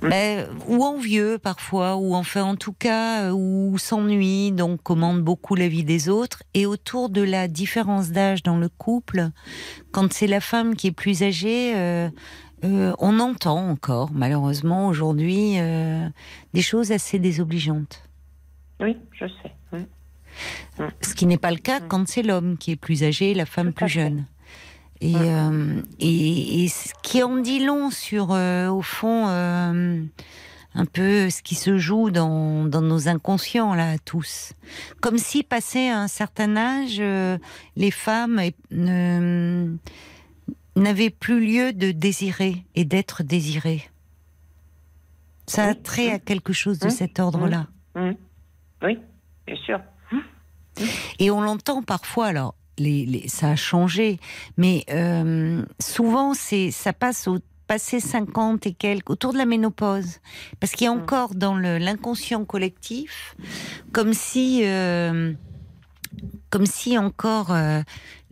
Ben, 0.00 0.48
ou 0.66 0.82
envieux 0.82 1.36
parfois, 1.38 1.96
ou 1.96 2.14
enfin, 2.14 2.42
en 2.42 2.56
tout 2.56 2.72
cas, 2.72 3.24
euh, 3.24 3.32
ou 3.32 3.76
s'ennuient, 3.78 4.50
donc 4.50 4.82
commandent 4.82 5.20
beaucoup 5.20 5.54
la 5.54 5.68
vie 5.68 5.84
des 5.84 6.08
autres. 6.08 6.42
Et 6.54 6.64
autour 6.64 7.10
de 7.10 7.20
la 7.22 7.48
différence 7.48 8.10
d'âge 8.10 8.42
dans 8.42 8.56
le 8.56 8.68
couple, 8.70 9.28
quand 9.92 10.10
c'est 10.12 10.26
la 10.26 10.40
femme 10.40 10.74
qui 10.74 10.86
est 10.88 10.92
plus 10.92 11.22
âgée, 11.22 11.74
euh, 11.76 12.08
euh, 12.64 12.92
on 12.98 13.18
entend 13.18 13.68
encore, 13.70 14.10
malheureusement, 14.12 14.86
aujourd'hui, 14.86 15.58
euh, 15.58 16.08
des 16.54 16.62
choses 16.62 16.92
assez 16.92 17.18
désobligeantes. 17.18 18.02
Oui, 18.80 18.96
je 19.12 19.26
sais. 19.26 19.52
Mm. 20.78 20.86
Ce 21.00 21.14
qui 21.14 21.26
n'est 21.26 21.38
pas 21.38 21.50
le 21.50 21.58
cas 21.58 21.80
quand 21.80 22.08
c'est 22.08 22.22
l'homme 22.22 22.56
qui 22.56 22.70
est 22.70 22.76
plus 22.76 23.02
âgé 23.02 23.32
et 23.32 23.34
la 23.34 23.46
femme 23.46 23.72
plus 23.72 23.88
jeune. 23.88 24.26
Et, 25.00 25.14
euh, 25.16 25.82
et, 25.98 26.64
et 26.64 26.68
ce 26.68 26.92
qui 27.02 27.22
en 27.22 27.36
dit 27.38 27.64
long 27.64 27.90
sur, 27.90 28.30
au 28.30 28.82
fond, 28.82 29.26
un 29.26 30.84
peu 30.86 31.28
ce 31.28 31.42
qui 31.42 31.54
se 31.54 31.76
joue 31.76 32.10
dans, 32.10 32.64
dans 32.64 32.80
nos 32.80 33.08
inconscients, 33.08 33.74
là, 33.74 33.98
tous. 33.98 34.52
Comme 35.00 35.18
si, 35.18 35.42
passé 35.42 35.88
un 35.88 36.08
certain 36.08 36.56
âge, 36.56 37.02
les 37.76 37.90
femmes 37.90 38.40
n'avaient 40.76 41.10
plus 41.10 41.44
lieu 41.44 41.72
de 41.72 41.90
désirer 41.92 42.64
et 42.74 42.84
d'être 42.84 43.22
désirées. 43.22 43.88
Ça 45.46 45.64
a 45.64 45.74
trait 45.74 46.10
à 46.12 46.18
quelque 46.18 46.52
chose 46.52 46.78
de 46.78 46.86
Mmh. 46.86 46.90
cet 46.90 47.18
ordre-là. 47.20 47.66
Oui, 47.96 48.98
bien 49.46 49.56
sûr. 49.64 49.80
Et 51.18 51.30
on 51.30 51.40
l'entend 51.42 51.82
parfois, 51.82 52.26
alors 52.28 52.54
les, 52.78 53.04
les- 53.04 53.28
ça 53.28 53.50
a 53.50 53.56
changé, 53.56 54.18
mais 54.56 54.84
euh, 54.90 55.62
souvent 55.78 56.32
c'est 56.32 56.70
ça 56.70 56.92
passe 56.94 57.28
au 57.28 57.38
passé 57.66 58.00
50 58.00 58.66
et 58.66 58.72
quelques, 58.72 59.10
autour 59.10 59.32
de 59.34 59.38
la 59.38 59.44
ménopause. 59.46 60.20
Parce 60.58 60.72
qu'il 60.72 60.86
y 60.86 60.88
a 60.88 60.92
encore 60.92 61.34
dans 61.34 61.56
l'inconscient 61.56 62.44
collectif, 62.44 63.36
comme 63.92 64.14
si, 64.14 64.62
euh, 64.64 65.32
comme 66.50 66.66
si 66.66 66.96
encore 66.98 67.52
euh, 67.52 67.82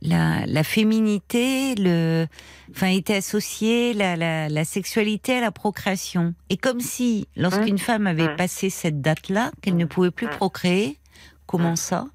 la, 0.03 0.47
la 0.47 0.65
féminité, 0.65 1.75
le, 1.77 2.27
enfin, 2.71 2.89
était 2.89 3.17
associée 3.17 3.93
la, 3.93 4.17
la, 4.17 4.49
la 4.49 4.65
sexualité 4.65 5.37
à 5.37 5.41
la 5.41 5.51
procréation. 5.51 6.35
Et 6.49 6.57
comme 6.57 6.81
si, 6.81 7.27
lorsqu'une 7.37 7.79
femme 7.79 8.07
avait 8.07 8.33
Mmh. 8.33 8.37
passé 8.37 8.71
cette 8.71 9.01
date-là, 9.01 9.53
qu'elle 9.63 9.77
ne 9.77 9.85
pouvait 9.85 10.11
plus 10.11 10.27
Mmh. 10.27 10.31
procréer, 10.31 10.99
comment 11.47 11.73
Mmh. 11.73 11.77
ça 11.77 12.07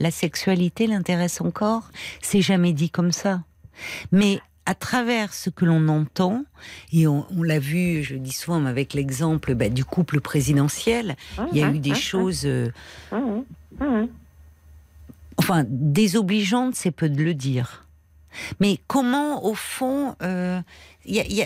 La 0.00 0.10
sexualité 0.10 0.86
l'intéresse 0.86 1.40
encore? 1.40 1.90
C'est 2.22 2.40
jamais 2.42 2.72
dit 2.72 2.90
comme 2.90 3.12
ça. 3.12 3.42
Mais 4.12 4.40
à 4.66 4.74
travers 4.74 5.34
ce 5.34 5.50
que 5.50 5.66
l'on 5.66 5.88
entend, 5.88 6.44
et 6.92 7.06
on, 7.06 7.26
on 7.30 7.42
l'a 7.42 7.58
vu, 7.58 8.02
je 8.02 8.14
dis 8.16 8.32
souvent 8.32 8.64
avec 8.64 8.94
l'exemple 8.94 9.54
bah, 9.54 9.68
du 9.68 9.84
couple 9.84 10.20
présidentiel, 10.22 11.16
il 11.52 11.58
y 11.58 11.62
a 11.62 11.70
eu 11.70 11.78
des 11.80 11.94
choses, 11.94 12.46
euh. 12.46 12.70
Enfin, 15.38 15.64
désobligeantes, 15.68 16.74
c'est 16.74 16.90
peu 16.90 17.08
de 17.08 17.22
le 17.22 17.34
dire. 17.34 17.86
Mais 18.58 18.78
comment, 18.88 19.44
au 19.44 19.54
fond, 19.54 20.16
euh, 20.22 20.60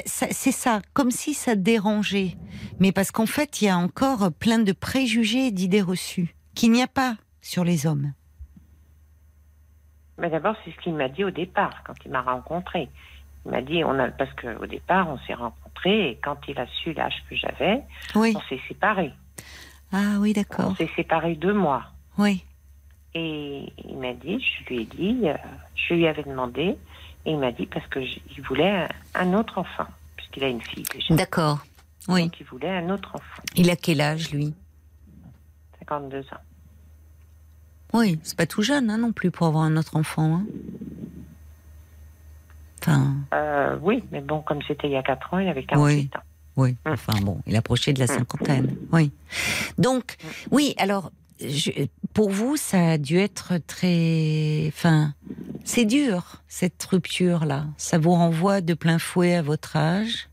c'est 0.07 0.53
ça, 0.53 0.81
comme 0.95 1.11
si 1.11 1.35
ça 1.35 1.55
dérangeait. 1.55 2.37
Mais 2.81 2.93
parce 2.93 3.11
qu'en 3.11 3.27
fait, 3.27 3.61
il 3.61 3.67
y 3.67 3.69
a 3.69 3.77
encore 3.77 4.33
plein 4.33 4.59
de 4.59 4.73
préjugés 4.73 5.49
et 5.49 5.51
d'idées 5.51 5.83
reçues 5.83 6.35
qu'il 6.55 6.73
n'y 6.73 6.83
a 6.83 6.87
pas 6.87 7.17
sur 7.43 7.63
les 7.65 7.87
hommes. 7.87 8.13
Mais 10.19 10.31
d'abord, 10.31 10.57
c'est 10.65 10.73
ce 10.73 10.77
qu'il 10.79 10.95
m'a 10.95 11.09
dit 11.09 11.25
au 11.25 11.31
départ, 11.31 11.83
quand 11.87 11.95
il 12.05 12.11
m'a 12.11 12.23
rencontré. 12.23 12.89
Il 13.45 13.53
m'a 13.53 13.63
dit, 13.63 13.85
on 13.85 13.99
a, 13.99 14.09
parce 14.11 14.33
qu'au 14.35 14.67
départ, 14.67 15.09
on 15.09 15.19
s'est 15.27 15.35
rencontrés, 15.35 16.11
et 16.11 16.19
quand 16.23 16.37
il 16.49 16.59
a 16.59 16.67
su 16.83 16.93
l'âge 16.93 17.15
que 17.31 17.37
j'avais, 17.37 17.83
Oui. 18.15 18.35
on 18.37 18.41
s'est 18.49 18.61
séparés. 18.67 19.13
Ah 19.93 20.17
oui, 20.19 20.31
On 20.37 20.41
d'accord. 20.41 20.77
s'est 20.77 20.91
séparés 20.97 21.37
deux 21.37 21.55
mois. 21.55 21.85
Oui. 22.19 22.45
Et 23.15 23.73
il 23.89 23.97
m'a 23.99 24.13
dit, 24.13 24.39
je 24.41 24.65
lui 24.69 24.83
ai 24.83 24.85
dit, 24.85 25.21
euh, 25.25 25.35
je 25.75 25.95
lui 25.95 26.07
avais 26.07 26.23
demandé, 26.23 26.77
et 27.25 27.31
il 27.33 27.39
m'a 27.39 27.53
dit 27.53 27.67
parce 27.67 27.87
que 27.89 28.01
il 28.01 28.43
voulait 28.43 28.87
un, 29.15 29.35
autre 29.35 29.59
enfant, 29.59 29.87
puisqu'il 30.17 30.45
a 30.45 30.49
une 30.49 30.61
fille 30.61 30.85
déjà. 30.93 31.15
D'accord. 31.15 31.59
Oui. 32.09 32.25
Donc 32.25 32.41
il 32.41 32.47
voulait 32.47 32.71
un 32.71 32.91
autre 32.91 33.11
enfant, 33.15 33.43
Il 33.57 33.71
a 33.71 33.77
quel 33.77 34.01
âge, 34.01 34.31
lui? 34.31 34.55
52 35.81 36.21
ans. 36.21 36.25
Oui, 37.95 38.19
c'est 38.23 38.37
pas 38.37 38.47
tout 38.47 38.63
jeune 38.63 38.91
hein, 38.91 38.99
non 38.99 39.13
plus 39.13 39.31
pour 39.31 39.47
avoir 39.47 39.65
un 39.65 39.77
autre 39.77 39.97
enfant. 39.97 40.37
hein. 40.37 40.47
Enfin, 42.81 43.15
Euh, 43.35 43.77
oui, 43.83 44.05
mais 44.13 44.21
bon, 44.21 44.41
comme 44.43 44.61
c'était 44.69 44.87
il 44.89 44.93
y 44.93 44.97
a 44.97 45.03
4 45.03 45.35
ans, 45.35 45.39
il 45.39 45.49
avait 45.49 45.65
48 45.65 46.17
ans. 46.17 46.21
oui. 46.57 46.73
Mm. 46.85 46.91
Enfin 46.91 47.15
bon, 47.23 47.41
il 47.47 47.57
approchait 47.57 47.93
de 47.93 47.99
la 47.99 48.07
cinquantaine. 48.07 48.77
Oui. 48.93 49.11
Donc, 49.79 50.17
oui. 50.51 50.75
Alors, 50.79 51.11
je- 51.41 51.87
pour 52.15 52.31
vous, 52.31 52.57
ça 52.57 52.91
a 52.93 52.99
dû 52.99 53.19
être 53.19 53.55
très. 53.67 54.65
Enfin, 54.69 55.15
c'est 55.65 55.85
dur 55.85 56.43
cette 56.49 56.83
rupture 56.85 57.45
là. 57.45 57.67
Ça 57.77 57.99
vous 57.99 58.13
renvoie 58.13 58.61
de 58.61 58.75
plein 58.75 58.99
fouet 58.99 59.35
à 59.35 59.43
votre 59.43 59.77
âge. 59.77 60.29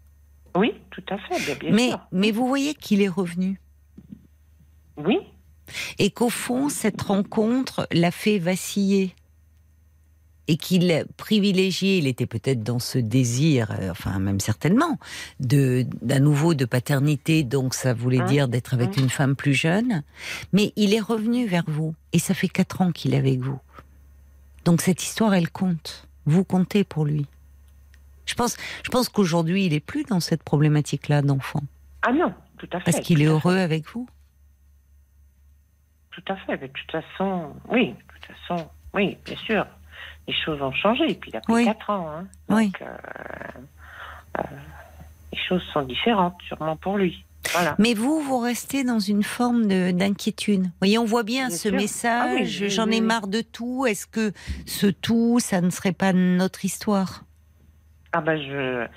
Oui, 0.56 0.73
tout 0.90 1.03
à 1.10 1.18
fait, 1.18 1.44
bien, 1.45 1.56
bien 1.56 1.72
Mais, 1.76 1.90
sûr. 1.90 1.99
mais 2.11 2.32
vous 2.32 2.48
voyez 2.48 2.73
qu'il 2.73 3.02
est 3.02 3.10
revenu 3.10 3.60
Oui, 4.98 5.18
et 5.99 6.11
qu'au 6.11 6.30
fond, 6.30 6.69
cette 6.69 7.02
rencontre 7.02 7.88
l'a 7.91 8.11
fait 8.11 8.40
vaciller. 8.40 9.14
Et 10.47 10.57
qu'il 10.57 11.05
privilégiait, 11.17 11.97
il 11.97 12.07
était 12.07 12.27
peut-être 12.27 12.61
dans 12.61 12.80
ce 12.80 12.99
désir, 12.99 13.72
euh, 13.72 13.89
enfin 13.89 14.19
même 14.19 14.39
certainement, 14.39 14.99
de 15.39 15.85
d'un 16.01 16.19
nouveau 16.19 16.53
de 16.53 16.65
paternité, 16.65 17.43
donc 17.43 17.73
ça 17.73 17.93
voulait 17.93 18.19
Hein 18.19 18.26
dire 18.26 18.47
d'être 18.47 18.73
avec 18.73 18.97
Hein 18.97 19.03
une 19.03 19.09
femme 19.09 19.35
plus 19.35 19.55
jeune. 19.55 20.03
Mais 20.53 20.72
il 20.76 20.93
est 20.93 20.99
revenu 20.99 21.47
vers 21.47 21.65
vous, 21.67 21.95
et 22.13 22.19
ça 22.19 22.34
fait 22.34 22.47
quatre 22.47 22.81
ans 22.81 22.91
qu'il 22.91 23.13
est 23.13 23.17
avec 23.17 23.39
vous. 23.39 23.59
Donc 24.65 24.81
cette 24.81 25.03
histoire, 25.03 25.34
elle 25.34 25.49
compte. 25.49 26.07
Vous 26.26 26.43
comptez 26.43 26.84
pour 26.84 27.05
lui. 27.05 27.26
Je 28.26 28.34
pense, 28.34 28.57
je 28.84 28.89
pense 28.89 29.09
qu'aujourd'hui, 29.09 29.65
il 29.65 29.73
est 29.73 29.80
plus 29.80 30.03
dans 30.03 30.19
cette 30.19 30.43
problématique-là 30.43 31.22
d'enfant, 31.22 31.61
ah 32.01 32.11
non, 32.11 32.34
tout 32.57 32.67
à 32.72 32.80
fait. 32.80 32.91
parce 32.91 32.99
qu'il 32.99 33.22
est 33.22 33.26
heureux 33.26 33.57
avec 33.57 33.88
vous. 33.89 34.07
Tout 36.11 36.23
à 36.27 36.35
fait. 36.35 36.57
Mais 36.61 36.67
de 36.67 36.73
toute 36.73 36.91
façon, 36.91 37.53
oui, 37.69 37.89
de 37.89 37.95
toute 38.13 38.35
façon, 38.38 38.69
oui, 38.93 39.17
bien 39.26 39.35
sûr. 39.38 39.65
Les 40.27 40.34
choses 40.34 40.61
ont 40.61 40.72
changé. 40.73 41.10
Et 41.11 41.15
puis 41.15 41.31
il 41.31 41.38
a 41.38 41.41
pris 41.41 41.53
Oui. 41.53 41.65
4 41.65 41.89
ans. 41.89 42.10
Hein. 42.10 42.26
Oui. 42.49 42.65
Donc, 42.65 42.81
euh, 42.81 42.85
euh, 44.39 44.41
les 45.34 45.39
choses 45.47 45.64
sont 45.73 45.81
différentes, 45.84 46.35
sûrement 46.47 46.76
pour 46.76 46.97
lui. 46.97 47.23
Voilà. 47.52 47.76
Mais 47.77 47.93
vous, 47.93 48.22
vous 48.22 48.39
restez 48.39 48.84
dans 48.84 48.97
une 48.99 49.22
forme 49.22 49.68
de- 49.68 49.91
d'inquiétude. 49.91 50.65
Voyez, 50.81 50.97
on 50.97 51.06
voit 51.06 51.22
bien, 51.23 51.47
Bien 51.49 51.56
ce 51.56 51.69
sûr. 51.69 51.77
message, 51.77 52.57
Ah 52.60 52.64
oui, 52.64 52.69
j'en 52.72 52.89
ai 52.89 53.02
marre 53.02 53.27
de 53.27 53.41
tout. 53.41 53.85
Est-ce 53.85 54.07
que 54.07 54.34
ce 54.65 54.88
tout, 54.88 55.39
ça 55.39 55.61
ne 55.61 55.69
serait 55.69 55.91
pas 55.91 56.11
notre 56.11 56.65
histoire? 56.65 57.23
Ah 58.14 58.22
ben 58.22 58.38
je. 58.41 58.88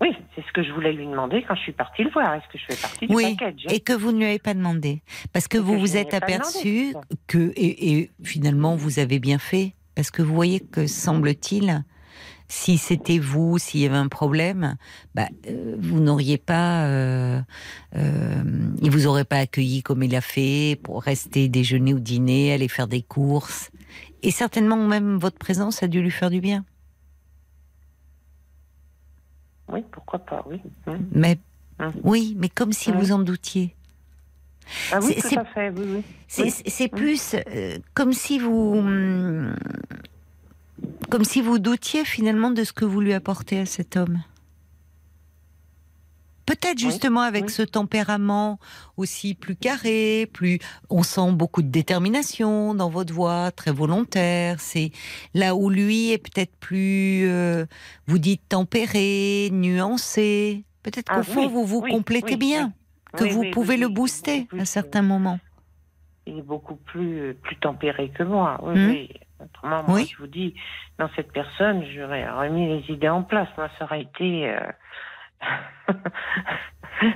Oui, 0.00 0.08
c'est 0.34 0.42
ce 0.46 0.52
que 0.52 0.62
je 0.62 0.72
voulais 0.72 0.92
lui 0.92 1.06
demander 1.06 1.44
quand 1.46 1.54
je 1.54 1.60
suis 1.60 1.72
partie 1.72 2.04
le 2.04 2.10
voir. 2.10 2.34
Est-ce 2.34 2.50
que 2.50 2.58
je 2.58 2.64
fais 2.74 2.80
partie 2.80 3.06
du 3.06 3.14
Oui, 3.14 3.36
package 3.36 3.66
et 3.68 3.80
que 3.80 3.92
vous 3.92 4.12
ne 4.12 4.18
lui 4.18 4.24
avez 4.26 4.38
pas 4.38 4.54
demandé. 4.54 5.02
Parce 5.32 5.46
que 5.46 5.58
Et 5.58 5.60
vous 5.60 5.74
que 5.74 5.78
vous 5.80 5.96
êtes 5.96 6.14
aperçu 6.14 6.94
que, 7.26 7.52
et, 7.56 7.92
et 7.92 8.10
finalement, 8.22 8.76
vous 8.76 8.98
avez 8.98 9.18
bien 9.18 9.38
fait. 9.38 9.74
Parce 9.94 10.10
que 10.10 10.22
vous 10.22 10.34
voyez 10.34 10.60
que, 10.60 10.86
semble-t-il, 10.86 11.84
si 12.50 12.78
c'était 12.78 13.18
vous, 13.18 13.58
s'il 13.58 13.80
y 13.80 13.86
avait 13.86 13.96
un 13.96 14.08
problème, 14.08 14.76
bah, 15.14 15.28
euh, 15.48 15.76
vous 15.78 16.00
n'auriez 16.00 16.38
pas, 16.38 16.84
euh, 16.86 17.40
euh, 17.96 18.42
il 18.82 18.90
vous 18.90 19.06
aurait 19.06 19.24
pas 19.24 19.38
accueilli 19.38 19.82
comme 19.82 20.02
il 20.02 20.16
a 20.16 20.20
fait 20.20 20.78
pour 20.82 21.02
rester 21.02 21.48
déjeuner 21.48 21.94
ou 21.94 22.00
dîner, 22.00 22.52
aller 22.52 22.68
faire 22.68 22.88
des 22.88 23.02
courses. 23.02 23.70
Et 24.22 24.30
certainement 24.30 24.76
même 24.76 25.16
votre 25.16 25.38
présence 25.38 25.82
a 25.82 25.86
dû 25.86 26.02
lui 26.02 26.10
faire 26.10 26.30
du 26.30 26.40
bien. 26.40 26.64
Oui, 29.72 29.84
pourquoi 29.90 30.18
pas, 30.18 30.44
oui. 30.48 30.60
Hum. 30.86 30.98
Mais 31.12 31.38
Hum. 31.78 31.92
oui, 32.04 32.36
mais 32.38 32.48
comme 32.48 32.72
si 32.72 32.92
vous 32.92 33.12
en 33.12 33.18
doutiez. 33.20 33.74
Ah 34.92 34.98
oui, 35.02 35.14
C'est- 35.18 35.34
tout 35.34 35.40
à 35.40 35.44
fait, 35.44 35.70
oui, 35.70 35.84
oui. 35.96 36.02
C'est 36.28 36.42
Oui. 36.44 36.54
c'est 36.66 36.88
plus 36.88 37.34
euh, 37.34 37.78
comme 37.94 38.12
si 38.12 38.38
vous, 38.38 38.74
hum, 38.76 39.54
comme 41.08 41.24
si 41.24 41.40
vous 41.42 41.58
doutiez 41.58 42.04
finalement 42.04 42.50
de 42.50 42.62
ce 42.64 42.72
que 42.72 42.84
vous 42.84 43.00
lui 43.00 43.12
apportez 43.14 43.58
à 43.58 43.66
cet 43.66 43.96
homme. 43.96 44.22
Peut-être 46.50 46.78
Oui, 46.78 46.90
justement 46.90 47.20
avec 47.20 47.44
oui. 47.44 47.50
ce 47.50 47.62
tempérament 47.62 48.58
aussi 48.96 49.34
plus 49.36 49.54
carré, 49.54 50.28
plus 50.32 50.58
on 50.88 51.04
sent 51.04 51.30
beaucoup 51.30 51.62
de 51.62 51.68
détermination 51.68 52.74
dans 52.74 52.90
votre 52.90 53.14
voix, 53.14 53.52
très 53.52 53.70
volontaire. 53.70 54.58
C'est 54.58 54.90
là 55.32 55.54
où 55.54 55.70
lui 55.70 56.10
est 56.10 56.18
peut-être 56.18 56.50
plus, 56.58 57.28
euh, 57.28 57.66
vous 58.08 58.18
dites 58.18 58.42
tempéré, 58.48 59.48
nuancé. 59.52 60.64
Peut-être 60.82 61.06
Ah 61.12 61.16
qu'au 61.18 61.22
fond 61.22 61.40
oui, 61.46 61.52
vous 61.52 61.64
vous 61.64 61.82
complétez 61.82 62.36
bien, 62.36 62.72
que 63.16 63.24
vous 63.24 63.44
pouvez 63.52 63.76
le 63.76 63.86
booster 63.86 64.48
à 64.58 64.64
certains 64.64 65.02
moments. 65.02 65.38
Il 66.26 66.38
est 66.38 66.42
beaucoup 66.42 66.74
plus, 66.76 67.34
plus 67.42 67.56
tempéré 67.58 68.10
que 68.10 68.24
moi. 68.24 68.58
Oui, 68.64 68.72
Hum. 68.74 68.88
oui. 68.90 69.10
Autrement, 69.42 69.84
moi, 69.88 70.00
je 70.02 70.16
vous 70.18 70.26
dis, 70.26 70.52
dans 70.98 71.08
cette 71.16 71.32
personne, 71.32 71.82
j'aurais 71.94 72.28
remis 72.28 72.66
les 72.68 72.92
idées 72.94 73.08
en 73.08 73.22
place. 73.22 73.48
Moi, 73.56 73.68
ça 73.78 73.84
aurait 73.84 74.02
été. 74.02 74.48
euh, 74.50 74.60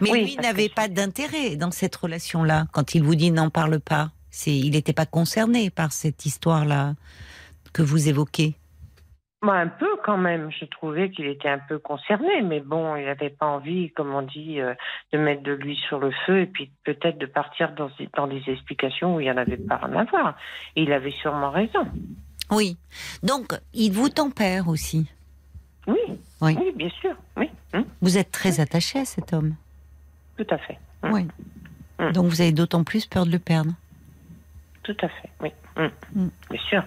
Mais 0.00 0.10
Oui, 0.10 0.24
lui 0.24 0.36
n'avait 0.36 0.68
que- 0.68 0.74
pas 0.74 0.88
d'intérêt 0.88 1.56
dans 1.56 1.70
cette 1.70 1.94
relation-là. 1.96 2.66
Quand 2.72 2.94
il 2.94 3.02
vous 3.02 3.14
dit 3.14 3.30
n'en 3.30 3.50
parle 3.50 3.80
pas, 3.80 4.10
c'est 4.30 4.54
il 4.56 4.70
n'était 4.72 4.92
pas 4.94 5.06
concerné 5.06 5.70
par 5.70 5.92
cette 5.92 6.24
histoire-là 6.26 6.94
que 7.72 7.82
vous 7.82 8.08
évoquez. 8.08 8.54
Moi, 9.42 9.56
un 9.56 9.68
peu 9.68 9.88
quand 10.02 10.16
même. 10.16 10.50
Je 10.58 10.64
trouvais 10.64 11.10
qu'il 11.10 11.26
était 11.26 11.50
un 11.50 11.58
peu 11.58 11.78
concerné, 11.78 12.40
mais 12.42 12.60
bon, 12.60 12.96
il 12.96 13.04
n'avait 13.04 13.28
pas 13.28 13.44
envie, 13.46 13.90
comme 13.90 14.14
on 14.14 14.22
dit, 14.22 14.58
euh, 14.58 14.72
de 15.12 15.18
mettre 15.18 15.42
de 15.42 15.52
l'huile 15.52 15.76
sur 15.86 15.98
le 15.98 16.10
feu 16.24 16.40
et 16.40 16.46
puis 16.46 16.70
peut-être 16.84 17.18
de 17.18 17.26
partir 17.26 17.72
dans, 17.74 17.90
des- 17.98 18.08
dans 18.16 18.26
des 18.26 18.42
explications 18.48 19.16
où 19.16 19.20
il 19.20 19.24
n'y 19.24 19.30
en 19.30 19.36
avait 19.36 19.58
pas 19.58 19.74
à 19.74 20.04
voir. 20.04 20.34
Et 20.76 20.84
il 20.84 20.92
avait 20.94 21.10
sûrement 21.10 21.50
raison. 21.50 21.86
Oui. 22.50 22.78
Donc 23.22 23.52
il 23.74 23.92
vous 23.92 24.08
tempère 24.08 24.66
aussi. 24.68 25.06
Oui, 25.86 25.98
Oui. 26.40 26.56
oui, 26.58 26.72
bien 26.74 26.88
sûr. 26.88 27.14
Oui, 27.36 27.50
Hum, 27.74 27.84
Vous 28.00 28.16
êtes 28.18 28.30
très 28.30 28.60
attaché 28.60 29.00
à 29.00 29.04
cet 29.04 29.32
homme. 29.32 29.54
tout 30.36 30.46
à 30.50 30.58
fait. 30.58 30.78
Hum, 31.02 31.12
Oui. 31.12 31.26
Hum. 31.98 32.12
Donc 32.12 32.26
vous 32.26 32.40
avez 32.40 32.52
d'autant 32.52 32.82
plus 32.84 33.06
peur 33.06 33.26
de 33.26 33.30
le 33.32 33.38
perdre. 33.38 33.72
Tout 34.82 34.96
à 35.02 35.08
fait. 35.08 35.30
Oui, 35.40 35.50
Hum. 35.76 36.30
bien 36.50 36.60
sûr. 36.68 36.82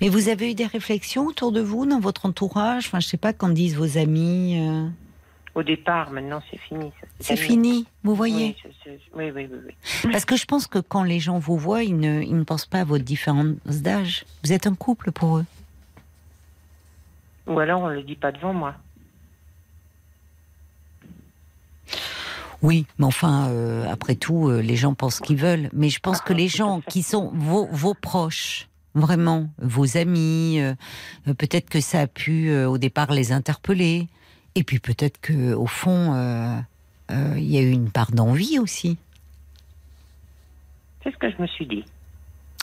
Mais 0.00 0.08
vous 0.08 0.28
avez 0.28 0.50
eu 0.50 0.54
des 0.54 0.66
réflexions 0.66 1.26
autour 1.26 1.52
de 1.52 1.60
vous, 1.60 1.86
dans 1.86 2.00
votre 2.00 2.26
entourage? 2.26 2.86
Enfin, 2.88 2.98
je 3.00 3.06
sais 3.06 3.16
pas, 3.16 3.32
qu'en 3.32 3.50
disent 3.50 3.76
vos 3.76 3.98
amis. 3.98 4.58
euh, 4.58 4.88
Au 5.54 5.62
départ, 5.62 6.10
maintenant, 6.10 6.42
c'est 6.50 6.58
fini. 6.58 6.90
C'est 7.20 7.36
fini, 7.36 7.86
vous 8.02 8.14
voyez? 8.14 8.56
Oui, 9.14 9.30
oui, 9.34 9.48
oui. 9.50 9.74
Parce 10.12 10.24
que 10.24 10.36
je 10.36 10.44
pense 10.46 10.66
que 10.66 10.78
quand 10.78 11.02
les 11.04 11.20
gens 11.20 11.38
vous 11.38 11.56
voient, 11.58 11.82
ils 11.84 11.96
ne, 11.98 12.22
ils 12.22 12.36
ne 12.36 12.42
pensent 12.44 12.66
pas 12.66 12.80
à 12.80 12.84
votre 12.84 13.04
différence 13.04 13.54
d'âge. 13.66 14.24
Vous 14.44 14.52
êtes 14.52 14.66
un 14.66 14.74
couple 14.74 15.12
pour 15.12 15.38
eux. 15.38 15.44
Ou 17.46 17.58
alors, 17.58 17.82
on 17.82 17.88
ne 17.90 17.94
le 17.94 18.02
dit 18.02 18.16
pas 18.16 18.32
devant 18.32 18.54
moi. 18.54 18.74
Oui, 22.62 22.86
mais 22.98 23.06
enfin, 23.06 23.48
euh, 23.48 23.90
après 23.90 24.14
tout, 24.16 24.48
euh, 24.48 24.60
les 24.60 24.76
gens 24.76 24.94
pensent 24.94 25.16
ce 25.16 25.20
qu'ils 25.22 25.36
veulent. 25.36 25.70
Mais 25.72 25.88
je 25.88 26.00
pense 26.00 26.20
que 26.20 26.32
les 26.32 26.48
gens 26.48 26.80
qui 26.80 27.02
sont 27.02 27.30
vos, 27.34 27.66
vos 27.72 27.94
proches, 27.94 28.68
vraiment, 28.94 29.48
vos 29.58 29.96
amis. 29.96 30.60
euh, 30.60 30.74
peut-être 31.24 31.70
que 31.70 31.80
ça 31.80 32.00
a 32.00 32.06
pu 32.06 32.54
au 32.64 32.76
départ 32.76 33.12
les 33.12 33.32
interpeller. 33.32 34.08
Et 34.54 34.64
puis 34.64 34.78
peut-être 34.78 35.20
que 35.20 35.54
au 35.54 35.66
fond, 35.66 36.12
il 37.08 37.50
y 37.50 37.58
a 37.58 37.62
eu 37.62 37.70
une 37.70 37.90
part 37.90 38.12
d'envie 38.12 38.58
aussi. 38.58 38.98
C'est 41.02 41.12
ce 41.12 41.16
que 41.16 41.30
je 41.30 41.40
me 41.40 41.46
suis 41.46 41.66
dit. 41.66 41.84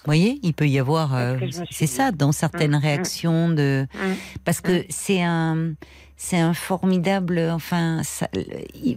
Vous 0.07 0.11
voyez, 0.13 0.39
il 0.41 0.53
peut 0.53 0.69
y 0.69 0.79
avoir. 0.79 1.09
C'est 1.11 1.51
ce 1.51 1.61
euh, 1.61 1.65
c'est 1.69 1.85
ça, 1.87 2.11
dans 2.13 2.31
certaines 2.31 2.71
Mm, 2.71 2.75
mm. 2.79 2.81
réactions 2.81 3.49
de. 3.49 3.85
Mm. 3.93 4.13
Parce 4.45 4.61
que 4.61 4.85
c'est 4.87 5.21
un, 5.21 5.73
c'est 6.15 6.39
un 6.39 6.53
formidable. 6.53 7.39
Enfin, 7.51 8.03
ça- 8.03 8.29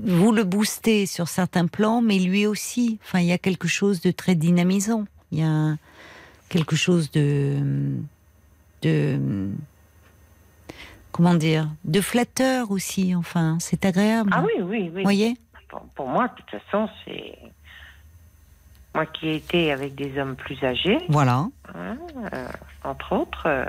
vous 0.04 0.30
le 0.30 0.44
boostez 0.44 1.06
sur 1.06 1.26
certains 1.26 1.66
plans, 1.66 2.00
mais 2.00 2.20
lui 2.20 2.46
aussi. 2.46 3.00
Enfin, 3.02 3.18
il 3.18 3.26
y 3.26 3.32
a 3.32 3.38
quelque 3.38 3.66
chose 3.66 4.00
de 4.00 4.12
très 4.12 4.36
dynamisant. 4.36 5.04
Il 5.32 5.40
y 5.40 5.42
a 5.42 5.76
quelque 6.48 6.76
chose 6.76 7.10
de, 7.10 7.56
de, 8.82 9.18
comment 11.12 11.34
dire, 11.34 11.68
de 11.84 12.00
flatteur 12.00 12.70
aussi. 12.70 13.16
Enfin, 13.16 13.56
c'est 13.60 13.84
agréable. 13.84 14.30
Ah 14.32 14.44
oui, 14.44 14.62
oui, 14.62 14.82
oui. 14.82 14.88
Vous 14.94 15.02
voyez? 15.02 15.36
Pour, 15.68 15.80
pour 15.96 16.08
moi, 16.08 16.28
de 16.28 16.34
toute 16.42 16.60
façon, 16.62 16.88
c'est. 17.04 17.36
Moi 18.94 19.06
qui 19.06 19.28
ai 19.28 19.36
été 19.36 19.70
avec 19.72 19.94
des 19.94 20.18
hommes 20.20 20.36
plus 20.36 20.62
âgés, 20.64 20.98
Voilà. 21.08 21.46
hein, 21.74 21.96
euh, 22.32 22.48
entre 22.82 23.12
autres, 23.14 23.46
euh, 23.46 23.64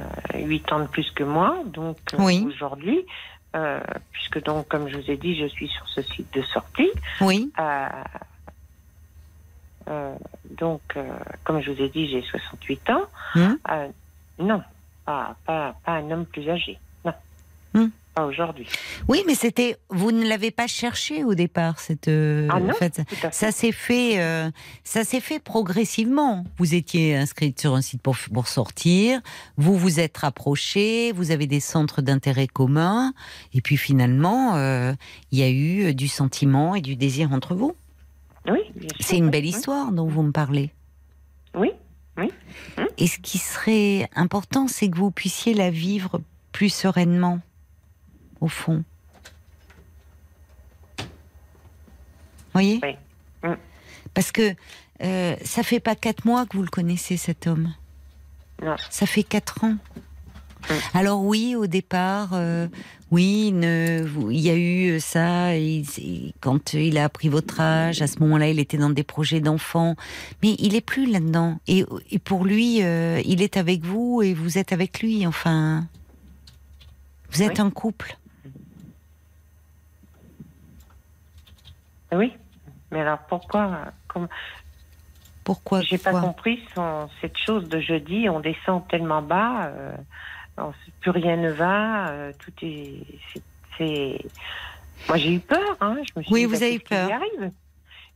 euh, 0.00 0.38
8 0.38 0.72
ans 0.72 0.80
de 0.80 0.86
plus 0.86 1.10
que 1.10 1.24
moi, 1.24 1.58
donc 1.66 1.98
euh, 2.14 2.18
Oui. 2.20 2.42
aujourd'hui, 2.46 3.04
euh, 3.54 3.80
puisque 4.12 4.42
donc, 4.42 4.66
comme 4.68 4.88
je 4.88 4.96
vous 4.96 5.10
ai 5.10 5.16
dit, 5.18 5.36
je 5.38 5.46
suis 5.46 5.68
sur 5.68 5.86
ce 5.88 6.00
site 6.02 6.32
de 6.34 6.42
sortie. 6.42 6.90
Oui. 7.20 7.52
euh, 7.60 7.88
euh, 9.90 10.14
donc, 10.50 10.80
euh, 10.96 11.06
comme 11.44 11.60
je 11.60 11.70
vous 11.70 11.82
ai 11.82 11.90
dit, 11.90 12.08
j'ai 12.08 12.22
68 12.22 12.90
ans. 12.90 13.02
Euh, 13.36 13.88
non, 14.38 14.62
pas, 15.04 15.36
pas, 15.44 15.76
pas 15.84 15.92
un 15.92 16.10
homme 16.10 16.24
plus 16.24 16.48
âgé. 16.48 16.78
Non. 17.04 17.12
Hum. 17.74 17.90
Pas 18.14 18.26
aujourd'hui. 18.26 18.66
Oui, 19.08 19.24
mais 19.26 19.34
c'était. 19.34 19.76
Vous 19.90 20.12
ne 20.12 20.24
l'avez 20.24 20.50
pas 20.52 20.66
cherché 20.68 21.24
au 21.24 21.34
départ 21.34 21.80
cette. 21.80 22.06
euh, 22.06 22.46
Ah 22.50 22.60
non, 22.60 22.70
en 22.70 22.72
fait. 22.74 23.02
Ça 23.32 23.50
s'est 23.50 23.72
fait, 23.72 24.20
euh, 24.22 24.50
ça 24.84 25.02
s'est 25.02 25.20
fait 25.20 25.40
progressivement. 25.40 26.44
Vous 26.58 26.74
étiez 26.74 27.16
inscrite 27.16 27.60
sur 27.60 27.74
un 27.74 27.80
site 27.82 28.00
pour, 28.02 28.16
pour 28.32 28.46
sortir, 28.46 29.20
vous 29.56 29.76
vous 29.76 29.98
êtes 29.98 30.16
rapprochés, 30.18 31.10
vous 31.12 31.32
avez 31.32 31.46
des 31.48 31.58
centres 31.58 32.02
d'intérêt 32.02 32.46
communs, 32.46 33.12
et 33.52 33.60
puis 33.60 33.76
finalement, 33.76 34.54
euh, 34.54 34.92
il 35.32 35.38
y 35.40 35.42
a 35.42 35.50
eu 35.50 35.92
du 35.94 36.06
sentiment 36.06 36.76
et 36.76 36.80
du 36.80 36.94
désir 36.94 37.32
entre 37.32 37.54
vous. 37.56 37.74
Oui, 38.46 38.60
C'est 39.00 39.16
une 39.16 39.24
oui, 39.24 39.30
belle 39.30 39.44
oui. 39.44 39.50
histoire 39.50 39.90
dont 39.90 40.06
vous 40.06 40.22
me 40.22 40.30
parlez. 40.32 40.70
Oui, 41.56 41.70
Et 42.98 43.06
ce 43.08 43.18
qui 43.18 43.38
serait 43.38 44.08
important, 44.14 44.68
c'est 44.68 44.88
que 44.88 44.96
vous 44.96 45.10
puissiez 45.10 45.54
la 45.54 45.70
vivre 45.70 46.20
plus 46.52 46.68
sereinement, 46.68 47.40
au 48.44 48.48
fond. 48.48 48.84
Voyez 52.52 52.78
Oui. 52.82 52.96
Mm. 53.42 53.54
Parce 54.14 54.30
que 54.32 54.54
euh, 55.02 55.34
ça 55.44 55.62
fait 55.62 55.80
pas 55.80 55.96
quatre 55.96 56.24
mois 56.24 56.46
que 56.46 56.56
vous 56.56 56.62
le 56.62 56.68
connaissez, 56.68 57.16
cet 57.16 57.46
homme. 57.46 57.74
Non. 58.62 58.76
Ça 58.90 59.06
fait 59.06 59.24
quatre 59.24 59.64
ans. 59.64 59.76
Mm. 60.70 60.74
Alors 60.94 61.22
oui, 61.24 61.56
au 61.56 61.66
départ, 61.66 62.30
euh, 62.34 62.68
oui, 63.10 63.50
ne- 63.52 64.02
vous- 64.04 64.30
il 64.30 64.40
y 64.40 64.50
a 64.50 64.56
eu 64.56 65.00
ça. 65.00 65.56
il- 65.56 65.84
il- 65.98 66.32
quand 66.40 66.74
il 66.74 66.96
a 66.96 67.04
appris 67.04 67.28
votre 67.28 67.60
âge, 67.60 68.00
à 68.02 68.06
ce 68.06 68.18
moment-là, 68.20 68.48
il 68.48 68.58
était 68.60 68.78
dans 68.78 68.90
des 68.90 69.02
projets 69.04 69.40
d'enfants, 69.40 69.96
mais 70.42 70.54
il 70.58 70.74
est 70.76 70.80
plus 70.80 71.10
là-dedans. 71.10 71.58
Et, 71.66 71.84
et 72.10 72.18
pour 72.18 72.44
lui, 72.44 72.82
euh, 72.82 73.20
il 73.24 73.42
est 73.42 73.56
avec 73.56 73.82
vous 73.84 74.22
et 74.22 74.32
vous 74.32 74.58
êtes 74.58 74.72
avec 74.72 75.00
lui. 75.00 75.26
Enfin, 75.26 75.86
vous 77.32 77.42
êtes 77.42 77.58
Oui. 77.58 77.64
un 77.66 77.70
couple. 77.70 78.16
Oui. 82.16 82.32
Mais 82.90 83.00
alors 83.00 83.18
pourquoi 83.28 83.92
comme, 84.08 84.28
Pourquoi 85.42 85.80
J'ai 85.82 85.98
pas 85.98 86.20
compris 86.20 86.60
son, 86.74 87.08
cette 87.20 87.36
chose 87.36 87.68
de 87.68 87.80
jeudi. 87.80 88.28
On 88.28 88.40
descend 88.40 88.86
tellement 88.88 89.22
bas, 89.22 89.66
euh, 89.66 89.96
on- 90.58 90.72
plus 91.00 91.10
rien 91.10 91.36
ne 91.36 91.50
va. 91.50 92.08
euh, 92.10 92.32
tout 92.38 92.52
est. 92.62 93.02
c'est- 93.76 94.18
Moi 95.08 95.18
j'ai 95.18 95.34
eu 95.34 95.40
peur. 95.40 95.76
Hein, 95.80 95.96
je 96.14 96.18
me 96.18 96.22
suis 96.24 96.32
Oui, 96.32 96.40
dit, 96.40 96.46
vous 96.46 96.52
bah, 96.52 96.64
avez 96.64 96.74
eu 96.76 96.80
peur. 96.80 97.10
arrive? 97.12 97.52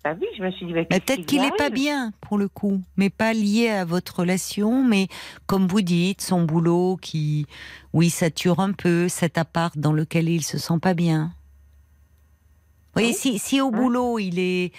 Bah 0.05 0.15
oui, 0.21 0.27
je 0.39 0.43
me 0.45 0.51
suis 0.53 0.65
dit. 0.67 0.73
Bah, 0.73 0.85
peut-être 0.85 1.17
qui 1.17 1.25
qu'il 1.27 1.41
n'est 1.43 1.51
pas 1.51 1.71
bien 1.71 2.13
pour 2.21 2.39
le 2.39 2.49
coup, 2.49 2.81
mais 2.97 3.11
pas 3.11 3.33
lié 3.33 3.69
à 3.69 3.85
votre 3.85 4.21
relation, 4.21 4.85
mais 4.85 5.09
comme 5.47 5.67
vous 5.67 5.83
dites, 5.83 6.21
son 6.21 6.45
boulot 6.45 6.97
qui, 7.03 7.47
oui, 7.93 8.09
sature 8.09 8.61
un 8.61 8.73
peu, 8.73 9.09
cet 9.09 9.37
appart 9.39 9.77
dans 9.77 9.93
lequel 9.93 10.29
il 10.29 10.43
se 10.45 10.57
sent 10.57 10.79
pas 10.81 10.95
bien. 10.95 11.33
Voyez, 12.99 13.11
Oui. 13.11 13.15
si, 13.15 13.39
si 13.39 13.61
au 13.61 13.67
Ouais. 13.71 13.79
boulot 13.79 14.19
il 14.19 14.39
est, 14.39 14.73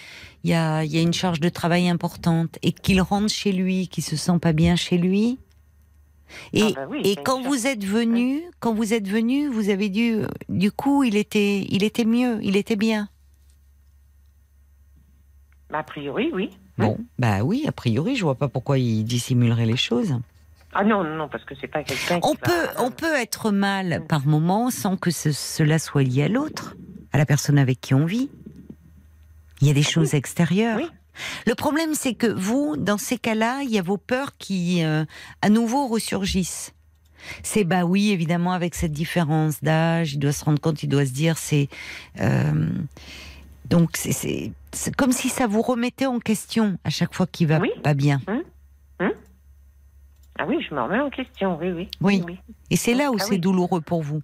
il 0.44 0.50
y 0.50 0.54
a, 0.54 0.84
il 0.84 0.92
y 0.94 0.98
a 0.98 1.02
une 1.02 1.12
charge 1.12 1.40
de 1.40 1.48
travail 1.48 1.88
importante 1.88 2.58
et 2.62 2.72
qu'il 2.72 3.00
rentre 3.00 3.28
chez 3.32 3.52
lui, 3.52 3.88
qu'il 3.88 4.04
se 4.04 4.16
sent 4.16 4.38
pas 4.40 4.52
bien 4.52 4.76
chez 4.76 4.98
lui. 4.98 5.38
Et, 6.52 6.62
Ah 6.62 6.70
bah 6.76 6.86
oui, 6.88 7.00
et 7.04 7.16
quand 7.16 7.42
vous 7.42 7.66
êtes 7.66 7.84
venu, 7.84 8.42
quand 8.60 8.72
vous 8.72 8.94
êtes 8.94 9.08
venu, 9.08 9.48
vous 9.48 9.68
avez 9.68 9.88
dû, 9.88 10.18
du 10.48 10.70
coup, 10.70 11.02
il 11.02 11.16
était, 11.16 11.66
il 11.68 11.82
était 11.82 12.04
mieux, 12.04 12.38
il 12.42 12.56
était 12.56 12.76
bien. 12.76 13.08
Bah, 15.70 15.78
A 15.78 15.82
priori, 15.82 16.30
oui. 16.32 16.50
Bon, 16.78 16.98
bah 17.18 17.42
oui, 17.42 17.64
a 17.68 17.72
priori, 17.72 18.16
je 18.16 18.22
vois 18.22 18.34
pas 18.36 18.48
pourquoi 18.48 18.78
il 18.78 19.04
dissimulerait 19.04 19.66
les 19.66 19.76
choses. 19.76 20.14
Ah 20.72 20.84
non, 20.84 21.02
non, 21.04 21.28
parce 21.28 21.44
que 21.44 21.54
c'est 21.60 21.66
pas 21.68 21.82
quelqu'un. 21.82 22.20
On 22.22 22.32
qui 22.32 22.38
peut, 22.38 22.50
va- 22.50 22.82
on 22.84 22.90
peut 22.90 23.14
être 23.16 23.50
mal 23.50 24.00
Mm. 24.00 24.06
par 24.06 24.26
moment 24.26 24.70
sans 24.70 24.96
que 24.96 25.10
ce- 25.10 25.32
cela 25.32 25.78
soit 25.78 26.02
lié 26.04 26.22
à 26.24 26.28
l'autre, 26.28 26.76
à 27.12 27.18
la 27.18 27.26
personne 27.26 27.58
avec 27.58 27.80
qui 27.80 27.94
on 27.94 28.06
vit. 28.06 28.30
Il 29.60 29.68
y 29.68 29.70
a 29.70 29.74
des 29.74 29.82
choses 29.82 30.14
extérieures. 30.14 30.78
Oui. 30.78 30.88
Le 31.46 31.54
problème, 31.54 31.94
c'est 31.94 32.14
que 32.14 32.26
vous, 32.26 32.76
dans 32.78 32.96
ces 32.96 33.18
cas-là, 33.18 33.60
il 33.62 33.70
y 33.70 33.78
a 33.78 33.82
vos 33.82 33.98
peurs 33.98 34.36
qui, 34.38 34.82
euh, 34.84 35.04
à 35.42 35.50
nouveau, 35.50 35.86
ressurgissent. 35.86 36.72
C'est 37.42 37.64
bah 37.64 37.84
oui, 37.84 38.10
évidemment, 38.12 38.52
avec 38.52 38.74
cette 38.74 38.92
différence 38.92 39.62
d'âge, 39.62 40.14
il 40.14 40.18
doit 40.18 40.32
se 40.32 40.42
rendre 40.44 40.58
compte, 40.60 40.82
il 40.82 40.88
doit 40.88 41.04
se 41.04 41.10
dire, 41.12 41.36
c'est 41.36 41.68
euh, 42.20 42.66
donc 43.68 43.90
c'est- 43.98 44.12
c'est 44.12 44.52
c'est 44.72 44.94
comme 44.96 45.12
si 45.12 45.28
ça 45.28 45.46
vous 45.46 45.60
remettait 45.60 46.06
en 46.06 46.18
question 46.20 46.78
à 46.84 46.90
chaque 46.90 47.12
fois 47.12 47.26
qu'il 47.26 47.48
va 47.48 47.58
Oui. 47.58 47.68
pas 47.82 47.92
bien. 47.92 48.20
Ah 50.38 50.46
oui, 50.48 50.64
je 50.66 50.74
me 50.74 50.80
remets 50.80 51.00
en 51.00 51.10
question. 51.10 51.58
Oui, 51.60 51.70
oui. 51.72 51.88
Oui. 52.00 52.38
Et 52.70 52.76
c'est 52.76 52.94
là 52.94 53.10
où 53.10 53.16
Ah 53.18 53.22
c'est 53.24 53.32
oui. 53.32 53.38
douloureux 53.40 53.82
pour 53.82 54.02
vous. 54.02 54.22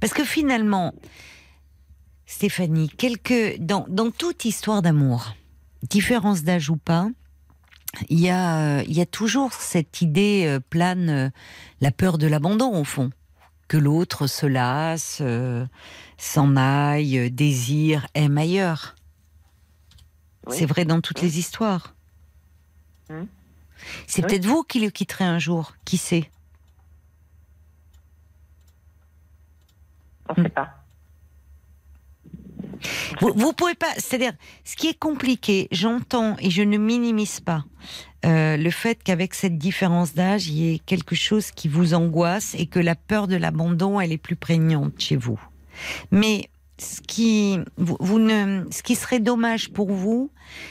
Parce 0.00 0.12
que 0.12 0.24
finalement, 0.24 0.94
Stéphanie, 2.26 2.88
quelque, 2.90 3.56
dans, 3.58 3.86
dans 3.88 4.10
toute 4.10 4.44
histoire 4.44 4.82
d'amour, 4.82 5.34
différence 5.82 6.42
d'âge 6.42 6.70
ou 6.70 6.76
pas, 6.76 7.08
il 8.10 8.20
y 8.20 8.28
a, 8.30 8.82
il 8.82 8.92
y 8.92 9.00
a 9.00 9.06
toujours 9.06 9.52
cette 9.54 10.02
idée 10.02 10.44
euh, 10.46 10.60
plane, 10.60 11.08
euh, 11.08 11.30
la 11.80 11.90
peur 11.90 12.18
de 12.18 12.26
l'abandon 12.26 12.78
au 12.78 12.84
fond. 12.84 13.10
Que 13.66 13.76
l'autre 13.76 14.26
se 14.26 14.46
lasse, 14.46 15.18
euh, 15.20 15.66
s'en 16.16 16.56
aille, 16.56 17.30
désire, 17.30 18.06
aime 18.14 18.38
ailleurs. 18.38 18.94
Oui. 20.46 20.56
C'est 20.58 20.66
vrai 20.66 20.84
dans 20.84 21.00
toutes 21.00 21.20
les 21.22 21.38
histoires. 21.38 21.94
C'est 24.06 24.22
Oui. 24.22 24.28
peut-être 24.28 24.46
vous 24.46 24.62
qui 24.62 24.80
le 24.80 24.90
quitterez 24.90 25.24
un 25.24 25.38
jour, 25.38 25.74
qui 25.84 25.96
sait? 25.98 26.30
On 33.22 33.32
vous 33.32 33.52
pouvez 33.52 33.74
pas, 33.74 33.92
c'est-à-dire, 33.96 34.32
ce 34.64 34.76
qui 34.76 34.88
est 34.88 34.98
compliqué, 34.98 35.68
j'entends 35.72 36.36
et 36.40 36.50
je 36.50 36.62
ne 36.62 36.78
minimise 36.78 37.40
pas 37.40 37.64
euh, 38.24 38.56
le 38.56 38.70
fait 38.70 39.02
qu'avec 39.02 39.34
cette 39.34 39.58
différence 39.58 40.14
d'âge, 40.14 40.48
il 40.48 40.54
y 40.54 40.74
ait 40.74 40.78
quelque 40.78 41.14
chose 41.14 41.50
qui 41.50 41.68
vous 41.68 41.94
angoisse 41.94 42.54
et 42.56 42.66
que 42.66 42.78
la 42.78 42.94
peur 42.94 43.28
de 43.28 43.36
l'abandon, 43.36 44.00
elle 44.00 44.12
est 44.12 44.18
plus 44.18 44.36
prégnante 44.36 44.94
chez 44.98 45.16
vous. 45.16 45.40
Mais 46.10 46.50
ne, 46.78 48.64
ce 48.70 48.82
qui 48.82 48.94
serait 48.94 49.20
dommage 49.20 49.70
pour 49.70 49.90
vous, 49.90 50.30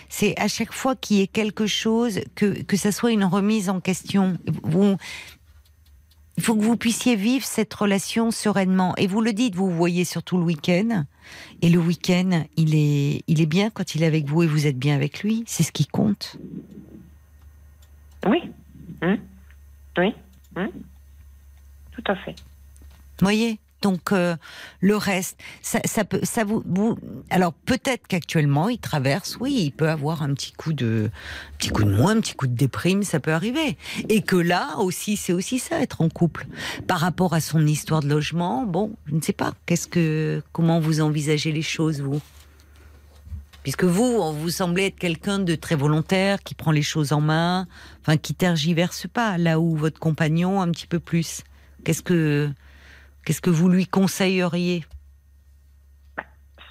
c'est 0.09 0.37
à 0.39 0.47
chaque 0.47 0.73
fois 0.73 0.95
qu'il 0.95 1.17
y 1.17 1.21
ait 1.21 1.27
quelque 1.27 1.67
chose, 1.67 2.21
que, 2.35 2.61
que 2.63 2.77
ça 2.77 2.91
soit 2.91 3.11
une 3.11 3.25
remise 3.25 3.69
en 3.69 3.79
question. 3.79 4.37
Vous, 4.63 4.97
il 6.37 6.43
faut 6.43 6.55
que 6.55 6.61
vous 6.61 6.77
puissiez 6.77 7.15
vivre 7.15 7.45
cette 7.45 7.73
relation 7.73 8.29
sereinement. 8.29 8.93
Et 8.97 9.07
vous 9.07 9.21
le 9.21 9.33
dites, 9.33 9.55
vous 9.55 9.71
voyez 9.71 10.05
surtout 10.05 10.37
le 10.37 10.43
week-end. 10.43 11.05
Et 11.63 11.69
le 11.69 11.79
week-end, 11.79 12.45
il 12.55 12.75
est, 12.75 13.23
il 13.27 13.41
est 13.41 13.47
bien 13.47 13.71
quand 13.71 13.95
il 13.95 14.03
est 14.03 14.05
avec 14.05 14.25
vous 14.25 14.43
et 14.43 14.47
vous 14.47 14.67
êtes 14.67 14.77
bien 14.77 14.95
avec 14.95 15.23
lui. 15.23 15.43
C'est 15.47 15.63
ce 15.63 15.71
qui 15.71 15.87
compte. 15.87 16.37
Oui. 18.25 18.51
Hum. 19.01 19.17
Oui. 19.97 20.13
Hum. 20.55 20.69
Tout 21.91 22.03
à 22.05 22.15
fait. 22.15 22.35
Vous 23.19 23.25
voyez 23.25 23.59
Donc 23.81 24.11
euh, 24.11 24.35
le 24.79 24.95
reste, 24.95 25.39
ça, 25.61 26.03
peut, 26.03 26.19
ça 26.23 26.43
vous, 26.43 26.63
vous- 26.65 26.97
alors 27.29 27.53
peut-être 27.53 28.07
qu'actuellement 28.07 28.69
il 28.69 28.79
traverse, 28.79 29.37
oui, 29.39 29.53
il 29.65 29.71
peut 29.71 29.89
avoir 29.89 30.23
un 30.23 30.33
petit 30.33 30.51
coup 30.51 30.73
de, 30.73 31.11
petit 31.59 31.69
coup 31.69 31.83
de 31.83 31.91
moins, 31.91 32.17
un 32.17 32.21
petit 32.21 32.33
coup 32.33 32.47
de 32.47 32.55
déprime, 32.55 33.03
ça 33.03 33.19
peut 33.19 33.33
arriver. 33.33 33.77
Et 34.09 34.21
que 34.21 34.35
là 34.35 34.77
aussi, 34.79 35.15
c'est 35.15 35.33
aussi 35.33 35.59
ça, 35.59 35.79
être 35.79 36.01
en 36.01 36.09
couple. 36.09 36.47
Par 36.87 36.99
rapport 36.99 37.33
à 37.33 37.39
son 37.39 37.65
histoire 37.67 38.01
de 38.01 38.07
logement, 38.09 38.63
bon, 38.65 38.95
je 39.05 39.15
ne 39.15 39.21
sais 39.21 39.33
pas. 39.33 39.53
Qu'est-ce 39.67 39.87
que, 39.87 40.41
comment 40.53 40.79
vous 40.79 41.01
envisagez 41.01 41.51
les 41.51 41.61
choses, 41.61 42.01
vous? 42.01 42.21
Puisque 43.61 43.83
vous, 43.83 44.33
vous 44.33 44.49
semblez 44.49 44.85
être 44.85 44.97
quelqu'un 44.97 45.39
de 45.39 45.53
très 45.53 45.75
volontaire, 45.75 46.41
qui 46.41 46.55
prend 46.55 46.71
les 46.71 46.81
choses 46.81 47.11
en 47.11 47.19
main, 47.19 47.67
enfin 48.01 48.15
qui 48.15 48.33
tergiverse 48.33 49.07
pas, 49.11 49.37
là 49.37 49.59
où 49.59 49.75
votre 49.75 49.99
compagnon 49.99 50.61
un 50.61 50.71
petit 50.71 50.87
peu 50.87 50.99
plus. 50.99 51.43
Qu'est-ce 51.83 52.01
que, 52.01 52.49
qu'est-ce 53.27 53.41
que 53.41 53.49
vous 53.49 53.67
lui 53.67 53.85
conseilleriez? 53.85 54.85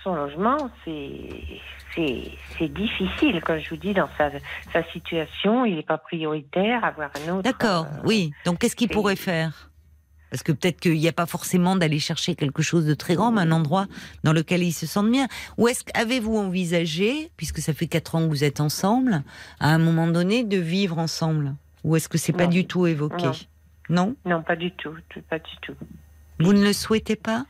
Son 0.02 0.14
logement, 0.14 0.70
c'est 0.86 2.68
difficile, 2.68 3.42
comme 3.44 3.58
je 3.58 3.68
vous 3.68 3.76
dis, 3.76 3.92
dans 3.92 4.08
sa, 4.16 4.30
sa 4.72 4.82
situation. 4.90 5.66
Il 5.66 5.74
n'est 5.76 5.82
pas 5.82 5.98
prioritaire. 5.98 6.82
Avoir 6.82 7.10
un 7.26 7.32
autre. 7.34 7.42
D'accord, 7.42 7.84
euh, 7.84 8.00
oui. 8.04 8.32
Donc 8.46 8.58
qu'est-ce 8.60 8.74
qu'il 8.74 8.88
pourrait 8.88 9.16
faire? 9.16 9.70
Parce 10.30 10.42
que 10.42 10.52
peut-être 10.52 10.80
qu'il 10.80 10.94
n'y 10.94 11.08
a 11.08 11.12
pas 11.12 11.26
forcément 11.26 11.76
d'aller 11.76 11.98
chercher 11.98 12.34
quelque 12.34 12.62
chose 12.62 12.86
de 12.86 12.94
très 12.94 13.16
grand, 13.16 13.32
mais 13.32 13.42
un 13.42 13.52
endroit 13.52 13.86
dans 14.24 14.32
lequel 14.32 14.62
il 14.62 14.72
se 14.72 14.86
sente 14.86 15.10
bien. 15.10 15.26
Ou 15.58 15.68
est-ce 15.68 15.84
qu'avez-vous 15.84 16.38
envisagé, 16.38 17.30
puisque 17.36 17.58
ça 17.58 17.74
fait 17.74 17.86
quatre 17.86 18.14
ans 18.14 18.20
que 18.22 18.28
vous 18.28 18.44
êtes 18.44 18.60
ensemble, 18.60 19.22
à 19.60 19.68
un 19.74 19.78
moment 19.78 20.06
donné 20.06 20.42
de 20.42 20.56
vivre 20.56 20.98
ensemble? 20.98 21.54
Ou 21.84 21.96
est-ce 21.96 22.08
que 22.08 22.16
c'est 22.16 22.32
pas 22.32 22.46
du 22.46 22.66
tout 22.66 22.86
évoqué? 22.86 23.26
Non. 23.26 23.34
Non? 23.88 24.16
Non, 24.24 24.42
pas 24.42 24.56
du 24.56 24.70
tout- 24.72 24.96
pas 25.28 25.38
du 25.38 25.56
tout. 25.62 25.74
Vous 26.40 26.52
ne 26.52 26.62
le 26.62 26.72
souhaitez 26.72 27.16
pas? 27.16 27.44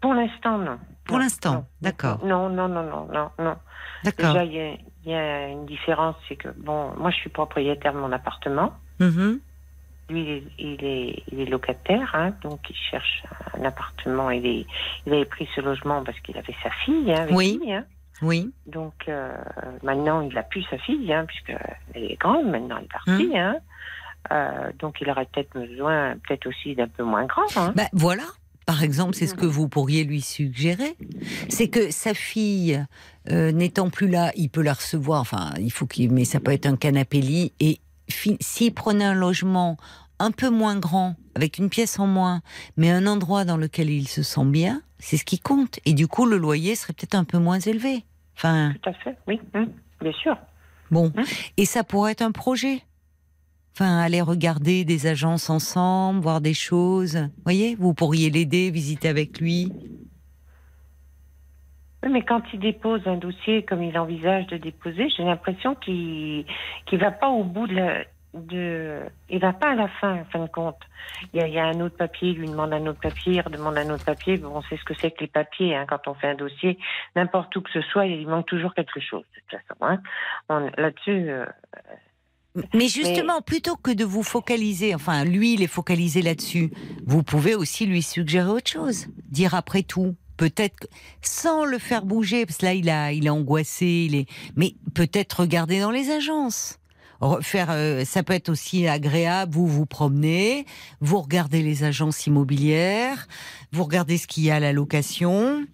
Pour 0.00 0.14
l'instant, 0.14 0.58
non. 0.58 0.78
Pour 1.04 1.18
l'instant, 1.18 1.66
d'accord. 1.80 2.24
Non, 2.24 2.48
non, 2.48 2.68
non, 2.68 2.84
non, 2.84 3.08
non, 3.12 3.30
non. 3.38 3.56
D'accord. 4.04 4.32
Déjà, 4.34 4.44
il 4.44 4.52
y 4.52 4.60
a, 4.60 4.72
il 5.04 5.10
y 5.10 5.14
a 5.14 5.48
une 5.48 5.66
différence, 5.66 6.14
c'est 6.28 6.36
que 6.36 6.48
bon, 6.56 6.92
moi, 6.96 7.10
je 7.10 7.16
suis 7.16 7.30
propriétaire 7.30 7.94
de 7.94 7.98
mon 7.98 8.12
appartement. 8.12 8.72
Mhm. 9.00 9.40
Lui, 10.10 10.22
il 10.22 10.28
est, 10.30 10.44
il 10.58 10.84
est, 10.84 11.22
il 11.32 11.40
est 11.40 11.44
locataire, 11.46 12.14
hein, 12.14 12.32
donc 12.42 12.60
il 12.70 12.76
cherche 12.76 13.24
un 13.58 13.64
appartement. 13.64 14.30
Il, 14.30 14.46
est, 14.46 14.66
il 15.06 15.12
avait 15.12 15.24
pris 15.24 15.48
ce 15.54 15.60
logement 15.60 16.02
parce 16.04 16.18
qu'il 16.20 16.36
avait 16.38 16.54
sa 16.62 16.70
fille 16.70 17.12
hein, 17.12 17.22
avec 17.22 17.34
Oui. 17.36 17.58
lui. 17.62 17.72
hein. 17.72 17.84
Oui. 18.22 18.52
Donc 18.66 18.94
euh, 19.08 19.36
maintenant, 19.82 20.20
il 20.22 20.32
n'a 20.34 20.42
plus 20.42 20.62
sa 20.70 20.78
fille, 20.78 21.12
puisqu'elle 21.26 21.76
est 21.94 22.16
grande, 22.20 22.46
maintenant 22.50 22.76
elle 22.78 22.84
est 22.84 22.92
partie. 22.92 23.36
Euh, 24.32 24.70
donc 24.78 24.96
il 25.00 25.10
aurait 25.10 25.26
peut-être 25.26 25.52
besoin, 25.52 26.14
peut-être 26.26 26.46
aussi 26.46 26.74
d'un 26.74 26.88
peu 26.88 27.02
moins 27.02 27.26
grand. 27.26 27.56
Hein. 27.56 27.72
Ben 27.76 27.88
voilà. 27.92 28.24
Par 28.66 28.82
exemple, 28.82 29.14
c'est 29.14 29.26
ce 29.26 29.34
que 29.34 29.46
vous 29.46 29.66
pourriez 29.66 30.04
lui 30.04 30.20
suggérer. 30.20 30.94
C'est 31.48 31.68
que 31.68 31.90
sa 31.90 32.12
fille, 32.12 32.84
euh, 33.30 33.50
n'étant 33.50 33.88
plus 33.88 34.08
là, 34.08 34.30
il 34.36 34.50
peut 34.50 34.60
la 34.60 34.74
recevoir. 34.74 35.22
Enfin, 35.22 35.52
il 35.58 35.72
faut 35.72 35.86
qu'il, 35.86 36.12
mais 36.12 36.26
ça 36.26 36.38
peut 36.38 36.52
être 36.52 36.66
un 36.66 36.76
canapé 36.76 37.22
lit. 37.22 37.54
Et 37.60 37.80
s'il 38.08 38.74
prenait 38.74 39.06
un 39.06 39.14
logement 39.14 39.78
un 40.18 40.32
peu 40.32 40.50
moins 40.50 40.76
grand, 40.76 41.16
avec 41.34 41.56
une 41.56 41.70
pièce 41.70 41.98
en 41.98 42.06
moins, 42.06 42.42
mais 42.76 42.90
un 42.90 43.06
endroit 43.06 43.46
dans 43.46 43.56
lequel 43.56 43.88
il 43.88 44.06
se 44.06 44.22
sent 44.22 44.44
bien, 44.44 44.82
c'est 44.98 45.16
ce 45.16 45.24
qui 45.24 45.38
compte. 45.38 45.80
Et 45.86 45.94
du 45.94 46.06
coup, 46.06 46.26
le 46.26 46.36
loyer 46.36 46.74
serait 46.74 46.92
peut-être 46.92 47.14
un 47.14 47.24
peu 47.24 47.38
moins 47.38 47.60
élevé. 47.60 48.04
Enfin, 48.36 48.74
Tout 48.82 48.90
à 48.90 48.92
fait, 48.92 49.16
oui, 49.26 49.40
hum, 49.54 49.72
bien 50.02 50.12
sûr. 50.12 50.36
bon. 50.90 51.10
Hein 51.16 51.22
Et 51.56 51.64
ça 51.64 51.84
pourrait 51.84 52.12
être 52.12 52.22
un 52.22 52.32
projet. 52.32 52.82
Aller 53.80 54.20
regarder 54.20 54.84
des 54.84 55.06
agences 55.06 55.50
ensemble, 55.50 56.20
voir 56.20 56.40
des 56.40 56.54
choses. 56.54 57.28
Voyez, 57.44 57.76
vous 57.76 57.94
pourriez 57.94 58.30
l'aider, 58.30 58.70
visiter 58.70 59.08
avec 59.08 59.40
lui. 59.40 59.72
Oui, 62.02 62.10
mais 62.10 62.22
quand 62.22 62.42
il 62.52 62.60
dépose 62.60 63.06
un 63.06 63.16
dossier 63.16 63.64
comme 63.64 63.82
il 63.82 63.98
envisage 63.98 64.46
de 64.48 64.56
déposer, 64.56 65.08
j'ai 65.16 65.24
l'impression 65.24 65.74
qu'il 65.74 66.44
qu'il 66.86 66.98
va 66.98 67.10
pas 67.10 67.28
au 67.28 67.44
bout 67.44 67.66
de 67.66 67.74
la, 67.74 68.04
de, 68.34 69.00
il 69.28 69.40
va 69.40 69.52
pas 69.52 69.70
à 69.70 69.74
la 69.74 69.88
fin, 69.88 70.20
en 70.20 70.24
fin 70.26 70.40
de 70.40 70.48
compte. 70.48 70.80
Il 71.32 71.40
y 71.40 71.58
a, 71.58 71.64
un 71.64 71.80
autre 71.80 71.96
papier, 71.96 72.30
il 72.30 72.38
lui 72.38 72.48
demande 72.48 72.72
un 72.72 72.86
autre 72.86 73.00
papier, 73.00 73.34
il 73.34 73.40
redemande 73.40 73.78
un 73.78 73.90
autre 73.90 74.04
papier. 74.04 74.36
Bon, 74.36 74.50
on 74.54 74.62
sait 74.62 74.76
ce 74.76 74.84
que 74.84 74.94
c'est 74.94 75.10
que 75.10 75.20
les 75.20 75.28
papiers, 75.28 75.74
hein, 75.74 75.86
quand 75.88 76.06
on 76.06 76.14
fait 76.14 76.28
un 76.28 76.34
dossier, 76.34 76.78
n'importe 77.16 77.54
où 77.56 77.62
que 77.62 77.70
ce 77.70 77.80
soit, 77.82 78.06
il 78.06 78.28
manque 78.28 78.46
toujours 78.46 78.74
quelque 78.74 79.00
chose, 79.00 79.24
de 79.34 79.40
toute 79.40 79.60
façon. 79.60 80.00
Hein. 80.50 80.70
Là-dessus, 80.76 81.30
euh, 81.30 81.46
Mais 82.74 82.88
justement, 82.88 83.40
plutôt 83.42 83.76
que 83.76 83.90
de 83.90 84.04
vous 84.04 84.22
focaliser, 84.22 84.94
enfin, 84.94 85.24
lui, 85.24 85.54
il 85.54 85.62
est 85.62 85.66
focalisé 85.66 86.22
là-dessus, 86.22 86.70
vous 87.06 87.22
pouvez 87.22 87.54
aussi 87.54 87.86
lui 87.86 88.02
suggérer 88.02 88.48
autre 88.50 88.70
chose. 88.70 89.06
Dire 89.30 89.54
après 89.54 89.82
tout, 89.82 90.14
peut-être, 90.36 90.88
sans 91.22 91.64
le 91.64 91.78
faire 91.78 92.04
bouger, 92.04 92.46
parce 92.46 92.58
que 92.58 92.66
là, 92.66 92.74
il, 92.74 92.88
a, 92.88 93.12
il 93.12 93.26
est 93.26 93.30
angoissé, 93.30 94.06
il 94.08 94.14
est, 94.14 94.26
mais 94.56 94.74
peut-être 94.94 95.40
regarder 95.40 95.80
dans 95.80 95.90
les 95.90 96.10
agences. 96.10 96.78
Re- 97.20 97.42
Faire, 97.42 97.68
euh, 97.70 98.04
ça 98.04 98.22
peut 98.22 98.32
être 98.34 98.48
aussi 98.48 98.86
agréable, 98.86 99.52
vous 99.52 99.66
vous 99.66 99.86
promenez, 99.86 100.66
vous 101.00 101.20
regardez 101.20 101.62
les 101.62 101.82
agences 101.82 102.26
immobilières, 102.26 103.26
vous 103.72 103.82
regardez 103.82 104.18
ce 104.18 104.28
qu'il 104.28 104.44
y 104.44 104.50
a 104.52 104.56
à 104.56 104.60
la 104.60 104.72
location. 104.72 105.64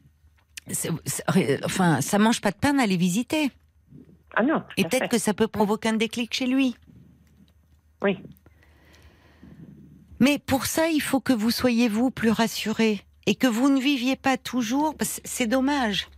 Enfin, 1.64 2.00
ça 2.00 2.18
mange 2.18 2.40
pas 2.40 2.50
de 2.50 2.56
pain 2.56 2.72
d'aller 2.72 2.96
visiter. 2.96 3.50
Ah 4.36 4.42
non. 4.42 4.62
Et 4.76 4.84
peut-être 4.84 5.08
que 5.08 5.18
ça 5.18 5.34
peut 5.34 5.48
provoquer 5.48 5.90
un 5.90 5.94
déclic 5.94 6.34
chez 6.34 6.46
lui. 6.46 6.76
Oui. 8.02 8.18
Mais 10.20 10.38
pour 10.38 10.66
ça, 10.66 10.88
il 10.88 11.00
faut 11.00 11.20
que 11.20 11.32
vous 11.32 11.50
soyez 11.50 11.88
vous 11.88 12.10
plus 12.10 12.30
rassuré 12.30 13.02
et 13.26 13.34
que 13.34 13.46
vous 13.46 13.68
ne 13.68 13.80
viviez 13.80 14.16
pas 14.16 14.36
toujours. 14.36 14.94
C'est 15.24 15.46
dommage. 15.46 16.08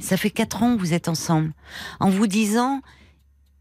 Ça 0.00 0.16
fait 0.16 0.30
quatre 0.30 0.62
ans 0.62 0.74
que 0.74 0.80
vous 0.80 0.94
êtes 0.94 1.08
ensemble, 1.08 1.52
en 2.00 2.08
vous 2.08 2.26
disant, 2.26 2.80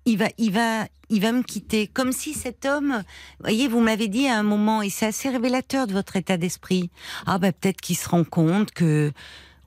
il 0.05 0.18
va, 0.18 0.27
il 0.38 0.51
va, 0.51 0.88
il 1.09 1.22
va 1.22 1.31
me 1.34 1.43
quitter. 1.43 1.88
Comme 1.88 2.13
si 2.13 2.34
cet 2.34 2.65
homme, 2.65 3.03
voyez, 3.39 3.68
vous 3.68 3.81
m'avez 3.81 4.07
dit 4.07 4.27
à 4.27 4.38
un 4.38 4.43
moment, 4.43 4.81
et 4.81 4.89
c'est 4.89 5.07
assez 5.07 5.30
révélateur 5.30 5.88
de 5.88 5.93
votre 5.93 6.15
état 6.15 6.38
d'esprit. 6.38 6.89
Ah 7.26 7.38
ben 7.38 7.51
peut-être 7.51 7.81
qu'il 7.81 7.97
se 7.97 8.07
rend 8.07 8.23
compte 8.23 8.72
que. 8.72 9.11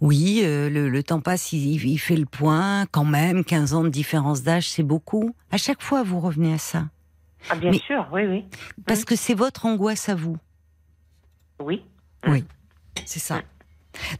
Oui, 0.04 0.42
euh, 0.44 0.68
le, 0.68 0.90
le 0.90 1.02
temps 1.02 1.20
passe, 1.22 1.52
il, 1.52 1.82
il 1.86 1.98
fait 1.98 2.16
le 2.16 2.26
point. 2.26 2.84
Quand 2.92 3.06
même, 3.06 3.42
15 3.42 3.72
ans 3.72 3.84
de 3.84 3.88
différence 3.88 4.42
d'âge, 4.42 4.68
c'est 4.68 4.82
beaucoup. 4.82 5.34
À 5.50 5.56
chaque 5.56 5.80
fois, 5.82 6.02
vous 6.02 6.20
revenez 6.20 6.52
à 6.52 6.58
ça. 6.58 6.90
Ah, 7.48 7.56
bien 7.56 7.70
Mais- 7.70 7.78
sûr, 7.78 8.06
oui, 8.12 8.26
oui. 8.26 8.44
Parce 8.86 9.06
que 9.06 9.16
c'est 9.16 9.32
votre 9.32 9.64
angoisse 9.64 10.10
à 10.10 10.14
vous. 10.14 10.36
Oui. 11.58 11.82
C'est 13.06 13.18
ça. 13.18 13.40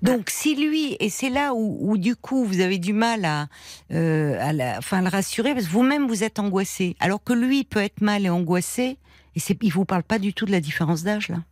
Donc, 0.00 0.30
si 0.30 0.54
lui, 0.56 0.96
et 1.00 1.10
c'est 1.10 1.28
là 1.28 1.52
où, 1.52 1.76
où, 1.90 1.98
du 1.98 2.16
coup 2.16 2.44
vous 2.46 2.60
avez 2.60 2.78
du 2.78 2.92
mal 2.94 3.24
à, 3.26 3.48
euh, 3.92 4.36
à, 4.40 4.52
la, 4.54 4.78
enfin, 4.78 4.98
à 4.98 5.02
le 5.02 5.08
rassurer, 5.08 5.52
parce 5.52 5.66
que 5.66 5.70
vous-même 5.72 6.06
vous 6.06 6.22
êtes 6.24 6.38
angoissé, 6.38 6.96
alors 7.00 7.22
que 7.22 7.32
lui 7.34 7.64
peut 7.64 7.80
être 7.82 8.00
mal 8.00 8.24
et 8.24 8.30
angoissé, 8.30 8.98
et 9.36 9.40
il 9.62 9.72
vous 9.72 9.84
parle 9.84 10.02
pas 10.04 10.18
du 10.18 10.32
tout 10.32 10.46
de 10.46 10.50
la 10.52 10.60
différence 10.60 11.02
d'âge 11.02 11.28
là. 11.28 11.42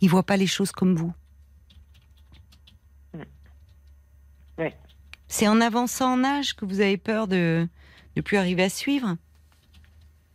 Il 0.00 0.10
voit 0.10 0.24
pas 0.24 0.36
les 0.36 0.46
choses 0.48 0.72
comme 0.72 0.94
vous. 0.94 1.12
Oui. 4.58 4.68
C'est 5.32 5.48
en 5.48 5.62
avançant 5.62 6.12
en 6.12 6.24
âge 6.24 6.54
que 6.54 6.66
vous 6.66 6.82
avez 6.82 6.98
peur 6.98 7.26
de 7.26 7.66
ne 8.16 8.20
plus 8.20 8.36
arriver 8.36 8.64
à 8.64 8.68
suivre. 8.68 9.16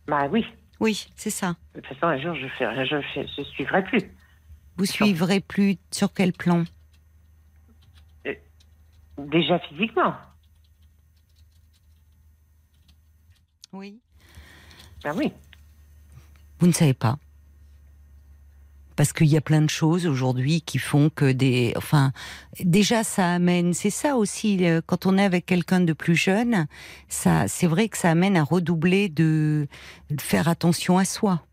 Bah 0.08 0.26
oui. 0.26 0.44
Oui, 0.80 1.08
c'est 1.14 1.30
ça. 1.30 1.54
De 1.76 1.80
toute 1.80 1.94
façon, 1.94 2.06
un 2.06 2.20
jour, 2.20 2.34
je 2.34 2.46
ne 2.46 2.84
je, 2.84 3.00
je, 3.14 3.26
je 3.36 3.42
suivrai 3.50 3.84
plus. 3.84 4.02
Vous 4.76 4.86
suivrez 4.86 5.38
plus 5.38 5.76
sur 5.92 6.12
quel 6.12 6.32
plan? 6.32 6.64
Déjà 9.18 9.60
physiquement. 9.60 10.16
Oui. 13.72 14.00
Ah 15.04 15.12
oui. 15.14 15.32
Vous 16.58 16.66
ne 16.66 16.72
savez 16.72 16.94
pas. 16.94 17.20
Parce 18.98 19.12
qu'il 19.12 19.28
y 19.28 19.36
a 19.36 19.40
plein 19.40 19.62
de 19.62 19.70
choses 19.70 20.08
aujourd'hui 20.08 20.60
qui 20.60 20.78
font 20.78 21.08
que 21.08 21.30
des. 21.30 21.72
Enfin, 21.76 22.10
déjà, 22.58 23.04
ça 23.04 23.32
amène. 23.34 23.72
C'est 23.72 23.90
ça 23.90 24.16
aussi, 24.16 24.66
euh, 24.66 24.80
quand 24.84 25.06
on 25.06 25.16
est 25.16 25.24
avec 25.24 25.46
quelqu'un 25.46 25.78
de 25.78 25.92
plus 25.92 26.16
jeune, 26.16 26.66
ça, 27.08 27.46
c'est 27.46 27.68
vrai 27.68 27.88
que 27.88 27.96
ça 27.96 28.10
amène 28.10 28.36
à 28.36 28.42
redoubler 28.42 29.08
de, 29.08 29.68
de 30.10 30.20
faire 30.20 30.48
attention 30.48 30.98
à 30.98 31.04
soi. 31.04 31.44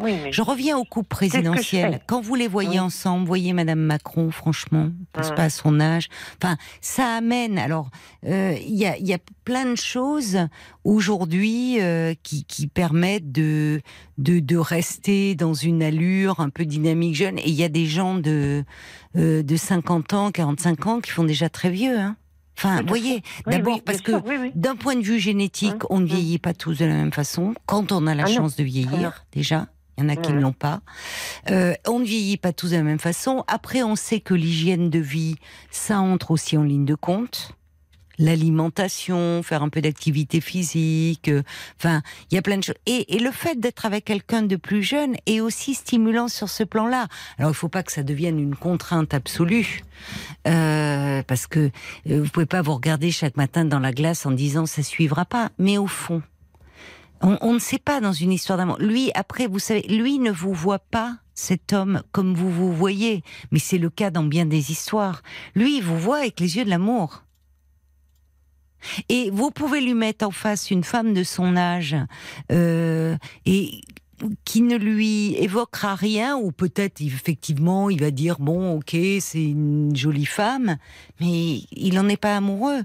Oui, 0.00 0.14
mais 0.22 0.32
Je 0.32 0.42
reviens 0.42 0.76
au 0.78 0.84
couple 0.84 1.14
ce 1.16 1.20
que 1.20 1.26
je 1.26 1.30
présidentiel. 1.30 1.92
fais. 1.94 2.00
Quand 2.06 2.20
vous 2.20 2.34
les 2.34 2.48
voyez 2.48 2.70
Oui. 2.70 2.80
ensemble, 2.80 3.26
voyez 3.26 3.52
Madame 3.52 3.80
Macron, 3.80 4.30
franchement, 4.30 4.88
je 4.88 5.04
pense 5.12 5.28
Ouais. 5.30 5.34
pas 5.36 5.44
à 5.44 5.50
son 5.50 5.80
âge. 5.80 6.08
Enfin, 6.42 6.56
ça 6.80 7.16
amène. 7.16 7.58
Alors, 7.58 7.90
euh, 8.26 8.56
il 8.66 8.74
y, 8.76 8.86
a, 8.86 8.96
il 8.98 9.06
y 9.06 9.14
a 9.14 9.18
plein 9.44 9.66
de 9.66 9.76
choses 9.76 10.38
aujourd'hui 10.84 11.80
euh, 11.80 12.14
qui, 12.22 12.44
qui 12.44 12.66
permettent 12.66 13.30
de, 13.32 13.80
de 14.18 14.40
de 14.40 14.56
rester 14.56 15.34
dans 15.34 15.54
une 15.54 15.82
allure 15.82 16.40
un 16.40 16.48
peu 16.50 16.64
dynamique 16.64 17.14
jeune. 17.14 17.38
Et 17.38 17.48
il 17.48 17.54
y 17.54 17.64
a 17.64 17.68
des 17.68 17.86
gens 17.86 18.14
de 18.14 18.64
euh, 19.16 19.42
de 19.42 19.56
50 19.56 20.12
ans, 20.14 20.30
45 20.30 20.86
ans 20.86 21.00
qui 21.00 21.10
font 21.10 21.24
déjà 21.24 21.48
très 21.48 21.70
vieux. 21.70 21.98
Hein. 21.98 22.16
Enfin, 22.56 22.80
vous 22.82 22.88
voyez, 22.88 23.22
Oui, 23.46 23.52
d'abord 23.52 23.74
oui, 23.76 23.82
parce 23.84 24.00
que 24.00 24.12
oui, 24.12 24.50
d'un 24.56 24.74
point 24.74 24.96
de 24.96 25.02
vue 25.02 25.20
génétique, 25.20 25.84
Hum, 25.84 25.86
on 25.90 25.98
ne 26.00 26.02
hum. 26.04 26.08
vieillit 26.08 26.38
pas 26.38 26.54
tous 26.54 26.78
de 26.78 26.84
la 26.86 26.94
même 26.94 27.12
façon. 27.12 27.54
Quand 27.66 27.92
on 27.92 28.06
a 28.08 28.14
la 28.16 28.24
Ah 28.24 28.28
non. 28.28 28.34
chance 28.34 28.56
de 28.56 28.62
Ah 28.62 28.66
vieillir, 28.66 29.24
déjà, 29.32 29.68
il 29.98 30.04
y 30.04 30.06
en 30.06 30.08
a 30.08 30.16
qui 30.16 30.32
ne 30.32 30.40
l'ont 30.40 30.52
pas. 30.52 30.80
Euh, 31.50 31.74
on 31.86 31.98
ne 31.98 32.04
vieillit 32.04 32.36
pas 32.36 32.52
tous 32.52 32.70
de 32.70 32.76
la 32.76 32.84
même 32.84 33.00
façon. 33.00 33.44
Après, 33.48 33.82
on 33.82 33.96
sait 33.96 34.20
que 34.20 34.32
l'hygiène 34.32 34.90
de 34.90 35.00
vie, 35.00 35.34
ça 35.72 35.98
entre 35.98 36.30
aussi 36.30 36.56
en 36.56 36.62
ligne 36.62 36.84
de 36.84 36.94
compte. 36.94 37.52
L'alimentation, 38.20 39.42
faire 39.44 39.62
un 39.62 39.68
peu 39.68 39.80
d'activité 39.80 40.40
physique, 40.40 41.28
euh, 41.28 41.42
enfin, 41.78 42.02
il 42.30 42.34
y 42.34 42.38
a 42.38 42.42
plein 42.42 42.58
de 42.58 42.64
choses. 42.64 42.76
Et, 42.86 43.16
et 43.16 43.18
le 43.20 43.30
fait 43.30 43.58
d'être 43.60 43.86
avec 43.86 44.04
quelqu'un 44.04 44.42
de 44.42 44.56
plus 44.56 44.82
jeune 44.82 45.14
est 45.26 45.40
aussi 45.40 45.74
stimulant 45.74 46.28
sur 46.28 46.48
ce 46.48 46.64
plan-là. 46.64 47.06
Alors, 47.38 47.52
il 47.52 47.54
faut 47.54 47.68
pas 47.68 47.84
que 47.84 47.92
ça 47.92 48.02
devienne 48.02 48.40
une 48.40 48.56
contrainte 48.56 49.14
absolue, 49.14 49.82
euh, 50.48 51.22
parce 51.28 51.46
que 51.46 51.70
vous 52.06 52.28
pouvez 52.28 52.46
pas 52.46 52.62
vous 52.62 52.74
regarder 52.74 53.12
chaque 53.12 53.36
matin 53.36 53.64
dans 53.64 53.80
la 53.80 53.92
glace 53.92 54.26
en 54.26 54.32
disant 54.32 54.66
ça 54.66 54.82
suivra 54.82 55.24
pas. 55.24 55.50
Mais 55.58 55.78
au 55.78 55.86
fond, 55.86 56.22
on, 57.22 57.54
ne 57.54 57.58
sait 57.58 57.78
pas 57.78 58.00
dans 58.00 58.12
une 58.12 58.32
histoire 58.32 58.58
d'amour. 58.58 58.78
Lui, 58.78 59.10
après, 59.14 59.46
vous 59.46 59.58
savez, 59.58 59.82
lui 59.82 60.18
ne 60.18 60.30
vous 60.30 60.52
voit 60.52 60.78
pas 60.78 61.18
cet 61.34 61.72
homme 61.72 62.02
comme 62.12 62.34
vous 62.34 62.50
vous 62.50 62.72
voyez, 62.72 63.22
mais 63.50 63.58
c'est 63.58 63.78
le 63.78 63.90
cas 63.90 64.10
dans 64.10 64.24
bien 64.24 64.46
des 64.46 64.70
histoires. 64.70 65.22
Lui, 65.54 65.78
il 65.78 65.82
vous 65.82 65.98
voit 65.98 66.18
avec 66.18 66.40
les 66.40 66.56
yeux 66.56 66.64
de 66.64 66.70
l'amour. 66.70 67.22
Et 69.08 69.30
vous 69.30 69.50
pouvez 69.50 69.80
lui 69.80 69.94
mettre 69.94 70.26
en 70.26 70.30
face 70.30 70.70
une 70.70 70.84
femme 70.84 71.14
de 71.14 71.24
son 71.24 71.56
âge 71.56 71.96
euh, 72.52 73.16
et 73.44 73.80
qui 74.44 74.62
ne 74.62 74.76
lui 74.76 75.36
évoquera 75.36 75.94
rien, 75.94 76.36
ou 76.36 76.50
peut-être 76.50 77.00
effectivement 77.00 77.88
il 77.88 78.00
va 78.00 78.10
dire 78.10 78.38
bon 78.40 78.76
ok 78.76 78.96
c'est 79.20 79.44
une 79.44 79.94
jolie 79.94 80.26
femme, 80.26 80.76
mais 81.20 81.60
il 81.72 81.94
n'en 81.94 82.08
est 82.08 82.16
pas 82.16 82.36
amoureux. 82.36 82.82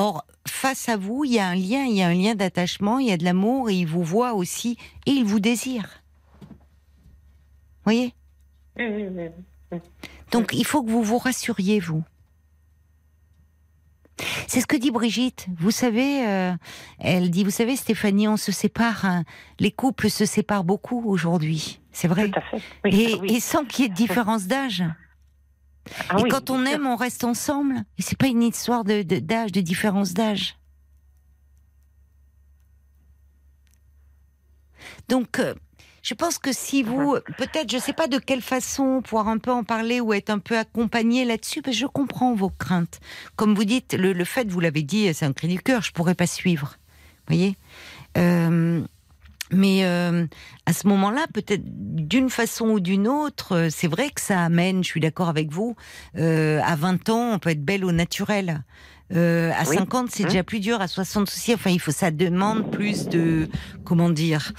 Or 0.00 0.24
face 0.48 0.88
à 0.88 0.96
vous 0.96 1.24
il 1.24 1.32
y 1.32 1.38
a 1.38 1.46
un 1.48 1.54
lien, 1.54 1.84
il 1.84 1.96
y 1.96 2.02
a 2.02 2.08
un 2.08 2.14
lien 2.14 2.34
d'attachement, 2.34 2.98
il 2.98 3.08
y 3.08 3.12
a 3.12 3.16
de 3.16 3.24
l'amour 3.24 3.70
et 3.70 3.74
il 3.74 3.86
vous 3.86 4.02
voit 4.02 4.34
aussi 4.34 4.76
et 5.06 5.10
il 5.10 5.24
vous 5.24 5.40
désire. 5.40 6.02
Voyez? 7.84 8.14
Donc 10.32 10.50
il 10.52 10.64
faut 10.64 10.82
que 10.82 10.90
vous 10.90 11.02
vous 11.02 11.18
rassuriez, 11.18 11.80
vous. 11.80 12.02
C'est 14.48 14.60
ce 14.60 14.66
que 14.66 14.76
dit 14.76 14.90
Brigitte. 14.90 15.46
Vous 15.58 15.70
savez, 15.70 16.26
euh, 16.28 16.52
elle 16.98 17.30
dit, 17.30 17.42
vous 17.42 17.50
savez, 17.50 17.74
Stéphanie, 17.74 18.28
on 18.28 18.36
se 18.36 18.52
sépare. 18.52 19.06
hein. 19.06 19.24
Les 19.60 19.70
couples 19.70 20.10
se 20.10 20.26
séparent 20.26 20.64
beaucoup 20.64 21.02
aujourd'hui. 21.08 21.80
C'est 21.90 22.06
vrai. 22.08 22.30
Tout 22.30 22.38
à 22.38 22.42
fait. 22.42 22.62
Oui, 22.84 22.90
Et, 23.00 23.14
oui. 23.14 23.34
et 23.36 23.40
sans 23.40 23.64
qu'il 23.64 23.84
y 23.84 23.86
ait 23.86 23.88
de 23.90 23.94
différence 23.94 24.46
d'âge. 24.46 24.84
Ah 26.08 26.18
et 26.18 26.22
oui, 26.22 26.30
quand 26.30 26.50
on 26.50 26.64
aime, 26.66 26.86
on 26.86 26.96
reste 26.96 27.24
ensemble. 27.24 27.82
Et 27.98 28.02
c'est 28.02 28.18
pas 28.18 28.28
une 28.28 28.42
histoire 28.42 28.84
de 28.84 29.02
d'âge, 29.02 29.52
de, 29.52 29.60
différence 29.60 30.14
d'âge. 30.14 30.56
Donc, 35.08 35.38
euh, 35.38 35.54
je 36.02 36.14
pense 36.14 36.38
que 36.38 36.52
si 36.52 36.82
vous, 36.82 37.16
peut-être, 37.36 37.70
je 37.70 37.78
sais 37.78 37.92
pas 37.92 38.06
de 38.06 38.18
quelle 38.18 38.42
façon 38.42 39.02
pouvoir 39.02 39.28
un 39.28 39.38
peu 39.38 39.50
en 39.50 39.64
parler 39.64 40.00
ou 40.00 40.12
être 40.12 40.30
un 40.30 40.38
peu 40.38 40.56
accompagné 40.56 41.24
là-dessus, 41.24 41.62
parce 41.62 41.76
que 41.76 41.80
je 41.80 41.86
comprends 41.86 42.34
vos 42.34 42.50
craintes. 42.50 43.00
Comme 43.36 43.54
vous 43.54 43.64
dites, 43.64 43.94
le, 43.94 44.12
le 44.12 44.24
fait, 44.24 44.50
vous 44.50 44.60
l'avez 44.60 44.82
dit, 44.82 45.12
c'est 45.12 45.26
un 45.26 45.32
cri 45.32 45.48
du 45.48 45.60
cœur, 45.60 45.82
je 45.82 45.92
pourrais 45.92 46.14
pas 46.14 46.26
suivre. 46.26 46.76
Vous 47.26 47.36
voyez? 47.36 47.56
Euh, 48.16 48.82
mais 49.52 49.84
euh, 49.84 50.26
à 50.66 50.72
ce 50.72 50.86
moment-là, 50.88 51.26
peut-être 51.32 51.62
d'une 51.64 52.30
façon 52.30 52.66
ou 52.70 52.80
d'une 52.80 53.08
autre, 53.08 53.56
euh, 53.56 53.68
c'est 53.70 53.88
vrai 53.88 54.10
que 54.10 54.20
ça 54.20 54.40
amène, 54.44 54.82
je 54.84 54.88
suis 54.88 55.00
d'accord 55.00 55.28
avec 55.28 55.50
vous, 55.50 55.76
euh, 56.16 56.60
à 56.64 56.76
20 56.76 57.08
ans, 57.08 57.32
on 57.34 57.38
peut 57.38 57.50
être 57.50 57.64
belle 57.64 57.84
au 57.84 57.92
naturel. 57.92 58.62
Euh, 59.12 59.50
à 59.58 59.68
Oui. 59.68 59.76
50, 59.76 60.08
c'est 60.12 60.22
Hein? 60.22 60.28
déjà 60.28 60.44
plus 60.44 60.60
dur. 60.60 60.80
À 60.80 60.86
60 60.86 61.26
aussi, 61.28 61.52
enfin, 61.52 61.70
il 61.70 61.80
faut, 61.80 61.90
ça 61.90 62.12
demande 62.12 62.70
plus 62.70 63.08
de, 63.08 63.48
comment 63.84 64.08
dire, 64.08 64.52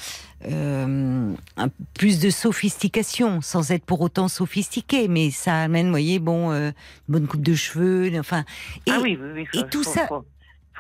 euh, 0.45 1.33
un- 1.55 1.69
plus 1.93 2.19
de 2.19 2.29
sophistication, 2.29 3.39
sans 3.41 3.71
être 3.71 3.85
pour 3.85 4.01
autant 4.01 4.27
sophistiqué. 4.27 5.07
Mais 5.07 5.31
ça 5.31 5.55
amène, 5.61 5.85
vous 5.85 5.91
voyez, 5.91 6.19
bon, 6.19 6.51
euh, 6.51 6.67
une 7.07 7.13
bonne 7.13 7.27
coupe 7.27 7.43
de 7.43 7.55
cheveux, 7.55 8.11
enfin. 8.19 8.43
Et 8.87 8.91
ah 8.91 8.99
oui, 9.01 9.17
oui, 9.21 9.45
oui. 9.53 9.59
et 9.61 9.63
tout 9.69 9.83
ça- 9.83 10.09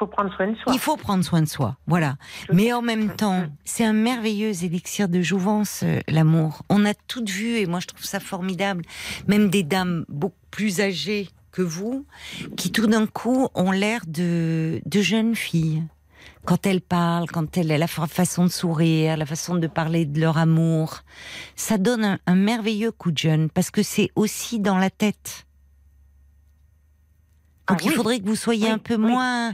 faut 0.01 0.07
prendre 0.07 0.33
soin 0.35 0.47
de 0.51 0.55
soi. 0.57 0.73
il 0.73 0.79
faut 0.79 0.97
prendre 0.97 1.23
soin 1.23 1.41
de 1.41 1.47
soi, 1.47 1.77
voilà. 1.87 2.15
Mais 2.51 2.73
en 2.73 2.81
même 2.81 3.15
temps, 3.15 3.45
c'est 3.65 3.85
un 3.85 3.93
merveilleux 3.93 4.63
élixir 4.63 5.07
de 5.09 5.21
jouvence, 5.21 5.81
euh, 5.83 5.99
l'amour. 6.07 6.63
On 6.69 6.85
a 6.85 6.93
toutes 6.93 7.29
vu, 7.29 7.57
et 7.57 7.65
moi 7.67 7.79
je 7.79 7.87
trouve 7.87 8.03
ça 8.03 8.19
formidable, 8.19 8.83
même 9.27 9.49
des 9.49 9.63
dames 9.63 10.05
beaucoup 10.09 10.35
plus 10.49 10.81
âgées 10.81 11.29
que 11.51 11.61
vous, 11.61 12.05
qui 12.57 12.71
tout 12.71 12.87
d'un 12.87 13.05
coup 13.05 13.47
ont 13.55 13.71
l'air 13.71 14.01
de, 14.07 14.81
de 14.85 15.01
jeunes 15.01 15.35
filles. 15.35 15.83
Quand 16.45 16.65
elles 16.65 16.81
parlent, 16.81 17.27
quand 17.29 17.57
elles, 17.57 17.67
la 17.67 17.87
fa- 17.87 18.07
façon 18.07 18.45
de 18.45 18.49
sourire, 18.49 19.15
la 19.17 19.25
façon 19.27 19.55
de 19.55 19.67
parler 19.67 20.05
de 20.05 20.19
leur 20.19 20.37
amour, 20.39 21.01
ça 21.55 21.77
donne 21.77 22.03
un, 22.03 22.19
un 22.25 22.35
merveilleux 22.35 22.91
coup 22.91 23.11
de 23.11 23.17
jeune, 23.19 23.49
parce 23.51 23.69
que 23.69 23.83
c'est 23.83 24.09
aussi 24.15 24.59
dans 24.59 24.77
la 24.79 24.89
tête. 24.89 25.45
Donc 27.67 27.79
Ah 27.81 27.83
il 27.85 27.89
oui. 27.89 27.95
faudrait 27.95 28.19
que 28.19 28.25
vous 28.25 28.35
soyez 28.35 28.65
Oui, 28.65 28.71
un 28.71 28.77
peu 28.79 28.95
oui. 28.95 29.01
moins 29.11 29.53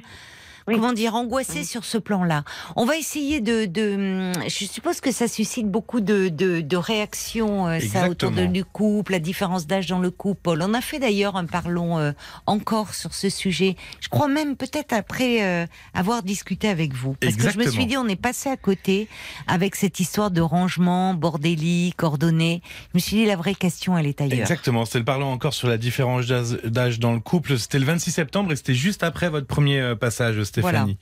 Oui. 0.68 0.76
comment 0.76 0.94
dire, 0.94 1.16
angoissé 1.16 1.60
Oui. 1.60 1.66
sur 1.66 1.86
ce 1.86 1.98
plan-là. 1.98 2.44
On 2.76 2.86
va 2.86 2.98
essayer 2.98 3.40
de, 3.42 3.66
de- 3.66 4.32
je 4.48 4.66
suppose 4.66 5.00
que 5.02 5.12
ça 5.12 5.28
suscite 5.28 5.70
beaucoup 5.70 6.02
de, 6.02 6.28
de, 6.30 6.62
de 6.62 6.78
réactions, 6.78 7.68
euh, 7.68 7.80
ça, 7.80 8.10
autour 8.10 8.32
de, 8.32 8.46
du 8.46 8.66
couple, 8.66 9.14
la 9.14 9.20
différence 9.20 9.66
d'âge 9.68 9.88
dans 9.88 10.00
le 10.00 10.12
couple. 10.12 10.42
Paul, 10.44 10.62
on 10.62 10.74
a 10.74 10.82
fait 10.82 11.00
d'ailleurs 11.00 11.36
un 11.38 11.46
parlons 11.46 11.98
euh, 11.98 12.12
encore 12.46 12.94
sur 12.94 13.14
ce 13.14 13.30
sujet. 13.30 13.76
Je 14.02 14.10
crois 14.10 14.28
même 14.28 14.56
peut-être 14.58 14.94
après 14.94 15.44
euh, 15.44 15.66
avoir 15.94 16.24
discuté 16.24 16.68
avec 16.68 16.94
vous. 16.94 17.14
Parce 17.20 17.36
que 17.36 17.50
je 17.50 17.58
me 17.58 17.68
suis 17.70 17.86
dit, 17.86 17.98
on 17.98 18.08
est 18.08 18.16
passé 18.16 18.50
à 18.50 18.58
côté 18.58 19.08
avec 19.48 19.76
cette 19.76 20.00
histoire 20.00 20.32
de 20.32 20.42
rangement, 20.42 21.14
bordélique, 21.14 22.04
ordonné. 22.04 22.62
Je 22.94 22.98
me 22.98 23.00
suis 23.00 23.18
dit, 23.18 23.26
la 23.26 23.36
vraie 23.36 23.56
question, 23.56 23.98
elle 23.98 24.08
est 24.08 24.20
ailleurs. 24.22 24.40
Exactement, 24.40 24.86
c'était 24.86 25.00
le 25.00 25.06
parlant 25.06 25.32
encore 25.32 25.54
sur 25.54 25.68
la 25.70 25.78
différence 25.78 26.26
d'âge- 26.26 27.00
dans 27.00 27.14
le 27.14 27.20
couple. 27.20 27.58
C'était 27.58 27.80
le 27.80 27.86
26 27.86 28.12
septembre 28.12 28.52
et 28.52 28.56
c'était 28.56 28.74
juste 28.74 29.04
après 29.04 29.30
votre 29.30 29.48
premier 29.48 29.80
euh, 29.80 29.96
passage, 29.96 30.44
Stéphanie. 30.62 30.98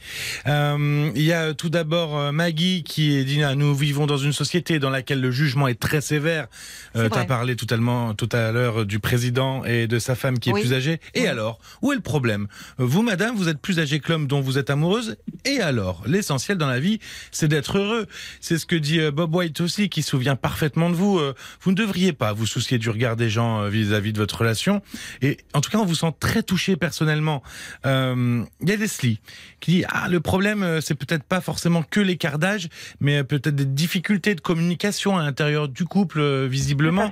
Euh, 0.48 1.12
il 1.16 1.24
y 1.24 1.34
a 1.34 1.54
tout 1.54 1.70
d'abord 1.70 2.18
euh, 2.18 2.32
Maggie 2.32 2.84
qui 2.84 3.24
dit 3.26 3.44
ah, 3.44 3.56
nous 3.56 3.74
vivons 3.76 4.06
dans 4.06 4.18
une 4.18 4.34
société 4.34 4.80
dans 4.80 4.90
laquelle 4.90 5.22
le 5.22 5.32
jugement 5.32 5.68
est 5.68 5.80
très 5.80 6.02
sévère. 6.02 6.48
Euh, 6.96 7.08
vrai. 7.08 7.10
T'as 7.10 7.26
parlé 7.26 7.56
tout 7.56 7.68
à, 7.70 7.78
l'heure- 7.78 8.16
tout 8.16 8.30
à 8.32 8.52
l'heure 8.52 8.86
du 8.86 9.00
président 9.00 9.64
et 9.66 9.88
de 9.88 10.00
sa 10.00 10.16
femme 10.16 10.40
qui 10.40 10.50
est 10.50 10.54
plus 10.54 10.74
âgée. 10.74 11.00
Et 11.14 11.22
Oui. 11.22 11.28
alors, 11.28 11.60
où 11.82 11.92
est 11.92 11.96
le 11.96 12.02
problème? 12.02 12.48
Vous, 12.78 13.02
madame, 13.02 13.36
vous 13.36 13.50
êtes 13.50 13.60
plus 13.60 13.80
âgée 13.80 14.00
que 14.00 14.12
l'homme 14.12 14.28
dont 14.28 14.42
vous 14.42 14.58
êtes 14.58 14.70
amoureuse. 14.70 15.18
Et 15.46 15.60
alors, 15.60 16.04
l'essentiel 16.06 16.58
dans 16.58 16.68
la 16.68 16.80
vie, 16.80 17.00
c'est 17.32 17.48
d'être 17.48 17.78
heureux. 17.78 18.08
C'est 18.42 18.58
ce 18.58 18.66
que 18.66 18.76
dit 18.76 19.00
euh, 19.00 19.12
Bob 19.12 19.34
White 19.36 19.62
aussi, 19.62 19.90
qui 19.90 20.02
se 20.02 20.10
souvient 20.12 20.36
parfaitement 20.36 20.90
de 20.90 20.96
vous. 20.96 21.20
Euh, 21.20 21.34
Vous 21.62 21.72
ne 21.72 21.76
devriez 21.76 22.14
pas 22.14 22.34
vous 22.34 22.46
soucier 22.46 22.78
du 22.78 22.90
regard 22.90 23.16
des 23.16 23.30
gens 23.30 23.62
euh, 23.62 23.70
vis-à-vis 23.70 24.14
de 24.14 24.18
votre 24.20 24.38
relation. 24.40 24.82
Et 25.22 25.38
en 25.54 25.62
tout 25.62 25.70
cas, 25.72 25.78
on 25.78 25.86
vous 25.86 25.96
sent 25.96 26.14
très 26.20 26.44
touché 26.44 26.76
personnellement. 26.76 27.42
Euh, 27.86 28.44
Il 28.62 28.70
y 28.70 28.72
a 28.72 28.76
Leslie 28.76 29.20
qui 29.60 29.72
dit 29.72 29.86
ah 29.90 30.08
le 30.10 30.20
problème 30.20 30.64
euh, 30.64 30.82
c'est 30.82 30.96
peut-être 30.96 31.24
pas 31.24 31.42
forcément 31.42 31.84
que 31.84 32.00
l'écart 32.00 32.40
d'âge, 32.40 32.70
mais 33.00 33.18
euh, 33.18 33.24
peut-être 33.24 33.56
des 33.56 33.66
difficultés 33.66 34.36
de 34.36 34.42
communication 34.42 35.18
à 35.18 35.24
l'intérieur 35.24 35.68
du 35.68 35.86
couple 35.86 36.20
euh, 36.20 36.48
visiblement. 36.50 37.12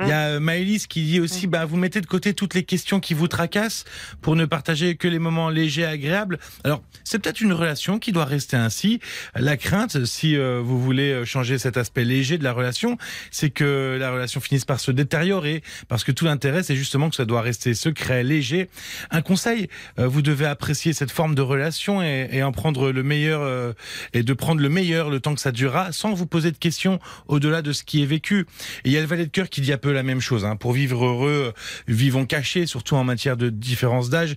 Il 0.00 0.08
y 0.08 0.12
a 0.12 0.28
euh, 0.28 0.40
Maëlys 0.40 0.86
qui 0.86 1.02
dit 1.02 1.20
aussi, 1.20 1.46
bah, 1.46 1.64
vous 1.64 1.76
mettez 1.76 2.00
de 2.00 2.06
côté 2.06 2.34
toutes 2.34 2.54
les 2.54 2.64
questions 2.64 3.00
qui 3.00 3.14
vous 3.14 3.28
tracassent 3.28 3.84
pour 4.20 4.36
ne 4.36 4.44
partager 4.44 4.96
que 4.96 5.08
les 5.08 5.18
moments 5.18 5.50
légers 5.50 5.82
et 5.82 5.86
agréables. 5.86 6.38
Alors, 6.64 6.82
c'est 7.04 7.18
peut-être 7.18 7.40
une 7.40 7.52
relation 7.52 7.98
qui 7.98 8.12
doit 8.12 8.24
rester 8.24 8.56
ainsi. 8.56 9.00
La 9.34 9.56
crainte, 9.56 10.04
si 10.04 10.36
vous 10.36 10.80
voulez 10.80 11.24
changer 11.24 11.58
cet 11.58 11.76
aspect 11.76 12.04
léger 12.04 12.38
de 12.38 12.44
la 12.44 12.52
relation, 12.52 12.98
c'est 13.30 13.50
que 13.50 13.96
la 13.98 14.10
relation 14.10 14.40
finisse 14.40 14.64
par 14.64 14.80
se 14.80 14.90
détériorer, 14.90 15.62
parce 15.88 16.04
que 16.04 16.12
tout 16.12 16.24
l'intérêt, 16.24 16.62
c'est 16.62 16.76
justement 16.76 17.10
que 17.10 17.16
ça 17.16 17.24
doit 17.24 17.40
rester 17.40 17.74
secret, 17.74 18.22
léger. 18.22 18.68
Un 19.10 19.22
conseil, 19.22 19.68
vous 19.96 20.22
devez 20.22 20.46
apprécier 20.46 20.92
cette 20.92 21.10
forme 21.10 21.34
de 21.34 21.42
relation 21.42 21.71
et, 22.02 22.28
et 22.32 22.42
en 22.42 22.52
prendre 22.52 22.92
le 22.92 23.02
meilleur, 23.02 23.42
euh, 23.42 23.72
et 24.12 24.22
de 24.22 24.32
prendre 24.32 24.60
le 24.60 24.68
meilleur 24.68 25.10
le 25.10 25.20
temps 25.20 25.34
que 25.34 25.40
ça 25.40 25.52
durera, 25.52 25.92
sans 25.92 26.12
vous 26.12 26.26
poser 26.26 26.50
de 26.52 26.56
questions 26.56 26.98
au-delà 27.28 27.62
de 27.62 27.72
ce 27.72 27.82
qui 27.82 28.02
est 28.02 28.06
vécu. 28.06 28.46
Et 28.84 28.90
il 28.90 28.92
y 28.92 28.96
a 28.96 29.00
le 29.00 29.06
valet 29.06 29.26
de 29.26 29.30
cœur 29.30 29.48
qui 29.48 29.60
dit 29.60 29.72
un 29.72 29.78
peu 29.78 29.92
la 29.92 30.02
même 30.02 30.20
chose. 30.20 30.44
Hein. 30.44 30.56
Pour 30.56 30.72
vivre 30.72 31.04
heureux, 31.04 31.52
euh, 31.56 31.60
vivons 31.88 32.26
cachés, 32.26 32.66
surtout 32.66 32.96
en 32.96 33.04
matière 33.04 33.36
de 33.36 33.50
différence 33.50 34.10
d'âge. 34.10 34.36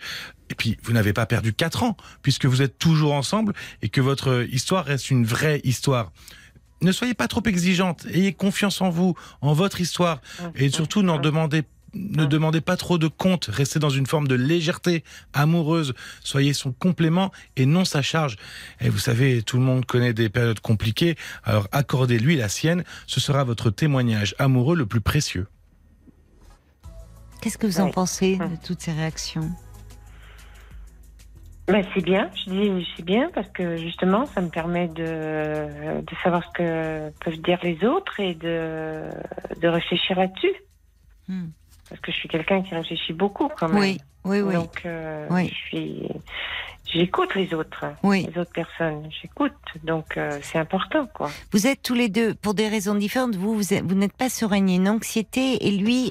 Et 0.49 0.55
puis, 0.55 0.77
vous 0.83 0.93
n'avez 0.93 1.13
pas 1.13 1.25
perdu 1.25 1.53
quatre 1.53 1.83
ans, 1.83 1.97
puisque 2.21 2.45
vous 2.45 2.61
êtes 2.61 2.77
toujours 2.77 3.13
ensemble 3.13 3.53
et 3.81 3.89
que 3.89 4.01
votre 4.01 4.45
histoire 4.51 4.85
reste 4.85 5.09
une 5.09 5.25
vraie 5.25 5.61
histoire. 5.63 6.11
Ne 6.81 6.91
soyez 6.91 7.13
pas 7.13 7.27
trop 7.27 7.41
exigeante, 7.45 8.05
ayez 8.13 8.33
confiance 8.33 8.81
en 8.81 8.89
vous, 8.89 9.15
en 9.41 9.53
votre 9.53 9.81
histoire, 9.81 10.21
et 10.55 10.69
surtout 10.69 11.01
n'en 11.01 11.17
demandez 11.17 11.63
ne 11.95 12.25
demandez 12.25 12.61
pas 12.61 12.77
trop 12.77 12.97
de 12.97 13.07
comptes, 13.07 13.45
restez 13.45 13.79
dans 13.79 13.89
une 13.89 14.05
forme 14.05 14.27
de 14.27 14.35
légèreté 14.35 15.03
amoureuse, 15.33 15.93
soyez 16.21 16.53
son 16.53 16.71
complément 16.71 17.31
et 17.55 17.65
non 17.65 17.85
sa 17.85 18.01
charge. 18.01 18.35
Et 18.81 18.89
vous 18.89 18.99
savez, 18.99 19.41
tout 19.41 19.57
le 19.57 19.63
monde 19.63 19.85
connaît 19.85 20.13
des 20.13 20.29
périodes 20.29 20.59
compliquées, 20.59 21.15
alors 21.43 21.67
accordez-lui 21.71 22.35
la 22.35 22.49
sienne, 22.49 22.83
ce 23.07 23.19
sera 23.19 23.43
votre 23.43 23.69
témoignage 23.69 24.35
amoureux 24.37 24.75
le 24.75 24.85
plus 24.85 25.01
précieux. 25.01 25.47
Qu'est-ce 27.41 27.57
que 27.57 27.67
vous 27.67 27.79
en 27.79 27.89
pensez 27.89 28.37
de 28.37 28.65
toutes 28.65 28.81
ces 28.81 28.91
réactions? 28.91 29.49
Ben, 31.67 31.83
c'est 31.95 32.03
bien, 32.03 32.29
je 32.35 32.51
dis 32.51 32.87
c'est 32.95 33.05
bien 33.05 33.31
parce 33.33 33.49
que 33.49 33.77
justement 33.77 34.27
ça 34.27 34.41
me 34.41 34.49
permet 34.49 34.87
de, 34.87 36.01
de 36.01 36.15
savoir 36.23 36.43
ce 36.43 36.49
que 36.53 37.09
peuvent 37.23 37.41
dire 37.41 37.57
les 37.63 37.83
autres 37.83 38.19
et 38.19 38.35
de, 38.35 39.09
de 39.59 39.67
réfléchir 39.67 40.19
là-dessus. 40.19 40.53
Hmm. 41.27 41.47
Parce 41.89 42.01
que 42.01 42.11
je 42.11 42.17
suis 42.17 42.29
quelqu'un 42.29 42.61
qui 42.63 42.73
réfléchit 42.73 43.13
beaucoup 43.13 43.49
quand 43.59 43.69
même. 43.69 43.77
Oui, 43.79 43.97
oui, 44.23 44.41
oui. 44.41 44.53
Donc 44.55 44.81
euh, 44.85 45.27
Oui. 45.29 45.49
je 45.49 45.53
suis 45.67 46.07
j'écoute 46.91 47.33
les 47.35 47.53
autres, 47.53 47.85
Oui. 48.03 48.27
les 48.31 48.39
autres 48.39 48.51
personnes, 48.53 49.07
j'écoute. 49.21 49.53
Donc 49.83 50.17
euh, 50.17 50.39
c'est 50.41 50.57
important 50.57 51.05
quoi. 51.07 51.29
Vous 51.51 51.67
êtes 51.67 51.81
tous 51.83 51.93
les 51.93 52.09
deux, 52.09 52.33
pour 52.35 52.53
des 52.53 52.67
raisons 52.69 52.95
différentes, 52.95 53.35
vous, 53.35 53.53
vous, 53.55 53.73
êtes- 53.73 53.83
vous 53.83 53.95
n'êtes 53.95 54.13
pas 54.13 54.29
serein, 54.29 54.57
il 54.57 54.69
y 54.69 54.73
a 54.73 54.75
une 54.77 54.89
anxiété, 54.89 55.67
et 55.67 55.71
lui, 55.71 56.09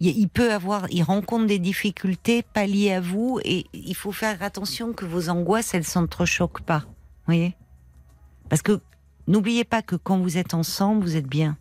il, 0.00 0.08
il 0.18 0.28
peut 0.28 0.52
avoir, 0.52 0.86
il 0.90 1.02
rencontre 1.02 1.46
des 1.46 1.58
difficultés 1.58 2.42
pas 2.42 2.66
liées 2.66 2.92
à 2.92 3.00
vous, 3.00 3.40
et 3.44 3.66
il 3.72 3.94
faut 3.96 4.12
faire 4.12 4.42
attention 4.42 4.92
que 4.92 5.04
vos 5.04 5.28
angoisses, 5.30 5.74
elles 5.74 5.84
s'entrechoquent 5.84 6.62
pas. 6.62 6.80
Vous 6.80 7.34
voyez? 7.34 7.54
Parce 8.48 8.62
que 8.62 8.80
n'oubliez 9.26 9.64
pas 9.64 9.82
que 9.82 9.96
quand 9.96 10.18
vous 10.18 10.38
êtes 10.38 10.54
ensemble, 10.54 11.02
vous 11.02 11.16
êtes 11.16 11.26
bien. 11.28 11.56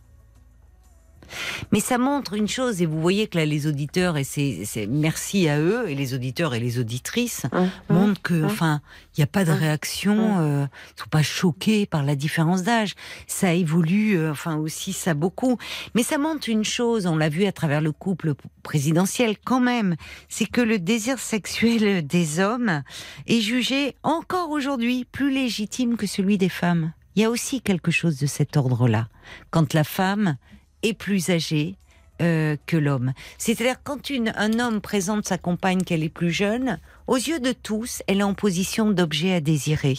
Mais 1.72 1.80
ça 1.80 1.98
montre 1.98 2.34
une 2.34 2.48
chose, 2.48 2.82
et 2.82 2.86
vous 2.86 3.00
voyez 3.02 3.28
que 3.28 3.38
là, 3.38 3.46
les 3.46 3.68
auditeurs, 3.68 4.18
et 4.18 4.24
c'est 4.24 4.88
merci 4.90 5.48
à 5.50 5.60
eux, 5.60 5.90
et 5.90 5.96
les 5.96 6.14
auditeurs 6.14 6.54
et 6.54 6.60
les 6.60 6.80
auditrices, 6.80 7.46
Hum, 7.52 7.70
montre 7.90 8.22
que, 8.22 8.44
enfin, 8.46 8.82
il 9.16 9.20
n'y 9.20 9.24
a 9.24 9.28
pas 9.28 9.44
de 9.46 9.52
réaction, 9.52 10.40
euh, 10.40 10.66
ils 10.96 11.00
sont 11.02 11.10
pas 11.10 11.24
choqués 11.24 11.86
par 11.86 12.04
la 12.04 12.16
différence 12.16 12.64
d'âge. 12.64 12.94
Ça 13.28 13.54
évolue, 13.54 14.18
euh, 14.18 14.32
enfin 14.32 14.56
aussi 14.58 14.94
ça 14.94 15.14
beaucoup. 15.14 15.58
Mais 15.96 16.04
ça 16.04 16.18
montre 16.18 16.50
une 16.50 16.64
chose, 16.64 17.06
on 17.06 17.18
l'a 17.18 17.30
vu 17.30 17.46
à 17.46 17.52
travers 17.52 17.82
le 17.82 17.92
couple 17.92 18.34
présidentiel 18.64 19.38
quand 19.44 19.60
même, 19.60 19.96
c'est 20.28 20.46
que 20.46 20.62
le 20.62 20.80
désir 20.80 21.20
sexuel 21.20 22.06
des 22.06 22.40
hommes 22.40 22.84
est 23.28 23.42
jugé 23.42 23.96
encore 24.04 24.52
aujourd'hui 24.52 25.06
plus 25.06 25.32
légitime 25.32 25.98
que 25.98 26.08
celui 26.08 26.38
des 26.38 26.50
femmes. 26.50 26.94
Il 27.16 27.22
y 27.22 27.26
a 27.26 27.30
aussi 27.30 27.62
quelque 27.62 27.92
chose 27.92 28.18
de 28.20 28.28
cet 28.28 28.56
ordre-là. 28.56 29.08
Quand 29.50 29.74
la 29.74 29.84
femme 29.84 30.38
est 30.84 30.94
plus 30.94 31.30
âgée, 31.30 31.76
euh, 32.22 32.58
que 32.66 32.76
l'homme. 32.76 33.14
C'est-à-dire 33.38 33.78
quand 33.82 34.10
une, 34.10 34.34
un 34.36 34.60
homme 34.60 34.82
présente 34.82 35.26
sa 35.26 35.38
compagne 35.38 35.84
qu'elle 35.84 36.04
est 36.04 36.10
plus 36.10 36.32
jeune, 36.32 36.78
aux 37.08 37.16
yeux 37.16 37.40
de 37.40 37.54
tous, 37.54 38.04
elle 38.08 38.20
est 38.20 38.24
en 38.24 38.34
position 38.34 38.92
d'objet 38.92 39.34
à 39.34 39.40
désirer. 39.40 39.98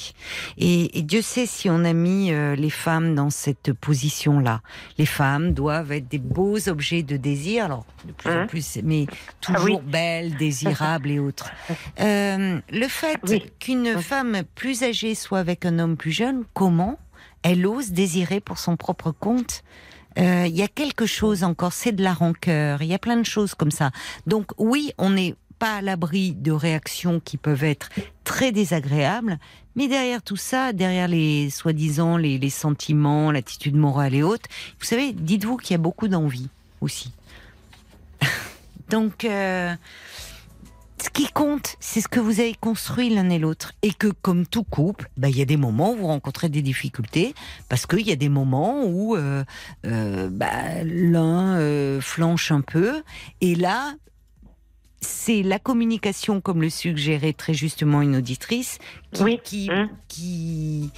Et, 0.59 0.99
et 0.99 1.03
Dieu 1.03 1.23
sait 1.23 1.47
si 1.47 1.71
on 1.71 1.83
a 1.83 1.95
mis 1.95 2.31
euh, 2.31 2.55
les 2.57 2.69
femmes 2.69 3.15
dans 3.15 3.31
cette 3.31 3.73
position-là. 3.73 4.61
Les 4.99 5.07
femmes 5.07 5.55
doivent 5.55 5.93
être 5.93 6.09
des 6.09 6.19
beaux 6.19 6.69
objets 6.69 7.03
de 7.03 7.17
désir, 7.17 7.65
alors 7.65 7.87
de 8.05 8.13
plus 8.13 8.29
en 8.31 8.33
Hein 8.41 8.47
plus, 8.47 8.79
mais 8.85 9.07
Ah 9.09 9.13
oui. 9.13 9.17
toujours 9.41 9.81
belles, 9.83 10.37
désirables 10.37 11.11
et 11.11 11.19
autres. 11.19 11.51
Euh, 12.01 12.61
le 12.71 12.89
fait 12.89 13.19
Oui. 13.29 13.45
qu'une 13.59 13.97
femme 13.99 14.43
plus 14.55 14.83
âgée 14.83 15.15
soit 15.15 15.39
avec 15.39 15.65
un 15.65 15.79
homme 15.79 15.97
plus 15.97 16.13
jeune, 16.13 16.45
comment 16.53 16.99
elle 17.43 17.67
ose 17.67 17.93
désirer 17.93 18.41
pour 18.41 18.59
son 18.59 18.77
propre 18.77 19.11
compte 19.11 19.63
euh, 20.19 20.47
il 20.47 20.57
y 20.57 20.63
a 20.63 20.69
quelque 20.69 21.07
chose 21.07 21.45
encore, 21.45 21.73
c'est 21.73 21.93
de 21.93 22.03
la 22.03 22.13
rancœur, 22.13 22.83
il 22.83 22.89
y 22.89 22.95
a 22.95 22.99
plein 22.99 23.17
de 23.17 23.25
choses 23.25 23.55
comme 23.55 23.71
ça. 23.71 23.91
Donc 24.27 24.47
oui, 24.59 24.93
on 24.99 25.11
n'est 25.11 25.35
pas 25.59 25.77
à 25.77 25.83
l'abri 25.83 26.33
de 26.33 26.53
réactions 26.53 27.21
qui 27.21 27.37
peuvent 27.37 27.65
être 27.65 27.91
très 28.25 28.51
désagréables, 28.51 29.39
mais 29.77 29.89
derrière 29.89 30.23
tout 30.23 30.37
ça, 30.37 30.73
derrière 30.73 31.07
les 31.07 31.51
soi-disant 31.51 32.17
les, 32.17 32.39
les 32.39 32.51
sentiments, 32.51 33.31
l'attitude 33.31 33.77
morale 33.77 34.15
et 34.15 34.23
autres, 34.23 34.49
vous 34.79 34.87
savez, 34.87 35.13
dites-vous 35.13 35.59
qu'il 35.59 35.73
y 35.73 35.75
a 35.75 35.79
beaucoup 35.79 36.09
d'envie 36.09 36.49
aussi. 36.81 37.13
Donc, 38.89 39.25
euh, 39.25 39.75
ce 41.01 41.11
qui 41.11 41.27
compte, 41.33 41.77
c'est 41.81 42.01
ce 42.01 42.09
que 42.09 42.21
vous 42.21 42.41
avez 42.41 42.55
construit 42.55 43.11
l'un 43.11 43.29
et 43.31 43.39
l'autre. 43.39 43.73
Et 43.83 43.93
que, 43.93 44.09
comme 44.09 44.47
tout 44.47 44.65
couple, 44.65 45.11
bah, 45.17 45.29
il 45.29 45.37
y 45.37 45.43
a 45.43 45.47
des 45.47 45.57
moments 45.57 45.93
où 45.93 45.97
vous 45.97 46.07
rencontrez 46.07 46.49
des 46.49 46.63
difficultés, 46.63 47.35
parce 47.69 47.87
qu'il 47.87 48.07
y 48.07 48.13
a 48.13 48.17
des 48.17 48.29
moments 48.29 48.85
où 48.85 49.17
euh, 49.17 49.45
euh, 49.87 50.29
bah, 50.31 50.83
l'un 50.85 51.57
euh, 51.59 52.01
flanche 52.01 52.53
un 52.53 52.61
peu. 52.61 53.03
Et 53.41 53.55
là, 53.55 53.95
c'est 55.01 55.43
la 55.43 55.59
communication, 55.59 56.41
comme 56.41 56.61
le 56.61 56.71
suggérait 56.71 57.33
très 57.33 57.55
justement 57.55 58.03
une 58.03 58.17
auditrice, 58.17 58.79
qui, 59.13 59.23
Oui. 59.23 59.41
qui, 59.43 59.71
Hein 59.73 59.89
qui, 60.09 60.91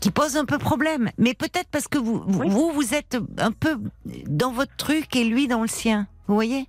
qui 0.00 0.10
pose 0.10 0.36
un 0.36 0.44
peu 0.44 0.58
problème. 0.58 1.10
Mais 1.16 1.34
peut-être 1.34 1.68
parce 1.70 1.88
que 1.88 1.98
vous, 1.98 2.22
vous, 2.26 2.40
Oui. 2.40 2.48
vous, 2.50 2.70
vous 2.72 2.94
êtes 2.94 3.16
un 3.38 3.52
peu 3.52 3.78
dans 4.26 4.52
votre 4.52 4.74
truc 4.76 5.14
et 5.16 5.24
lui 5.24 5.48
dans 5.48 5.62
le 5.62 5.68
sien. 5.68 6.06
Vous 6.28 6.34
voyez? 6.34 6.68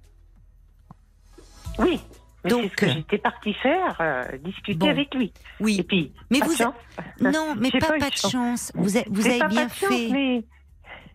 Oui. 1.82 2.00
Mais 2.44 2.50
Donc, 2.50 2.72
ce 2.72 2.76
que 2.76 2.90
j'étais 2.90 3.18
partie 3.20 3.54
faire, 3.54 3.96
euh, 4.02 4.38
discuter 4.44 4.74
bon. 4.74 4.90
avec 4.90 5.14
lui. 5.14 5.26
Et 5.26 5.64
Oui. 5.64 5.84
puis, 5.84 6.12
Mais 6.32 6.40
pas 6.40 6.46
vous 6.46 6.54
de 6.54 6.58
chance. 6.58 6.74
Non, 7.20 7.56
mais 7.60 7.70
pas, 7.72 7.80
pas 8.00 8.10
de 8.10 8.16
chance. 8.16 8.32
chance. 8.32 8.72
Vous, 8.74 8.98
avez- 8.98 9.06
vous 9.12 9.22
C'est 9.22 9.30
avez 9.32 9.40
pas 9.40 9.48
bien 9.48 9.68
chance, 9.70 9.90
fait. 9.90 10.10
mais 10.12 10.44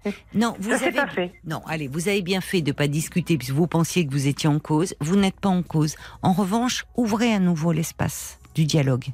Non, 0.34 0.54
vous 0.60 0.70
ça 0.70 0.76
avez 0.76 0.92
pas 0.92 1.08
fait. 1.08 1.32
Non, 1.44 1.62
allez, 1.66 1.88
vous 1.88 2.06
avez 2.08 2.22
bien 2.22 2.40
fait 2.40 2.60
de 2.62 2.70
pas 2.70 2.86
discuter 2.86 3.36
puisque 3.36 3.54
vous 3.54 3.66
pensiez 3.66 4.06
que 4.06 4.12
vous 4.12 4.28
étiez 4.28 4.48
en 4.48 4.60
cause. 4.60 4.94
Vous 5.00 5.16
n'êtes 5.16 5.40
pas 5.40 5.48
en 5.48 5.64
cause. 5.64 5.96
En 6.22 6.32
revanche, 6.32 6.84
ouvrez 6.94 7.32
à 7.32 7.40
nouveau 7.40 7.72
l'espace 7.72 8.38
du 8.54 8.64
dialogue. 8.64 9.06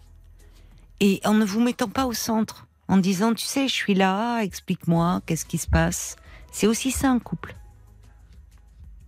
Et 1.00 1.20
en 1.24 1.32
ne 1.32 1.46
vous 1.46 1.60
mettant 1.62 1.88
pas 1.88 2.04
au 2.04 2.12
centre, 2.12 2.66
en 2.88 2.98
disant, 2.98 3.32
tu 3.32 3.46
sais, 3.46 3.68
je 3.68 3.72
suis 3.72 3.94
là, 3.94 4.40
explique-moi, 4.42 5.22
qu'est-ce 5.24 5.46
qui 5.46 5.56
se 5.56 5.66
passe. 5.66 6.16
C'est 6.52 6.66
aussi 6.66 6.90
ça 6.90 7.08
un 7.08 7.18
couple. 7.18 7.54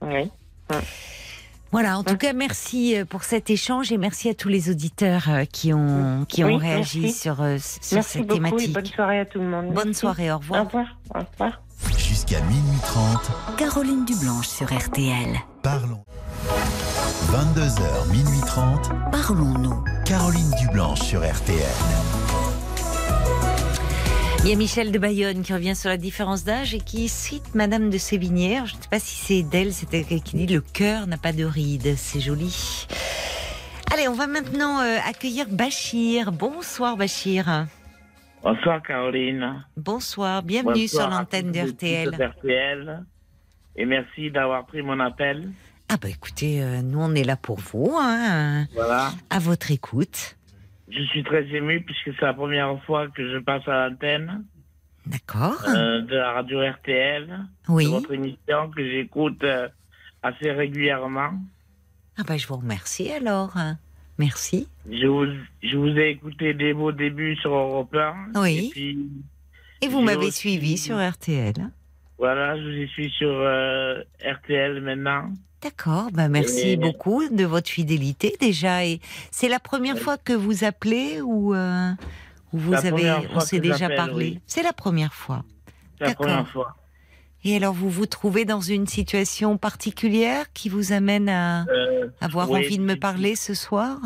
Oui. 0.01 0.31
Voilà, 1.75 1.99
en 1.99 2.05
tout 2.05 2.17
cas, 2.17 2.33
merci 2.33 2.97
euh, 2.97 3.05
pour 3.05 3.25
cet 3.25 3.51
échange 3.51 3.91
et 3.91 3.99
merci 3.99 4.29
à 4.29 4.35
tous 4.35 4.49
les 4.49 4.71
auditeurs 4.71 5.25
euh, 5.29 5.45
qui 5.45 5.73
ont, 5.75 6.25
qui 6.29 6.45
ont 6.45 6.47
Oui, 6.47 6.57
réagi 6.59 7.01
merci. 7.01 7.19
sur, 7.19 7.43
euh, 7.43 7.57
sur 7.59 7.97
Merci 7.97 8.11
cette 8.19 8.23
beaucoup 8.29 8.33
et 8.33 8.45
thématique. 8.45 8.73
bonne 8.73 8.87
soirée 8.87 9.19
à 9.19 9.25
tout 9.27 9.41
le 9.41 9.47
monde. 9.49 9.67
Bonne 9.75 9.87
Merci. 9.87 9.95
soirée, 10.01 10.31
au 10.31 10.37
Au 10.37 10.39
revoir. 10.39 10.65
revoir. 10.67 10.87
Au 11.17 11.19
revoir. 11.33 11.61
Jusqu'à 11.99 12.41
minuit 12.43 12.79
30, 12.85 13.57
Caroline 13.57 14.05
Dublanche 14.05 14.47
sur 14.47 14.73
RTL. 14.73 15.37
parlons. 15.63 16.05
22h, 17.33 18.09
minuit 18.13 18.41
30, 18.47 18.91
Parlons-nous. 19.11 19.83
Caroline 20.05 20.51
Dublanche 20.61 21.01
sur 21.01 21.21
RTL. 21.29 21.59
Il 24.45 24.51
y 24.51 24.53
a 24.53 24.57
Michel 24.57 24.93
de 24.93 24.99
Bayonne 24.99 25.41
qui 25.41 25.55
revient 25.55 25.75
sur 25.75 25.89
la 25.89 25.97
différence 25.97 26.45
d'âge 26.45 26.75
et 26.75 26.79
qui 26.79 27.09
cite 27.09 27.55
Madame 27.55 27.89
de 27.89 27.97
Sévigné. 27.97 28.59
Je 28.67 28.77
ne 28.77 28.83
sais 28.83 28.89
pas 28.91 28.99
si 28.99 29.15
c'est 29.17 29.43
d'elle, 29.43 29.71
elle 29.91 30.21
qui 30.21 30.37
dit 30.37 30.47
le 30.47 30.61
cœur 30.61 31.07
n'a 31.07 31.17
pas 31.17 31.33
de 31.33 31.45
rides. 31.45 31.95
C'est 31.97 32.21
joli. 32.21 32.87
Allez, 33.91 34.07
on 34.07 34.13
va 34.13 34.27
maintenant 34.27 34.81
euh, 34.83 34.99
accueillir 35.09 35.47
Bachir. 35.49 36.31
Bonsoir 36.31 36.99
Bachir. 36.99 37.67
Bonsoir 38.43 38.83
Caroline. 38.83 39.65
Bonsoir, 39.79 40.43
bienvenue 40.43 40.83
Bonsoir 40.83 41.11
sur 41.11 41.19
l'antenne 41.19 41.51
de. 41.51 41.61
RTL. 41.61 43.03
Et 43.77 43.87
merci 43.87 44.31
d'avoir 44.31 44.67
pris 44.67 44.83
mon 44.83 45.01
appel. 45.01 45.49
Ah 45.89 45.97
bah 45.97 46.11
écoutez, 46.11 46.63
euh, 46.63 46.83
nous 46.83 47.01
on 47.01 47.15
est 47.15 47.25
là 47.25 47.37
pour 47.37 47.61
vous, 47.61 47.97
hein, 47.99 48.67
Voilà. 48.75 49.11
à 49.31 49.39
votre 49.39 49.71
écoute. 49.71 50.37
Je 50.89 51.03
suis 51.05 51.25
très 51.25 51.45
ému 51.49 51.81
puisque 51.83 52.11
c'est 52.19 52.27
la 52.27 52.35
première 52.35 52.83
fois 52.85 53.09
que 53.09 53.31
je 53.33 53.39
passe 53.39 53.67
à 53.69 53.89
l'antenne 53.89 54.45
D'accord 55.07 55.63
euh, 55.69 56.01
de 56.03 56.15
la 56.15 56.33
radio 56.33 56.61
RTL, 56.61 57.39
Oui. 57.69 57.85
de 57.85 57.91
votre 57.91 58.13
émission 58.13 58.71
que 58.75 58.83
j'écoute 58.83 59.43
euh, 59.45 59.69
assez 60.23 60.51
régulièrement. 60.51 61.33
Ah 62.17 62.23
bah 62.27 62.37
je 62.37 62.47
vous 62.47 62.57
remercie 62.57 63.11
alors. 63.11 63.57
hein. 63.57 63.77
Merci. 64.19 64.69
Je 64.91 65.07
vous, 65.07 65.27
je 65.63 65.77
vous 65.77 65.89
ai 65.99 66.11
écouté 66.11 66.55
dès 66.55 66.73
vos 66.73 66.93
débuts 66.93 67.37
sur 67.37 67.53
Europe 67.53 67.95
1. 67.95 68.41
Oui. 68.41 68.67
Et 68.67 68.71
puis, 68.71 69.09
Et 69.83 69.89
vous 69.89 70.01
m'avez 70.01 70.27
aussi- 70.27 70.39
suivi 70.39 70.79
sur 70.79 70.97
RTL. 70.97 71.55
Voilà, 72.19 72.57
je 72.57 72.87
suis 72.87 73.11
sur 73.11 73.31
euh, 73.31 74.01
RTL 74.25 74.81
maintenant. 74.81 75.31
D'accord, 75.63 76.11
bah 76.13 76.29
merci 76.29 76.71
Et- 76.73 76.77
beaucoup 76.77 77.23
de 77.29 77.45
votre 77.45 77.71
fidélité 77.71 78.37
déjà. 78.41 78.85
Et 78.85 79.01
c'est 79.31 79.49
la 79.49 79.59
première 79.61 79.99
fois 79.99 80.19
que 80.19 80.33
vous 80.35 80.63
appelez 80.65 81.21
ou, 81.23 81.55
euh, 81.55 81.91
ou 82.53 82.59
vous 82.59 82.73
La 82.73 82.79
avez, 82.81 83.11
on 83.35 83.41
s'est 83.41 83.61
déjà 83.61 83.89
parlé. 83.89 84.15
oui. 84.35 84.41
C'est 84.47 84.63
la 84.63 84.75
première 84.75 85.15
fois. 85.15 85.43
La 86.01 86.09
D'accord. 86.09 86.27
première 86.27 86.49
fois. 86.49 86.77
Et 87.45 87.57
alors 87.57 87.73
vous 87.75 87.89
vous 87.91 88.07
trouvez 88.07 88.45
dans 88.45 88.61
une 88.61 88.87
situation 88.87 89.57
particulière 89.59 90.53
qui 90.53 90.69
vous 90.69 90.93
amène 90.93 91.29
à 91.29 91.65
Euh, 91.69 92.09
avoir 92.21 92.51
oui, 92.51 92.59
envie 92.61 92.79
de 92.79 92.83
me 92.85 92.97
parler 92.97 93.35
ce 93.35 93.55
soir? 93.55 93.99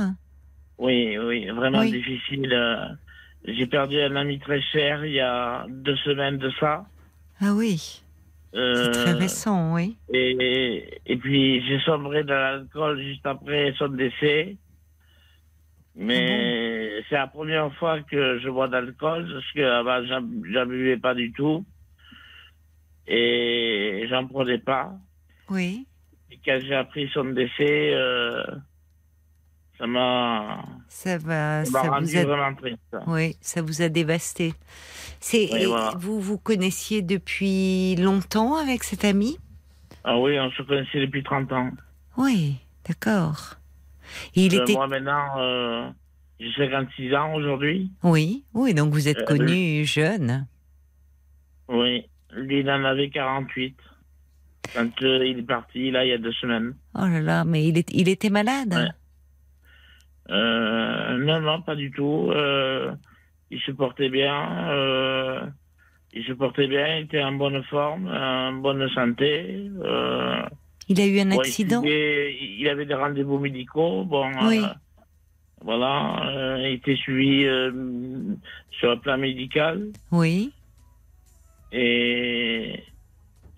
Oui, 0.79 1.19
oui, 1.19 1.49
vraiment 1.49 1.85
difficile. 1.85 2.53
J'ai 3.45 3.67
perdu 3.67 4.01
un 4.01 4.15
ami 4.17 4.39
très 4.39 4.61
cher 4.63 5.05
il 5.05 5.13
y 5.13 5.21
a 5.21 5.67
deux 5.69 5.97
semaines 5.99 6.39
de 6.39 6.51
ça. 6.61 6.85
Ah 7.41 7.53
oui, 7.55 8.03
c'est 8.53 8.59
Euh, 8.59 8.93
très 8.93 9.13
récent, 9.13 9.75
oui. 9.75 9.97
Et, 10.13 11.01
et 11.07 11.17
puis 11.17 11.65
j'ai 11.67 11.79
sombré 11.81 12.25
dans 12.25 12.35
l'alcool 12.35 13.01
juste 13.03 13.25
après 13.27 13.73
son 13.79 13.89
décès. 13.89 14.57
Mais 15.95 17.03
c'est 17.09 17.17
la 17.17 17.27
première 17.27 17.73
fois 17.75 18.01
que 18.03 18.39
je 18.39 18.49
bois 18.49 18.69
d'alcool 18.69 19.29
parce 19.33 19.53
que 19.53 19.61
avant 19.63 20.05
j'en 20.07 20.23
j'en 20.53 20.67
buvais 20.67 20.97
pas 20.97 21.15
du 21.15 21.33
tout. 21.33 21.65
Et 23.07 24.07
j'en 24.09 24.27
prenais 24.27 24.59
pas. 24.59 24.93
Oui. 25.51 25.87
Et 26.31 26.39
quand 26.45 26.59
j'ai 26.63 26.75
appris 26.75 27.09
son 27.13 27.25
décès, 27.25 27.95
euh, 27.95 28.45
ça 29.79 29.87
m'a 29.87 30.63
Ça 30.89 31.19
va, 31.19 31.65
ça 31.65 31.83
ça 31.83 31.91
rendu 31.91 32.07
vous 32.13 32.17
a, 32.19 32.25
vraiment 32.25 32.55
triste. 32.55 32.97
oui, 33.07 33.37
ça 33.41 33.63
vous 33.63 33.83
a 33.83 33.89
dévasté. 33.89 34.55
C'est 35.21 35.49
Oui, 35.53 35.63
et 35.63 35.67
voilà. 35.67 35.95
vous 35.99 36.21
vous 36.21 36.39
connaissiez 36.39 37.03
depuis 37.03 37.97
longtemps 37.97 38.57
avec 38.57 38.85
cet 38.85 39.05
ami 39.05 39.37
Ah 40.05 40.19
oui, 40.19 40.39
on 40.39 40.51
se 40.53 40.63
connaissait 40.63 41.01
depuis 41.01 41.23
30 41.23 41.53
ans. 41.53 41.71
Oui, 42.17 42.57
d'accord. 42.87 43.55
Il 44.35 44.55
Euh, 44.57 44.63
était 44.63 44.73
Moi 44.75 44.87
maintenant, 44.87 45.39
euh, 45.39 45.91
j'ai 46.41 46.53
56 46.57 47.15
ans 47.15 47.35
aujourd'hui. 47.35 47.91
oui, 48.03 48.45
oui, 48.55 48.75
donc 48.75 48.93
vous 48.93 49.09
êtes 49.09 49.19
Euh, 49.21 49.25
connu 49.25 49.85
jeune. 49.85 50.47
Oui, 51.69 52.05
lui 52.33 52.61
il 52.61 52.71
en 52.71 52.85
avait 52.85 53.11
48. 53.11 53.77
Quand 54.75 55.03
euh, 55.03 55.27
il 55.27 55.39
est 55.41 55.43
parti, 55.43 55.91
là, 55.91 56.05
il 56.05 56.09
y 56.09 56.13
a 56.13 56.19
deux 56.19 56.33
semaines. 56.33 56.75
Oh 56.95 57.07
là 57.07 57.21
là, 57.21 57.45
mais 57.45 57.67
il, 57.67 57.77
est, 57.79 57.91
il 57.93 58.09
était 58.09 58.31
malade? 58.31 58.73
Ouais. 58.75 58.91
Non, 61.19 61.41
non, 61.41 61.63
pas 61.63 61.75
du 61.75 61.91
tout. 61.91 62.31
Il 63.51 63.61
se 63.61 63.71
portait 63.73 64.09
bien. 64.11 64.69
Euh, 64.69 65.41
il 66.13 66.25
se 66.25 66.33
portait 66.33 66.67
bien, 66.67 66.97
il 66.99 67.05
était 67.05 67.23
en 67.23 67.33
bonne 67.33 67.63
forme, 67.65 68.09
en 68.09 68.53
bonne 68.55 68.89
santé. 68.91 69.69
Euh, 69.83 70.43
Il 70.89 71.01
a 71.01 71.07
eu 71.07 71.21
un 71.21 71.27
bon, 71.27 71.37
il 71.37 71.41
accident. 71.41 71.83
il, 71.85 72.69
avait 72.69 72.87
des 72.87 72.95
rendez-vous 72.95 73.39
médicaux. 73.39 74.05
Bon, 74.05 74.27
Oui. 74.49 74.63
euh, 74.65 74.69
voilà, 75.63 76.27
euh, 76.29 76.59
il 76.69 76.75
était 76.75 76.97
suivi 76.97 77.45
euh, 77.45 77.71
sur 78.71 78.91
le 78.91 79.01
plan 79.01 79.19
médical 79.19 79.89
Oui. 80.13 80.53
et 81.73 82.83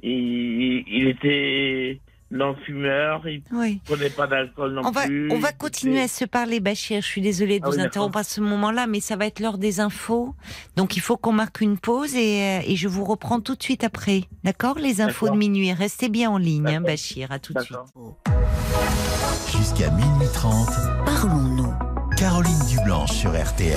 il, 0.03 0.85
il 0.89 1.09
était 1.09 2.01
non 2.31 2.55
fumeur, 2.65 3.27
il 3.27 3.43
Oui. 3.53 3.81
prenait 3.85 4.11
pas 4.11 4.27
d'alcool 4.27 4.73
non 4.75 4.83
On 4.85 4.91
va, 4.91 5.07
plus. 5.07 5.31
on 5.33 5.39
va 5.39 5.53
continuer 5.53 6.01
à 6.03 6.09
se 6.09 6.25
parler, 6.25 6.61
Bachir. 6.61 7.01
Je 7.03 7.07
suis 7.07 7.21
désolée 7.21 7.59
de 7.59 7.65
Ah 7.67 7.71
vous 7.71 7.77
oui, 7.77 7.83
interrompre 7.83 8.19
à 8.19 8.23
ce 8.25 8.41
moment-là, 8.41 8.87
mais 8.87 9.01
ça 9.01 9.17
va 9.17 9.27
être 9.27 9.41
l'heure 9.41 9.59
des 9.59 9.81
infos. 9.81 10.35
Donc 10.77 10.97
il 10.97 11.01
faut 11.01 11.17
qu'on 11.17 11.33
marque 11.33 11.61
une 11.61 11.77
pause 11.79 12.15
et, 12.15 12.43
euh, 12.43 12.61
et 12.67 12.77
je 12.77 12.87
vous 12.89 13.05
reprends 13.05 13.41
tout 13.41 13.57
de 13.57 13.63
suite 13.63 13.83
après. 13.85 14.23
D'accord? 14.45 14.79
Les 14.79 15.01
infos 15.01 15.29
de 15.29 15.37
minuit. 15.37 15.73
Restez 15.73 16.09
bien 16.09 16.31
en 16.31 16.39
ligne, 16.39 16.69
hein. 16.69 16.81
Bachir. 16.81 17.33
À 17.33 17.39
tout 17.39 17.53
de 17.53 17.61
suite. 17.61 17.77
Jusqu'à 19.57 19.91
minuit 19.91 20.29
30, 20.33 20.69
Parlons-nous. 21.05 21.73
Caroline 22.17 22.59
Dublanche 22.69 23.13
sur 23.13 23.31
RTL. 23.31 23.77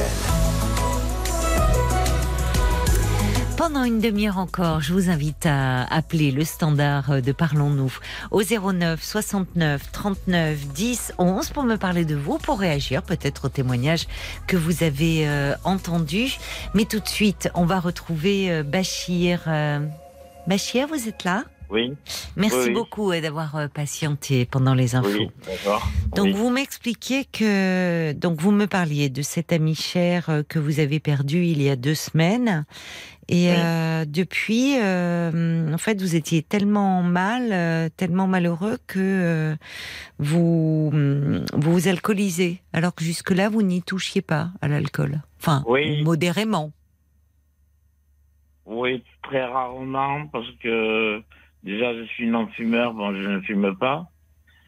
Pendant 3.58 3.84
une 3.84 4.00
demi-heure 4.00 4.40
encore, 4.40 4.82
je 4.82 4.94
vous 4.94 5.10
invite 5.10 5.46
à 5.46 5.84
appeler 5.84 6.32
le 6.32 6.44
standard 6.44 7.22
de 7.22 7.32
Parlons-nous 7.32 7.94
au 8.32 8.42
09 8.42 9.02
69 9.02 9.92
39 9.92 10.68
10 10.70 11.14
11 11.20 11.50
pour 11.50 11.64
me 11.64 11.76
parler 11.76 12.04
de 12.04 12.16
vous, 12.16 12.40
pour 12.40 12.60
réagir 12.60 13.04
peut-être 13.04 13.46
au 13.46 13.50
témoignage 13.50 14.08
que 14.48 14.58
vous 14.58 14.84
avez 14.84 15.28
euh, 15.28 15.54
entendu. 15.64 16.38
Mais 16.74 16.86
tout 16.86 17.00
de 17.00 17.08
suite, 17.08 17.50
on 17.54 17.66
va 17.66 17.80
retrouver 17.80 18.52
euh, 18.52 18.64
Bachir. 18.64 19.44
Euh, 19.48 19.80
Bachir, 20.48 20.88
vous 20.88 21.08
êtes 21.08 21.24
là? 21.24 21.44
Oui, 21.74 21.92
Merci 22.36 22.56
Oui, 22.58 22.64
oui. 22.68 22.74
beaucoup 22.74 23.12
euh, 23.12 23.20
d'avoir 23.20 23.56
euh, 23.56 23.68
patienté 23.68 24.46
pendant 24.46 24.76
les 24.76 24.94
infos. 24.94 25.10
oui. 25.10 25.30
Donc 26.16 26.36
vous 26.36 26.52
m'expliquiez 26.52 27.26
que 27.26 28.12
donc 28.14 28.40
vous 28.40 28.52
me 28.52 28.68
parliez 28.68 29.10
de 29.10 29.24
cet 29.24 29.52
ami 29.52 29.74
cher 29.74 30.30
euh, 30.30 30.44
que 30.48 30.60
vous 30.60 30.80
avez 30.80 31.00
perdu 31.00 31.44
il 31.46 31.62
y 31.64 31.70
a 31.72 31.76
deux 31.76 31.96
semaines. 31.96 32.66
Et 33.28 33.52
euh, 33.54 34.06
depuis 34.06 34.76
euh, 34.80 35.74
en 35.74 35.78
fait 35.80 36.00
vous 36.00 36.16
étiez 36.16 36.44
tellement 36.44 37.02
mal 37.02 37.50
euh, 37.52 37.90
tellement 37.98 38.28
malheureux 38.28 38.78
que 38.86 39.56
vous 40.20 40.92
hum, 40.94 41.44
vous 41.54 41.72
vous 41.74 41.88
alcoolisez 41.88 42.62
alors 42.74 42.94
que 42.94 43.04
jusque 43.04 43.32
là 43.32 43.50
vous 43.50 43.64
n'y 43.64 43.82
touchiez 43.82 44.22
pas 44.22 44.50
à 44.62 44.68
l'alcool. 44.68 45.22
Enfin 45.40 45.64
modérément. 46.04 46.72
Oui, 48.66 49.04
très 49.24 49.44
rarement, 49.44 50.28
parce 50.28 50.48
que 50.62 51.22
déjà 51.64 51.94
je 51.96 52.04
suis 52.04 52.28
non-fumeur, 52.28 52.94
bon, 52.94 53.16
je 53.16 53.28
ne 53.28 53.42
fume 53.42 53.76
pas. 53.78 54.08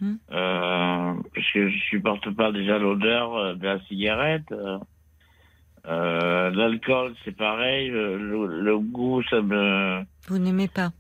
Hmm. 0.02 0.16
Euh, 0.32 1.14
parce 1.34 1.52
que 1.54 1.70
je 1.70 1.78
supporte 1.90 2.30
pas 2.36 2.52
déjà 2.52 2.78
l'odeur 2.80 3.36
euh, 3.36 3.56
de 3.56 3.64
la 3.64 3.80
cigarette. 3.86 4.52
Euh, 4.52 4.78
euh, 5.88 6.50
L'alcool, 6.52 7.14
c'est 7.24 7.36
pareil. 7.36 7.90
Le, 7.90 8.18
le- 8.62 8.80
goût, 8.80 9.22
ça 9.30 9.42
me. 9.42 10.04
vous 10.28 10.40
n'aimez 10.40 10.68
pas? 10.68 10.92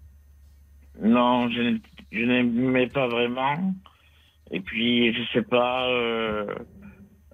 Non, 1.01 1.49
je 1.49 1.77
je 2.11 2.23
n'aimais 2.23 2.87
pas 2.87 3.07
vraiment. 3.07 3.73
Et 4.51 4.61
puis, 4.61 5.13
je 5.13 5.23
sais 5.33 5.41
pas. 5.41 5.87
Euh, 5.89 6.45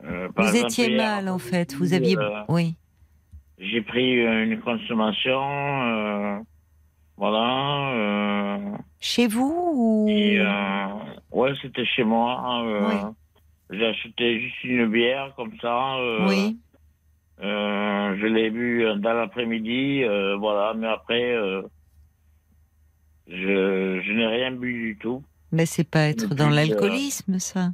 euh, 0.03 0.29
par 0.31 0.45
vous 0.45 0.51
exemple, 0.55 0.71
étiez 0.71 0.97
mal 0.97 1.29
en 1.29 1.37
fait 1.37 1.75
vous 1.75 1.93
aviez 1.93 2.17
euh, 2.17 2.41
oui 2.49 2.75
j'ai 3.59 3.81
pris 3.81 4.19
euh, 4.25 4.43
une 4.45 4.59
consommation, 4.59 5.39
euh, 5.39 6.39
voilà. 7.21 7.91
Euh, 7.93 8.77
chez 8.99 9.27
vous 9.27 9.71
ou 9.75 10.05
et, 10.09 10.39
euh, 10.39 10.87
ouais, 11.31 11.53
c'était 11.61 11.85
chez 11.85 12.03
moi. 12.03 12.63
euh, 12.65 12.87
Oui. 12.89 13.77
J'ai 13.77 13.85
acheté 13.85 14.41
juste 14.41 14.63
une 14.63 14.87
bière 14.87 15.31
comme 15.35 15.55
ça. 15.61 15.97
oui 16.27 16.57
euh, 17.43 18.15
je 18.19 18.25
l'ai 18.27 18.49
bu 18.51 18.85
dans 18.97 19.13
l'après-midi, 19.13 20.03
euh, 20.03 20.35
voilà. 20.37 20.73
Mais 20.75 20.87
après, 20.87 21.31
euh, 21.33 21.61
je, 23.27 24.01
je 24.05 24.11
n'ai 24.13 24.27
rien 24.27 24.51
bu 24.51 24.73
du 24.73 24.97
tout. 24.99 25.23
mais 25.51 25.65
c'est 25.65 25.89
pas 25.89 26.01
être 26.09 26.23
Depuis, 26.23 26.35
dans 26.35 26.49
l'alcoolisme 26.49 27.39
ça 27.39 27.69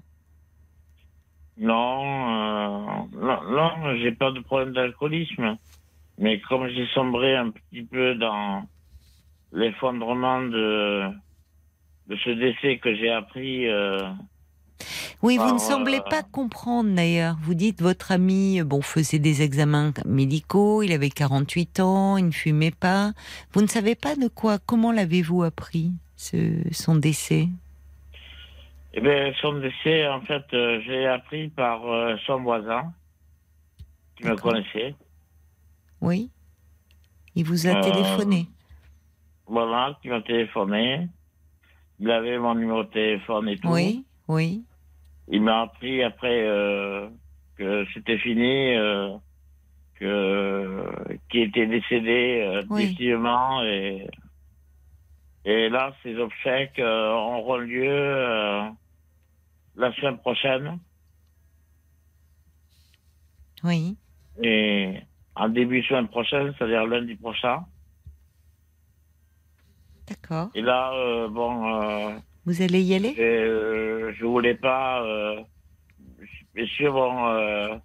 Non, 1.57 3.07
non, 3.11 3.39
non, 3.49 3.95
j'ai 4.01 4.11
pas 4.11 4.31
de 4.31 4.39
problème 4.41 4.73
d'alcoolisme. 4.73 5.57
Mais 6.17 6.39
comme 6.41 6.67
j'ai 6.69 6.87
sombré 6.93 7.35
un 7.35 7.49
petit 7.51 7.83
peu 7.83 8.15
dans 8.15 8.63
l'effondrement 9.51 10.41
de, 10.41 11.09
de 12.07 12.15
ce 12.17 12.29
décès 12.29 12.77
que 12.77 12.95
j'ai 12.95 13.09
appris, 13.09 13.67
euh, 13.67 13.99
Oui, 15.21 15.37
vous 15.37 15.53
ne 15.53 15.59
semblez 15.59 15.99
euh, 15.99 16.09
pas 16.09 16.23
comprendre 16.23 16.93
d'ailleurs. 16.93 17.37
Vous 17.41 17.53
dites 17.53 17.81
votre 17.81 18.11
ami, 18.11 18.61
bon, 18.63 18.81
faisait 18.81 19.19
des 19.19 19.41
examens 19.41 19.93
médicaux, 20.05 20.83
il 20.83 20.91
avait 20.91 21.09
48 21.09 21.79
ans, 21.79 22.17
il 22.17 22.27
ne 22.27 22.31
fumait 22.31 22.71
pas. 22.71 23.11
Vous 23.53 23.61
ne 23.61 23.67
savez 23.67 23.95
pas 23.95 24.15
de 24.15 24.27
quoi, 24.27 24.57
comment 24.59 24.91
l'avez-vous 24.91 25.43
appris, 25.43 25.91
ce, 26.15 26.37
son 26.71 26.95
décès? 26.95 27.47
Eh 28.93 29.01
ben, 29.01 29.33
son 29.41 29.59
décès, 29.59 30.07
en 30.07 30.21
fait, 30.21 30.43
euh, 30.53 30.81
j'ai 30.85 31.05
appris 31.05 31.49
par 31.49 31.81
son 32.25 32.41
voisin 32.41 32.93
qui 34.15 34.25
me 34.25 34.35
connaissait. 34.35 34.95
Oui 36.01 36.29
Il 37.35 37.45
vous 37.45 37.67
a 37.67 37.81
téléphoné 37.81 38.47
Voilà, 39.47 39.97
qui 40.01 40.09
m'a 40.09 40.21
téléphoné. 40.21 41.07
Il 41.99 42.11
avait 42.11 42.37
mon 42.37 42.53
numéro 42.55 42.83
de 42.83 42.89
téléphone 42.89 43.49
et 43.49 43.57
tout. 43.57 43.69
Oui, 43.69 44.05
oui. 44.27 44.63
Il 45.29 45.41
m'a 45.41 45.61
appris 45.61 46.03
après 46.03 46.45
euh, 46.47 47.09
que 47.57 47.85
c'était 47.93 48.17
fini, 48.19 48.75
euh, 48.75 49.15
que 49.95 50.85
qu'il 51.29 51.41
était 51.41 51.65
décédé 51.65 52.41
euh, 52.45 52.63
Oui. 52.69 52.83
définitivement 52.83 53.63
et 53.63 54.07
et 55.45 55.69
là 55.69 55.95
ces 56.03 56.15
obsèques 56.17 56.79
euh, 56.79 57.11
auront 57.11 57.57
lieu 57.57 57.89
euh, 57.89 58.69
la 59.75 59.93
semaine 59.93 60.17
prochaine 60.17 60.79
Oui. 63.63 63.97
et 64.43 64.99
en 65.35 65.49
début 65.49 65.81
de 65.81 65.85
semaine 65.85 66.07
prochaine, 66.07 66.53
c'est-à-dire 66.57 66.85
lundi 66.85 67.15
prochain. 67.15 67.63
D'accord. 70.07 70.49
Et 70.55 70.61
là, 70.61 70.93
euh, 70.93 71.27
bon, 71.27 71.81
euh, 72.11 72.17
Vous 72.45 72.61
allez 72.61 72.81
y 72.81 72.95
aller? 72.95 73.13
je, 73.17 74.13
je 74.17 74.25
voulais 74.25 74.55
pas. 74.55 75.03
Euh, 75.03 75.43
bon, 76.91 77.27
euh, 77.27 77.75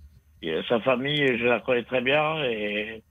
et 0.42 0.60
sa 0.68 0.80
famille, 0.80 1.38
je 1.38 1.44
la 1.44 1.60
connais 1.60 1.84
très 1.84 2.00
bien 2.00 2.42
et, 2.44 3.02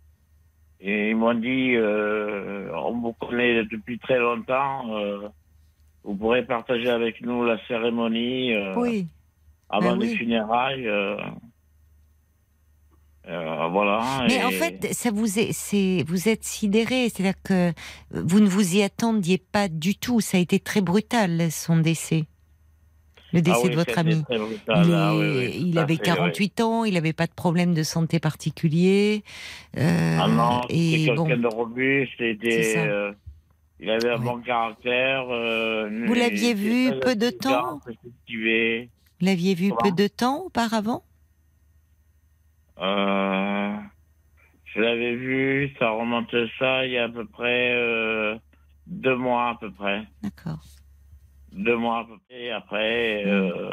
et 0.80 1.10
ils 1.12 1.16
m'ont 1.16 1.34
dit, 1.34 1.76
euh, 1.76 2.72
on 2.76 3.00
vous 3.00 3.14
connaît 3.14 3.64
depuis 3.66 4.00
très 4.00 4.20
longtemps. 4.20 4.96
euh, 4.98 5.28
vous 6.04 6.16
pourrez 6.16 6.46
partager 6.46 6.90
avec 6.90 7.22
nous 7.22 7.44
la 7.46 7.58
cérémonie 7.68 8.54
euh, 8.54 8.76
Oui. 8.78 9.08
avant 9.70 9.96
Ben 9.96 10.02
les 10.02 10.08
oui. 10.10 10.16
funérailles. 10.18 10.88
Euh, 13.28 13.68
voilà. 13.68 14.26
Mais 14.28 14.38
et- 14.38 14.44
en 14.44 14.52
fait, 14.52 14.94
ça 14.94 15.12
vous 15.12 15.40
est, 15.40 16.04
vous 16.08 16.28
êtes 16.30 16.44
sidéré, 16.44 17.10
c'est-à-dire 17.10 17.40
que 17.44 17.72
vous 18.12 18.40
ne 18.40 18.48
vous 18.48 18.76
y 18.76 18.82
attendiez 18.84 19.38
pas 19.38 19.68
du 19.68 19.96
tout. 19.96 20.22
Ça 20.22 20.38
a 20.38 20.40
été 20.42 20.60
très 20.60 20.82
brutal 20.82 21.52
son 21.52 21.78
décès, 21.78 22.26
le 23.32 23.40
Ah 23.40 23.42
décès 23.42 23.60
oui, 23.64 23.70
de 23.70 23.76
votre 23.76 23.98
ami. 23.98 24.16
brutal, 24.28 24.86
Il, 24.88 24.94
ah 24.94 25.16
oui, 25.16 25.28
oui, 25.72 25.78
avait 25.78 25.96
fait, 25.98 26.04
48 26.04 26.62
ans, 26.62 26.84
il 26.84 26.96
n'avait 26.96 27.14
pas 27.14 27.28
de 27.28 27.34
problème 27.34 27.74
de 27.74 27.84
santé 27.84 28.20
particulier. 28.20 29.24
euh, 29.78 30.18
Ah 30.20 30.28
non, 30.28 30.62
c'était 30.64 30.76
et 30.78 31.06
quelqu'un 31.06 31.16
bon, 31.16 31.38
de 31.38 31.48
robuste, 31.48 32.22
euh, 32.22 33.14
il 33.80 33.90
avait 33.90 34.10
un 34.10 34.18
bon 34.20 34.40
caractère. 34.42 35.28
euh, 35.30 36.06
Vous 36.08 36.14
l'aviez 36.14 36.54
vu 36.54 36.92
peu 37.02 37.16
de 37.16 37.30
temps. 37.30 37.80
Vous 37.86 39.26
l'aviez 39.28 39.54
vu 39.54 39.72
peu 39.84 39.92
de 39.92 40.08
temps 40.08 40.44
auparavant 40.46 41.04
Euh, 42.82 43.74
je 44.74 44.80
l'avais 44.82 45.16
vu, 45.16 45.74
ça 45.80 45.90
remonte 45.92 46.34
ça 46.58 46.86
il 46.86 46.92
y 46.94 46.98
a 46.98 47.06
à 47.06 47.10
peu 47.10 47.26
près 47.26 47.72
euh, 47.76 48.38
deux 48.88 49.16
mois 49.16 49.50
à 49.50 49.56
peu 49.60 49.72
près. 49.72 50.04
D'accord. 50.24 50.60
Deux 51.52 51.76
mois 51.78 52.00
à 52.00 52.04
peu 52.06 52.18
près. 52.30 52.50
Après, 52.52 53.24
euh, 53.26 53.70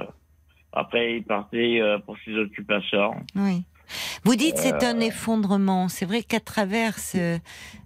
après 0.72 1.16
il 1.16 1.24
partait 1.24 1.80
pour 2.04 2.16
ses 2.24 2.34
occupations. 2.36 3.14
Oui. 3.36 3.64
Vous 4.24 4.34
dites 4.36 4.58
c'est 4.58 4.84
un 4.84 5.00
effondrement. 5.00 5.88
C'est 5.88 6.04
vrai 6.04 6.22
qu'à 6.22 6.40
travers 6.40 6.98
ce- 6.98 7.38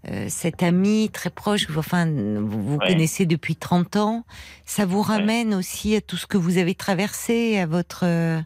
euh, 0.08 0.26
cet 0.28 0.64
ami 0.64 1.08
très 1.12 1.30
proche, 1.30 1.68
vous- 1.70 1.78
enfin 1.78 2.06
vous, 2.10 2.60
vous 2.62 2.76
Ouais. 2.78 2.88
connaissez 2.88 3.24
depuis 3.24 3.54
30 3.54 3.94
ans, 3.94 4.24
ça 4.64 4.84
vous 4.84 5.02
ramène 5.02 5.54
aussi 5.54 5.94
à 5.94 6.00
tout 6.00 6.16
ce 6.16 6.26
que 6.26 6.36
vous 6.38 6.58
avez 6.58 6.74
traversé, 6.74 7.58
à 7.58 7.66
votre, 7.66 8.04
euh, 8.04 8.40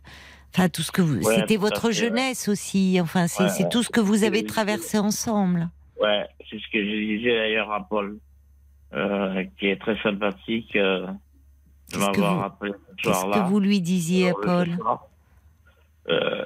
enfin 0.57 0.69
tout 0.69 0.83
ce 0.83 0.91
que 0.93 1.03
vous, 1.03 1.21
Ouais, 1.23 1.35
c'était 1.37 1.57
votre 1.57 1.91
jeunesse 1.91 2.49
aussi. 2.49 2.99
Enfin 3.01 3.27
c'est 3.29 3.45
Ouais, 3.63 3.69
tout 3.69 3.83
ce 3.83 3.91
que 3.91 4.01
vous 4.01 4.25
avez 4.25 4.45
traversé 4.45 4.99
ensemble. 4.99 5.69
Ouais, 6.01 6.27
c'est 6.49 6.59
ce 6.59 6.69
que 6.73 6.79
je 6.83 7.17
disais 7.19 7.35
d'ailleurs 7.37 7.71
à 7.73 7.87
Paul, 7.87 8.19
euh, 8.95 9.45
qui 9.59 9.67
est 9.67 9.81
très 9.81 9.97
sympathique 10.03 10.75
euh, 10.77 11.07
de 11.07 11.13
Qu'est-ce 11.93 11.99
m'avoir 12.01 12.35
vous- 12.35 12.41
rappelé 12.41 12.73
ce 12.73 12.95
Qu'est-ce 13.03 13.21
soir-là. 13.21 13.43
que 13.45 13.49
vous 13.49 13.61
lui 13.61 13.81
disiez 13.81 14.31
à 14.31 14.35
Paul. 14.35 14.69
Euh, 16.09 16.45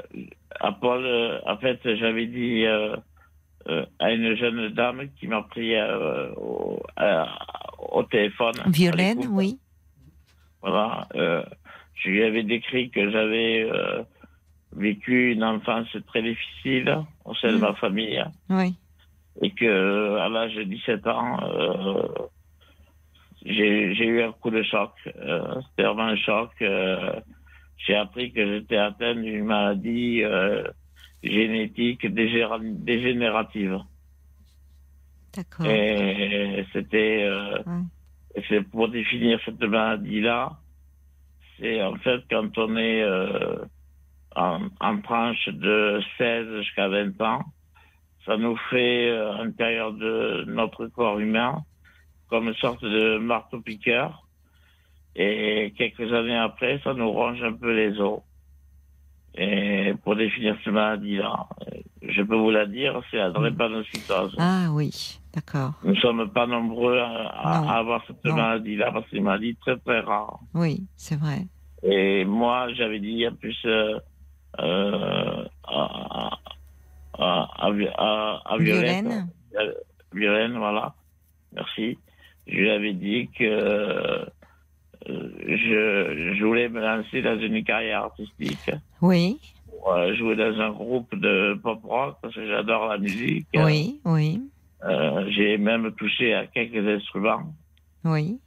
à 0.58 0.72
Paul, 0.72 1.04
euh, 1.04 1.38
en 1.46 1.56
fait, 1.58 1.78
j'avais 1.84 2.26
dit 2.26 2.64
à 2.66 4.10
une 4.10 4.34
jeune 4.36 4.68
dame 4.70 5.02
qui 5.18 5.26
m'a 5.28 5.42
pris 5.42 5.72
au, 6.36 6.82
au 7.92 8.02
téléphone. 8.04 8.54
Violaine, 8.66 9.26
oui. 9.30 9.58
Voilà. 10.62 11.06
Euh, 12.00 12.04
je 12.04 12.10
lui 12.10 12.22
avais 12.24 12.42
décrit 12.42 12.90
que 12.90 13.10
j'avais 13.10 13.62
euh, 13.70 14.02
vécu 14.72 15.32
une 15.32 15.44
enfance 15.44 15.88
très 16.08 16.22
difficile 16.22 16.98
au 17.24 17.34
sein 17.34 17.52
de 17.52 17.56
Mm. 17.58 17.60
ma 17.60 17.74
famille 17.74 18.24
Oui. 18.48 18.74
et 19.42 19.50
que 19.50 20.16
à 20.18 20.28
l'âge 20.28 20.54
de 20.54 20.62
17 20.64 21.06
ans, 21.06 21.38
euh, 21.42 22.02
j'ai 23.44 24.04
eu 24.06 24.22
un 24.22 24.32
coup 24.32 24.50
de 24.50 24.62
choc. 24.62 24.92
Euh, 25.06 25.60
C'était 25.70 25.84
vraiment 25.84 26.04
un 26.08 26.16
choc. 26.16 26.50
euh, 26.62 27.20
j'ai 27.78 27.94
appris 27.96 28.30
que 28.32 28.44
j'étais 28.46 28.76
atteint 28.76 29.14
d'une 29.14 29.44
maladie 29.44 30.22
euh, 30.22 30.62
génétique 31.22 32.06
dégénérative. 32.06 33.78
D'accord. 35.34 35.66
Et 35.66 36.64
c'était 36.72 37.22
euh, 37.22 37.58
Ouais. 37.66 38.42
c'est 38.48 38.62
pour 38.68 38.88
définir 38.88 39.40
cette 39.44 39.62
maladie-là, 39.62 40.58
c'est 41.60 41.82
en 41.82 41.96
fait 41.96 42.22
quand 42.30 42.56
on 42.58 42.76
est 42.76 43.02
euh, 43.02 43.64
en, 44.34 44.68
en 44.80 45.00
tranche 45.00 45.48
de 45.48 46.00
16 46.18 46.58
jusqu'à 46.58 46.88
20 46.88 47.20
ans, 47.20 47.42
ça 48.26 48.36
nous 48.36 48.56
fait 48.70 49.10
euh, 49.10 49.32
à 49.32 49.44
l'intérieur 49.44 49.92
de 49.92 50.44
notre 50.46 50.86
corps 50.86 51.18
humain 51.18 51.62
comme 52.28 52.48
une 52.48 52.54
sorte 52.54 52.84
de 52.84 53.18
marteau-piqueur. 53.18 54.26
Et 55.16 55.74
quelques 55.76 56.12
années 56.12 56.36
après, 56.36 56.80
ça 56.84 56.94
nous 56.94 57.10
ronge 57.10 57.42
un 57.42 57.52
peu 57.52 57.74
les 57.74 58.00
os. 58.00 58.20
Et 59.34 59.94
pour 60.04 60.14
définir 60.14 60.56
cette 60.62 60.72
maladie-là, 60.72 61.48
je 62.02 62.22
peux 62.22 62.36
vous 62.36 62.50
la 62.50 62.66
dire, 62.66 63.00
c'est 63.10 63.18
la 63.18 63.30
drépanocytose. 63.30 64.34
Ah 64.38 64.68
oui, 64.72 65.18
d'accord. 65.34 65.74
Nous 65.84 65.94
ne 65.94 66.00
sommes 66.00 66.30
pas 66.30 66.46
nombreux 66.46 66.98
à, 66.98 67.78
avoir 67.78 68.02
cette 68.06 68.24
maladie-là 68.24 68.90
parce 68.92 69.04
que 69.04 69.10
c'est 69.12 69.16
une 69.18 69.24
maladie 69.24 69.56
très 69.56 69.76
très 69.78 70.00
rare. 70.00 70.40
Oui, 70.54 70.84
c'est 70.96 71.16
vrai. 71.16 71.46
Et 71.82 72.24
moi, 72.24 72.72
j'avais 72.74 73.00
dit 73.00 73.26
en 73.26 73.34
plus 73.34 73.58
euh, 73.64 73.98
euh, 74.58 75.44
à, 75.64 76.30
à, 77.18 77.66
à, 77.66 77.70
Violaine 78.58 79.28
euh, 79.58 79.72
Violaine, 80.12 80.56
voilà, 80.58 80.94
merci. 81.52 81.98
Je 82.46 82.56
lui 82.56 82.70
avais 82.70 82.94
dit 82.94 83.28
que 83.38 83.44
euh, 83.44 84.24
je, 85.06 86.34
je 86.36 86.44
voulais 86.44 86.68
me 86.68 86.80
lancer 86.80 87.22
dans 87.22 87.38
une 87.38 87.62
carrière 87.62 88.04
artistique, 88.04 88.70
Oui, 89.00 89.38
pour, 89.80 89.92
euh, 89.92 90.14
jouer 90.14 90.36
dans 90.36 90.60
un 90.60 90.70
groupe 90.70 91.14
de 91.14 91.58
pop 91.62 91.80
rock 91.84 92.16
parce 92.22 92.34
que 92.34 92.46
j'adore 92.46 92.88
la 92.88 92.98
musique. 92.98 93.46
oui, 93.54 94.00
oui, 94.04 94.40
Euh, 94.82 95.26
J'ai 95.30 95.58
même 95.58 95.92
touché 95.92 96.34
à 96.34 96.46
quelques 96.46 96.86
instruments. 96.86 97.52
oui. 98.04 98.38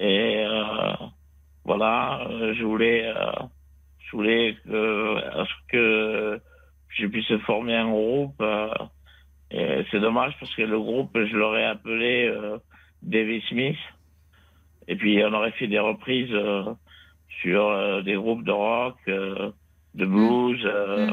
Et 0.00 0.44
euh, 0.46 0.92
voilà, 1.64 2.24
je 2.30 2.62
voulais, 2.62 3.08
euh, 3.08 3.32
je 3.98 4.10
voulais 4.12 4.56
que, 5.68 6.40
je 6.90 7.06
puisse 7.06 7.36
former 7.46 7.74
un 7.74 7.88
groupe. 7.90 8.40
et 9.50 9.84
c'est 9.90 9.98
dommage 9.98 10.34
parce 10.38 10.54
que 10.54 10.62
le 10.62 10.78
groupe, 10.78 11.18
je 11.18 11.36
l'aurais 11.36 11.64
appelé 11.64 12.32
David 13.02 13.42
Smith. 13.48 13.76
Et 14.86 14.94
puis 14.94 15.20
on 15.24 15.32
aurait 15.32 15.50
fait 15.52 15.66
des 15.66 15.80
reprises 15.80 16.34
sur 17.42 18.02
des 18.04 18.14
groupes 18.14 18.44
de 18.44 18.52
rock, 18.52 18.96
de 19.98 20.06
blues, 20.06 20.60
euh, 20.64 21.10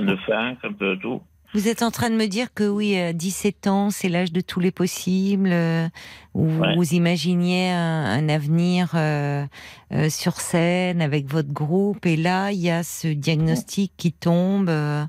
de 0.00 0.16
funk, 0.26 0.56
un 0.62 0.72
peu 0.72 0.96
tout. 0.98 1.20
Vous 1.54 1.68
êtes 1.68 1.82
en 1.82 1.92
train 1.92 2.10
de 2.10 2.16
me 2.16 2.26
dire 2.26 2.52
que 2.52 2.68
oui, 2.68 2.96
à 2.98 3.12
17 3.12 3.68
ans, 3.68 3.90
c'est 3.90 4.08
l'âge 4.08 4.32
de 4.32 4.40
tous 4.40 4.58
les 4.58 4.72
possibles, 4.72 5.50
euh, 5.52 5.88
où 6.34 6.46
Ouais. 6.48 6.74
vous 6.76 6.94
imaginiez 6.94 7.70
un, 7.70 8.04
un 8.06 8.28
avenir 8.28 8.90
euh, 8.94 9.46
euh, 9.92 10.10
sur 10.10 10.40
scène 10.40 11.00
avec 11.00 11.26
votre 11.30 11.52
groupe, 11.52 12.06
et 12.06 12.16
là, 12.16 12.50
il 12.50 12.58
y 12.58 12.70
a 12.70 12.82
ce 12.82 13.06
diagnostic 13.06 13.92
qui 13.96 14.12
tombe 14.12 14.68
euh, 14.68 15.04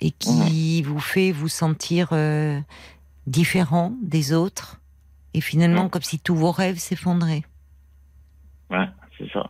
et 0.00 0.10
qui 0.10 0.82
vous 0.82 0.98
fait 0.98 1.30
vous 1.30 1.48
sentir 1.48 2.08
euh, 2.10 2.58
différent 3.28 3.92
des 4.02 4.32
autres, 4.32 4.80
et 5.32 5.40
finalement, 5.40 5.84
Ouais. 5.84 5.90
comme 5.90 6.02
si 6.02 6.18
tous 6.18 6.34
vos 6.34 6.50
rêves 6.50 6.78
s'effondraient. 6.78 7.44
Ouais, 8.70 8.88
c'est 9.16 9.30
ça. 9.32 9.48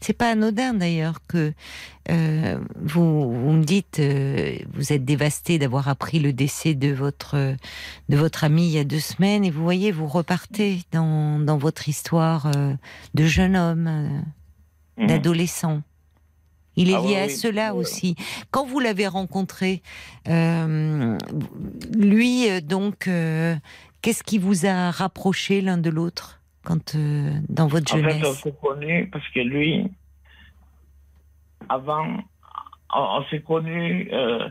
C'est 0.00 0.12
pas 0.12 0.30
anodin 0.30 0.74
d'ailleurs 0.74 1.20
que 1.26 1.52
euh, 2.10 2.58
vous, 2.80 3.32
vous 3.32 3.52
me 3.52 3.64
dites 3.64 3.98
euh, 3.98 4.56
vous 4.74 4.92
êtes 4.92 5.04
dévasté 5.04 5.58
d'avoir 5.58 5.88
appris 5.88 6.18
le 6.20 6.32
décès 6.32 6.74
de 6.74 6.92
votre 6.92 7.34
de 8.08 8.16
votre 8.16 8.44
ami 8.44 8.66
il 8.68 8.72
y 8.72 8.78
a 8.78 8.84
deux 8.84 9.00
semaines 9.00 9.44
et 9.44 9.50
vous 9.50 9.62
voyez 9.62 9.90
vous 9.92 10.06
repartez 10.06 10.82
dans, 10.92 11.40
dans 11.40 11.56
votre 11.58 11.88
histoire 11.88 12.46
euh, 12.54 12.74
de 13.14 13.24
jeune 13.26 13.56
homme 13.56 14.22
Mhm. 14.98 15.08
d'adolescent. 15.08 15.82
Il 16.76 16.88
est 16.90 16.94
Ah 16.94 17.00
lié 17.00 17.06
oui, 17.08 17.16
à 17.16 17.26
oui. 17.26 17.30
cela 17.36 17.74
aussi. 17.74 18.16
Quand 18.50 18.64
vous 18.66 18.80
l'avez 18.80 19.06
rencontré, 19.06 19.82
lui 21.94 22.62
donc, 22.62 23.08
qu'est-ce 24.02 24.22
qui 24.22 24.38
vous 24.38 24.64
a 24.66 24.90
rapproché 24.90 25.60
l'un 25.60 25.78
de 25.78 25.90
l'autre? 25.90 26.35
Quand 26.66 26.96
euh, 26.96 27.30
dans 27.48 27.68
votre 27.68 27.94
En 27.94 27.98
fait, 27.98 28.04
on 28.04 28.10
jeunesse 28.10 28.40
s'est 28.42 28.54
connus 28.60 29.08
parce 29.12 29.26
que 29.28 29.38
lui, 29.40 29.88
avant, 31.68 32.18
on, 32.92 33.00
on 33.00 33.24
s'est 33.26 33.40
connus 33.40 34.08
euh, 34.12 34.48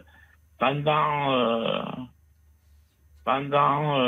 pendant, 0.57 1.33
euh, 1.33 1.83
pendant 3.25 3.99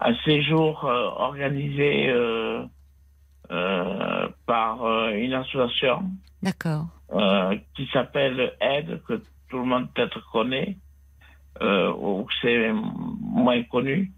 un 0.00 0.14
séjour 0.24 0.84
organisé 0.84 2.12
par 4.46 5.08
une 5.10 5.34
association 5.34 6.10
D'accord. 6.42 6.86
qui 7.74 7.86
s'appelle 7.92 8.54
Aide, 8.60 9.02
que 9.06 9.22
tout 9.48 9.58
le 9.58 9.64
monde 9.64 9.88
peut-être 9.94 10.20
connaît, 10.30 10.76
euh, 11.62 12.24
c'est 12.42 12.72
moins 13.20 13.62
connu. 13.64 14.12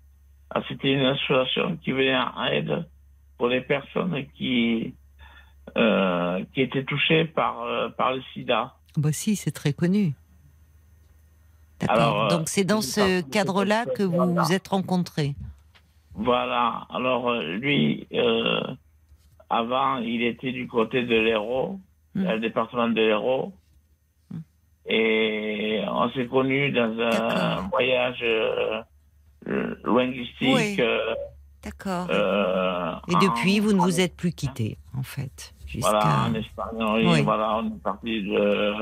Ah, 0.50 0.62
C'était 0.68 0.92
une 0.92 1.04
association 1.06 1.76
qui 1.82 1.92
venait 1.92 2.16
en 2.16 2.44
aide 2.44 2.88
pour 3.36 3.48
les 3.48 3.60
personnes 3.60 4.24
qui, 4.36 4.94
euh, 5.76 6.44
qui 6.54 6.62
étaient 6.62 6.84
touchées 6.84 7.24
par, 7.24 7.62
euh, 7.62 7.88
par 7.90 8.14
le 8.14 8.22
sida. 8.32 8.74
Bah 8.96 9.12
si, 9.12 9.36
c'est 9.36 9.50
très 9.50 9.72
connu. 9.72 10.14
D'accord. 11.80 11.96
Alors, 11.96 12.24
euh, 12.24 12.28
Donc 12.30 12.48
c'est 12.48 12.64
dans 12.64 12.80
ce 12.80 13.20
cadre-là 13.22 13.84
que 13.84 14.02
vous 14.02 14.34
vous 14.34 14.52
êtes 14.52 14.68
rencontrés. 14.68 15.34
Voilà. 16.14 16.86
Alors, 16.88 17.34
lui, 17.34 18.06
euh, 18.14 18.60
avant, 19.50 19.98
il 19.98 20.22
était 20.22 20.52
du 20.52 20.66
côté 20.66 21.02
de 21.02 21.14
l'Hérault, 21.14 21.78
Mm. 22.16 22.24
dans 22.24 22.32
le 22.32 22.40
département 22.40 22.88
de 22.88 22.94
l'Hérault. 22.94 23.52
Et 24.88 25.80
on 25.88 26.08
s'est 26.10 26.26
connus 26.26 26.70
dans 26.72 26.98
un 27.00 27.68
voyage 27.68 28.18
euh, 28.22 28.82
euh, 29.48 29.74
linguistique. 29.84 30.38
Oui. 30.42 30.76
euh, 30.78 31.14
D'accord. 31.64 32.06
euh, 32.10 32.92
Et 33.08 33.14
depuis, 33.16 33.58
en- 33.60 33.62
vous 33.64 33.72
ne 33.72 33.80
vous 33.80 34.00
êtes 34.00 34.16
plus 34.16 34.32
quittés, 34.32 34.78
en 34.96 35.02
fait. 35.02 35.52
Jusqu'à... 35.66 35.90
Voilà, 35.90 36.28
en 36.28 36.34
Espagne, 36.34 37.06
Oui. 37.08 37.22
voilà, 37.22 37.56
on 37.56 37.66
est 37.66 37.82
parti 37.82 38.22
de. 38.22 38.74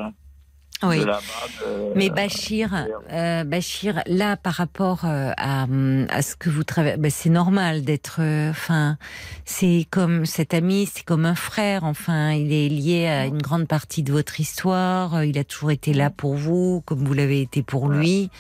Oui. 0.89 1.01
de 1.01 1.05
de- 1.06 1.93
Mais 1.97 2.11
Bachir, 2.11 2.86
euh, 3.12 3.44
Bachir, 3.44 4.02
là, 4.06 4.36
par 4.36 4.55
rapport 4.55 5.05
euh, 5.05 5.32
à, 5.36 5.66
à 6.09 6.23
ce 6.23 6.36
que 6.36 6.51
vous 6.51 6.65
travaillez, 6.65 6.97
ben, 6.97 7.11
c'est 7.11 7.31
normal 7.31 7.82
d'être. 7.82 8.16
euh, 8.20 8.51
Enfin, 8.51 8.97
c'est 9.44 9.86
comme 9.90 10.27
cet 10.27 10.55
ami, 10.55 10.89
c'est 10.93 11.05
comme 11.05 11.24
un 11.27 11.35
frère. 11.35 11.85
Enfin, 11.85 12.32
il 12.32 12.52
est 12.52 12.69
lié 12.69 13.06
à 13.06 13.27
une 13.27 13.40
grande 13.43 13.66
partie 13.69 14.02
de 14.02 14.12
votre 14.12 14.40
histoire. 14.40 15.15
euh, 15.16 15.27
Il 15.27 15.39
a 15.39 15.44
toujours 15.44 15.70
été 15.70 15.93
là 15.93 16.11
pour 16.11 16.35
vous, 16.35 16.82
comme 16.86 17.05
vous 17.05 17.15
l'avez 17.15 17.40
été 17.40 17.62
pour 17.62 17.89
lui. 17.89 18.31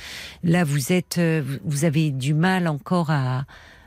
Là, 0.42 0.64
vous 0.64 0.92
êtes, 0.92 1.18
euh, 1.18 1.42
vous 1.64 1.84
avez 1.84 2.10
du 2.10 2.34
mal 2.34 2.68
encore 2.68 3.10
à 3.10 3.44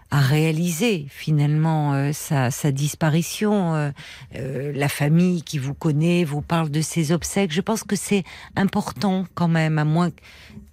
à 0.10 0.20
réaliser 0.20 1.08
finalement 1.10 1.94
euh, 1.94 2.12
sa, 2.14 2.52
sa 2.52 2.72
disparition. 2.72 3.76
Euh, 3.76 3.92
euh, 4.36 4.72
la 4.74 4.90
famille 4.90 5.42
qui 5.42 5.58
vous 5.58 5.74
connaît 5.74 6.24
vous 6.24 6.42
parle 6.42 6.70
de 6.70 6.82
ses 6.82 7.12
obsèques. 7.12 7.52
Je 7.52 7.62
pense 7.62 7.84
que 7.84 7.96
c'est 7.96 8.24
important 8.56 9.26
quand 9.36 9.48
même, 9.48 9.78
à 9.78 9.86
moins 9.86 10.12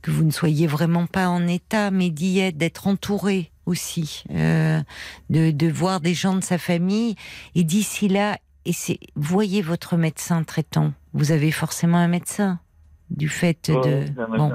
que 0.03 0.11
vous 0.11 0.25
ne 0.25 0.31
soyez 0.31 0.67
vraiment 0.67 1.07
pas 1.07 1.29
en 1.29 1.47
état, 1.47 1.91
mais 1.91 2.11
d'y 2.11 2.39
être, 2.39 2.57
d'être 2.57 2.87
entouré 2.87 3.51
aussi, 3.67 4.25
euh, 4.31 4.83
de, 5.31 5.51
de 5.51 5.67
voir 5.69 6.01
des 6.01 6.15
gens 6.15 6.35
de 6.35 6.45
sa 6.45 6.59
famille. 6.59 7.17
Et 7.55 7.65
d'ici 7.65 8.09
là, 8.09 8.39
et 8.67 8.73
voyez 9.17 9.63
votre 9.63 9.97
médecin 9.97 10.43
traitant. 10.43 10.93
Vous 11.13 11.33
avez 11.33 11.51
forcément 11.51 11.99
un 11.99 12.09
médecin 12.09 12.61
du 13.11 13.29
fait 13.29 13.71
de. 13.71 14.05
Bon. 14.37 14.53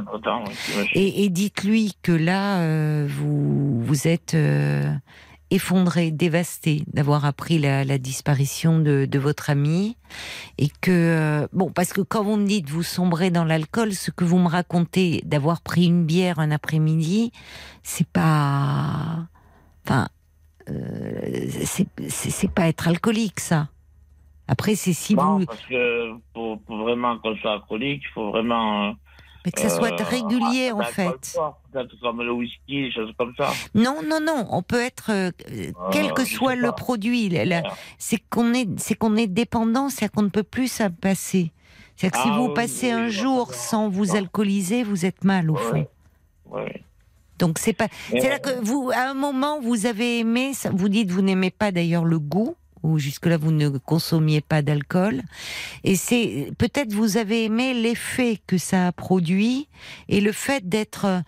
Et, 0.93 1.23
et 1.23 1.29
dites-lui 1.29 1.93
que 2.01 2.11
là, 2.11 2.59
euh, 2.59 3.07
vous, 3.09 3.81
vous 3.81 4.07
êtes 4.07 4.33
euh, 4.33 4.91
effondré, 5.51 6.11
dévasté 6.11 6.83
d'avoir 6.87 7.25
appris 7.25 7.59
la, 7.59 7.83
la 7.85 7.97
disparition 7.97 8.79
de, 8.79 9.05
de 9.05 9.19
votre 9.19 9.49
ami. 9.49 9.97
Et 10.57 10.69
que, 10.81 10.91
euh, 10.91 11.47
bon, 11.53 11.71
parce 11.71 11.93
que 11.93 12.01
quand 12.01 12.23
vous 12.23 12.35
me 12.35 12.47
dites 12.47 12.69
vous 12.69 12.83
sombrez 12.83 13.31
dans 13.31 13.45
l'alcool, 13.45 13.93
ce 13.93 14.11
que 14.11 14.23
vous 14.23 14.39
me 14.39 14.47
racontez 14.47 15.21
d'avoir 15.25 15.61
pris 15.61 15.85
une 15.85 16.05
bière 16.05 16.39
un 16.39 16.51
après-midi, 16.51 17.31
c'est 17.83 18.07
pas. 18.07 19.27
Enfin, 19.85 20.07
c'est 22.09 22.51
pas 22.51 22.67
être 22.67 22.87
alcoolique, 22.87 23.39
ça. 23.39 23.69
Après, 24.51 24.73
c'est 24.75 24.93
si 24.93 25.13
Non, 25.15 25.37
vous. 25.39 25.45
parce 25.45 25.61
que 25.65 26.11
pour, 26.33 26.59
pour 26.63 26.77
vraiment 26.77 27.17
qu'on 27.19 27.35
soit 27.37 27.53
alcoolique, 27.53 28.01
il 28.03 28.13
faut 28.13 28.31
vraiment. 28.31 28.95
Mais 29.45 29.51
que 29.51 29.61
ça 29.61 29.69
soit 29.69 29.91
euh, 29.93 30.03
régulier, 30.03 30.71
en 30.71 30.79
un 30.79 30.83
alcool 30.83 31.17
fait. 31.21 31.25
fort, 31.35 31.61
comme 32.01 32.21
le 32.23 32.31
whisky, 32.33 32.81
des 32.81 32.91
choses 32.91 33.11
comme 33.17 33.33
ça. 33.37 33.51
Non, 33.73 33.97
non, 34.05 34.19
non. 34.21 34.47
On 34.49 34.61
peut 34.63 34.81
être, 34.81 35.11
euh, 35.11 35.31
quel 35.91 36.11
que 36.13 36.25
soit 36.25 36.55
le 36.55 36.69
pas. 36.69 36.73
produit, 36.73 37.29
Ouais. 37.29 37.63
c'est 37.99 38.17
qu'on 38.29 38.53
est, 38.53 38.67
c'est 38.79 38.95
qu'on 38.95 39.15
est 39.15 39.27
dépendant, 39.27 39.89
c'est 39.89 40.11
qu'on 40.11 40.23
ne 40.23 40.29
peut 40.29 40.43
plus 40.43 40.69
s'en 40.69 40.89
passer. 40.89 41.51
C'est 41.95 42.09
que 42.09 42.17
si 42.17 42.27
Ah 42.27 42.37
vous 42.37 42.47
oui, 42.47 42.53
passez 42.53 42.87
oui, 42.87 42.99
un 43.01 43.05
oui, 43.05 43.11
jour 43.11 43.53
sans 43.53 43.87
vous 43.87 44.11
Ouais. 44.11 44.17
alcooliser, 44.17 44.83
vous 44.83 45.05
êtes 45.05 45.23
mal 45.23 45.49
au 45.51 45.55
fond. 45.55 45.85
Ouais. 46.49 46.83
Donc 47.37 47.59
c'est 47.59 47.73
pas, 47.73 47.87
c'est 48.09 48.27
là 48.29 48.39
que 48.39 48.59
vous, 48.61 48.91
à 48.93 49.09
un 49.09 49.13
moment, 49.13 49.61
vous 49.61 49.85
avez 49.85 50.19
aimé, 50.19 50.51
vous 50.73 50.89
dites 50.89 51.11
vous 51.11 51.21
n'aimez 51.21 51.51
pas 51.51 51.71
d'ailleurs 51.71 52.03
le 52.03 52.19
goût, 52.19 52.55
ou 52.83 52.99
jusque-là 52.99 53.37
vous 53.37 53.51
ne 53.51 53.69
consommiez 53.69 54.41
pas 54.41 54.61
d'alcool, 54.61 55.21
et 55.83 55.95
c'est 55.95 56.51
peut-être 56.57 56.93
vous 56.93 57.17
avez 57.17 57.45
aimé 57.45 57.73
l'effet 57.73 58.39
que 58.47 58.57
ça 58.57 58.87
a 58.87 58.91
produit 58.91 59.67
et 60.07 60.21
le 60.21 60.31
fait 60.31 60.67
d'être 60.67 61.23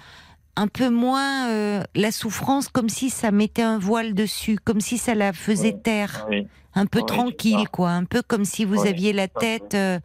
un 0.57 0.67
peu 0.67 0.89
moins 0.89 1.47
euh, 1.49 1.83
la 1.95 2.11
souffrance, 2.11 2.67
comme 2.67 2.89
si 2.89 3.09
ça 3.09 3.31
mettait 3.31 3.61
un 3.61 3.79
voile 3.79 4.13
dessus, 4.13 4.57
comme 4.63 4.81
si 4.81 4.97
ça 4.97 5.15
la 5.15 5.31
faisait 5.33 5.77
taire, 5.81 6.27
Oui. 6.29 6.45
un 6.75 6.85
peu 6.85 6.99
Oui, 6.99 7.05
tranquille, 7.05 7.69
quoi, 7.71 7.91
un 7.91 8.03
peu 8.03 8.21
comme 8.21 8.43
si 8.45 8.65
vous 8.65 8.81
Oui, 8.81 8.89
aviez 8.89 9.13
la 9.13 9.27
tête 9.29 9.75
euh, 9.75 9.99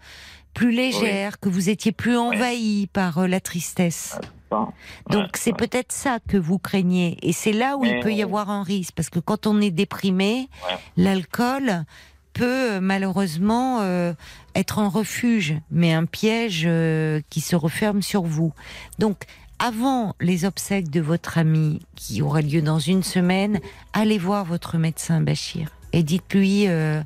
plus 0.54 0.70
légère, 0.70 1.40
que 1.40 1.48
vous 1.48 1.68
étiez 1.68 1.92
plus 1.92 2.16
envahi 2.16 2.86
par 2.92 3.18
euh, 3.18 3.26
la 3.26 3.40
tristesse. 3.40 4.18
Donc 4.50 4.68
Ouais, 5.10 5.26
c'est 5.34 5.50
ouais. 5.50 5.56
peut-être 5.56 5.92
ça 5.92 6.18
que 6.28 6.36
vous 6.36 6.58
craignez. 6.58 7.18
Et 7.22 7.32
c'est 7.32 7.52
là 7.52 7.76
où 7.76 7.84
il 7.84 8.00
peut 8.00 8.12
y 8.12 8.22
avoir 8.22 8.50
un 8.50 8.62
risque. 8.62 8.92
Parce 8.94 9.10
que 9.10 9.18
quand 9.18 9.46
on 9.46 9.60
est 9.60 9.70
déprimé, 9.70 10.48
Ouais. 10.68 10.78
l'alcool 10.96 11.84
peut 12.32 12.72
euh, 12.74 12.80
malheureusement 12.80 13.80
euh, 13.80 14.12
être 14.54 14.78
un 14.78 14.88
refuge, 14.88 15.54
mais 15.70 15.92
un 15.92 16.04
piège 16.04 16.64
euh, 16.66 17.20
qui 17.30 17.40
se 17.40 17.56
referme 17.56 18.02
sur 18.02 18.22
vous. 18.22 18.52
Donc 18.98 19.24
avant 19.58 20.14
les 20.20 20.44
obsèques 20.44 20.90
de 20.90 21.00
votre 21.00 21.38
ami, 21.38 21.80
qui 21.94 22.20
aura 22.20 22.42
lieu 22.42 22.60
dans 22.60 22.78
une 22.78 23.02
semaine, 23.02 23.58
allez 23.94 24.18
voir 24.18 24.44
votre 24.44 24.76
médecin 24.76 25.20
Bachir. 25.22 25.70
Et 25.94 26.02
dites-lui 26.02 26.68
euh, 26.68 27.02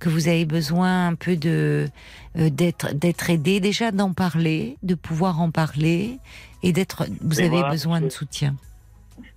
que 0.00 0.10
vous 0.10 0.28
avez 0.28 0.44
besoin 0.44 1.06
un 1.08 1.14
peu 1.14 1.36
de 1.36 1.88
d'être 2.34 2.92
d'être 2.92 3.30
aidé 3.30 3.60
déjà 3.60 3.90
d'en 3.90 4.12
parler, 4.12 4.76
de 4.82 4.94
pouvoir 4.96 5.40
en 5.40 5.50
parler 5.50 6.18
et 6.64 6.72
d'être. 6.72 7.04
Vous 7.20 7.40
avez 7.40 7.48
voilà, 7.50 7.70
besoin 7.70 8.00
de 8.00 8.08
soutien. 8.08 8.54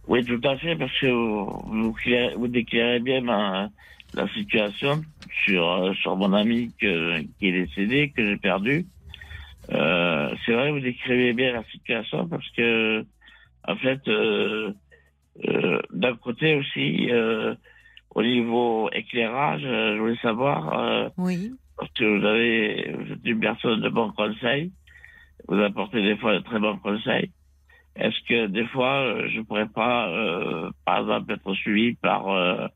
Oui, 0.07 0.23
tout 0.23 0.39
à 0.45 0.57
fait, 0.57 0.75
parce 0.77 0.97
que 0.99 1.07
vous, 1.07 1.93
vous, 2.37 2.47
déclarez 2.47 2.99
bien 3.01 3.21
ma- 3.21 3.69
la 4.13 4.27
situation 4.29 5.03
sur, 5.43 5.69
euh, 5.69 5.93
sur 5.95 6.15
mon 6.15 6.31
ami 6.31 6.71
que, 6.79 7.19
qui 7.37 7.47
est 7.47 7.51
décédé, 7.51 8.13
que 8.15 8.25
j'ai 8.25 8.37
perdu. 8.37 8.85
Euh, 9.69 10.33
c'est 10.45 10.53
vrai, 10.53 10.71
vous 10.71 10.79
décrivez 10.79 11.33
bien 11.33 11.51
la 11.51 11.63
situation 11.65 12.27
parce 12.29 12.49
que, 12.51 13.05
en 13.67 13.75
fait, 13.75 13.99
euh, 14.07 14.71
euh, 15.45 15.81
d'un 15.91 16.15
côté 16.15 16.55
aussi, 16.55 17.09
au 18.15 18.23
niveau 18.23 18.89
éclairage, 18.93 19.61
je 19.61 19.99
voulais 19.99 20.17
savoir, 20.21 21.11
Oui. 21.17 21.51
parce 21.77 21.91
que 21.91 22.05
vous 22.05 22.25
avez, 22.25 22.95
vous 22.97 23.11
êtes 23.11 23.25
une 23.25 23.41
personne 23.41 23.81
de 23.81 23.89
bon 23.89 24.13
conseil, 24.13 24.71
vous 25.47 25.59
apportez 25.61 26.01
des 26.01 26.17
fois 26.17 26.33
de 26.35 26.39
très 26.39 26.59
bons 26.59 26.77
conseils. 26.77 27.31
Est-ce 27.95 28.27
que 28.27 28.47
des 28.47 28.65
fois, 28.67 29.27
je 29.27 29.41
pourrais 29.41 29.67
pas, 29.67 30.07
euh, 30.09 30.69
par 30.85 30.99
exemple, 30.99 31.33
être 31.33 31.53
suivi 31.55 31.95
par 31.95 32.29
euh, 32.29 32.67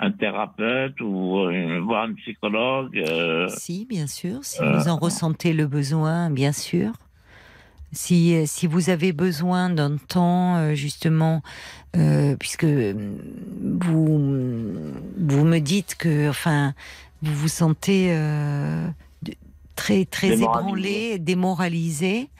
un 0.00 0.10
thérapeute 0.10 1.00
ou 1.00 1.38
euh, 1.38 1.80
voir 1.80 2.04
un 2.04 2.14
psychologue 2.14 2.98
euh, 2.98 3.48
Si, 3.48 3.86
bien 3.86 4.06
sûr. 4.06 4.40
Si 4.42 4.62
euh, 4.62 4.78
vous 4.78 4.88
en 4.88 4.96
ressentez 4.96 5.52
le 5.52 5.66
besoin, 5.66 6.30
bien 6.30 6.52
sûr. 6.52 6.92
Si, 7.92 8.46
si 8.46 8.66
vous 8.66 8.90
avez 8.90 9.12
besoin 9.12 9.70
d'un 9.70 9.96
temps, 9.96 10.56
euh, 10.56 10.74
justement, 10.74 11.42
euh, 11.96 12.36
puisque 12.36 12.66
vous, 12.66 14.18
vous 15.16 15.44
me 15.44 15.58
dites 15.58 15.94
que, 15.96 16.28
enfin, 16.28 16.74
vous 17.22 17.34
vous 17.34 17.48
sentez 17.48 18.08
euh, 18.10 18.86
très, 19.78 20.04
très 20.04 20.40
ébranlé, 20.42 21.20
démoralisé, 21.20 22.30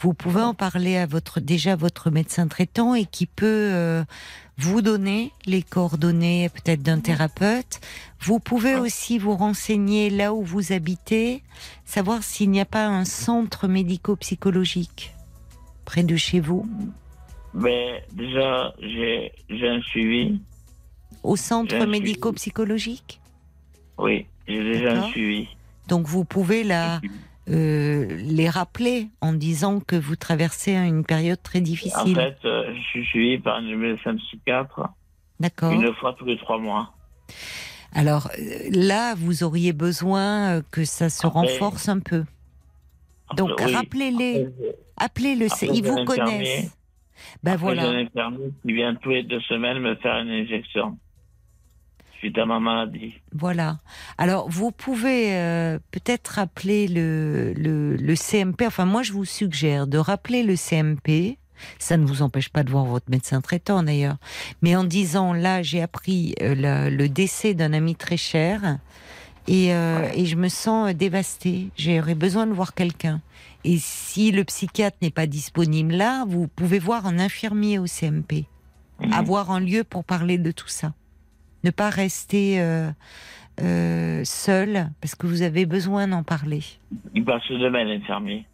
vous 0.00 0.14
pouvez 0.14 0.42
en 0.42 0.52
parler 0.52 0.96
à 0.96 1.06
votre, 1.06 1.38
déjà 1.38 1.76
votre 1.76 2.10
médecin 2.10 2.48
traitant 2.48 2.94
et 2.96 3.04
qui 3.04 3.26
peut 3.26 3.70
euh, 3.72 4.02
vous 4.56 4.82
donner 4.82 5.32
les 5.46 5.62
coordonnées 5.62 6.48
peut-être 6.48 6.82
d'un 6.82 6.98
thérapeute. 6.98 7.80
Vous 8.20 8.40
pouvez 8.40 8.74
aussi 8.74 9.16
vous 9.18 9.36
renseigner 9.36 10.10
là 10.10 10.34
où 10.34 10.42
vous 10.42 10.72
habitez, 10.72 11.44
savoir 11.84 12.24
s'il 12.24 12.50
n'y 12.50 12.60
a 12.60 12.64
pas 12.64 12.86
un 12.86 13.04
centre 13.04 13.68
médico-psychologique 13.68 15.14
près 15.84 16.02
de 16.02 16.16
chez 16.16 16.40
vous. 16.40 16.68
Mais 17.54 18.04
déjà, 18.12 18.74
j'ai 18.80 19.32
j'ai 19.48 19.68
un 19.68 19.80
suivi. 19.82 20.40
Au 21.22 21.36
centre 21.36 21.86
médico-psychologique? 21.86 23.20
Oui, 23.98 24.26
j'ai 24.48 24.62
déjà 24.64 24.98
un 24.98 25.08
suivi. 25.10 25.48
Donc 25.88 26.06
vous 26.06 26.24
pouvez 26.24 26.64
la, 26.64 27.00
euh, 27.48 28.06
les 28.20 28.48
rappeler 28.48 29.08
en 29.20 29.32
disant 29.32 29.80
que 29.80 29.96
vous 29.96 30.16
traversez 30.16 30.74
une 30.74 31.04
période 31.04 31.42
très 31.42 31.58
En 31.60 31.62
difficile. 31.62 32.14
fait, 32.14 32.36
euh, 32.44 32.74
je 32.74 32.80
suis 32.82 33.04
suivi 33.06 33.38
par 33.38 33.58
une 33.60 33.76
médecin 33.76 34.14
psychiatre 34.16 34.88
D'accord 35.40 35.72
une 35.72 35.92
fois 35.94 36.14
tous 36.18 36.24
les 36.26 36.36
trois 36.38 36.58
mois. 36.58 36.92
Alors 37.94 38.28
euh, 38.38 38.68
là, 38.70 39.14
vous 39.16 39.44
auriez 39.44 39.72
besoin 39.72 40.60
que 40.70 40.84
ça 40.84 41.08
se 41.08 41.26
Après- 41.26 41.40
renforce 41.40 41.88
un 41.88 42.00
peu. 42.00 42.24
Donc 43.36 43.50
Oui. 43.64 43.74
rappelez-les, 43.74 44.46
appelez-le, 44.96 45.46
ils 45.74 45.84
vous 45.84 45.98
un 45.98 46.04
connaissent. 46.04 46.70
Ben 47.42 47.52
Après, 47.54 47.74
J'ai 47.74 47.80
un 47.80 47.84
voilà, 47.84 47.98
infirmier 48.00 48.52
qui 48.62 48.72
vient 48.72 48.94
tous 48.94 49.10
les 49.10 49.22
deux 49.22 49.40
semaines 49.40 49.78
me 49.80 49.94
faire 49.96 50.18
une 50.18 50.30
injection 50.30 50.98
suite 52.18 52.36
à 52.38 52.44
ma 52.46 52.58
maladie. 52.60 53.14
voilà. 53.32 53.78
Alors 54.18 54.48
vous 54.48 54.70
pouvez 54.72 55.34
euh, 55.36 55.78
peut-être 55.90 56.28
rappeler 56.28 56.88
le, 56.88 57.52
le, 57.56 57.96
le 57.96 58.14
CMP. 58.16 58.66
Enfin 58.66 58.84
moi, 58.86 59.02
je 59.02 59.12
vous 59.12 59.24
suggère 59.24 59.86
de 59.86 59.98
rappeler 59.98 60.42
le 60.42 60.56
CMP. 60.56 61.38
Ça 61.78 61.96
ne 61.96 62.06
vous 62.06 62.22
empêche 62.22 62.50
pas 62.50 62.62
de 62.62 62.70
voir 62.70 62.84
votre 62.84 63.10
médecin 63.10 63.40
traitant 63.40 63.82
d'ailleurs. 63.82 64.16
Mais 64.62 64.76
en 64.76 64.84
disant 64.84 65.32
là, 65.32 65.62
j'ai 65.62 65.82
appris 65.82 66.34
euh, 66.42 66.54
la- 66.54 66.90
le 66.90 67.08
décès 67.08 67.54
d'un 67.54 67.72
ami 67.72 67.96
très 67.96 68.16
cher 68.16 68.78
et, 69.48 69.72
euh, 69.74 70.08
et 70.14 70.26
je 70.26 70.36
me 70.36 70.48
sens 70.48 70.92
dévastée. 70.94 71.70
J'aurais 71.76 72.14
besoin 72.14 72.46
de 72.46 72.52
voir 72.52 72.74
quelqu'un. 72.74 73.20
Et 73.64 73.76
si 73.78 74.30
le 74.30 74.44
psychiatre 74.44 74.98
n'est 75.02 75.10
pas 75.10 75.26
disponible 75.26 75.94
là, 75.94 76.24
vous 76.28 76.46
pouvez 76.48 76.78
voir 76.78 77.06
un 77.06 77.18
infirmier 77.18 77.78
au 77.80 77.86
CMP. 77.86 78.46
Mhm. 79.00 79.12
Avoir 79.12 79.50
un 79.50 79.60
lieu 79.60 79.82
pour 79.84 80.04
parler 80.04 80.38
de 80.38 80.50
tout 80.52 80.68
ça. 80.68 80.92
Ne 81.68 81.70
pas 81.70 81.90
rester 81.90 82.62
euh, 82.62 82.90
euh, 83.60 84.22
seul 84.24 84.88
parce 85.02 85.14
que 85.14 85.26
vous 85.26 85.42
avez 85.42 85.66
besoin 85.66 86.08
d'en 86.08 86.22
parler. 86.22 86.62
Il 87.14 87.26
passe 87.26 87.42
demain, 87.50 87.84
l'infirmier. 87.84 88.46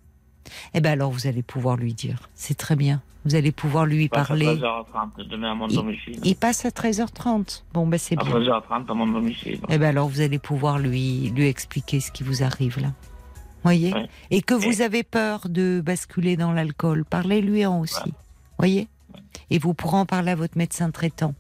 Eh 0.75 0.81
ben 0.81 0.91
alors 0.95 1.13
vous 1.13 1.29
allez 1.29 1.45
pouvoir 1.45 1.77
lui 1.77 1.95
dire. 1.95 2.29
C'est 2.35 2.57
très 2.57 2.75
bien. 2.75 3.03
Vous 3.25 3.37
allez 3.37 3.53
pouvoir 3.53 3.87
lui 3.87 4.03
Il 4.07 4.09
passe 4.11 4.27
parler. 4.27 4.49
à 4.49 4.53
13h30 4.55 5.29
demain 5.29 5.53
à 5.53 5.55
mon 5.55 5.69
domicile. 5.69 6.19
Il 6.25 6.35
passe 6.35 6.65
à 6.65 6.71
13h30. 6.71 7.63
Bon, 7.73 7.87
ben 7.87 7.99
c'est 7.99 8.19
À 8.19 8.25
bien. 8.25 8.35
13h30 8.35 8.91
à 8.91 8.95
mon 8.95 9.07
domicile. 9.07 9.61
Eh 9.69 9.79
ben 9.79 9.91
alors 9.91 10.09
vous 10.09 10.21
allez 10.21 10.41
pouvoir 10.41 10.81
lui 10.81 11.31
lui 11.37 11.47
expliquer 11.47 12.01
ce 12.01 12.11
qui 12.11 12.25
vous 12.25 12.43
arrive 12.43 12.81
là. 12.81 12.89
Voyez 13.63 13.95
Ouais. 13.95 14.09
Et 14.33 14.43
que 14.43 14.55
vous 14.55 14.83
avez 14.83 15.05
peur 15.05 15.49
de 15.49 15.81
basculer 15.81 16.37
dans 16.37 16.51
l'alcool, 16.51 17.05
parlez-lui 17.05 17.65
en 17.65 17.79
aussi. 17.79 18.13
Voyez 18.59 18.89
Et 19.51 19.61
vous 19.61 19.73
pourrez 19.73 19.99
en 19.99 20.05
parler 20.05 20.33
à 20.33 20.35
votre 20.35 20.59
médecin 20.59 20.91
traitant. 20.91 21.33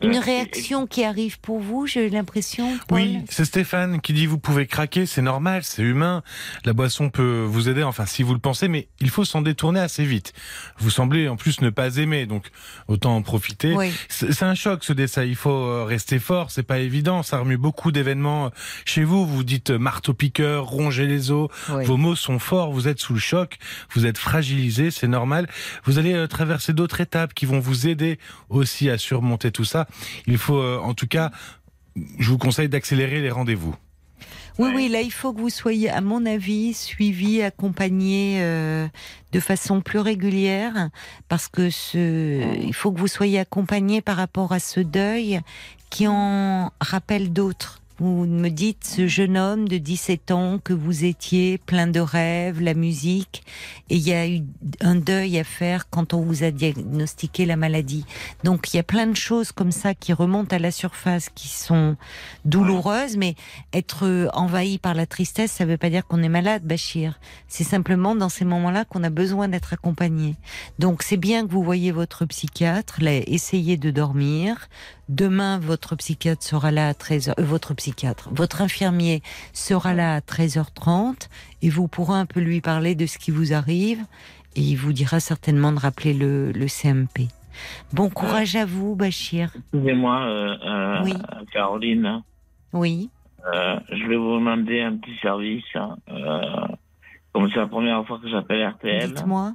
Une 0.00 0.18
réaction 0.18 0.86
qui 0.86 1.04
arrive 1.04 1.40
pour 1.40 1.58
vous, 1.58 1.86
j'ai 1.86 2.08
l'impression, 2.08 2.78
Paul 2.86 3.00
Oui, 3.00 3.18
c'est 3.28 3.44
Stéphane 3.44 4.00
qui 4.00 4.12
dit 4.12 4.26
vous 4.26 4.38
pouvez 4.38 4.66
craquer, 4.66 5.06
c'est 5.06 5.22
normal, 5.22 5.64
c'est 5.64 5.82
humain. 5.82 6.22
La 6.64 6.72
boisson 6.72 7.10
peut 7.10 7.44
vous 7.46 7.68
aider, 7.68 7.82
enfin 7.82 8.06
si 8.06 8.22
vous 8.22 8.32
le 8.32 8.38
pensez, 8.38 8.68
mais 8.68 8.88
il 9.00 9.10
faut 9.10 9.24
s'en 9.24 9.42
détourner 9.42 9.80
assez 9.80 10.04
vite. 10.04 10.32
Vous 10.78 10.90
semblez 10.90 11.28
en 11.28 11.36
plus 11.36 11.60
ne 11.60 11.70
pas 11.70 11.96
aimer, 11.96 12.26
donc 12.26 12.50
autant 12.86 13.16
en 13.16 13.22
profiter. 13.22 13.74
Oui. 13.74 13.92
C'est 14.08 14.42
un 14.42 14.54
choc 14.54 14.84
ce 14.84 14.92
décès. 14.92 15.28
Il 15.28 15.36
faut 15.36 15.50
euh, 15.50 15.84
rester 15.84 16.18
fort. 16.18 16.50
C'est 16.50 16.62
pas 16.62 16.78
évident. 16.78 17.22
Ça 17.22 17.38
remue 17.38 17.56
beaucoup 17.56 17.90
d'événements 17.90 18.46
euh, 18.46 18.50
chez 18.84 19.04
vous. 19.04 19.26
Vous 19.26 19.44
dites 19.44 19.70
euh, 19.70 19.78
marteau 19.78 20.14
piqueur, 20.14 20.66
ronger 20.66 21.06
les 21.06 21.30
os. 21.30 21.48
Oui. 21.70 21.84
Vos 21.84 21.96
mots 21.96 22.16
sont 22.16 22.38
forts. 22.38 22.72
Vous 22.72 22.88
êtes 22.88 23.00
sous 23.00 23.14
le 23.14 23.20
choc. 23.20 23.58
Vous 23.94 24.06
êtes 24.06 24.18
fragilisé. 24.18 24.90
C'est 24.90 25.08
normal. 25.08 25.48
Vous 25.84 25.98
allez 25.98 26.26
traverser 26.28 26.72
d'autres 26.72 27.00
étapes 27.00 27.34
qui 27.34 27.46
vont 27.46 27.60
vous 27.60 27.88
aider 27.88 28.18
aussi 28.48 28.90
à 28.90 28.98
surmonter 28.98 29.50
tout 29.50 29.64
ça. 29.64 29.87
Il 30.26 30.38
faut, 30.38 30.58
euh, 30.58 30.78
en 30.78 30.94
tout 30.94 31.06
cas, 31.06 31.30
je 32.18 32.30
vous 32.30 32.38
conseille 32.38 32.68
d'accélérer 32.68 33.20
les 33.20 33.30
rendez-vous. 33.30 33.74
Oui, 34.58 34.70
oui, 34.74 34.88
là, 34.88 35.02
il 35.02 35.12
faut 35.12 35.32
que 35.32 35.40
vous 35.40 35.50
soyez, 35.50 35.88
à 35.88 36.00
mon 36.00 36.26
avis, 36.26 36.74
suivi, 36.74 37.42
accompagné 37.42 38.38
euh, 38.40 38.88
de 39.30 39.38
façon 39.38 39.80
plus 39.80 40.00
régulière, 40.00 40.90
parce 41.28 41.46
que 41.46 41.70
ce, 41.70 42.56
il 42.60 42.74
faut 42.74 42.90
que 42.90 42.98
vous 42.98 43.06
soyez 43.06 43.38
accompagné 43.38 44.02
par 44.02 44.16
rapport 44.16 44.50
à 44.50 44.58
ce 44.58 44.80
deuil 44.80 45.40
qui 45.90 46.08
en 46.08 46.72
rappelle 46.80 47.32
d'autres. 47.32 47.80
Vous 48.00 48.26
me 48.26 48.48
dites, 48.48 48.84
ce 48.84 49.08
jeune 49.08 49.36
homme 49.36 49.66
de 49.66 49.76
17 49.76 50.30
ans 50.30 50.60
que 50.62 50.72
vous 50.72 51.04
étiez, 51.04 51.58
plein 51.58 51.88
de 51.88 51.98
rêves, 51.98 52.60
la 52.60 52.74
musique, 52.74 53.42
et 53.90 53.96
il 53.96 54.06
y 54.06 54.12
a 54.12 54.28
eu 54.28 54.44
un 54.80 54.94
deuil 54.94 55.36
à 55.36 55.42
faire 55.42 55.90
quand 55.90 56.14
on 56.14 56.20
vous 56.20 56.44
a 56.44 56.52
diagnostiqué 56.52 57.44
la 57.44 57.56
maladie. 57.56 58.04
Donc 58.44 58.72
il 58.72 58.76
y 58.76 58.78
a 58.78 58.84
plein 58.84 59.08
de 59.08 59.16
choses 59.16 59.50
comme 59.50 59.72
ça 59.72 59.94
qui 59.94 60.12
remontent 60.12 60.54
à 60.54 60.60
la 60.60 60.70
surface, 60.70 61.28
qui 61.34 61.48
sont 61.48 61.96
douloureuses, 62.44 63.16
mais 63.16 63.34
être 63.72 64.30
envahi 64.32 64.78
par 64.78 64.94
la 64.94 65.06
tristesse, 65.06 65.50
ça 65.50 65.64
ne 65.64 65.70
veut 65.70 65.76
pas 65.76 65.90
dire 65.90 66.06
qu'on 66.06 66.22
est 66.22 66.28
malade, 66.28 66.62
Bachir. 66.62 67.18
C'est 67.48 67.64
simplement 67.64 68.14
dans 68.14 68.28
ces 68.28 68.44
moments-là 68.44 68.84
qu'on 68.84 69.02
a 69.02 69.10
besoin 69.10 69.48
d'être 69.48 69.72
accompagné. 69.72 70.36
Donc 70.78 71.02
c'est 71.02 71.16
bien 71.16 71.44
que 71.44 71.50
vous 71.50 71.64
voyez 71.64 71.90
votre 71.90 72.26
psychiatre, 72.26 73.02
essayez 73.02 73.76
de 73.76 73.90
dormir. 73.90 74.68
Demain, 75.08 75.58
votre 75.58 75.96
psychiatre 75.96 76.44
sera 76.44 76.70
là 76.70 76.88
à 76.88 76.92
13h, 76.92 77.32
euh, 77.38 77.42
votre 77.42 77.72
psychiatre, 77.72 77.87
votre 78.32 78.60
infirmier 78.62 79.22
sera 79.52 79.94
là 79.94 80.14
à 80.16 80.20
13h30 80.20 81.28
et 81.62 81.70
vous 81.70 81.88
pourrez 81.88 82.18
un 82.18 82.26
peu 82.26 82.40
lui 82.40 82.60
parler 82.60 82.94
de 82.94 83.06
ce 83.06 83.18
qui 83.18 83.30
vous 83.30 83.52
arrive 83.52 84.00
et 84.56 84.60
il 84.60 84.76
vous 84.76 84.92
dira 84.92 85.20
certainement 85.20 85.72
de 85.72 85.78
rappeler 85.78 86.14
le, 86.14 86.52
le 86.52 86.66
CMP. 86.68 87.28
Bon 87.92 88.08
courage 88.08 88.54
à 88.56 88.64
vous, 88.66 88.94
Bachir. 88.94 89.50
Excusez-moi, 89.72 90.20
euh, 90.22 90.54
euh, 90.64 91.02
Oui. 91.04 91.14
Caroline. 91.52 92.22
Oui. 92.72 93.10
Euh, 93.54 93.78
je 93.90 94.06
vais 94.06 94.16
vous 94.16 94.34
demander 94.38 94.80
un 94.80 94.96
petit 94.96 95.16
service. 95.22 95.64
hein. 95.74 95.96
Comme 97.32 97.48
c'est 97.50 97.58
la 97.58 97.66
première 97.66 98.04
fois 98.06 98.18
que 98.22 98.28
j'appelle 98.28 98.66
RTL, 98.68 99.08
Dites-moi. 99.14 99.54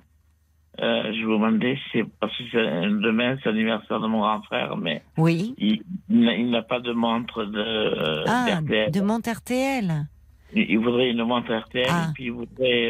Euh, 0.82 1.14
je 1.14 1.24
vous 1.26 1.34
demander, 1.34 1.78
c'est 1.91 2.04
parce 2.20 2.36
que 2.38 2.44
c'est- 2.52 2.58
demain 3.02 3.38
c'est 3.44 3.50
l'anniversaire 3.50 4.00
de 4.00 4.08
mon 4.08 4.20
grand 4.22 4.41
frère, 4.44 4.76
mais 4.78 5.04
Oui. 5.18 5.54
il, 5.58 5.82
il 6.10 6.50
n'a- 6.50 6.62
pas 6.64 6.80
de 6.80 6.91
montre 6.94 7.45
de 7.45 7.60
euh, 7.60 8.24
Ah, 8.28 8.45
d'RTL. 8.62 8.91
de 8.91 9.02
Monte 9.02 9.28
RTL. 9.28 10.08
Il, 10.56 10.66
il 10.70 10.78
voudrait 10.80 11.10
une 11.12 11.24
montre 11.24 11.54
RTL 11.54 11.86
Ah. 11.90 12.08
et 12.10 12.14
puis 12.14 12.26
il 12.26 12.32
voudrait 12.32 12.90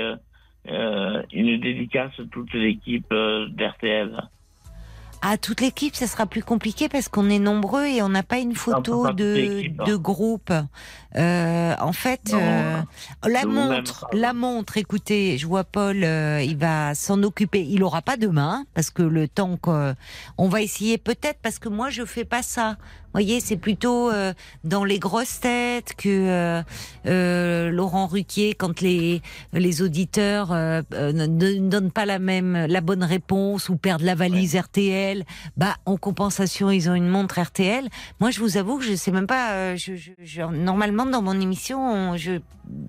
euh, 0.70 1.22
une 1.34 1.60
dédicace 1.60 2.12
à 2.20 2.24
toute 2.32 2.54
l'équipe 2.54 3.10
d'RTL. 3.12 4.22
À 5.26 5.38
toute 5.38 5.62
l'équipe, 5.62 5.96
ça 5.96 6.06
sera 6.08 6.26
plus 6.26 6.44
compliqué 6.44 6.90
parce 6.90 7.08
qu'on 7.08 7.30
est 7.30 7.40
nombreux 7.40 7.86
et 7.86 8.02
on 8.02 8.10
n'a 8.10 8.24
pas 8.24 8.40
une 8.40 8.56
photo 8.56 9.04
pas 9.04 9.14
de, 9.14 9.70
hein. 9.80 9.84
de 9.86 9.96
groupe. 9.96 10.52
Euh, 11.15 11.76
en 11.80 11.94
fait, 11.94 12.31
euh, 12.34 12.81
la 13.30 13.41
montre, 13.45 14.07
la 14.14 14.34
montre. 14.34 14.77
Écoutez, 14.77 15.38
je 15.38 15.45
vois 15.45 15.64
Paul, 15.64 16.03
euh, 16.03 16.41
il 16.44 16.57
va 16.57 16.95
s'en 16.95 17.22
occuper. 17.23 17.61
Il 17.69 17.84
aura 17.84 18.02
pas 18.02 18.18
demain 18.18 18.65
parce 18.73 18.90
que 18.90 19.03
le 19.03 19.27
temps 19.27 19.57
qu'on 19.57 19.94
on 20.38 20.49
va 20.49 20.61
essayer 20.61 20.98
peut-être 20.98 21.40
parce 21.44 21.60
que 21.60 21.69
moi 21.69 21.90
je 21.90 22.03
fais 22.06 22.26
pas 22.26 22.41
ça. 22.41 22.77
Vous 22.80 23.19
voyez, 23.19 23.41
c'est 23.41 23.57
plutôt 23.57 24.10
euh, 24.11 24.34
dans 24.64 24.84
les 24.84 24.98
grosses 24.98 25.40
têtes 25.40 25.94
que 25.95 26.10
euh, 26.10 26.64
euh, 27.06 27.69
Laurent 27.69 28.07
Ruquier, 28.07 28.56
quand 28.56 28.81
les 28.81 29.22
les 29.53 29.81
auditeurs 29.84 30.52
ne 30.52 30.81
ne 31.27 31.68
donnent 31.69 31.91
pas 31.91 32.06
la 32.07 32.18
même 32.18 32.65
la 32.68 32.81
bonne 32.81 33.03
réponse 33.03 33.69
ou 33.69 33.77
perdent 33.77 34.02
la 34.02 34.15
valise 34.15 34.56
RTL, 34.56 35.26
bah 35.57 35.76
en 35.85 35.95
compensation 35.98 36.72
ils 36.72 36.90
ont 36.90 36.95
une 36.95 37.07
montre 37.07 37.40
RTL. 37.40 37.88
Moi, 38.19 38.31
je 38.31 38.40
vous 38.40 38.57
avoue 38.57 38.80
que 38.80 38.84
je 38.85 38.95
sais 38.95 39.11
même 39.11 39.27
pas. 39.27 39.52
euh, 39.52 39.76
je, 39.77 39.95
je- 39.95 40.11
je- 40.23 40.41
normalement, 40.41 41.03
dans 41.12 41.22
mon 41.22 41.40
émission, 41.40 41.80
on, 41.86 42.18
je, 42.18 42.40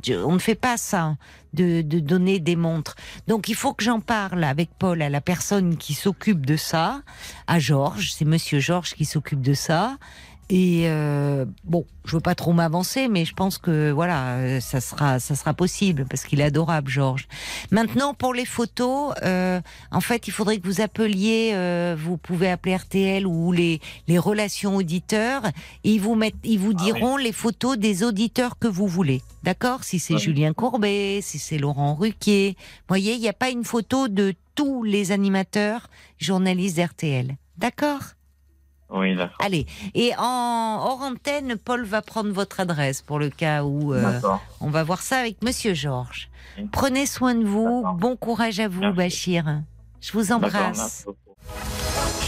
je- 0.04 0.14
on 0.14 0.32
ne 0.32 0.38
fait 0.38 0.54
pas 0.54 0.76
ça 0.76 1.16
de, 1.52 1.82
de 1.82 1.98
donner 2.00 2.40
des 2.40 2.56
montres. 2.56 2.96
Donc, 3.28 3.48
il 3.48 3.54
faut 3.54 3.72
que 3.74 3.84
j'en 3.84 4.00
parle 4.00 4.42
avec 4.44 4.70
Paul 4.78 5.02
à 5.02 5.08
la 5.08 5.20
personne 5.20 5.76
qui 5.76 5.94
s'occupe 5.94 6.44
de 6.46 6.56
ça, 6.56 7.02
à 7.46 7.58
Georges. 7.58 8.12
C'est 8.12 8.24
Monsieur 8.24 8.58
Georges 8.60 8.94
qui 8.94 9.04
s'occupe 9.04 9.40
de 9.42 9.54
ça. 9.54 9.96
Et 10.50 10.82
euh, 10.86 11.46
bon, 11.64 11.86
je 12.04 12.16
veux 12.16 12.20
pas 12.20 12.34
trop 12.34 12.52
m'avancer, 12.52 13.08
mais 13.08 13.24
je 13.24 13.32
pense 13.32 13.56
que 13.58 13.90
voilà, 13.90 14.60
ça 14.60 14.80
sera, 14.80 15.18
ça 15.18 15.34
sera 15.34 15.54
possible 15.54 16.04
parce 16.08 16.24
qu'il 16.24 16.40
est 16.40 16.44
adorable, 16.44 16.90
Georges. 16.90 17.26
Maintenant, 17.70 18.12
pour 18.12 18.34
les 18.34 18.44
photos, 18.44 19.14
euh, 19.22 19.60
en 19.90 20.00
fait, 20.00 20.28
il 20.28 20.32
faudrait 20.32 20.58
que 20.58 20.66
vous 20.66 20.80
appeliez. 20.80 21.52
euh, 21.54 21.96
vous 21.98 22.16
pouvez 22.16 22.50
appeler 22.50 22.76
RTL 22.76 23.26
ou 23.26 23.52
les 23.52 23.80
les 24.06 24.18
relations 24.18 24.76
auditeurs. 24.76 25.46
Et 25.82 25.92
ils 25.92 26.00
vous 26.00 26.14
mettent, 26.14 26.34
ils 26.44 26.58
vous 26.58 26.74
diront 26.74 27.16
les 27.16 27.32
photos 27.32 27.78
des 27.78 28.02
auditeurs 28.04 28.58
que 28.58 28.68
vous 28.68 28.86
voulez. 28.86 29.22
D'accord? 29.42 29.84
Si 29.84 29.98
c'est. 29.98 30.18
Julien 30.18 30.52
Courbet, 30.52 31.20
si 31.22 31.38
c'est 31.38 31.58
Laurent 31.58 31.94
Ruquier. 31.94 32.56
Vous 32.58 32.84
voyez, 32.88 33.14
il 33.14 33.20
n'y 33.20 33.28
a 33.28 33.32
pas 33.34 33.50
une 33.50 33.64
photo 33.64 34.08
de 34.08 34.34
tous 34.54 34.82
les 34.84 35.10
animateurs 35.10 35.88
journalistes 36.18 36.76
d'RTL. 36.76 37.36
D'accord? 37.58 38.00
Oui, 38.90 39.16
d'accord. 39.16 39.36
Allez, 39.44 39.66
et 39.94 40.12
en 40.18 40.78
hors 40.84 41.00
antenne, 41.02 41.56
Paul 41.56 41.84
va 41.84 42.02
prendre 42.02 42.30
votre 42.32 42.60
adresse 42.60 43.02
pour 43.02 43.18
le 43.18 43.30
cas 43.30 43.64
où 43.64 43.92
euh, 43.94 44.20
on 44.60 44.70
va 44.70 44.84
voir 44.84 45.00
ça 45.02 45.18
avec 45.18 45.42
Monsieur 45.42 45.74
Georges. 45.74 46.28
Oui. 46.58 46.68
Prenez 46.70 47.06
soin 47.06 47.34
de 47.34 47.44
vous, 47.44 47.84
bon 47.98 48.16
courage 48.16 48.60
à 48.60 48.68
vous, 48.68 48.80
Merci. 48.80 48.96
Bachir. 48.96 49.62
Je 50.00 50.12
vous 50.12 50.32
embrasse. 50.32 51.06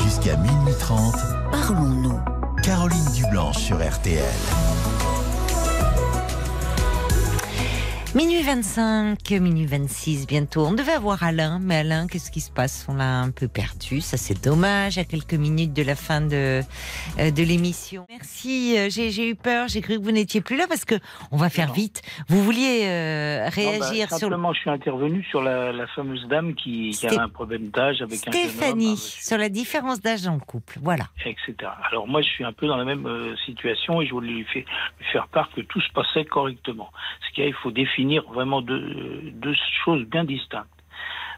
Jusqu'à 0.02 0.36
minuit 0.36 0.74
30, 0.80 1.14
Parlons-nous. 1.52 2.18
Caroline 2.62 3.12
Dublanche 3.14 3.58
sur 3.58 3.76
RTL. 3.76 4.24
Minuit 8.14 8.40
25, 8.42 9.18
minuit 9.32 9.66
26 9.66 10.26
bientôt. 10.26 10.64
On 10.64 10.72
devait 10.72 10.92
avoir 10.92 11.22
Alain, 11.22 11.58
mais 11.60 11.76
Alain, 11.76 12.06
qu'est-ce 12.06 12.30
qui 12.30 12.40
se 12.40 12.50
passe? 12.50 12.86
On 12.88 12.94
l'a 12.94 13.18
un 13.20 13.30
peu 13.30 13.46
perdu. 13.46 14.00
Ça, 14.00 14.16
c'est 14.16 14.42
dommage 14.42 14.96
à 14.96 15.04
quelques 15.04 15.34
minutes 15.34 15.74
de 15.74 15.82
la 15.82 15.94
fin 15.94 16.22
de, 16.22 16.62
euh, 17.18 17.30
de 17.30 17.42
l'émission. 17.42 18.06
Merci, 18.08 18.74
euh, 18.78 18.88
j'ai 18.88 19.28
eu 19.28 19.34
peur. 19.34 19.68
J'ai 19.68 19.82
cru 19.82 19.98
que 19.98 20.02
vous 20.02 20.12
n'étiez 20.12 20.40
plus 20.40 20.56
là 20.56 20.64
parce 20.66 20.86
que 20.86 20.94
on 21.30 21.36
va 21.36 21.50
faire 21.50 21.68
Non. 21.68 21.74
vite. 21.74 22.00
Vous 22.28 22.42
vouliez 22.42 22.84
euh, 22.86 23.40
Non, 23.40 23.44
bah, 23.44 23.50
réagir 23.54 24.06
sur 24.08 24.14
le. 24.16 24.20
simplement, 24.20 24.54
je 24.54 24.60
suis 24.60 24.70
intervenu 24.70 25.22
sur 25.24 25.42
la, 25.42 25.72
la 25.72 25.86
fameuse 25.88 26.26
dame 26.26 26.54
qui, 26.54 26.90
qui 26.98 27.06
Sté- 27.06 27.18
a 27.18 27.24
un 27.24 27.28
problème 27.28 27.68
d'âge 27.68 28.00
avec 28.00 28.20
homme, 28.26 28.28
un 28.28 28.32
Stéphanie, 28.32 28.90
monsieur, 28.92 29.22
sur 29.22 29.36
la 29.36 29.50
différence 29.50 30.00
d'âge 30.00 30.22
dans 30.22 30.34
le 30.34 30.40
couple. 30.40 30.78
Voilà. 30.82 31.04
etc. 31.26 31.54
Alors 31.90 32.08
moi, 32.08 32.22
je 32.22 32.28
suis 32.28 32.44
un 32.44 32.52
peu 32.54 32.66
dans 32.66 32.76
la 32.78 32.84
même 32.86 33.04
euh, 33.06 33.36
situation 33.44 34.00
et 34.00 34.06
je 34.06 34.12
voulais 34.12 34.32
lui, 34.32 34.44
faire- 34.44 34.64
lui 35.00 35.06
faire 35.12 35.28
part 35.28 35.50
que 35.54 35.60
tout 35.60 35.82
se 35.82 35.92
passait 35.92 36.24
correctement. 36.24 36.90
Ce 37.28 37.34
qu'il 37.34 37.44
y 37.44 37.46
a, 37.46 37.50
il 37.50 37.54
faut 37.54 37.70
définir 37.70 37.95
vraiment 38.32 38.62
deux, 38.62 39.20
deux 39.34 39.54
choses 39.84 40.04
bien 40.04 40.24
distinctes. 40.24 40.66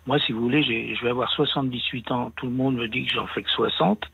Moi, 0.06 0.18
si 0.20 0.32
vous 0.32 0.40
voulez, 0.40 0.62
je 0.62 1.02
vais 1.04 1.10
avoir 1.10 1.30
78 1.30 2.10
ans. 2.12 2.32
Tout 2.36 2.46
le 2.46 2.52
monde 2.52 2.76
me 2.76 2.88
dit 2.88 3.04
que 3.04 3.12
j'en 3.12 3.26
fais 3.26 3.42
que 3.42 3.50
60, 3.50 4.04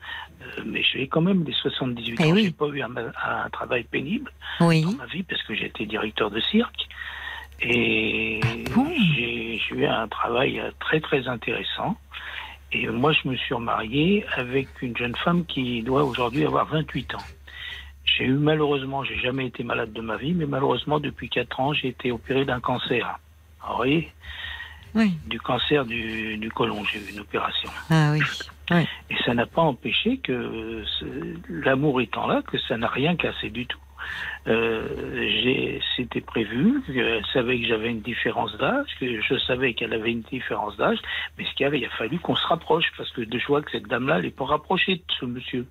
euh, 0.41 0.61
mais 0.65 0.83
j'ai 0.83 1.07
quand 1.07 1.21
même 1.21 1.43
des 1.43 1.53
78 1.53 2.17
Eh 2.19 2.23
ans. 2.23 2.31
oui. 2.33 2.43
J'ai 2.45 2.51
pas 2.51 2.67
eu 2.67 2.81
un, 2.81 2.91
un 2.97 3.49
travail 3.49 3.83
pénible. 3.83 4.29
Oui. 4.59 4.81
dans 4.81 4.91
ma 4.93 5.05
vie 5.05 5.23
parce 5.23 5.41
que 5.43 5.55
j'étais 5.55 5.85
directeur 5.85 6.29
de 6.31 6.39
cirque. 6.41 6.87
Et 7.61 8.41
bon? 8.73 8.85
j'ai 9.15 9.57
j'ai 9.69 9.75
eu 9.75 9.85
un 9.85 10.07
travail 10.09 10.59
euh, 10.59 10.71
très 10.79 10.99
très 10.99 11.27
intéressant. 11.29 11.95
Et 12.73 12.87
moi, 12.87 13.13
je 13.13 13.29
me 13.29 13.35
suis 13.37 13.53
remarié 13.53 14.25
avec 14.35 14.67
une 14.81 14.97
jeune 14.97 15.15
femme 15.15 15.45
qui 15.45 15.81
doit 15.81 16.03
aujourd'hui 16.03 16.43
avoir 16.45 16.65
28 16.65 17.15
ans. 17.15 17.19
J'ai 18.05 18.25
eu 18.25 18.33
malheureusement, 18.33 19.03
j'ai 19.03 19.17
jamais 19.17 19.47
été 19.47 19.63
malade 19.63 19.91
de 19.91 20.01
ma 20.01 20.15
vie, 20.17 20.33
mais 20.33 20.45
malheureusement, 20.45 20.99
depuis 20.99 21.29
4 21.29 21.59
ans, 21.59 21.73
j'ai 21.73 21.89
été 21.89 22.11
opéré 22.11 22.45
d'un 22.45 22.59
cancer. 22.59 23.19
Vous 23.67 23.75
voyez 23.75 24.11
Oui. 24.93 25.13
du 25.27 25.39
cancer 25.39 25.85
du, 25.85 26.37
du 26.37 26.49
côlon. 26.51 26.83
J'ai 26.85 26.99
eu 26.99 27.11
une 27.11 27.19
opération. 27.19 27.69
Ah 27.89 28.11
oui. 28.13 28.21
Et 29.09 29.15
ça 29.25 29.33
n'a 29.33 29.45
pas 29.45 29.61
empêché 29.61 30.17
que 30.17 30.83
l'amour 31.49 32.01
étant 32.01 32.27
là, 32.27 32.41
que 32.41 32.57
ça 32.59 32.77
n'a 32.77 32.87
rien 32.87 33.15
cassé 33.15 33.49
du 33.49 33.65
tout. 33.65 33.79
Euh, 34.47 35.79
C'était 35.95 36.21
prévu, 36.21 36.81
elle 36.89 37.25
savait 37.33 37.59
que 37.59 37.67
j'avais 37.67 37.89
une 37.89 38.01
différence 38.01 38.55
d'âge, 38.57 38.87
que 38.99 39.21
je 39.21 39.37
savais 39.39 39.73
qu'elle 39.73 39.93
avait 39.93 40.11
une 40.11 40.21
différence 40.21 40.75
d'âge, 40.77 40.99
mais 41.37 41.45
ce 41.45 41.51
qu'il 41.53 41.63
y 41.63 41.67
avait, 41.67 41.79
il 41.79 41.85
a 41.85 41.89
fallu 41.89 42.19
qu'on 42.19 42.35
se 42.35 42.45
rapproche, 42.47 42.91
parce 42.97 43.11
que 43.11 43.21
de 43.21 43.39
choix 43.39 43.61
que 43.61 43.71
cette 43.71 43.87
dame-là, 43.87 44.17
elle 44.17 44.23
n'est 44.25 44.29
pas 44.31 44.45
rapprochée 44.45 44.95
de 44.97 45.03
ce 45.19 45.25
monsieur. 45.25 45.65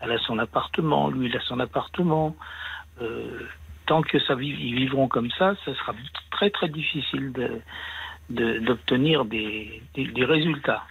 Elle 0.00 0.12
a 0.12 0.18
son 0.18 0.38
appartement, 0.38 1.08
lui, 1.10 1.26
il 1.28 1.36
a 1.36 1.40
son 1.40 1.60
appartement. 1.60 2.36
Euh, 3.02 3.40
tant 3.86 4.02
que 4.02 4.18
ça 4.18 4.34
ils 4.40 4.74
vivront 4.74 5.06
comme 5.08 5.30
ça, 5.32 5.54
ça 5.64 5.74
sera 5.74 5.94
très 6.30 6.50
très 6.50 6.68
difficile 6.68 7.32
de- 7.32 7.60
de- 8.30 8.58
d'obtenir 8.58 9.24
des, 9.24 9.80
des, 9.94 10.06
des 10.06 10.24
résultats, 10.24 10.82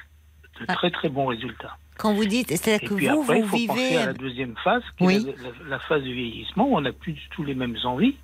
de 0.59 0.65
Ah. 0.69 0.75
très 0.75 0.91
très 0.91 1.09
bons 1.09 1.25
résultats. 1.25 1.77
Quand 1.97 2.13
vous 2.13 2.25
dites, 2.25 2.49
c'est-à-dire 2.49 2.89
que 2.89 2.95
puis 2.95 3.07
vous, 3.07 3.21
après, 3.21 3.41
vous 3.41 3.47
faut 3.47 3.67
penser 3.67 3.83
vivez. 3.87 3.97
à 3.97 4.05
la 4.07 4.13
deuxième 4.13 4.55
phase, 4.63 4.83
qui 4.97 5.03
est 5.03 5.07
Oui. 5.07 5.25
la, 5.37 5.43
la- 5.43 5.69
la 5.69 5.79
phase 5.79 6.03
du 6.03 6.13
vieillissement, 6.13 6.67
où 6.69 6.77
on 6.77 6.81
n'a 6.81 6.91
plus 6.91 7.13
du 7.13 7.27
tout 7.31 7.43
les 7.43 7.55
mêmes 7.55 7.77
envies. 7.85 8.15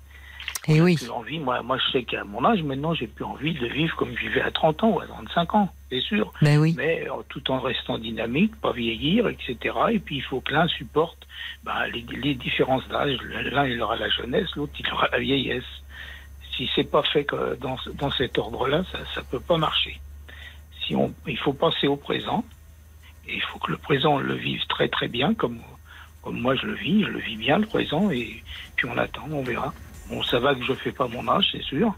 Et 0.68 0.80
oui. 0.80 0.96
Plus 0.96 1.10
envie, 1.10 1.38
moi, 1.40 1.62
moi, 1.62 1.76
je 1.78 1.90
sais 1.92 2.04
qu'à 2.04 2.22
mon 2.24 2.44
âge, 2.44 2.62
maintenant, 2.62 2.94
j'ai 2.94 3.06
plus 3.08 3.24
envie 3.24 3.54
de 3.54 3.66
vivre 3.66 3.96
comme 3.96 4.14
je 4.16 4.20
vivais 4.28 4.42
à 4.42 4.50
30 4.50 4.84
ans 4.84 4.90
ou 4.90 5.00
à 5.00 5.06
35 5.06 5.54
ans, 5.54 5.72
c'est 5.90 6.00
sûr. 6.00 6.32
Ben 6.42 6.58
oui. 6.58 6.74
Mais 6.76 7.08
euh, 7.08 7.14
tout 7.28 7.50
en 7.50 7.58
restant 7.60 7.98
dynamique, 7.98 8.54
pas 8.60 8.72
vieillir, 8.72 9.26
etc. 9.28 9.56
Et 9.92 9.98
puis, 9.98 10.16
il 10.16 10.22
faut 10.22 10.40
que 10.40 10.52
l'un 10.52 10.68
supporte 10.68 11.26
ben, 11.64 11.86
les, 11.92 12.04
les 12.22 12.34
différences 12.34 12.86
d'âge. 12.88 13.16
L'un, 13.22 13.66
il 13.66 13.80
aura 13.82 13.96
la 13.96 14.08
jeunesse, 14.08 14.54
l'autre, 14.54 14.72
il 14.78 14.92
aura 14.92 15.08
la 15.10 15.18
vieillesse. 15.18 15.64
Si 16.56 16.70
c'est 16.76 16.88
pas 16.88 17.02
fait 17.02 17.24
que 17.24 17.56
dans, 17.56 17.76
dans 17.94 18.10
cet 18.12 18.36
ordre-là, 18.38 18.84
ça, 18.92 18.98
ça 19.14 19.22
peut 19.22 19.40
pas 19.40 19.56
marcher. 19.56 19.98
Si 20.86 20.94
on, 20.94 21.12
il 21.26 21.38
faut 21.38 21.54
penser 21.54 21.86
au 21.88 21.96
présent. 21.96 22.44
Il 23.34 23.42
faut 23.42 23.58
que 23.58 23.70
le 23.70 23.76
présent 23.78 24.18
le 24.18 24.34
vive 24.34 24.60
très 24.68 24.88
très 24.88 25.08
bien, 25.08 25.34
comme, 25.34 25.60
comme 26.22 26.40
moi 26.40 26.54
je 26.56 26.66
le 26.66 26.74
vis. 26.74 27.02
Je 27.04 27.08
le 27.08 27.18
vis 27.20 27.36
bien 27.36 27.58
le 27.58 27.66
présent. 27.66 28.10
Et 28.10 28.42
puis 28.76 28.88
on 28.90 28.96
attend, 28.98 29.26
on 29.30 29.42
verra. 29.42 29.72
Bon, 30.08 30.22
ça 30.22 30.38
va 30.38 30.54
que 30.54 30.64
je 30.64 30.72
fais 30.74 30.92
pas 30.92 31.08
mon 31.08 31.26
âge, 31.28 31.48
c'est 31.52 31.62
sûr. 31.62 31.94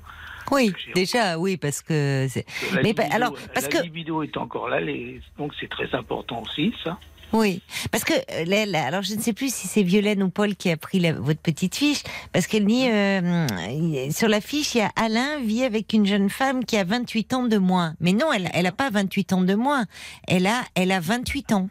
Oui, 0.51 0.75
déjà, 0.95 1.39
oui, 1.39 1.57
parce 1.57 1.81
que. 1.81 2.27
La 2.75 2.83
Mais 2.83 2.91
libido- 2.93 3.03
alors, 3.15 3.35
parce 3.55 3.67
la 3.67 3.79
que- 3.79 3.83
libido 3.83 4.23
est 4.23 4.37
encore 4.37 4.69
là, 4.69 4.79
les- 4.81 5.21
donc 5.39 5.53
c'est 5.59 5.69
très 5.71 5.95
important 5.95 6.43
aussi, 6.43 6.75
ça. 6.85 6.99
Oui, 7.35 7.61
parce 7.91 8.05
que 8.05 8.13
euh, 8.15 8.65
là, 8.67 8.87
alors 8.87 9.03
je 9.03 9.15
ne 9.15 9.21
sais 9.21 9.33
plus 9.33 9.53
si 9.53 9.67
c'est 9.67 9.83
Violaine 9.83 10.23
ou 10.23 10.31
Paul 10.31 10.55
qui 10.55 10.71
a 10.71 10.77
pris 10.77 11.01
la- 11.01 11.13
votre 11.15 11.41
petite 11.41 11.75
fiche, 11.75 12.03
parce 12.33 12.47
qu'elle 12.47 12.65
dit 12.65 12.89
euh, 12.89 14.09
sur 14.13 14.29
la 14.29 14.41
fiche 14.41 14.77
il 14.77 14.79
y 14.79 14.81
a 14.83 14.93
Alain 14.95 15.41
vit 15.41 15.65
avec 15.65 15.93
une 15.93 16.07
jeune 16.07 16.31
femme 16.31 16.65
qui 16.65 16.77
a 16.77 16.85
28 16.85 17.35
ans 17.35 17.43
de 17.43 17.59
moins. 17.59 17.95
Mais 17.99 18.13
non, 18.13 18.33
elle 18.33 18.49
elle 18.55 18.67
a 18.67 18.73
pas 18.73 18.89
28 18.89 19.33
ans 19.33 19.43
de 19.43 19.55
moins. 19.55 19.85
Elle 20.29 20.47
a 20.47 20.63
elle 20.77 20.93
a 20.93 21.01
28 21.01 21.53
ans. 21.53 21.69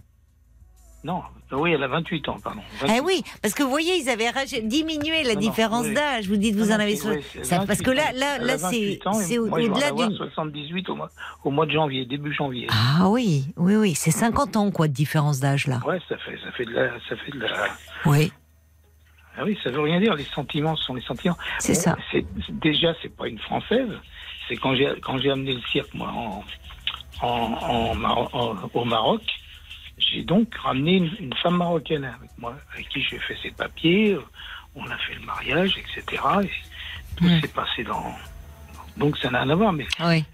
Non, 1.06 1.22
oui, 1.61 1.71
elle 1.73 1.84
a 1.84 1.88
28 1.88 2.30
ans, 2.30 2.38
pardon. 2.43 2.61
28. 2.81 3.01
oui, 3.05 3.23
parce 3.41 3.53
que 3.53 3.63
vous 3.63 3.69
voyez, 3.69 3.95
ils 3.97 4.09
avaient 4.09 4.31
diminué 4.63 5.23
la 5.23 5.34
Non, 5.35 5.39
différence 5.39 5.85
oui. 5.85 5.93
d'âge. 5.93 6.27
Vous 6.27 6.35
dites 6.38 6.55
vous 6.55 6.65
Non, 6.67 6.75
en 6.75 6.80
avez 6.80 6.95
c'est 6.95 7.43
ça- 7.43 7.63
parce 7.65 7.81
que 7.81 7.91
28 7.91 7.95
là 7.95 8.11
là 8.13 8.38
là 8.39 8.57
c'est 8.57 8.65
28 8.97 9.07
ans, 9.07 9.19
et 9.19 9.23
c'est 9.23 9.38
au- 9.38 9.47
moi, 9.47 9.59
je 9.59 9.65
vais 9.65 9.69
en 9.71 9.73
au-delà 9.75 9.91
d'une 10.07 10.17
78 10.17 10.89
au 10.89 10.95
mois, 10.95 11.09
au 11.43 11.51
mois 11.51 11.65
de 11.65 11.71
janvier, 11.71 12.05
début 12.05 12.34
janvier. 12.34 12.67
Ah 12.71 13.07
oui, 13.09 13.45
oui 13.57 13.75
oui, 13.75 13.93
c'est 13.95 14.11
50 14.11 14.55
ans 14.57 14.71
quoi 14.71 14.88
de 14.88 14.93
différence 14.93 15.39
d'âge 15.39 15.67
là. 15.67 15.80
Ouais, 15.85 15.99
ça 16.09 16.17
fait, 16.17 16.38
ça 16.43 16.51
fait 16.51 16.65
de 16.65 16.71
la, 16.71 16.89
ça 17.09 17.15
fait 17.17 17.31
de 17.31 17.39
la. 17.39 17.67
Oui, 18.05 18.31
Ah 19.35 19.43
oui, 19.45 19.57
ça 19.63 19.71
veut 19.71 19.81
rien 19.81 19.99
dire. 19.99 20.13
Les 20.15 20.25
sentiments 20.25 20.75
sont 20.75 20.93
les 20.93 21.01
sentiments. 21.01 21.38
c'est 21.59 21.73
Bon, 21.73 21.80
ça. 21.80 21.97
déjà, 22.51 22.93
c'est 23.01 23.15
pas 23.15 23.27
une 23.27 23.39
française. 23.39 23.89
C'est 24.47 24.57
quand 24.57 24.75
j'ai 24.75 25.31
amené 25.31 25.53
le 25.55 25.61
cirque 25.71 25.93
moi 25.93 26.11
en, 26.11 26.43
en- 27.21 27.89
au 28.73 28.85
Maroc. 28.85 29.21
J'ai 29.97 30.23
donc 30.23 30.53
ramené 30.55 30.93
une, 30.97 31.11
une 31.19 31.33
femme 31.35 31.57
marocaine 31.57 32.03
avec 32.05 32.29
moi, 32.37 32.55
avec 32.73 32.89
qui 32.89 33.01
j'ai 33.01 33.19
fait 33.19 33.37
ses 33.41 33.51
papiers. 33.51 34.13
euh, 34.13 34.21
On 34.75 34.85
a 34.85 34.97
fait 34.97 35.13
le 35.15 35.21
mariage, 35.25 35.77
etc. 35.77 36.21
Et 36.43 36.49
tout 37.15 37.27
s'est 37.41 37.47
passé 37.47 37.83
dans. 37.83 38.13
Donc 38.97 39.17
ça 39.17 39.29
n'a 39.29 39.41
rien 39.43 39.49
à 39.51 39.55
voir, 39.55 39.71
mais 39.73 39.85
Oui, 40.03 40.25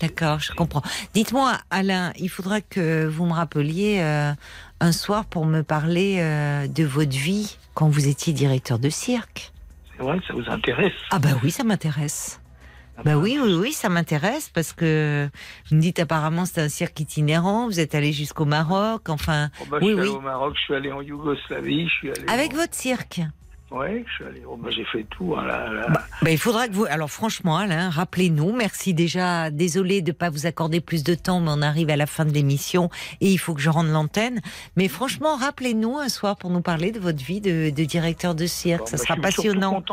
d'accord, 0.00 0.38
je 0.40 0.52
comprends. 0.52 0.82
Dites-moi, 1.14 1.56
Alain, 1.70 2.12
il 2.18 2.28
faudra 2.28 2.60
que 2.60 3.06
vous 3.06 3.26
me 3.26 3.32
rappeliez 3.32 4.00
euh, 4.00 4.32
un 4.80 4.92
soir 4.92 5.24
pour 5.24 5.46
me 5.46 5.62
parler 5.62 6.18
euh, 6.20 6.66
de 6.68 6.84
votre 6.84 7.16
vie 7.16 7.56
quand 7.74 7.88
vous 7.88 8.08
étiez 8.08 8.32
directeur 8.32 8.78
de 8.78 8.90
cirque. 8.90 9.52
c'est 9.96 10.02
vrai, 10.02 10.18
ça 10.26 10.34
vous 10.34 10.48
intéresse? 10.48 10.92
Ah 11.10 11.18
bah 11.18 11.30
oui, 11.42 11.50
ça 11.50 11.62
m'intéresse. 11.64 12.40
Bah 13.04 13.16
oui, 13.16 13.38
oui, 13.42 13.54
oui, 13.54 13.72
ça 13.72 13.88
m'intéresse 13.88 14.50
parce 14.54 14.72
que 14.72 15.28
vous 15.70 15.76
me 15.76 15.80
dites 15.80 15.98
apparemment 15.98 16.44
c'est 16.46 16.60
un 16.62 16.68
cirque 16.68 16.98
itinérant, 17.00 17.66
vous 17.66 17.78
êtes 17.80 17.94
allé 17.94 18.12
jusqu'au 18.12 18.44
Maroc, 18.46 19.08
enfin, 19.08 19.50
Oh, 19.60 19.64
bah, 19.70 19.78
oui, 19.82 19.88
je 19.90 19.92
suis 19.92 19.94
oui. 19.94 20.00
allé 20.08 20.10
au 20.16 20.20
Maroc, 20.20 20.54
je 20.56 20.60
suis 20.62 20.74
allé 20.74 20.92
en 20.92 21.02
Yougoslavie, 21.02 21.88
je 21.88 21.94
suis 21.94 22.10
allé. 22.10 22.24
avec 22.28 22.52
en- 22.52 22.56
votre 22.56 22.74
cirque. 22.74 23.20
Ouais, 23.72 24.04
je 24.06 24.12
suis 24.14 24.24
allé. 24.24 24.42
oh, 24.48 24.56
bah, 24.56 24.70
j'ai 24.70 24.84
fait 24.84 25.04
tout. 25.10 25.34
hein, 25.36 25.44
là, 25.44 25.68
là. 25.72 25.88
Bah, 26.22 26.30
il 26.30 26.38
faudra 26.38 26.68
que 26.68 26.72
vous. 26.72 26.84
Alors 26.88 27.10
franchement, 27.10 27.56
Alain, 27.58 27.90
rappelez-nous. 27.90 28.52
Merci 28.54 28.94
déjà. 28.94 29.50
Désolé 29.50 30.02
de 30.02 30.12
pas 30.12 30.30
vous 30.30 30.46
accorder 30.46 30.80
plus 30.80 31.02
de 31.02 31.14
temps, 31.16 31.40
mais 31.40 31.50
on 31.52 31.62
arrive 31.62 31.90
à 31.90 31.96
la 31.96 32.06
fin 32.06 32.24
de 32.24 32.30
l'émission 32.32 32.90
et 33.20 33.28
il 33.28 33.38
faut 33.38 33.54
que 33.54 33.60
je 33.60 33.68
rende 33.68 33.88
l'antenne. 33.88 34.40
Mais 34.76 34.86
franchement, 34.86 35.34
rappelez-nous 35.36 35.98
un 35.98 36.08
soir 36.08 36.36
pour 36.36 36.50
nous 36.50 36.60
parler 36.62 36.92
de 36.92 37.00
votre 37.00 37.22
vie 37.22 37.40
de, 37.40 37.70
de 37.70 37.84
directeur 37.84 38.36
de 38.36 38.46
cirque. 38.46 38.82
Bon, 38.82 38.86
Ça 38.86 38.96
bah, 38.98 39.02
sera 39.02 39.14
je 39.16 39.20
suis 39.22 39.32
surtout 39.42 39.60
passionnant. 39.60 39.84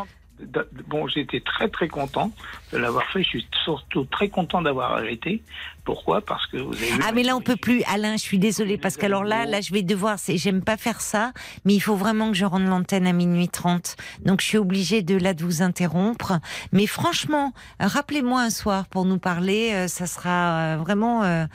bon, 0.87 1.07
j'étais 1.07 1.39
très 1.41 1.67
très 1.67 1.87
content 1.87 2.31
de 2.73 2.77
l'avoir 2.79 3.05
fait. 3.11 3.23
Je 3.23 3.29
suis 3.29 3.47
surtout 3.63 4.05
très 4.05 4.29
content 4.29 4.61
d'avoir 4.61 4.91
arrêté. 4.93 5.41
Pourquoi? 5.85 6.21
Parce 6.21 6.47
que 6.47 6.55
vous 6.57 6.73
avez. 6.73 6.91
Ah 7.05 7.11
mais 7.13 7.23
là 7.23 7.35
on 7.35 7.41
peut 7.41 7.57
plus, 7.57 7.83
Alain. 7.93 8.13
Je 8.13 8.21
suis 8.21 8.39
désolée 8.39 8.77
parce 8.77 8.95
qu'alors 8.95 9.25
là, 9.25 9.45
là 9.45 9.59
je 9.59 9.73
vais 9.73 9.81
devoir. 9.81 10.17
c'est- 10.17 10.37
J'aime 10.37 10.61
pas 10.63 10.77
faire 10.77 11.01
ça, 11.01 11.33
mais 11.65 11.73
il 11.73 11.81
faut 11.81 11.95
vraiment 11.97 12.29
que 12.31 12.37
je 12.37 12.45
rende 12.45 12.65
l'antenne 12.65 13.05
à 13.05 13.11
minuit 13.11 13.49
30. 13.49 13.97
Donc 14.25 14.39
je 14.41 14.45
suis 14.47 14.57
obligée 14.57 15.01
de 15.01 15.17
là 15.17 15.33
de 15.33 15.43
vous 15.43 15.61
interrompre. 15.61 16.39
Mais 16.71 16.87
franchement, 16.87 17.51
rappelez-moi 17.81 18.41
un 18.43 18.49
soir 18.49 18.85
pour 18.87 19.03
nous 19.05 19.19
parler. 19.19 19.71
euh, 19.73 19.87
Ça 19.89 20.07
sera 20.07 20.29
euh, 20.29 20.77
vraiment 20.77 21.23
euh, 21.23 21.45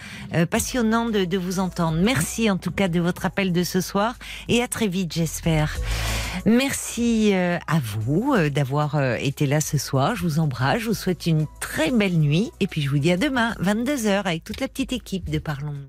passionnant 0.50 1.06
de, 1.08 1.24
de 1.24 1.38
vous 1.38 1.58
entendre. 1.58 1.96
Merci 1.98 2.50
en 2.50 2.58
tout 2.58 2.70
cas 2.70 2.88
de 2.88 3.00
votre 3.00 3.24
appel 3.24 3.52
de 3.52 3.62
ce 3.62 3.80
soir 3.80 4.14
et 4.48 4.62
à 4.62 4.68
très 4.68 4.88
vite, 4.88 5.14
j'espère. 5.14 5.74
Merci 6.44 7.32
à 7.34 7.78
vous 7.82 8.34
d'avoir 8.50 9.00
été 9.16 9.46
là 9.46 9.60
ce 9.62 9.78
soir. 9.78 10.14
Je 10.14 10.22
vous 10.22 10.38
embrasse. 10.38 10.80
Je 10.80 10.88
vous 10.88 10.94
souhaite 10.94 11.07
une 11.12 11.46
très 11.60 11.90
belle 11.90 12.18
nuit 12.18 12.52
et 12.60 12.66
puis 12.66 12.82
je 12.82 12.90
vous 12.90 12.98
dis 12.98 13.12
à 13.12 13.16
demain, 13.16 13.54
22h, 13.60 14.24
avec 14.24 14.44
toute 14.44 14.60
la 14.60 14.68
petite 14.68 14.92
équipe 14.92 15.30
de 15.30 15.38
Parlons-nous. 15.38 15.88